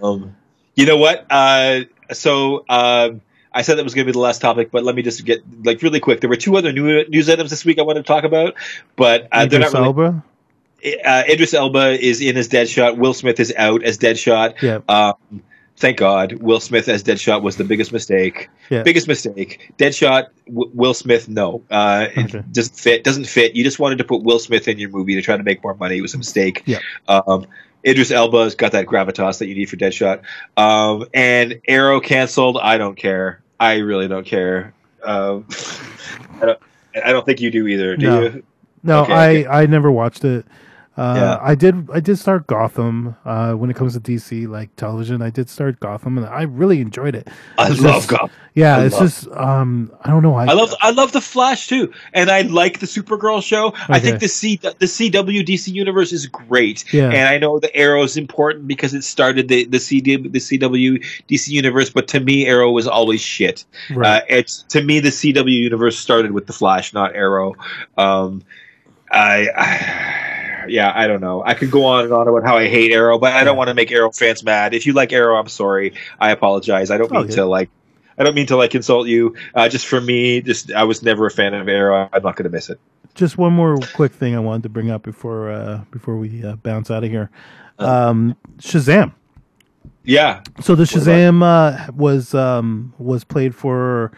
Um, 0.03 0.35
you 0.75 0.85
know 0.87 0.97
what? 0.97 1.27
Uh, 1.31 1.81
so 2.13 2.65
um, 2.69 3.21
I 3.53 3.63
said 3.63 3.79
that 3.79 3.85
was 3.85 3.95
going 3.95 4.05
to 4.05 4.09
be 4.09 4.13
the 4.13 4.19
last 4.21 4.41
topic, 4.41 4.71
but 4.71 4.85
let 4.85 4.95
me 4.95 5.03
just 5.03 5.25
get 5.25 5.41
like 5.65 5.83
really 5.83 6.01
quick. 6.01 6.21
There 6.21 6.31
were 6.31 6.37
two 6.37 6.57
other 6.57 6.73
new 6.73 7.05
news 7.09 7.29
items 7.31 7.51
this 7.51 7.65
week 7.65 7.79
I 7.79 7.83
wanted 7.83 8.01
to 8.01 8.07
talk 8.07 8.25
about, 8.25 8.55
but 8.97 9.29
uh, 9.33 9.47
they're 9.47 9.61
not 9.61 9.73
really. 9.73 9.85
Elba. 9.87 10.25
Uh, 11.05 11.23
Idris 11.29 11.55
Elba 11.55 12.01
is 12.01 12.21
in 12.21 12.37
as 12.37 12.49
Deadshot. 12.49 12.99
Will 12.99 13.15
Smith 13.15 13.41
is 13.41 13.53
out 13.57 13.83
as 13.83 13.99
Deadshot. 13.99 14.63
Yeah. 14.63 14.79
Um, 14.89 15.43
thank 15.77 15.99
God, 15.99 16.35
Will 16.35 16.61
Smith 16.61 16.89
as 16.89 17.03
Deadshot 17.03 17.43
was 17.43 17.57
the 17.57 17.65
biggest 17.65 17.93
mistake. 17.93 18.49
Yeah. 18.71 18.85
Biggest 18.85 19.09
mistake. 19.09 19.73
Deadshot, 19.77 20.29
w- 20.47 20.71
Will 20.75 20.95
Smith, 20.95 21.29
no. 21.29 21.63
Uh, 21.71 22.07
Okay. 22.17 22.39
It 22.39 22.53
doesn't 22.53 22.77
fit. 22.77 23.03
Doesn't 23.05 23.27
fit. 23.27 23.57
You 23.57 23.65
just 23.65 23.79
wanted 23.81 23.99
to 23.99 24.05
put 24.05 24.23
Will 24.23 24.39
Smith 24.39 24.69
in 24.69 24.79
your 24.79 24.91
movie 24.91 25.15
to 25.17 25.23
try 25.23 25.37
to 25.37 25.43
make 25.43 25.65
more 25.65 25.75
money. 25.75 25.99
It 25.99 26.03
was 26.03 26.15
a 26.15 26.19
mistake. 26.19 26.63
Yeah. 26.67 26.79
Um, 27.09 27.47
Idris 27.89 28.11
Elba's 28.11 28.55
got 28.55 28.73
that 28.73 28.87
gravitas 28.87 29.39
that 29.39 29.47
you 29.47 29.55
need 29.55 29.71
for 29.71 29.77
Deadshot. 29.77 30.23
Um, 30.57 31.07
and 31.15 31.61
Arrow 31.67 32.01
canceled. 32.01 32.59
I 32.61 32.77
don't 32.79 32.97
care. 32.97 33.41
I 33.59 33.77
really 33.79 34.07
don't 34.09 34.27
care. 34.27 34.75
Um, 35.03 35.47
I 36.41 36.47
don't. 36.47 36.59
I 37.05 37.13
don't 37.13 37.25
think 37.25 37.41
you 37.41 37.51
do 37.51 37.67
either. 37.67 37.97
Do 37.97 38.07
No. 38.07 38.23
you? 38.23 38.43
No, 38.83 39.03
Okay, 39.03 39.13
I 39.13 39.29
okay. 39.31 39.47
I 39.47 39.67
never 39.67 39.91
watched 39.91 40.25
it. 40.25 40.45
Uh, 40.99 41.15
Yeah. 41.17 41.39
I 41.41 41.55
did 41.55 41.89
I 41.93 42.01
did 42.01 42.19
start 42.19 42.47
Gotham 42.49 43.15
uh, 43.25 43.53
when 43.53 43.71
it 43.71 43.77
comes 43.77 43.95
to 43.95 44.01
DC 44.01 44.49
like 44.49 44.75
television. 44.77 45.23
I 45.23 45.31
did 45.31 45.49
start 45.49 45.79
Gotham 45.79 46.19
and 46.19 46.27
I 46.27 46.43
really 46.43 46.81
enjoyed 46.81 47.15
it. 47.15 47.29
I 47.57 47.71
It's 47.71 47.81
love 47.81 47.95
just- 47.95 48.09
Gotham. 48.09 48.31
Yeah, 48.55 48.79
I 48.79 48.85
it's 48.87 48.95
love- 48.95 49.03
just 49.05 49.29
um 49.29 49.93
I 50.03 50.11
don't 50.11 50.25
know. 50.25 50.35
I, 50.35 50.47
I 50.47 50.53
love 50.55 50.75
I 50.81 50.91
love 50.91 51.13
the 51.13 51.21
Flash 51.21 51.69
too, 51.69 51.93
and 52.13 52.29
I 52.29 52.41
like 52.41 52.81
the 52.81 52.87
Supergirl 52.87 53.41
show. 53.41 53.73
I 53.89 54.01
think 54.01 54.19
the 54.19 54.27
C 54.27 54.57
the 54.57 54.87
CW 54.87 55.47
DC 55.47 55.69
universe 55.73 56.13
is 56.13 56.27
great, 56.27 56.85
Yeah. 56.93 57.11
and 57.11 57.29
I 57.29 57.39
know 57.39 57.61
the 57.61 57.73
Arrow 57.77 58.03
is 58.03 58.17
important 58.17 58.67
because 58.67 58.95
it 58.95 59.05
started 59.05 59.47
the 59.47 59.65
the 59.67 59.79
CD 59.79 60.17
the 60.17 60.41
CW 60.41 61.05
DC 61.29 61.49
universe. 61.51 61.91
But 61.91 62.09
to 62.09 62.19
me, 62.19 62.47
Arrow 62.47 62.73
was 62.73 62.89
always 62.89 63.21
shit. 63.21 63.65
Right. 63.95 64.23
Uh, 64.23 64.27
it's 64.29 64.65
to 64.71 64.83
me 64.83 64.99
the 64.99 65.11
CW 65.11 65.53
universe 65.53 65.97
started 65.97 66.33
with 66.33 66.49
the 66.49 66.53
Flash, 66.53 66.93
not 66.93 67.15
Arrow. 67.15 67.55
Um, 67.97 68.43
I, 69.13 69.49
I 69.57 70.28
yeah, 70.71 70.93
I 70.95 71.07
don't 71.07 71.21
know. 71.21 71.43
I 71.45 71.55
could 71.55 71.71
go 71.71 71.85
on 71.85 72.05
and 72.05 72.13
on 72.13 72.29
about 72.29 72.45
how 72.45 72.57
I 72.57 72.69
hate 72.69 72.93
Arrow, 72.93 73.19
but 73.19 73.33
I 73.33 73.45
don't 73.45 73.57
want 73.57 73.69
to 73.69 73.75
make 73.75 73.91
Arrow 73.93 74.11
fans 74.11 74.43
mad. 74.45 74.75
If 74.75 74.87
you 74.87 74.93
like 74.93 75.13
Arrow, 75.13 75.37
I'm 75.37 75.49
sorry. 75.49 75.95
I 76.21 76.31
apologize. 76.31 76.91
I 76.91 76.99
don't 76.99 77.11
mean 77.11 77.23
Okay. 77.25 77.35
to 77.35 77.45
like. 77.47 77.71
I 78.19 78.25
don't 78.25 78.35
mean 78.35 78.47
to 78.49 78.57
like 78.57 78.75
insult 78.75 79.07
you. 79.07 79.37
Uh, 79.55 79.69
just 79.69 79.87
for 79.87 80.01
me, 80.01 80.41
just 80.41 80.73
I 80.73 80.83
was 80.85 81.03
never 81.03 81.27
a 81.27 81.31
fan 81.31 81.55
of 81.55 81.69
Arrow. 81.69 82.09
I'm 82.13 82.23
not 82.23 82.35
going 82.37 82.45
to 82.45 82.51
miss 82.51 82.69
it. 82.69 82.81
just 83.15 83.39
one 83.39 83.53
more 83.53 83.77
quick 83.95 84.13
thing 84.13 84.35
I 84.35 84.41
wanted 84.41 84.65
to 84.65 84.69
bring 84.69 84.91
up 84.91 85.03
before 85.03 85.51
uh, 85.51 85.83
before 85.93 86.17
we 86.17 86.45
uh, 86.45 86.57
bounce 86.57 86.91
out 86.91 87.05
of 87.05 87.11
here. 87.11 87.31
Um, 87.79 88.37
Shazam. 88.59 89.13
Yeah, 90.05 90.43
So 90.61 90.75
the? 90.75 90.85
Shazam 90.85 91.43
uh, 91.43 91.93
was 91.93 92.35
um, 92.35 92.95
was 92.99 93.25
played 93.25 93.55
for 93.55 94.11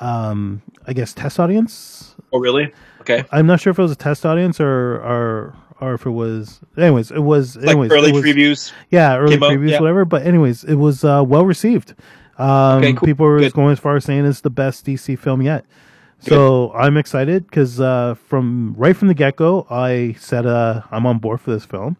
um, 0.00 0.60
I 0.86 0.92
guess 0.92 1.14
test 1.14 1.38
audience. 1.38 2.14
Oh, 2.32 2.38
really? 2.40 2.72
Okay. 3.00 3.24
I'm 3.32 3.46
not 3.46 3.60
sure 3.60 3.70
if 3.70 3.78
it 3.78 3.82
was 3.82 3.92
a 3.92 3.96
test 3.96 4.26
audience 4.26 4.60
or 4.60 4.96
or 4.96 5.54
or 5.80 5.94
if 5.94 6.06
it 6.06 6.10
was. 6.10 6.60
Anyways, 6.76 7.10
it 7.10 7.20
was. 7.20 7.56
Like 7.56 7.76
early 7.76 8.12
was, 8.12 8.24
previews. 8.24 8.72
Yeah, 8.90 9.16
early 9.16 9.34
came 9.34 9.42
out, 9.42 9.52
previews, 9.52 9.70
yeah. 9.70 9.80
whatever. 9.80 10.04
But 10.04 10.26
anyways, 10.26 10.64
it 10.64 10.74
was 10.76 11.04
uh, 11.04 11.24
well 11.26 11.44
received. 11.44 11.94
Um, 12.38 12.78
Okay, 12.78 12.92
cool. 12.94 13.06
People 13.06 13.26
were 13.26 13.38
Good. 13.40 13.52
going 13.52 13.72
as 13.72 13.78
far 13.78 13.96
as 13.96 14.04
saying 14.04 14.24
it's 14.24 14.40
the 14.40 14.50
best 14.50 14.86
DC 14.86 15.18
film 15.18 15.42
yet. 15.42 15.64
So 16.22 16.72
I'm 16.74 16.96
excited 16.98 17.46
because 17.46 17.80
uh, 17.80 18.14
from 18.26 18.74
right 18.76 18.94
from 18.94 19.08
the 19.08 19.14
get 19.14 19.36
go, 19.36 19.66
I 19.70 20.16
said 20.18 20.44
uh, 20.46 20.82
I'm 20.90 21.06
on 21.06 21.18
board 21.18 21.40
for 21.40 21.50
this 21.50 21.64
film. 21.64 21.96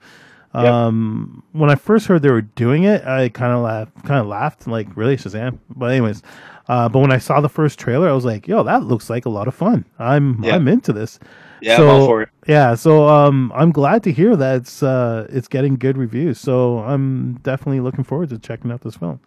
Yep. 0.55 0.65
Um, 0.65 1.43
when 1.53 1.71
I 1.71 1.75
first 1.77 2.07
heard 2.07 2.23
they 2.23 2.31
were 2.31 2.43
doing 2.43 2.83
it, 2.83 3.05
I 3.05 3.29
kind 3.29 3.53
of 3.53 3.63
laughed, 3.63 4.05
kind 4.05 4.21
of 4.21 4.27
laughed, 4.27 4.67
like 4.67 4.89
really 4.97 5.17
Shazam. 5.17 5.59
But 5.71 5.93
anyways, 5.93 6.23
uh, 6.69 6.89
but 6.89 6.99
when 6.99 7.13
I 7.13 7.19
saw 7.19 7.41
the 7.41 7.49
first 7.49 7.79
trailer, 7.79 8.09
I 8.09 8.13
was 8.13 8.25
like, 8.25 8.47
"Yo, 8.49 8.63
that 8.65 8.83
looks 8.83 9.09
like 9.09 9.27
a 9.27 9.31
lot 9.31 9.49
of 9.49 9.55
fun. 9.55 9.85
I'm 9.99 10.43
Yeah. 10.43 10.57
I'm 10.57 10.69
into 10.69 10.93
this." 10.93 11.19
Yeah, 11.63 11.77
so, 11.77 11.89
I'm 11.89 12.01
all 12.01 12.07
for 12.07 12.23
it. 12.23 12.29
Yeah, 12.47 12.75
so 12.75 13.09
um, 13.09 13.53
I'm 13.55 13.73
glad 13.73 14.03
to 14.05 14.13
hear 14.13 14.37
that 14.37 14.57
it's 14.57 14.83
uh, 14.83 15.27
it's 15.31 15.49
getting 15.49 15.77
good 15.77 15.97
reviews. 15.97 16.41
So 16.41 16.79
I'm 16.79 17.35
definitely 17.43 17.81
looking 17.81 18.05
forward 18.05 18.31
to 18.31 18.39
checking 18.39 18.71
out 18.71 18.81
this 18.81 18.97
film. 18.97 19.21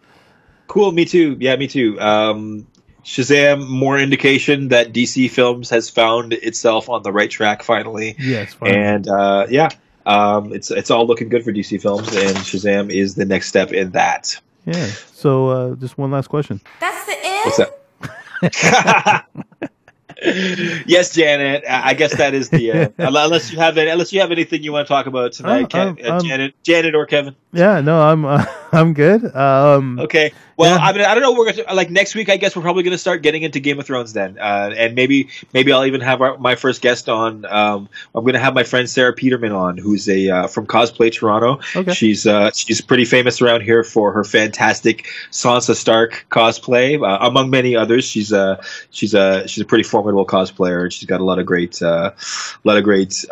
Cool. 0.67 0.91
Me 0.91 1.05
too. 1.05 1.37
Yeah, 1.39 1.55
me 1.55 1.67
too. 1.67 1.99
Um, 1.99 2.67
Shazam, 3.03 3.67
more 3.67 3.99
indication 3.99 4.69
that 4.69 4.93
DC 4.93 5.29
Films 5.29 5.69
has 5.69 5.89
found 5.89 6.33
itself 6.33 6.89
on 6.89 7.03
the 7.03 7.11
right 7.11 7.29
track 7.29 7.63
finally. 7.63 8.15
Yes, 8.17 8.53
fine. 8.53 8.73
And 8.73 9.07
uh, 9.07 9.47
yeah, 9.49 9.69
um, 10.05 10.53
it's 10.53 10.71
it's 10.71 10.89
all 10.89 11.05
looking 11.05 11.29
good 11.29 11.43
for 11.43 11.51
DC 11.51 11.81
Films, 11.81 12.07
and 12.15 12.37
Shazam 12.37 12.89
is 12.91 13.15
the 13.15 13.25
next 13.25 13.47
step 13.47 13.71
in 13.71 13.91
that. 13.91 14.39
yeah. 14.65 14.87
So 15.13 15.49
uh, 15.49 15.75
just 15.75 15.97
one 15.97 16.11
last 16.11 16.27
question. 16.27 16.61
That's 16.79 17.05
the 17.05 17.17
end. 17.23 17.45
What's 17.45 17.57
that? 18.41 19.25
yes, 20.23 21.13
Janet. 21.13 21.63
I 21.67 21.93
guess 21.93 22.15
that 22.17 22.33
is 22.33 22.49
the 22.49 22.71
uh, 22.71 22.89
unless 22.97 23.51
you 23.51 23.59
have 23.59 23.77
any, 23.77 23.89
unless 23.89 24.13
you 24.13 24.21
have 24.21 24.31
anything 24.31 24.63
you 24.63 24.71
want 24.71 24.87
to 24.87 24.93
talk 24.93 25.05
about 25.05 25.33
tonight, 25.33 25.73
Um, 25.75 25.97
uh, 26.03 26.21
Janet, 26.21 26.55
Janet 26.63 26.95
or 26.95 27.05
Kevin. 27.05 27.35
Yeah, 27.51 27.81
no, 27.81 28.01
I'm 28.01 28.25
uh, 28.25 28.45
I'm 28.79 28.93
good. 28.93 29.23
Um, 29.35 29.99
Okay. 29.99 30.33
Well, 30.57 30.77
Yeah. 30.77 30.85
I 30.85 30.93
mean, 30.93 31.01
I 31.01 31.13
don't 31.13 31.23
know. 31.23 31.33
We're 31.33 31.51
gonna, 31.51 31.73
like 31.73 31.89
next 31.89 32.15
week. 32.15 32.29
I 32.29 32.37
guess 32.37 32.55
we're 32.55 32.61
probably 32.61 32.83
going 32.83 32.93
to 32.93 32.97
start 32.97 33.21
getting 33.21 33.43
into 33.43 33.59
Game 33.59 33.79
of 33.79 33.85
Thrones 33.85 34.13
then, 34.13 34.37
uh, 34.39 34.73
and 34.75 34.95
maybe 34.95 35.29
maybe 35.53 35.71
I'll 35.71 35.85
even 35.85 36.01
have 36.01 36.21
our, 36.21 36.37
my 36.37 36.55
first 36.55 36.81
guest 36.81 37.09
on. 37.09 37.45
Um, 37.45 37.89
I'm 38.13 38.23
going 38.23 38.33
to 38.33 38.39
have 38.39 38.53
my 38.53 38.63
friend 38.63 38.89
Sarah 38.89 39.13
Peterman 39.13 39.51
on, 39.51 39.77
who's 39.77 40.07
a 40.09 40.29
uh, 40.29 40.47
from 40.47 40.67
Cosplay 40.67 41.11
Toronto. 41.11 41.59
Okay. 41.75 41.93
She's 41.93 42.27
uh, 42.27 42.51
she's 42.51 42.81
pretty 42.81 43.05
famous 43.05 43.41
around 43.41 43.61
here 43.61 43.83
for 43.83 44.11
her 44.11 44.23
fantastic 44.23 45.07
Sansa 45.31 45.75
Stark 45.75 46.25
cosplay, 46.29 47.01
uh, 47.01 47.25
among 47.25 47.49
many 47.49 47.75
others. 47.75 48.05
She's 48.05 48.31
a 48.31 48.59
she's 48.91 49.13
a 49.13 49.47
she's 49.47 49.63
a 49.63 49.65
pretty 49.65 49.83
formidable 49.83 50.25
cosplayer, 50.25 50.83
and 50.83 50.93
she's 50.93 51.07
got 51.07 51.21
a 51.21 51.25
lot 51.25 51.39
of 51.39 51.45
great 51.45 51.81
uh, 51.81 52.11
a 52.13 52.67
lot 52.67 52.77
of 52.77 52.83
great. 52.83 53.25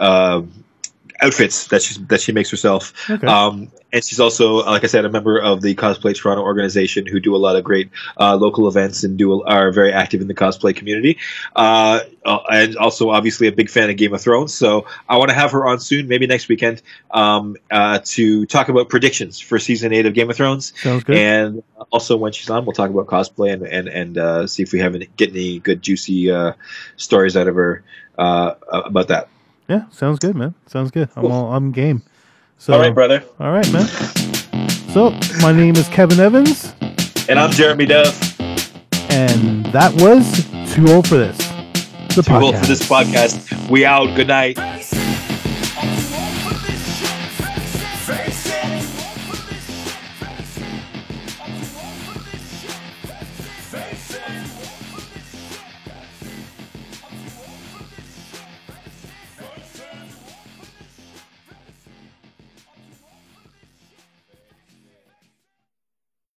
Outfits 1.21 1.67
that 1.67 1.81
she 1.81 2.01
that 2.05 2.21
she 2.21 2.31
makes 2.31 2.49
herself 2.49 2.93
Okay. 3.09 3.27
um, 3.27 3.71
and 3.93 4.03
she's 4.03 4.19
also, 4.19 4.63
like 4.65 4.83
I 4.83 4.87
said, 4.87 5.03
a 5.03 5.09
member 5.09 5.37
of 5.37 5.61
the 5.61 5.75
Cosplay 5.75 6.15
Toronto 6.15 6.43
organization 6.43 7.05
who 7.05 7.19
do 7.19 7.35
a 7.35 7.37
lot 7.37 7.55
of 7.57 7.63
great 7.63 7.89
uh, 8.17 8.35
local 8.35 8.67
events 8.67 9.03
and 9.03 9.17
do 9.17 9.43
are 9.43 9.71
very 9.71 9.91
active 9.91 10.21
in 10.21 10.27
the 10.27 10.33
cosplay 10.33 10.75
community. 10.75 11.17
Uh, 11.55 11.99
uh, 12.25 12.39
and 12.51 12.77
also, 12.77 13.09
obviously, 13.09 13.47
a 13.47 13.51
big 13.51 13.69
fan 13.69 13.89
of 13.89 13.97
Game 13.97 14.13
of 14.13 14.21
Thrones. 14.21 14.53
So 14.53 14.85
I 15.09 15.17
want 15.17 15.29
to 15.29 15.35
have 15.35 15.51
her 15.51 15.67
on 15.67 15.79
soon, 15.79 16.07
maybe 16.07 16.25
next 16.25 16.47
weekend, 16.47 16.81
um, 17.11 17.57
uh, 17.69 17.99
to 18.05 18.45
talk 18.45 18.69
about 18.69 18.87
predictions 18.87 19.39
for 19.39 19.59
season 19.59 19.91
eight 19.91 20.05
of 20.05 20.13
Game 20.13 20.29
of 20.29 20.37
Thrones. 20.37 20.73
Sounds 20.81 21.03
good. 21.03 21.17
And 21.17 21.63
also, 21.91 22.15
when 22.15 22.31
she's 22.31 22.49
on, 22.49 22.65
we'll 22.65 22.73
talk 22.73 22.89
about 22.89 23.07
cosplay 23.07 23.51
and 23.51 23.63
and, 23.63 23.87
and 23.89 24.17
uh, 24.17 24.47
see 24.47 24.63
if 24.63 24.71
we 24.71 24.79
have 24.79 24.95
any, 24.95 25.09
get 25.17 25.31
any 25.31 25.59
good 25.59 25.81
juicy 25.81 26.31
uh, 26.31 26.53
stories 26.95 27.35
out 27.35 27.47
of 27.47 27.55
her 27.55 27.83
uh, 28.17 28.53
about 28.71 29.09
that. 29.09 29.27
Yeah, 29.71 29.89
sounds 29.89 30.19
good, 30.19 30.35
man. 30.35 30.53
Sounds 30.67 30.91
good. 30.91 31.07
I'm 31.15 31.25
all 31.31 31.53
I'm 31.53 31.71
game. 31.71 32.03
So 32.57 32.73
All 32.73 32.79
right, 32.79 32.93
brother. 32.93 33.23
All 33.39 33.51
right, 33.51 33.71
man. 33.71 33.87
So 34.93 35.11
my 35.41 35.51
name 35.53 35.75
is 35.77 35.87
Kevin 35.87 36.19
Evans, 36.19 36.73
And 37.29 37.39
I'm 37.39 37.51
Jeremy 37.51 37.85
Dove. 37.85 38.13
and 39.09 39.65
that 39.67 39.93
was 39.95 40.43
too 40.73 40.87
old 40.91 41.07
for 41.07 41.15
this. 41.17 41.37
The 42.15 42.21
Too 42.23 42.33
old 42.33 42.57
for 42.57 42.65
this 42.65 42.87
podcast. 42.87 43.69
We 43.69 43.85
out. 43.85 44.13
Good 44.17 44.27
night. 44.27 44.57